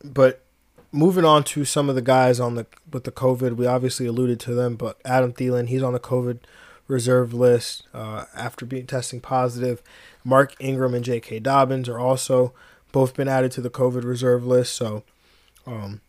but 0.03 0.43
moving 0.91 1.25
on 1.25 1.43
to 1.45 1.65
some 1.65 1.89
of 1.89 1.95
the 1.95 2.01
guys 2.01 2.39
on 2.39 2.55
the 2.55 2.67
with 2.91 3.05
the 3.05 3.11
COVID, 3.11 3.55
we 3.55 3.65
obviously 3.65 4.05
alluded 4.05 4.39
to 4.41 4.53
them, 4.53 4.75
but 4.75 4.99
Adam 5.03 5.33
Thielen, 5.33 5.69
he's 5.69 5.81
on 5.81 5.93
the 5.93 5.99
COVID 5.99 6.39
reserve 6.87 7.33
list 7.33 7.87
uh, 7.93 8.25
after 8.35 8.65
being 8.65 8.85
testing 8.85 9.21
positive. 9.21 9.81
Mark 10.25 10.55
Ingram 10.59 10.93
and 10.93 11.05
J.K. 11.05 11.39
Dobbins 11.39 11.87
are 11.87 11.99
also 11.99 12.53
both 12.91 13.15
been 13.15 13.27
added 13.29 13.51
to 13.53 13.61
the 13.61 13.69
COVID 13.69 14.03
reserve 14.03 14.45
list. 14.45 14.73
So, 14.73 15.03
um, 15.65 16.01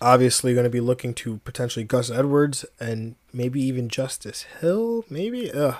obviously, 0.00 0.54
going 0.54 0.64
to 0.64 0.70
be 0.70 0.80
looking 0.80 1.14
to 1.14 1.38
potentially 1.38 1.84
Gus 1.84 2.10
Edwards 2.10 2.64
and 2.80 3.16
maybe 3.32 3.62
even 3.62 3.88
Justice 3.88 4.42
Hill, 4.60 5.04
maybe, 5.10 5.50
Ugh. 5.52 5.76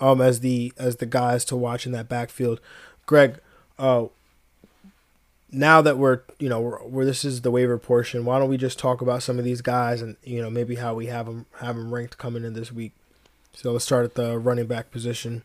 um, 0.00 0.20
as 0.20 0.40
the 0.40 0.72
as 0.78 0.96
the 0.96 1.06
guys 1.06 1.44
to 1.46 1.56
watch 1.56 1.86
in 1.86 1.92
that 1.92 2.08
backfield. 2.08 2.60
Greg, 3.06 3.40
uh, 3.78 4.06
now 5.50 5.80
that 5.80 5.98
we're 5.98 6.20
you 6.38 6.48
know 6.48 6.60
we're, 6.60 6.82
we're, 6.84 7.04
this 7.04 7.24
is 7.24 7.40
the 7.40 7.50
waiver 7.50 7.78
portion 7.78 8.24
why 8.24 8.38
don't 8.38 8.50
we 8.50 8.56
just 8.56 8.78
talk 8.78 9.00
about 9.00 9.22
some 9.22 9.38
of 9.38 9.44
these 9.44 9.62
guys 9.62 10.02
and 10.02 10.16
you 10.22 10.42
know 10.42 10.50
maybe 10.50 10.76
how 10.76 10.94
we 10.94 11.06
have 11.06 11.26
them 11.26 11.46
have 11.60 11.76
them 11.76 11.92
ranked 11.92 12.18
coming 12.18 12.44
in 12.44 12.52
this 12.52 12.70
week. 12.72 12.92
So 13.54 13.72
let's 13.72 13.84
start 13.84 14.04
at 14.04 14.14
the 14.14 14.38
running 14.38 14.66
back 14.66 14.90
position. 14.90 15.42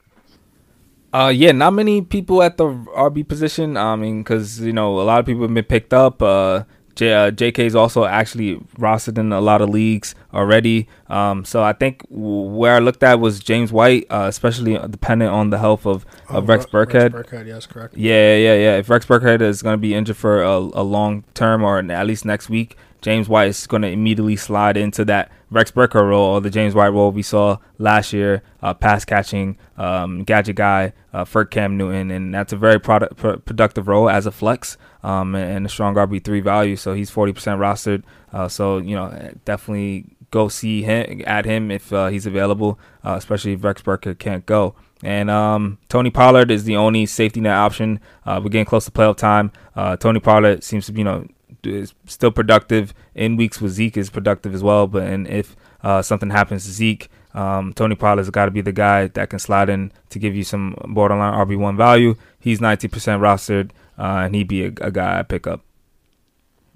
Uh 1.14 1.32
yeah 1.34 1.52
not 1.52 1.72
many 1.72 2.02
people 2.02 2.44
at 2.44 2.58
the 2.58 2.66
rb 2.66 3.28
position. 3.28 3.78
I 3.78 3.96
mean 3.96 4.24
because 4.24 4.60
you 4.60 4.74
know 4.74 5.00
a 5.00 5.04
lot 5.04 5.20
of 5.20 5.26
people 5.26 5.44
have 5.44 5.54
been 5.54 5.64
picked 5.64 5.94
up. 5.94 6.22
Uh 6.22 6.64
J, 6.96 7.14
uh, 7.14 7.32
JK 7.32 7.60
is 7.60 7.76
also 7.76 8.06
actually 8.06 8.58
rostered 8.78 9.18
in 9.18 9.32
a 9.32 9.42
lot 9.42 9.62
of 9.62 9.70
leagues 9.70 10.16
already. 10.34 10.88
Um, 11.08 11.46
so 11.46 11.64
I 11.64 11.74
think 11.74 12.04
where 12.10 12.76
I 12.76 12.80
looked 12.80 13.04
at 13.04 13.20
was 13.20 13.40
James 13.40 13.72
White, 13.72 14.06
uh, 14.10 14.26
especially 14.28 14.78
dependent 14.90 15.32
on 15.32 15.50
the 15.50 15.60
health 15.60 15.86
of, 15.86 16.06
of 16.30 16.44
oh, 16.44 16.54
Rex 16.54 16.66
Burkhead. 16.66 17.14
Rex 17.14 17.30
Burkhead, 17.30 17.48
yes, 17.48 17.66
correct. 17.66 17.96
Yeah, 17.98 18.36
yeah, 18.36 18.56
yeah. 18.56 18.78
If 18.78 18.90
Rex 18.90 19.06
Burkhead 19.06 19.42
is 19.42 19.62
going 19.62 19.74
to 19.74 19.82
be 19.82 19.94
injured 19.94 20.18
for 20.18 20.44
a, 20.44 20.58
a 20.58 20.84
long 20.84 21.24
term 21.34 21.64
or 21.64 21.80
at 21.80 22.08
least 22.08 22.26
next 22.26 22.50
week, 22.50 22.78
James 23.04 23.28
White 23.28 23.50
is 23.50 23.68
going 23.68 23.82
to 23.82 23.90
immediately 23.90 24.38
slide 24.38 24.78
into 24.78 25.04
that 25.06 25.30
Rex 25.52 25.72
Burkhead 25.72 26.08
role 26.08 26.36
or 26.36 26.42
the 26.42 26.50
James 26.50 26.74
White 26.74 26.88
role 26.88 27.12
we 27.12 27.22
saw 27.22 27.58
last 27.78 28.14
year, 28.14 28.42
uh, 28.62 28.74
pass 28.74 29.04
catching, 29.04 29.58
um, 29.78 30.24
gadget 30.24 30.56
guy 30.56 30.94
uh, 31.14 31.26
for 31.26 31.44
Cam 31.44 31.78
Newton, 31.78 32.10
and 32.10 32.34
that's 32.34 32.54
a 32.54 32.56
very 32.56 32.80
product, 32.80 33.18
pr- 33.18 33.34
productive 33.34 33.90
role 33.90 34.10
as 34.10 34.26
a 34.26 34.32
flex 34.32 34.78
um, 35.04 35.36
and 35.36 35.66
a 35.66 35.70
strong 35.70 35.96
RB 35.96 36.24
three 36.24 36.40
value. 36.40 36.78
So 36.78 36.94
he's 36.94 37.10
forty 37.10 37.34
percent 37.34 37.60
rostered. 37.60 38.04
Uh, 38.34 38.48
so 38.48 38.80
you 38.80 38.96
know 38.96 39.32
definitely 39.46 40.06
go 40.32 40.48
see 40.48 40.82
him, 40.82 41.22
at 41.28 41.46
him 41.46 41.70
if 41.70 41.94
uh, 41.94 42.08
he's 42.08 42.26
available, 42.26 42.80
uh, 43.06 43.14
especially 43.16 43.54
if 43.54 43.64
Rex 43.64 43.82
Burkhead 43.82 44.18
can't 44.18 44.46
go. 44.46 44.76
And 45.04 45.30
um, 45.30 45.78
Tony 45.90 46.10
Pollard 46.10 46.50
is 46.50 46.64
the 46.64 46.76
only 46.78 47.06
safety 47.06 47.42
net 47.42 47.56
option. 47.56 48.00
Uh, 48.26 48.40
we're 48.42 48.50
getting 48.50 48.66
close 48.66 48.86
to 48.86 48.92
playoff 48.92 49.18
time. 49.18 49.52
Uh, 49.76 49.96
Tony 49.98 50.20
Pollard 50.20 50.64
seems 50.64 50.86
to 50.88 50.92
be, 50.92 51.02
you 51.02 51.06
know, 51.06 51.28
is 51.64 51.94
still 52.08 52.32
productive 52.32 52.94
in 53.14 53.36
weeks 53.36 53.62
with 53.62 53.74
Zeke 53.74 53.98
is 53.98 54.10
productive 54.10 54.56
as 54.56 54.64
well. 54.64 54.88
But 54.88 55.04
and 55.04 55.28
if 55.28 55.56
uh, 55.84 56.02
something 56.02 56.30
happens 56.30 56.66
to 56.66 56.72
Zeke, 56.72 57.10
um, 57.34 57.74
Tony 57.74 57.96
Pollard's 57.96 58.30
got 58.30 58.46
to 58.46 58.52
be 58.52 58.62
the 58.62 58.72
guy 58.72 59.08
that 59.08 59.30
can 59.30 59.40
slide 59.40 59.70
in 59.70 59.92
to 60.10 60.20
give 60.20 60.36
you 60.36 60.44
some 60.44 60.76
borderline 60.88 61.34
RB 61.34 61.58
one 61.58 61.76
value. 61.76 62.16
He's 62.40 62.60
90% 62.60 62.90
rostered, 63.20 63.72
uh, 63.98 64.26
and 64.26 64.36
he'd 64.36 64.48
be 64.48 64.66
a, 64.66 64.68
a 64.82 64.92
guy 64.92 65.20
I 65.20 65.24
pick 65.24 65.48
up. 65.48 65.62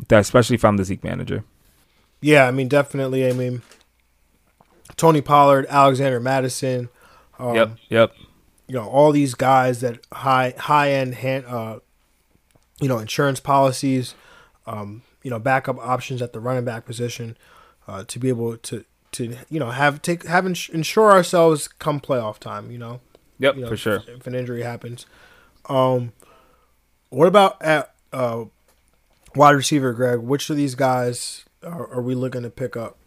That 0.07 0.19
especially 0.19 0.55
if 0.55 0.65
I'm 0.65 0.77
the 0.77 0.83
Zeke 0.83 1.03
manager. 1.03 1.43
Yeah, 2.21 2.47
I 2.47 2.51
mean 2.51 2.67
definitely. 2.67 3.27
I 3.27 3.33
mean 3.33 3.61
Tony 4.95 5.21
Pollard, 5.21 5.65
Alexander 5.69 6.19
Mattison. 6.19 6.89
Um, 7.39 7.55
yep. 7.55 7.71
Yep. 7.89 8.13
You 8.67 8.75
know 8.75 8.87
all 8.87 9.11
these 9.11 9.33
guys 9.33 9.81
that 9.81 9.99
high 10.11 10.53
high 10.57 10.91
end 10.91 11.15
hand, 11.15 11.45
uh, 11.45 11.79
you 12.79 12.87
know 12.87 12.99
insurance 12.99 13.39
policies 13.39 14.13
um, 14.67 15.01
you 15.23 15.31
know, 15.31 15.39
backup 15.39 15.77
options 15.79 16.21
at 16.21 16.33
the 16.33 16.39
running 16.39 16.65
back 16.65 16.85
position 16.85 17.37
uh, 17.87 18.03
to 18.03 18.19
be 18.19 18.29
able 18.29 18.57
to 18.57 18.85
to 19.13 19.35
you 19.49 19.59
know 19.59 19.71
have 19.71 20.01
take 20.01 20.25
have 20.27 20.45
ins- 20.45 20.69
ensure 20.69 21.11
ourselves 21.11 21.67
come 21.67 21.99
playoff 21.99 22.37
time. 22.37 22.69
You 22.69 22.77
know. 22.77 22.99
Yep, 23.39 23.55
you 23.55 23.61
know, 23.61 23.69
for 23.69 23.77
sure. 23.77 23.95
If, 23.97 24.09
if, 24.09 24.27
an 24.27 24.35
injury 24.35 24.63
happens, 24.63 25.05
um, 25.69 26.11
what 27.09 27.27
about 27.27 27.61
at 27.61 27.93
uh, 28.11 28.45
wide 29.38 29.55
receiver, 29.55 29.93
Greg? 29.93 30.19
Which 30.19 30.49
of 30.49 30.57
these 30.57 30.75
guys 30.75 31.45
are, 31.63 31.88
are 31.93 32.01
we 32.01 32.15
looking 32.15 32.43
to 32.43 32.49
pick 32.49 32.75
up? 32.75 32.97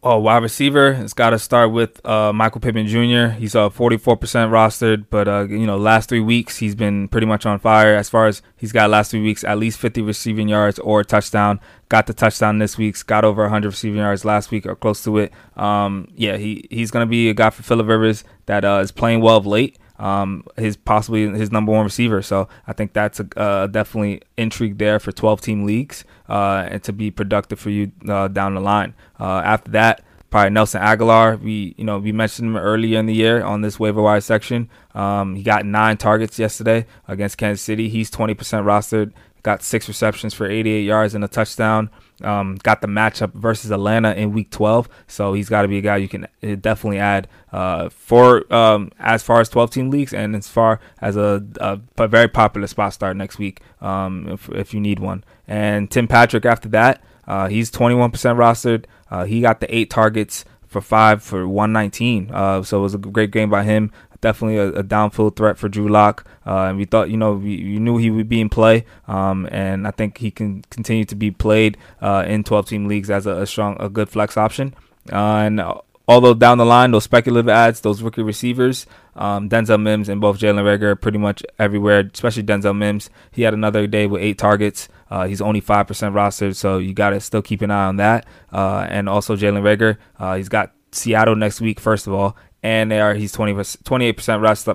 Oh, 0.00 0.20
wide 0.20 0.44
receiver, 0.44 0.90
it's 0.90 1.12
got 1.12 1.30
to 1.30 1.40
start 1.40 1.72
with 1.72 2.04
uh, 2.06 2.32
Michael 2.32 2.60
Pittman 2.60 2.86
Jr. 2.86 3.36
He's 3.36 3.56
uh, 3.56 3.68
44% 3.68 4.16
rostered, 4.16 5.06
but 5.10 5.26
uh, 5.26 5.48
you 5.48 5.66
know, 5.66 5.76
last 5.76 6.08
three 6.08 6.20
weeks 6.20 6.58
he's 6.58 6.76
been 6.76 7.08
pretty 7.08 7.26
much 7.26 7.44
on 7.46 7.58
fire. 7.58 7.96
As 7.96 8.08
far 8.08 8.28
as 8.28 8.40
he's 8.56 8.70
got 8.70 8.90
last 8.90 9.10
three 9.10 9.22
weeks, 9.22 9.42
at 9.42 9.58
least 9.58 9.80
50 9.80 10.02
receiving 10.02 10.48
yards 10.48 10.78
or 10.78 11.02
touchdown. 11.02 11.58
Got 11.88 12.06
the 12.06 12.14
touchdown 12.14 12.58
this 12.58 12.78
week. 12.78 13.04
Got 13.06 13.24
over 13.24 13.42
100 13.42 13.70
receiving 13.70 13.98
yards 13.98 14.24
last 14.24 14.52
week 14.52 14.66
or 14.66 14.76
close 14.76 15.02
to 15.02 15.18
it. 15.18 15.32
Um, 15.56 16.06
yeah, 16.14 16.36
he 16.36 16.68
he's 16.70 16.92
gonna 16.92 17.06
be 17.06 17.28
a 17.28 17.34
guy 17.34 17.50
for 17.50 17.64
Philip 17.64 17.88
Rivers 17.88 18.22
that 18.46 18.64
uh, 18.64 18.78
is 18.78 18.92
playing 18.92 19.20
well 19.20 19.38
of 19.38 19.46
late 19.46 19.78
um, 19.98 20.44
his 20.56 20.76
possibly 20.76 21.28
his 21.28 21.50
number 21.50 21.72
one 21.72 21.84
receiver. 21.84 22.22
So 22.22 22.48
I 22.66 22.72
think 22.72 22.92
that's 22.92 23.20
a 23.20 23.38
uh, 23.38 23.66
definitely 23.66 24.22
intrigue 24.36 24.78
there 24.78 24.98
for 24.98 25.12
12 25.12 25.40
team 25.40 25.64
leagues 25.64 26.04
uh, 26.28 26.66
and 26.70 26.82
to 26.84 26.92
be 26.92 27.10
productive 27.10 27.58
for 27.58 27.70
you 27.70 27.92
uh, 28.08 28.28
down 28.28 28.54
the 28.54 28.60
line. 28.60 28.94
Uh, 29.18 29.42
after 29.44 29.70
that, 29.72 30.02
probably 30.30 30.50
Nelson 30.50 30.80
Agholor. 30.80 31.40
We 31.40 31.74
you 31.76 31.84
know 31.84 31.98
we 31.98 32.12
mentioned 32.12 32.48
him 32.50 32.56
earlier 32.56 32.98
in 32.98 33.06
the 33.06 33.14
year 33.14 33.42
on 33.42 33.62
this 33.62 33.78
waiver 33.80 34.02
wire 34.02 34.20
section. 34.20 34.68
Um, 34.94 35.34
he 35.34 35.42
got 35.42 35.64
nine 35.64 35.96
targets 35.96 36.38
yesterday 36.38 36.86
against 37.06 37.38
Kansas 37.38 37.62
City. 37.64 37.88
He's 37.88 38.10
20% 38.10 38.36
rostered. 38.64 39.12
Got 39.42 39.62
six 39.62 39.88
receptions 39.88 40.34
for 40.34 40.48
88 40.48 40.82
yards 40.82 41.14
and 41.14 41.24
a 41.24 41.28
touchdown. 41.28 41.90
Um, 42.22 42.56
got 42.56 42.80
the 42.80 42.88
matchup 42.88 43.32
versus 43.34 43.70
Atlanta 43.70 44.12
in 44.12 44.32
Week 44.32 44.50
12, 44.50 44.88
so 45.06 45.34
he's 45.34 45.48
got 45.48 45.62
to 45.62 45.68
be 45.68 45.78
a 45.78 45.80
guy 45.80 45.98
you 45.98 46.08
can 46.08 46.24
uh, 46.24 46.56
definitely 46.60 46.98
add 46.98 47.28
uh, 47.52 47.88
for 47.90 48.52
um, 48.52 48.90
as 48.98 49.22
far 49.22 49.40
as 49.40 49.48
12 49.48 49.70
team 49.70 49.90
leagues 49.90 50.12
and 50.12 50.34
as 50.34 50.48
far 50.48 50.80
as 51.00 51.16
a, 51.16 51.44
a, 51.60 51.80
a 51.96 52.08
very 52.08 52.26
popular 52.26 52.66
spot 52.66 52.92
start 52.92 53.16
next 53.16 53.38
week 53.38 53.60
um, 53.80 54.28
if, 54.28 54.48
if 54.48 54.74
you 54.74 54.80
need 54.80 54.98
one. 54.98 55.22
And 55.46 55.88
Tim 55.88 56.08
Patrick 56.08 56.44
after 56.44 56.68
that, 56.70 57.04
uh, 57.28 57.48
he's 57.48 57.70
21% 57.70 58.10
rostered. 58.10 58.86
Uh, 59.10 59.24
he 59.24 59.40
got 59.40 59.60
the 59.60 59.72
eight 59.74 59.90
targets 59.90 60.44
for 60.66 60.80
five 60.80 61.22
for 61.22 61.48
119. 61.48 62.30
Uh, 62.32 62.62
so 62.62 62.78
it 62.78 62.82
was 62.82 62.94
a 62.94 62.98
great 62.98 63.30
game 63.30 63.50
by 63.50 63.64
him 63.64 63.90
definitely 64.20 64.58
a, 64.58 64.68
a 64.68 64.84
downfield 64.84 65.36
threat 65.36 65.58
for 65.58 65.68
Drew 65.68 65.88
Lock. 65.88 66.26
Uh, 66.46 66.64
and 66.64 66.78
we 66.78 66.84
thought, 66.84 67.10
you 67.10 67.16
know, 67.16 67.32
we, 67.34 67.56
we, 67.56 67.78
knew 67.78 67.96
he 67.96 68.10
would 68.10 68.28
be 68.28 68.40
in 68.40 68.48
play. 68.48 68.84
Um, 69.06 69.48
and 69.50 69.86
I 69.86 69.90
think 69.90 70.18
he 70.18 70.30
can 70.30 70.62
continue 70.70 71.04
to 71.06 71.14
be 71.14 71.30
played 71.30 71.76
uh, 72.00 72.24
in 72.26 72.44
12 72.44 72.68
team 72.68 72.88
leagues 72.88 73.10
as 73.10 73.26
a, 73.26 73.42
a, 73.42 73.46
strong, 73.46 73.76
a 73.80 73.88
good 73.88 74.08
flex 74.08 74.36
option. 74.36 74.74
Uh, 75.12 75.42
and 75.46 75.62
although 76.06 76.34
down 76.34 76.58
the 76.58 76.66
line, 76.66 76.90
those 76.90 77.04
speculative 77.04 77.48
ads, 77.48 77.80
those 77.80 78.02
rookie 78.02 78.22
receivers, 78.22 78.86
um, 79.14 79.48
Denzel 79.48 79.80
Mims 79.80 80.08
and 80.08 80.20
both 80.20 80.38
Jalen 80.38 80.62
Reagor 80.62 81.00
pretty 81.00 81.18
much 81.18 81.42
everywhere, 81.58 82.08
especially 82.12 82.44
Denzel 82.44 82.76
Mims. 82.76 83.10
He 83.30 83.42
had 83.42 83.54
another 83.54 83.86
day 83.86 84.06
with 84.06 84.22
eight 84.22 84.38
targets. 84.38 84.88
Uh, 85.10 85.26
he's 85.26 85.40
only 85.40 85.60
5% 85.60 85.86
rostered, 86.12 86.54
so 86.56 86.78
you 86.78 86.92
got 86.92 87.10
to 87.10 87.20
still 87.20 87.42
keep 87.42 87.62
an 87.62 87.70
eye 87.70 87.86
on 87.86 87.96
that. 87.96 88.26
Uh, 88.52 88.86
and 88.88 89.08
also 89.08 89.36
Jalen 89.36 89.62
Reagor, 89.62 89.96
uh, 90.18 90.36
he's 90.36 90.48
got 90.48 90.72
Seattle 90.92 91.36
next 91.36 91.60
week, 91.60 91.80
first 91.80 92.06
of 92.06 92.12
all, 92.12 92.36
and 92.62 92.90
they 92.90 93.00
are 93.00 93.14
he's 93.14 93.32
20 93.32 93.54
28% 93.54 94.14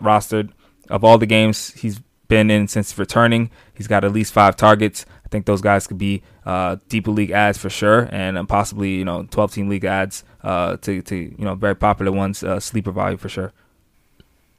rostered 0.01 0.51
of 0.89 1.03
all 1.03 1.17
the 1.17 1.25
games 1.25 1.71
he's 1.73 1.99
been 2.27 2.49
in 2.49 2.67
since 2.67 2.97
returning. 2.97 3.51
He's 3.73 3.87
got 3.87 4.03
at 4.03 4.11
least 4.11 4.33
five 4.33 4.55
targets. 4.55 5.05
I 5.25 5.29
think 5.29 5.45
those 5.45 5.61
guys 5.61 5.87
could 5.87 5.97
be 5.97 6.23
uh, 6.45 6.77
deeper 6.89 7.11
league 7.11 7.31
ads 7.31 7.57
for 7.57 7.69
sure, 7.69 8.09
and 8.11 8.47
possibly 8.47 8.95
you 8.95 9.05
know 9.05 9.27
12 9.29 9.53
team 9.53 9.69
league 9.69 9.85
ads 9.85 10.23
uh, 10.43 10.77
to 10.77 11.01
to 11.03 11.15
you 11.15 11.45
know 11.45 11.55
very 11.55 11.75
popular 11.75 12.11
ones, 12.11 12.43
uh, 12.43 12.59
sleeper 12.59 12.91
value 12.91 13.17
for 13.17 13.29
sure. 13.29 13.53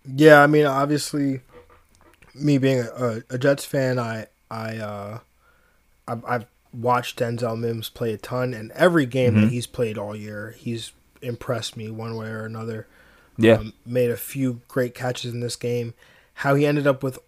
Yeah, 0.06 0.42
I 0.42 0.46
mean 0.46 0.66
obviously, 0.66 1.40
me 2.34 2.58
being 2.58 2.80
a, 2.80 3.22
a 3.30 3.38
Jets 3.38 3.64
fan, 3.64 3.98
I 3.98 4.26
I 4.50 4.76
uh, 4.76 5.18
I've, 6.06 6.24
I've, 6.24 6.46
watched 6.72 7.20
Denzel 7.20 7.56
Mims 7.56 7.88
play 7.88 8.12
a 8.12 8.18
ton, 8.18 8.52
and 8.52 8.72
every 8.72 9.06
game 9.06 9.34
mm-hmm. 9.34 9.42
that 9.42 9.52
he's 9.52 9.66
played 9.66 9.96
all 9.96 10.16
year, 10.16 10.56
he's 10.58 10.90
impressed 11.22 11.76
me 11.76 11.88
one 11.88 12.16
way 12.16 12.26
or 12.26 12.44
another. 12.44 12.88
Yeah, 13.36 13.54
um, 13.54 13.72
made 13.84 14.10
a 14.10 14.16
few 14.16 14.60
great 14.68 14.94
catches 14.94 15.32
in 15.32 15.40
this 15.40 15.56
game. 15.56 15.94
How 16.38 16.54
he 16.54 16.66
ended 16.66 16.86
up 16.86 17.02
with, 17.02 17.18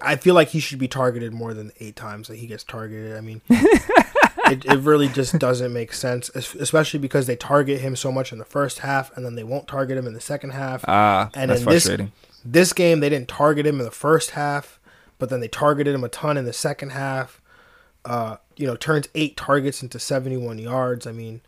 I 0.00 0.16
feel 0.16 0.34
like 0.34 0.48
he 0.48 0.60
should 0.60 0.78
be 0.78 0.88
targeted 0.88 1.32
more 1.32 1.54
than 1.54 1.72
eight 1.80 1.96
times 1.96 2.28
that 2.28 2.36
he 2.36 2.46
gets 2.46 2.64
targeted. 2.64 3.16
I 3.16 3.20
mean, 3.22 3.40
it, 3.48 4.64
it 4.64 4.78
really 4.80 5.08
just 5.08 5.38
doesn't 5.38 5.72
make 5.72 5.92
sense, 5.92 6.28
especially 6.30 7.00
because 7.00 7.26
they 7.26 7.36
target 7.36 7.80
him 7.80 7.96
so 7.96 8.12
much 8.12 8.32
in 8.32 8.38
the 8.38 8.44
first 8.44 8.80
half, 8.80 9.14
and 9.16 9.24
then 9.24 9.34
they 9.34 9.44
won't 9.44 9.66
target 9.66 9.96
him 9.96 10.06
in 10.06 10.12
the 10.12 10.20
second 10.20 10.50
half. 10.50 10.84
Ah, 10.86 11.26
uh, 11.26 11.30
and 11.34 11.50
that's 11.50 11.60
in 11.60 11.66
frustrating. 11.66 12.12
This, 12.44 12.52
this 12.52 12.72
game, 12.72 13.00
they 13.00 13.08
didn't 13.08 13.28
target 13.28 13.66
him 13.66 13.78
in 13.78 13.84
the 13.84 13.90
first 13.90 14.30
half, 14.30 14.78
but 15.18 15.30
then 15.30 15.40
they 15.40 15.48
targeted 15.48 15.94
him 15.94 16.04
a 16.04 16.08
ton 16.08 16.36
in 16.36 16.44
the 16.44 16.52
second 16.52 16.90
half. 16.90 17.40
Uh, 18.04 18.36
you 18.56 18.66
know, 18.66 18.76
turns 18.76 19.08
eight 19.14 19.36
targets 19.36 19.82
into 19.82 19.98
seventy-one 19.98 20.58
yards. 20.58 21.06
I 21.06 21.12
mean, 21.12 21.40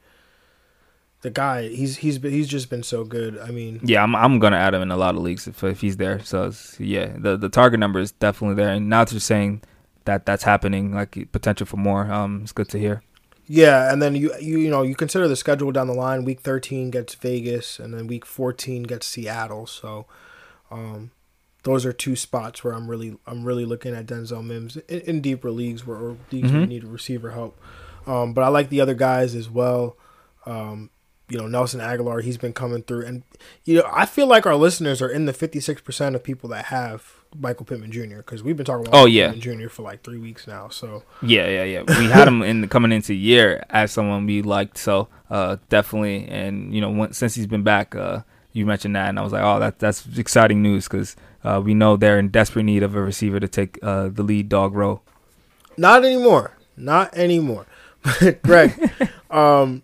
the 1.24 1.30
guy 1.30 1.68
he's 1.68 1.96
he's 1.96 2.18
been, 2.18 2.32
he's 2.32 2.46
just 2.46 2.68
been 2.68 2.82
so 2.82 3.02
good. 3.02 3.38
I 3.38 3.48
mean, 3.48 3.80
yeah, 3.82 4.02
I'm 4.02 4.14
I'm 4.14 4.38
gonna 4.38 4.58
add 4.58 4.74
him 4.74 4.82
in 4.82 4.90
a 4.90 4.96
lot 4.96 5.14
of 5.14 5.22
leagues 5.22 5.48
if, 5.48 5.64
if 5.64 5.80
he's 5.80 5.96
there. 5.96 6.20
So 6.20 6.52
yeah, 6.78 7.14
the 7.16 7.36
the 7.38 7.48
target 7.48 7.80
number 7.80 7.98
is 7.98 8.12
definitely 8.12 8.56
there, 8.56 8.68
and 8.68 8.90
now 8.90 9.06
you're 9.08 9.18
saying 9.20 9.62
that 10.04 10.26
that's 10.26 10.44
happening, 10.44 10.94
like 10.94 11.32
potential 11.32 11.66
for 11.66 11.78
more, 11.78 12.12
um, 12.12 12.42
it's 12.42 12.52
good 12.52 12.68
to 12.68 12.78
hear. 12.78 13.02
Yeah, 13.46 13.90
and 13.90 14.02
then 14.02 14.14
you 14.14 14.34
you 14.38 14.58
you 14.58 14.70
know 14.70 14.82
you 14.82 14.94
consider 14.94 15.26
the 15.26 15.34
schedule 15.34 15.72
down 15.72 15.86
the 15.86 15.94
line. 15.94 16.26
Week 16.26 16.40
13 16.40 16.90
gets 16.90 17.14
Vegas, 17.14 17.78
and 17.78 17.94
then 17.94 18.06
week 18.06 18.26
14 18.26 18.82
gets 18.82 19.06
Seattle. 19.06 19.66
So, 19.66 20.04
um, 20.70 21.10
those 21.62 21.86
are 21.86 21.92
two 21.92 22.16
spots 22.16 22.62
where 22.62 22.74
I'm 22.74 22.86
really 22.86 23.16
I'm 23.26 23.46
really 23.46 23.64
looking 23.64 23.94
at 23.94 24.04
Denzel 24.04 24.44
Mims 24.44 24.76
in, 24.76 25.00
in 25.00 25.20
deeper 25.22 25.50
leagues 25.50 25.86
where 25.86 25.96
or 25.96 26.16
leagues 26.30 26.48
mm-hmm. 26.48 26.58
where 26.58 26.66
need 26.66 26.84
receiver 26.84 27.30
help. 27.30 27.58
Um, 28.06 28.34
but 28.34 28.44
I 28.44 28.48
like 28.48 28.68
the 28.68 28.82
other 28.82 28.94
guys 28.94 29.34
as 29.34 29.48
well. 29.48 29.96
Um, 30.44 30.90
you 31.28 31.38
know 31.38 31.46
Nelson 31.46 31.80
Agholor, 31.80 32.22
he's 32.22 32.36
been 32.36 32.52
coming 32.52 32.82
through, 32.82 33.06
and 33.06 33.22
you 33.64 33.76
know 33.76 33.88
I 33.90 34.06
feel 34.06 34.26
like 34.26 34.46
our 34.46 34.56
listeners 34.56 35.00
are 35.00 35.08
in 35.08 35.26
the 35.26 35.32
fifty 35.32 35.60
six 35.60 35.80
percent 35.80 36.14
of 36.14 36.22
people 36.22 36.48
that 36.50 36.66
have 36.66 37.24
Michael 37.38 37.66
Pittman 37.66 37.92
Jr. 37.92 38.18
because 38.18 38.42
we've 38.42 38.56
been 38.56 38.66
talking 38.66 38.86
about 38.86 39.00
oh 39.00 39.06
yeah 39.06 39.32
Pittman 39.32 39.60
Jr. 39.60 39.68
for 39.68 39.82
like 39.82 40.02
three 40.02 40.18
weeks 40.18 40.46
now. 40.46 40.68
So 40.68 41.02
yeah, 41.22 41.48
yeah, 41.48 41.64
yeah. 41.64 41.98
We 41.98 42.06
had 42.06 42.28
him 42.28 42.42
in 42.42 42.68
coming 42.68 42.92
into 42.92 43.08
the 43.08 43.16
year 43.16 43.64
as 43.70 43.92
someone 43.92 44.26
we 44.26 44.42
liked, 44.42 44.78
so 44.78 45.08
uh, 45.30 45.56
definitely. 45.68 46.26
And 46.28 46.74
you 46.74 46.80
know, 46.80 46.90
when, 46.90 47.12
since 47.12 47.34
he's 47.34 47.46
been 47.46 47.62
back, 47.62 47.94
uh, 47.94 48.20
you 48.52 48.66
mentioned 48.66 48.94
that, 48.96 49.08
and 49.08 49.18
I 49.18 49.22
was 49.22 49.32
like, 49.32 49.42
oh, 49.42 49.58
that 49.60 49.78
that's 49.78 50.06
exciting 50.18 50.62
news 50.62 50.88
because 50.88 51.16
uh, 51.42 51.60
we 51.64 51.74
know 51.74 51.96
they're 51.96 52.18
in 52.18 52.28
desperate 52.28 52.64
need 52.64 52.82
of 52.82 52.94
a 52.94 53.02
receiver 53.02 53.40
to 53.40 53.48
take 53.48 53.78
uh, 53.82 54.08
the 54.08 54.22
lead 54.22 54.48
dog 54.48 54.74
role. 54.74 55.02
Not 55.76 56.04
anymore. 56.04 56.56
Not 56.76 57.16
anymore. 57.16 57.66
Greg, 58.42 58.90
um, 59.30 59.82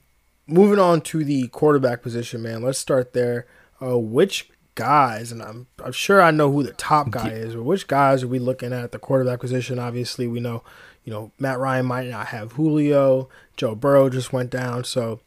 moving 0.51 0.79
on 0.79 1.01
to 1.03 1.25
the 1.25 1.49
quarterback 1.49 2.03
position, 2.03 2.43
man. 2.43 2.63
Let's 2.63 2.79
start 2.79 3.13
there. 3.13 3.47
Uh, 3.83 3.99
which 3.99 4.51
guys, 4.75 5.33
and 5.33 5.43
I'm 5.43 5.67
I'm 5.83 5.93
sure 5.93 6.21
I 6.21 6.31
know 6.31 6.51
who 6.51 6.63
the 6.63 6.73
top 6.73 7.11
guy 7.11 7.31
is, 7.31 7.55
but 7.55 7.63
which 7.63 7.87
guys 7.87 8.23
are 8.23 8.29
we 8.29 8.39
looking 8.39 8.73
at, 8.73 8.85
at 8.85 8.93
the 8.93 8.99
quarterback 8.99 9.41
position? 9.41 9.79
Obviously, 9.79 10.27
we 10.27 10.41
know, 10.41 10.63
you 11.05 11.13
know, 11.13 11.33
Matt 11.39 11.59
Ryan 11.59 11.87
might 11.87 12.09
not 12.09 12.29
have 12.29 12.53
Julio. 12.53 13.29
Joe 13.57 13.75
Burrow 13.75 14.11
just 14.11 14.33
went 14.33 14.51
down, 14.51 14.85
so 14.85 15.21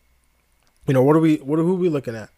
you 0.87 0.93
know, 0.93 1.03
what 1.03 1.15
are 1.15 1.19
we 1.19 1.37
what 1.37 1.59
are 1.59 1.63
who 1.63 1.73
are 1.73 1.79
we 1.79 1.89
looking 1.89 2.15
at? 2.15 2.29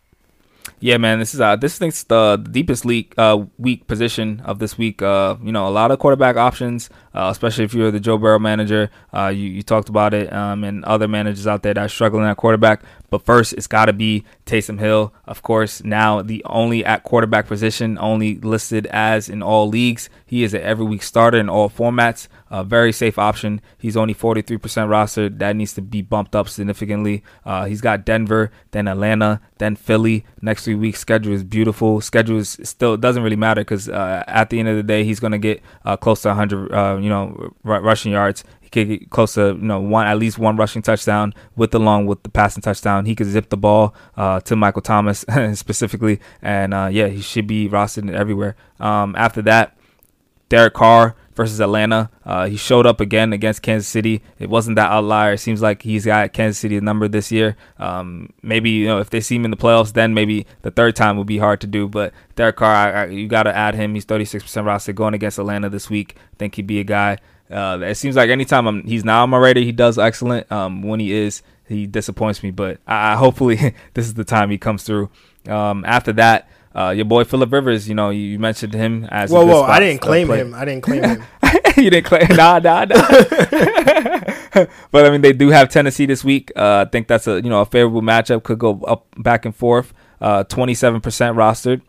Yeah, 0.79 0.97
man, 0.97 1.19
this 1.19 1.33
is 1.33 1.41
uh 1.41 1.55
this 1.55 1.81
is 1.81 2.03
the, 2.05 2.37
deepest 2.37 2.85
league 2.85 3.13
uh 3.17 3.45
week 3.57 3.87
position 3.87 4.41
of 4.45 4.59
this 4.59 4.77
week. 4.77 5.01
Uh, 5.01 5.35
you 5.41 5.51
know, 5.51 5.67
a 5.67 5.69
lot 5.69 5.91
of 5.91 5.99
quarterback 5.99 6.35
options, 6.35 6.89
uh, 7.13 7.29
especially 7.31 7.63
if 7.63 7.73
you're 7.73 7.91
the 7.91 7.99
Joe 7.99 8.17
Burrow 8.17 8.39
manager. 8.39 8.89
Uh, 9.13 9.27
you, 9.27 9.49
you 9.49 9.63
talked 9.63 9.89
about 9.89 10.13
it, 10.13 10.31
um, 10.33 10.63
and 10.63 10.83
other 10.85 11.07
managers 11.07 11.47
out 11.47 11.63
there 11.63 11.73
that 11.73 11.81
are 11.85 11.89
struggling 11.89 12.25
at 12.25 12.37
quarterback. 12.37 12.83
But 13.09 13.25
first, 13.25 13.53
it's 13.53 13.67
got 13.67 13.85
to 13.85 13.93
be 13.93 14.25
Taysom 14.45 14.79
Hill, 14.79 15.13
of 15.25 15.41
course. 15.41 15.83
Now 15.83 16.21
the 16.21 16.43
only 16.45 16.85
at 16.85 17.03
quarterback 17.03 17.47
position, 17.47 17.97
only 17.99 18.39
listed 18.39 18.85
as 18.87 19.27
in 19.27 19.41
all 19.41 19.67
leagues. 19.67 20.09
He 20.25 20.43
is 20.43 20.53
an 20.53 20.61
every 20.61 20.85
week 20.85 21.03
starter 21.03 21.37
in 21.37 21.49
all 21.49 21.69
formats. 21.69 22.27
A 22.51 22.63
very 22.63 22.91
safe 22.91 23.17
option. 23.17 23.59
He's 23.77 23.97
only 23.97 24.13
43% 24.13 24.59
rostered. 24.59 25.39
That 25.39 25.55
needs 25.55 25.73
to 25.73 25.81
be 25.81 26.01
bumped 26.01 26.35
up 26.35 26.47
significantly. 26.47 27.23
Uh, 27.43 27.65
he's 27.65 27.81
got 27.81 28.05
Denver, 28.05 28.51
then 28.71 28.87
Atlanta, 28.87 29.41
then 29.57 29.75
Philly. 29.75 30.25
Next 30.41 30.63
three 30.63 30.75
weeks 30.75 30.99
schedule 30.99 31.33
is 31.33 31.43
beautiful. 31.43 32.01
Schedule 32.01 32.37
is 32.37 32.57
still 32.63 32.97
doesn't 32.97 33.23
really 33.23 33.35
matter 33.35 33.61
because 33.61 33.89
uh, 33.89 34.23
at 34.27 34.51
the 34.51 34.59
end 34.59 34.69
of 34.69 34.77
the 34.77 34.83
day, 34.83 35.03
he's 35.03 35.19
going 35.19 35.31
to 35.31 35.39
get 35.39 35.61
uh, 35.85 35.97
close 35.97 36.21
to 36.21 36.29
100, 36.29 36.71
uh, 36.71 36.97
you 36.97 37.09
know, 37.09 37.51
r- 37.65 37.81
rushing 37.81 38.11
yards. 38.11 38.43
He 38.65 38.71
could 38.71 38.87
get 38.87 39.09
close 39.11 39.35
to 39.35 39.49
you 39.49 39.53
know 39.53 39.79
one 39.79 40.07
at 40.07 40.17
least 40.17 40.39
one 40.39 40.57
rushing 40.57 40.81
touchdown 40.81 41.35
with 41.55 41.75
along 41.75 42.07
with 42.07 42.23
the 42.23 42.29
passing 42.29 42.63
touchdown. 42.63 43.05
He 43.05 43.13
could 43.13 43.27
zip 43.27 43.49
the 43.49 43.57
ball 43.57 43.93
uh, 44.17 44.39
to 44.41 44.55
Michael 44.55 44.81
Thomas 44.81 45.23
specifically, 45.53 46.19
and 46.41 46.73
uh, 46.73 46.89
yeah, 46.91 47.07
he 47.07 47.21
should 47.21 47.45
be 47.45 47.69
rostered 47.69 48.11
everywhere. 48.11 48.55
Um, 48.79 49.15
after 49.15 49.43
that, 49.43 49.77
Derek 50.49 50.73
Carr 50.73 51.15
versus 51.35 51.59
Atlanta. 51.59 52.09
Uh, 52.25 52.47
he 52.47 52.57
showed 52.57 52.87
up 52.87 52.99
again 52.99 53.33
against 53.33 53.61
Kansas 53.61 53.87
City. 53.87 54.23
It 54.39 54.49
wasn't 54.49 54.77
that 54.77 54.89
outlier. 54.89 55.33
It 55.33 55.39
seems 55.39 55.61
like 55.61 55.83
he's 55.83 56.05
got 56.05 56.33
Kansas 56.33 56.57
City's 56.57 56.81
number 56.81 57.07
this 57.07 57.31
year. 57.31 57.55
Um, 57.77 58.33
maybe 58.41 58.71
you 58.71 58.87
know 58.87 58.97
if 58.97 59.11
they 59.11 59.21
see 59.21 59.35
him 59.35 59.45
in 59.45 59.51
the 59.51 59.57
playoffs, 59.57 59.93
then 59.93 60.15
maybe 60.15 60.47
the 60.63 60.71
third 60.71 60.95
time 60.95 61.17
will 61.17 61.23
be 61.23 61.37
hard 61.37 61.61
to 61.61 61.67
do. 61.67 61.87
But 61.87 62.13
Derek 62.35 62.55
Carr, 62.55 62.73
I, 62.73 63.03
I, 63.03 63.05
you 63.05 63.27
got 63.27 63.43
to 63.43 63.55
add 63.55 63.75
him. 63.75 63.93
He's 63.93 64.07
36% 64.07 64.65
roster 64.65 64.91
going 64.91 65.13
against 65.13 65.37
Atlanta 65.37 65.69
this 65.69 65.87
week. 65.87 66.15
I 66.17 66.35
think 66.37 66.55
he'd 66.55 66.65
be 66.65 66.79
a 66.79 66.83
guy 66.83 67.19
uh, 67.49 67.79
it 67.81 67.95
seems 67.95 68.15
like 68.15 68.29
anytime 68.29 68.67
I'm, 68.67 68.83
he's 68.83 69.05
not 69.05 69.23
on 69.23 69.29
my 69.29 69.37
radar, 69.37 69.63
he 69.63 69.71
does 69.71 69.97
excellent. 69.97 70.51
Um, 70.51 70.81
when 70.81 70.99
he 70.99 71.13
is, 71.13 71.41
he 71.67 71.87
disappoints 71.87 72.43
me. 72.43 72.51
But 72.51 72.79
I, 72.87 73.15
hopefully 73.15 73.55
this 73.93 74.05
is 74.05 74.13
the 74.15 74.23
time 74.23 74.49
he 74.49 74.57
comes 74.57 74.83
through. 74.83 75.09
Um, 75.47 75.85
after 75.85 76.13
that, 76.13 76.49
uh, 76.75 76.89
your 76.89 77.05
boy 77.05 77.23
Philip 77.23 77.51
Rivers, 77.51 77.87
you 77.87 77.95
know, 77.95 78.09
you, 78.09 78.21
you 78.21 78.39
mentioned 78.39 78.73
him 78.73 79.05
as 79.05 79.31
whoa, 79.31 79.45
whoa. 79.45 79.63
I 79.63 79.79
didn't 79.79 80.01
claim 80.01 80.29
him. 80.29 80.53
I 80.53 80.65
didn't 80.65 80.81
claim 80.81 81.03
him. 81.03 81.23
you 81.77 81.89
didn't 81.89 82.05
claim, 82.05 82.27
nah, 82.31 82.59
nah, 82.59 82.83
nah. 82.83 82.85
but 84.91 85.05
I 85.05 85.09
mean, 85.09 85.21
they 85.21 85.31
do 85.31 85.49
have 85.49 85.69
Tennessee 85.69 86.05
this 86.05 86.23
week. 86.23 86.51
Uh, 86.53 86.85
I 86.85 86.89
think 86.89 87.07
that's 87.07 87.27
a 87.27 87.35
you 87.35 87.49
know 87.49 87.61
a 87.61 87.65
favorable 87.65 88.01
matchup. 88.01 88.43
Could 88.43 88.59
go 88.59 88.81
up 88.81 89.07
back 89.17 89.45
and 89.45 89.55
forth. 89.55 89.93
Uh, 90.19 90.43
Twenty 90.43 90.73
seven 90.73 90.99
percent 90.99 91.37
rostered. 91.37 91.81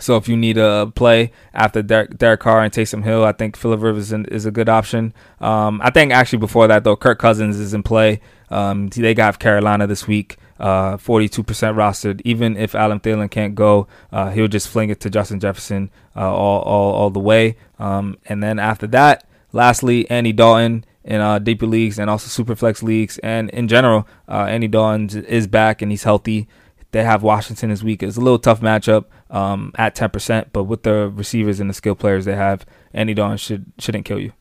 So 0.00 0.16
if 0.16 0.28
you 0.28 0.36
need 0.36 0.58
a 0.58 0.90
play 0.94 1.32
after 1.52 1.82
Derek, 1.82 2.18
Derek 2.18 2.40
Carr 2.40 2.62
and 2.62 2.72
Taysom 2.72 3.04
Hill, 3.04 3.24
I 3.24 3.32
think 3.32 3.56
Philip 3.56 3.80
Rivers 3.80 4.12
is 4.12 4.46
a 4.46 4.50
good 4.50 4.68
option. 4.68 5.14
Um, 5.40 5.80
I 5.82 5.90
think 5.90 6.12
actually 6.12 6.40
before 6.40 6.66
that 6.68 6.84
though, 6.84 6.96
Kirk 6.96 7.18
Cousins 7.18 7.58
is 7.58 7.74
in 7.74 7.82
play. 7.82 8.20
Um, 8.50 8.88
they 8.88 9.14
got 9.14 9.38
Carolina 9.38 9.86
this 9.86 10.06
week, 10.06 10.36
uh, 10.58 10.96
42% 10.96 11.44
rostered. 11.44 12.20
Even 12.24 12.56
if 12.56 12.74
Adam 12.74 13.00
Thielen 13.00 13.30
can't 13.30 13.54
go, 13.54 13.86
uh, 14.12 14.30
he'll 14.30 14.48
just 14.48 14.68
fling 14.68 14.90
it 14.90 15.00
to 15.00 15.10
Justin 15.10 15.40
Jefferson 15.40 15.90
uh, 16.16 16.32
all, 16.32 16.62
all 16.62 16.92
all 16.92 17.10
the 17.10 17.20
way. 17.20 17.56
Um, 17.78 18.18
and 18.26 18.42
then 18.42 18.58
after 18.58 18.86
that, 18.88 19.26
lastly, 19.52 20.08
Andy 20.10 20.32
Dalton 20.32 20.84
in 21.04 21.20
uh, 21.20 21.38
deeper 21.38 21.66
leagues 21.66 21.98
and 21.98 22.08
also 22.08 22.28
super 22.28 22.56
flex 22.56 22.82
leagues 22.82 23.18
and 23.18 23.50
in 23.50 23.68
general, 23.68 24.08
uh, 24.28 24.46
Andy 24.48 24.68
Dalton 24.68 25.24
is 25.24 25.46
back 25.46 25.82
and 25.82 25.90
he's 25.90 26.04
healthy. 26.04 26.48
They 26.92 27.04
have 27.04 27.22
Washington 27.22 27.70
this 27.70 27.82
week. 27.82 28.02
It's 28.02 28.16
a 28.16 28.20
little 28.20 28.38
tough 28.38 28.60
matchup 28.60 29.06
um, 29.34 29.72
at 29.74 29.96
10%, 29.96 30.46
but 30.52 30.64
with 30.64 30.84
the 30.84 31.10
receivers 31.12 31.58
and 31.58 31.68
the 31.68 31.74
skill 31.74 31.96
players 31.96 32.24
they 32.24 32.36
have, 32.36 32.64
Andy 32.94 33.12
Dalton 33.14 33.36
should 33.36 33.72
shouldn't 33.78 34.04
kill 34.04 34.20
you. 34.20 34.32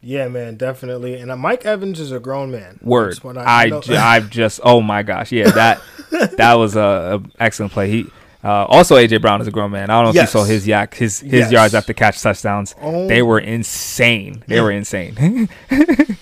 Yeah, 0.00 0.28
man, 0.28 0.56
definitely. 0.56 1.16
And 1.16 1.30
uh, 1.30 1.36
Mike 1.36 1.64
Evans 1.66 1.98
is 1.98 2.12
a 2.12 2.20
grown 2.20 2.50
man. 2.52 2.78
Word. 2.82 3.18
I, 3.24 3.70
I, 3.70 4.16
I 4.16 4.20
just 4.20 4.60
oh 4.62 4.80
my 4.80 5.02
gosh, 5.02 5.32
yeah, 5.32 5.50
that 5.50 5.82
that 6.36 6.54
was 6.54 6.76
a, 6.76 7.20
a 7.20 7.42
excellent 7.42 7.72
play. 7.72 7.90
He 7.90 8.06
uh, 8.44 8.66
also 8.66 8.96
AJ 8.96 9.20
Brown 9.20 9.40
is 9.40 9.48
a 9.48 9.50
grown 9.50 9.72
man. 9.72 9.90
I 9.90 10.00
don't 10.00 10.14
know 10.14 10.20
yes. 10.20 10.28
if 10.28 10.34
you 10.34 10.40
saw 10.40 10.44
his 10.44 10.66
YAC, 10.66 10.94
his 10.94 11.20
his 11.20 11.32
yes. 11.32 11.52
yards 11.52 11.74
after 11.74 11.92
catch 11.92 12.22
touchdowns. 12.22 12.76
Oh. 12.80 13.08
They 13.08 13.22
were 13.22 13.40
insane. 13.40 14.44
They 14.46 14.60
were 14.60 14.70
insane. 14.70 15.48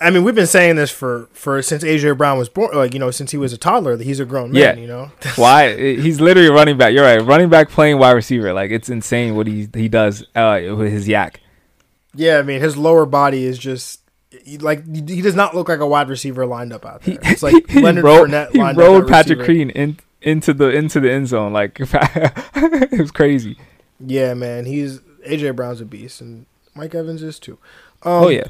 I 0.00 0.10
mean, 0.10 0.22
we've 0.22 0.34
been 0.34 0.46
saying 0.46 0.76
this 0.76 0.90
for 0.90 1.28
for 1.32 1.60
since 1.60 1.82
AJ 1.82 2.16
Brown 2.18 2.38
was 2.38 2.48
born, 2.48 2.74
like 2.74 2.94
you 2.94 3.00
know, 3.00 3.10
since 3.10 3.32
he 3.32 3.36
was 3.36 3.52
a 3.52 3.58
toddler, 3.58 3.96
that 3.96 4.04
he's 4.04 4.20
a 4.20 4.24
grown 4.24 4.52
man. 4.52 4.60
Yeah. 4.60 4.80
You 4.80 4.86
know, 4.86 5.10
why 5.36 5.74
he's 5.76 6.20
literally 6.20 6.50
running 6.50 6.78
back. 6.78 6.92
You're 6.92 7.04
right, 7.04 7.20
running 7.20 7.48
back 7.48 7.68
playing 7.68 7.98
wide 7.98 8.12
receiver. 8.12 8.52
Like 8.52 8.70
it's 8.70 8.88
insane 8.88 9.34
what 9.34 9.46
he 9.46 9.68
he 9.74 9.88
does 9.88 10.24
uh, 10.34 10.60
with 10.76 10.92
his 10.92 11.08
YAC. 11.08 11.36
Yeah, 12.14 12.38
I 12.38 12.42
mean, 12.42 12.60
his 12.60 12.76
lower 12.76 13.06
body 13.06 13.44
is 13.44 13.58
just 13.58 14.00
like 14.60 14.84
he 14.94 15.20
does 15.20 15.34
not 15.34 15.54
look 15.54 15.68
like 15.68 15.80
a 15.80 15.86
wide 15.86 16.08
receiver 16.08 16.46
lined 16.46 16.72
up 16.72 16.86
out 16.86 17.02
there. 17.02 17.18
It's 17.22 17.42
like 17.44 17.68
he 17.68 17.80
Leonard 17.80 18.04
rolled, 18.04 18.28
Fournette 18.28 18.52
he 18.52 18.80
rolled 18.80 19.08
Patrick 19.08 19.44
Queen 19.44 19.70
in, 19.70 19.98
into 20.22 20.54
the 20.54 20.68
into 20.68 21.00
the 21.00 21.10
end 21.10 21.28
zone. 21.28 21.52
Like 21.52 21.78
it 21.80 23.00
was 23.00 23.10
crazy. 23.10 23.58
Yeah, 23.98 24.34
man, 24.34 24.64
he's 24.64 25.00
AJ 25.26 25.56
Brown's 25.56 25.80
a 25.80 25.84
beast, 25.84 26.20
and 26.20 26.46
Mike 26.74 26.94
Evans 26.94 27.22
is 27.22 27.38
too. 27.38 27.58
Um, 28.02 28.24
oh 28.24 28.28
yeah. 28.28 28.46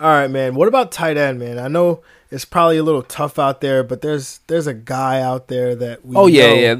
All 0.00 0.08
right, 0.08 0.30
man. 0.30 0.54
What 0.54 0.68
about 0.68 0.92
tight 0.92 1.16
end, 1.16 1.38
man? 1.38 1.58
I 1.58 1.68
know 1.68 2.02
it's 2.30 2.44
probably 2.44 2.78
a 2.78 2.82
little 2.82 3.02
tough 3.02 3.38
out 3.38 3.60
there, 3.60 3.84
but 3.84 4.00
there's 4.00 4.40
there's 4.46 4.66
a 4.66 4.74
guy 4.74 5.20
out 5.20 5.48
there 5.48 5.74
that 5.76 6.04
we. 6.04 6.16
Oh 6.16 6.26
yeah, 6.26 6.46
know. 6.46 6.54
yeah. 6.54 6.74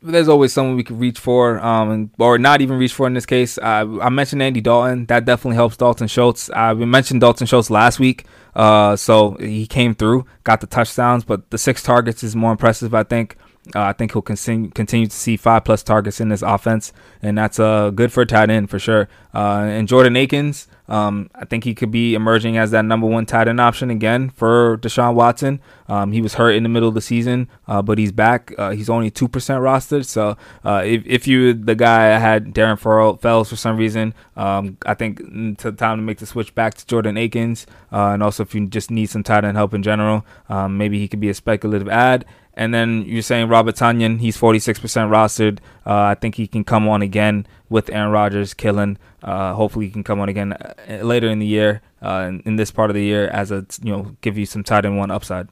There's 0.00 0.28
always 0.28 0.52
someone 0.52 0.76
we 0.76 0.84
could 0.84 1.00
reach 1.00 1.18
for, 1.18 1.58
um, 1.58 2.12
or 2.20 2.38
not 2.38 2.60
even 2.60 2.78
reach 2.78 2.94
for 2.94 3.08
in 3.08 3.14
this 3.14 3.26
case. 3.26 3.58
Uh, 3.58 3.98
I 4.00 4.08
mentioned 4.10 4.40
Andy 4.40 4.60
Dalton. 4.60 5.06
That 5.06 5.24
definitely 5.24 5.56
helps 5.56 5.76
Dalton 5.76 6.06
Schultz. 6.06 6.48
We 6.48 6.84
mentioned 6.84 7.20
Dalton 7.20 7.48
Schultz 7.48 7.68
last 7.68 7.98
week, 7.98 8.24
uh, 8.54 8.94
so 8.94 9.32
he 9.40 9.66
came 9.66 9.96
through, 9.96 10.24
got 10.44 10.60
the 10.60 10.68
touchdowns, 10.68 11.24
but 11.24 11.50
the 11.50 11.58
six 11.58 11.82
targets 11.82 12.22
is 12.22 12.36
more 12.36 12.52
impressive, 12.52 12.94
I 12.94 13.02
think. 13.02 13.36
Uh, 13.74 13.82
I 13.82 13.92
think 13.92 14.12
he'll 14.12 14.22
continue 14.22 14.70
continue 14.70 15.06
to 15.06 15.16
see 15.16 15.36
five 15.36 15.64
plus 15.64 15.82
targets 15.82 16.20
in 16.20 16.28
this 16.28 16.42
offense, 16.42 16.92
and 17.20 17.36
that's 17.36 17.58
uh, 17.58 17.90
good 17.90 18.12
for 18.12 18.22
a 18.22 18.26
tight 18.26 18.50
end 18.50 18.70
for 18.70 18.78
sure. 18.78 19.08
Uh, 19.34 19.66
and 19.68 19.86
Jordan 19.88 20.16
Akins, 20.16 20.68
um, 20.88 21.30
I 21.34 21.44
think 21.44 21.64
he 21.64 21.74
could 21.74 21.90
be 21.90 22.14
emerging 22.14 22.56
as 22.56 22.70
that 22.70 22.84
number 22.84 23.06
one 23.06 23.26
tight 23.26 23.48
end 23.48 23.60
option 23.60 23.90
again 23.90 24.30
for 24.30 24.78
Deshaun 24.78 25.14
Watson. 25.14 25.60
Um, 25.88 26.12
he 26.12 26.20
was 26.20 26.34
hurt 26.34 26.52
in 26.52 26.62
the 26.62 26.68
middle 26.68 26.88
of 26.88 26.94
the 26.94 27.00
season, 27.00 27.48
uh, 27.66 27.82
but 27.82 27.98
he's 27.98 28.12
back. 28.12 28.52
Uh, 28.58 28.70
he's 28.70 28.88
only 28.88 29.10
two 29.10 29.28
percent 29.28 29.62
rostered, 29.62 30.06
so 30.06 30.36
uh, 30.64 30.82
if 30.84 31.02
if 31.06 31.26
you 31.26 31.54
the 31.54 31.74
guy 31.74 32.14
I 32.14 32.18
had 32.18 32.54
Darren 32.54 32.78
Fells 32.78 33.48
for 33.48 33.56
some 33.56 33.76
reason, 33.76 34.14
um, 34.36 34.78
I 34.86 34.94
think 34.94 35.20
it's 35.22 35.62
time 35.62 35.98
to 35.98 36.02
make 36.02 36.18
the 36.18 36.26
switch 36.26 36.54
back 36.54 36.74
to 36.74 36.86
Jordan 36.86 37.16
Akins, 37.16 37.66
and 37.90 38.22
also 38.22 38.42
if 38.42 38.54
you 38.54 38.66
just 38.66 38.90
need 38.90 39.06
some 39.06 39.22
tight 39.22 39.44
end 39.44 39.56
help 39.56 39.74
in 39.74 39.82
general, 39.82 40.24
um, 40.48 40.78
maybe 40.78 40.98
he 40.98 41.08
could 41.08 41.20
be 41.20 41.28
a 41.28 41.34
speculative 41.34 41.88
ad. 41.88 42.24
And 42.58 42.74
then 42.74 43.04
you're 43.06 43.22
saying 43.22 43.48
Robert 43.48 43.76
Tonyan, 43.76 44.18
he's 44.18 44.36
46% 44.36 44.80
rostered. 45.08 45.60
Uh, 45.86 46.02
I 46.02 46.16
think 46.16 46.34
he 46.34 46.48
can 46.48 46.64
come 46.64 46.88
on 46.88 47.02
again 47.02 47.46
with 47.68 47.88
Aaron 47.88 48.10
Rodgers 48.10 48.52
killing. 48.52 48.98
Uh, 49.22 49.54
hopefully, 49.54 49.86
he 49.86 49.92
can 49.92 50.02
come 50.02 50.18
on 50.18 50.28
again 50.28 50.52
uh, 50.54 50.74
later 51.02 51.28
in 51.28 51.38
the 51.38 51.46
year, 51.46 51.82
uh, 52.02 52.26
in, 52.28 52.40
in, 52.40 52.56
this 52.56 52.72
part 52.72 52.90
of 52.90 52.94
the 52.94 53.02
year, 53.04 53.28
as 53.28 53.52
a 53.52 53.64
you 53.80 53.96
know, 53.96 54.16
give 54.22 54.36
you 54.36 54.44
some 54.44 54.64
tight 54.64 54.84
end 54.84 54.98
one 54.98 55.12
upside. 55.12 55.48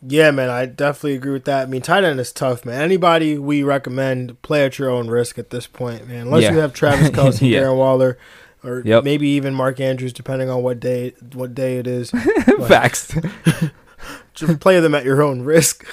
Yeah, 0.00 0.30
man, 0.30 0.48
I 0.48 0.64
definitely 0.64 1.16
agree 1.16 1.32
with 1.32 1.44
that. 1.44 1.64
I 1.64 1.66
mean, 1.66 1.82
tight 1.82 2.02
end 2.02 2.18
is 2.18 2.32
tough, 2.32 2.64
man. 2.64 2.80
Anybody 2.80 3.36
we 3.36 3.62
recommend 3.62 4.40
play 4.40 4.64
at 4.64 4.78
your 4.78 4.88
own 4.88 5.08
risk 5.08 5.38
at 5.38 5.50
this 5.50 5.66
point, 5.66 6.08
man. 6.08 6.22
Unless 6.22 6.44
yeah. 6.44 6.52
you 6.52 6.58
have 6.60 6.72
Travis 6.72 7.08
Kelce, 7.10 7.50
yeah. 7.50 7.60
Darren 7.60 7.76
Waller, 7.76 8.16
or 8.64 8.82
yep. 8.86 9.04
maybe 9.04 9.28
even 9.28 9.54
Mark 9.54 9.80
Andrews, 9.80 10.14
depending 10.14 10.48
on 10.48 10.62
what 10.62 10.80
day 10.80 11.12
what 11.34 11.54
day 11.54 11.76
it 11.76 11.86
is. 11.86 12.10
Facts. 12.66 13.14
Just 14.34 14.60
play 14.60 14.80
them 14.80 14.94
at 14.94 15.04
your 15.04 15.22
own 15.22 15.42
risk. 15.42 15.86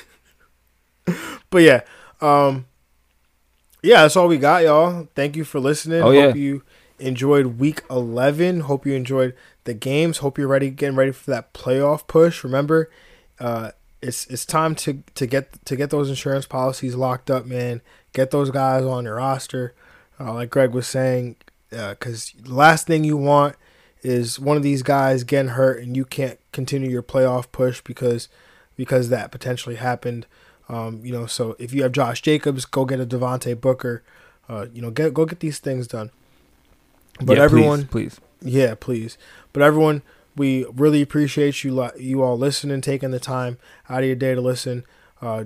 but 1.49 1.61
yeah, 1.61 1.81
um, 2.21 2.65
yeah, 3.81 4.01
that's 4.01 4.15
all 4.15 4.27
we 4.27 4.37
got, 4.37 4.63
y'all. 4.63 5.07
Thank 5.15 5.35
you 5.35 5.43
for 5.43 5.59
listening. 5.59 6.01
Oh, 6.01 6.11
Hope 6.11 6.13
yeah. 6.13 6.33
you 6.33 6.63
enjoyed 6.99 7.59
week 7.59 7.83
11. 7.89 8.61
Hope 8.61 8.85
you 8.85 8.93
enjoyed 8.93 9.35
the 9.63 9.73
games. 9.73 10.19
Hope 10.19 10.37
you're 10.37 10.47
ready, 10.47 10.69
getting 10.69 10.95
ready 10.95 11.11
for 11.11 11.31
that 11.31 11.53
playoff 11.53 12.07
push. 12.07 12.43
Remember, 12.43 12.89
uh, 13.39 13.71
it's 14.01 14.25
it's 14.27 14.45
time 14.45 14.75
to 14.75 15.03
to 15.15 15.25
get 15.25 15.63
to 15.65 15.75
get 15.75 15.89
those 15.89 16.09
insurance 16.09 16.45
policies 16.45 16.95
locked 16.95 17.29
up, 17.29 17.45
man. 17.45 17.81
Get 18.13 18.31
those 18.31 18.49
guys 18.51 18.83
on 18.83 19.05
your 19.05 19.15
roster. 19.15 19.73
Uh, 20.19 20.33
like 20.33 20.49
Greg 20.49 20.71
was 20.71 20.87
saying, 20.87 21.37
because 21.69 22.33
uh, 22.37 22.47
the 22.47 22.53
last 22.53 22.87
thing 22.87 23.03
you 23.03 23.17
want 23.17 23.55
is 24.01 24.39
one 24.39 24.57
of 24.57 24.63
these 24.63 24.83
guys 24.83 25.23
getting 25.23 25.51
hurt 25.51 25.81
and 25.81 25.95
you 25.95 26.05
can't 26.05 26.39
continue 26.51 26.89
your 26.89 27.03
playoff 27.03 27.51
push 27.51 27.81
because 27.81 28.29
because 28.75 29.09
that 29.09 29.31
potentially 29.31 29.75
happened. 29.75 30.25
Um, 30.69 31.01
you 31.03 31.11
know, 31.11 31.25
so 31.25 31.55
if 31.59 31.73
you 31.73 31.83
have 31.83 31.91
Josh 31.91 32.21
Jacobs, 32.21 32.65
go 32.65 32.85
get 32.85 32.99
a 32.99 33.05
Devontae 33.05 33.59
Booker. 33.59 34.03
Uh, 34.47 34.67
you 34.73 34.81
know, 34.81 34.91
get 34.91 35.13
go 35.13 35.25
get 35.25 35.39
these 35.39 35.59
things 35.59 35.87
done. 35.87 36.11
But 37.21 37.37
yeah, 37.37 37.43
everyone, 37.43 37.87
please, 37.87 38.19
please, 38.41 38.53
yeah, 38.53 38.75
please. 38.79 39.17
But 39.51 39.63
everyone, 39.63 40.01
we 40.35 40.65
really 40.73 41.01
appreciate 41.01 41.63
you 41.63 41.89
you 41.97 42.21
all 42.21 42.37
listening, 42.37 42.81
taking 42.81 43.11
the 43.11 43.19
time 43.19 43.57
out 43.89 43.99
of 43.99 44.05
your 44.05 44.15
day 44.15 44.35
to 44.35 44.41
listen. 44.41 44.85
Uh, 45.21 45.45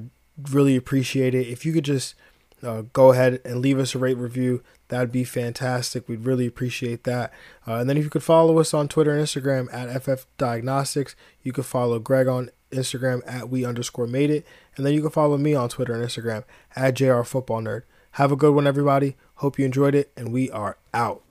really 0.52 0.76
appreciate 0.76 1.34
it. 1.34 1.48
If 1.48 1.66
you 1.66 1.74
could 1.74 1.86
just 1.86 2.16
uh, 2.64 2.84
go 2.94 3.12
ahead 3.12 3.42
and 3.44 3.60
leave 3.60 3.80
us 3.80 3.96
a 3.96 4.00
rate 4.00 4.18
review. 4.18 4.64
That'd 4.88 5.12
be 5.12 5.24
fantastic. 5.24 6.08
We'd 6.08 6.26
really 6.26 6.46
appreciate 6.46 7.04
that. 7.04 7.34
Uh, 7.68 7.76
and 7.76 7.90
then 7.90 7.98
if 7.98 8.04
you 8.04 8.10
could 8.10 8.24
follow 8.24 8.60
us 8.60 8.74
on 8.74 8.88
Twitter 8.88 9.12
and 9.12 9.26
Instagram 9.26 9.74
at 9.74 10.04
FF 10.04 10.26
Diagnostics, 10.38 11.16
you 11.42 11.52
could 11.52 11.66
follow 11.66 12.00
Greg 12.00 12.28
on 12.28 12.50
Instagram 12.72 13.22
at 13.26 13.50
we 13.50 13.66
underscore 13.66 14.08
made 14.08 14.30
it. 14.30 14.46
And 14.76 14.86
then 14.86 14.94
you 14.94 15.02
can 15.02 15.12
follow 15.12 15.38
me 15.38 15.56
on 15.56 15.70
Twitter 15.70 15.94
and 15.94 16.04
Instagram 16.04 16.44
at 16.76 16.96
JR 16.96 17.24
Football 17.24 17.62
Nerd. 17.62 17.84
Have 18.12 18.32
a 18.32 18.36
good 18.36 18.54
one, 18.54 18.68
everybody. 18.68 19.16
Hope 19.36 19.58
you 19.58 19.66
enjoyed 19.66 19.96
it, 19.96 20.12
and 20.16 20.32
we 20.32 20.52
are 20.52 20.78
out. 20.94 21.24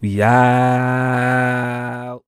We 0.00 0.20
out. 0.20 2.24